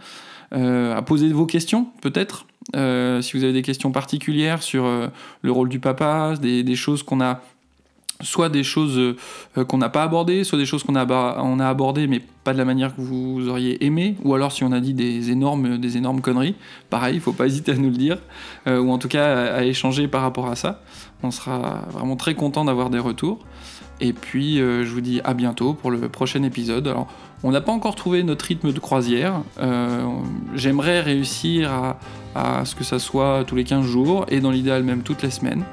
Euh, 0.54 0.96
à 0.96 1.02
poser 1.02 1.30
vos 1.30 1.46
questions, 1.46 1.88
peut-être. 2.02 2.46
Euh, 2.76 3.22
si 3.22 3.36
vous 3.36 3.44
avez 3.44 3.54
des 3.54 3.64
questions 3.64 3.92
particulières 3.92 4.62
sur 4.62 4.86
euh, 4.86 5.08
le 5.42 5.52
rôle 5.52 5.68
du 5.68 5.80
papa, 5.80 6.36
des, 6.40 6.76
choses 6.76 7.02
qu'on 7.02 7.22
a 7.22 7.42
soit 8.22 8.50
des 8.50 8.64
choses 8.64 9.16
qu'on 9.68 9.78
n'a 9.80 9.90
pas 9.90 10.04
abordées, 10.04 10.44
soit 10.44 10.58
des 10.58 10.66
choses 10.66 10.84
qu'on 10.84 10.96
a, 10.96 11.02
aba- 11.02 11.40
on 11.42 11.60
a 11.60 11.68
abordées 11.68 12.08
mais 12.08 12.22
pas 12.44 12.54
de 12.54 12.58
la 12.58 12.64
manière 12.64 12.96
que 12.96 13.02
vous 13.02 13.50
auriez 13.50 13.84
aimé, 13.84 14.16
ou 14.24 14.34
alors 14.34 14.52
si 14.52 14.64
on 14.64 14.72
a 14.72 14.80
dit 14.80 14.94
des 14.94 15.32
énormes, 15.32 15.78
des 15.78 15.98
énormes 15.98 16.22
conneries, 16.22 16.56
pareil, 16.90 17.16
il 17.16 17.22
faut 17.22 17.34
pas 17.34 17.46
hésiter 17.48 17.72
à 17.72 17.76
nous 17.76 17.90
le 17.90 17.98
dire, 17.98 18.20
ou 18.68 18.92
en 18.92 18.98
tout 18.98 19.10
cas 19.10 19.26
à, 19.26 19.56
à 19.56 19.64
échanger 19.64 20.08
par 20.08 20.22
rapport 20.22 20.48
à 20.48 20.56
ça. 20.56 20.84
On 21.24 21.32
sera 21.32 21.86
vraiment 21.90 22.16
très 22.16 22.36
content 22.36 22.64
d'avoir 22.64 22.90
des 22.90 23.00
retours. 23.00 23.40
Et 24.02 24.12
puis 24.14 24.60
euh, 24.60 24.84
je 24.86 24.90
vous 24.92 25.02
dis 25.02 25.22
à 25.24 25.34
bientôt 25.34 25.74
pour 25.74 25.92
le 25.92 26.10
prochain 26.10 26.44
épisode. 26.44 26.88
Alors 26.88 27.08
on 27.44 27.52
n'a 27.52 27.62
pas 27.62 27.72
encore 27.72 27.96
trouvé 27.96 28.24
notre 28.24 28.46
rythme 28.46 28.72
de 28.74 28.80
croisière. 28.80 29.42
Euh, 29.60 30.04
J'aimerais 30.56 31.00
réussir 31.02 31.72
à, 31.72 31.98
à 32.36 32.66
ce 32.66 32.76
que 32.76 32.84
ça 32.84 33.00
soit 33.00 33.44
tous 33.46 33.56
les 33.56 33.64
15 33.64 33.86
jours, 33.86 34.26
et 34.30 34.40
dans 34.40 34.52
l'idéal 34.52 34.84
même 34.84 35.02
toutes 35.04 35.22
les 35.24 35.32
semaines 35.32 35.64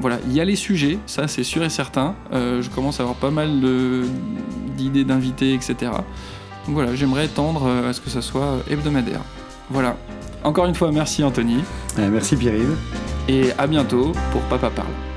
voilà, 0.00 0.18
il 0.28 0.32
y 0.32 0.40
a 0.40 0.44
les 0.44 0.54
sujets, 0.54 0.96
ça 1.06 1.26
c'est 1.26 1.42
sûr 1.42 1.64
et 1.64 1.68
certain. 1.70 2.14
Euh, 2.32 2.62
je 2.62 2.70
commence 2.70 3.00
à 3.00 3.02
avoir 3.02 3.16
pas 3.16 3.32
mal 3.32 3.50
d'idées 4.76 5.02
d'invités, 5.04 5.54
etc. 5.54 5.74
Donc 6.66 6.74
voilà, 6.74 6.94
j'aimerais 6.94 7.26
tendre 7.26 7.66
à 7.66 7.92
ce 7.92 8.00
que 8.00 8.08
ça 8.08 8.22
soit 8.22 8.58
hebdomadaire. 8.70 9.22
Voilà. 9.70 9.96
Encore 10.44 10.66
une 10.66 10.76
fois, 10.76 10.92
merci 10.92 11.24
Anthony, 11.24 11.64
Euh, 11.98 12.10
merci 12.12 12.36
Pierre-Yves. 12.36 12.76
et 13.28 13.50
à 13.58 13.66
bientôt 13.66 14.12
pour 14.30 14.40
Papa 14.42 14.70
Parle. 14.70 15.07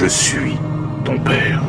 Je 0.00 0.06
suis 0.06 0.56
ton 1.04 1.18
père. 1.18 1.60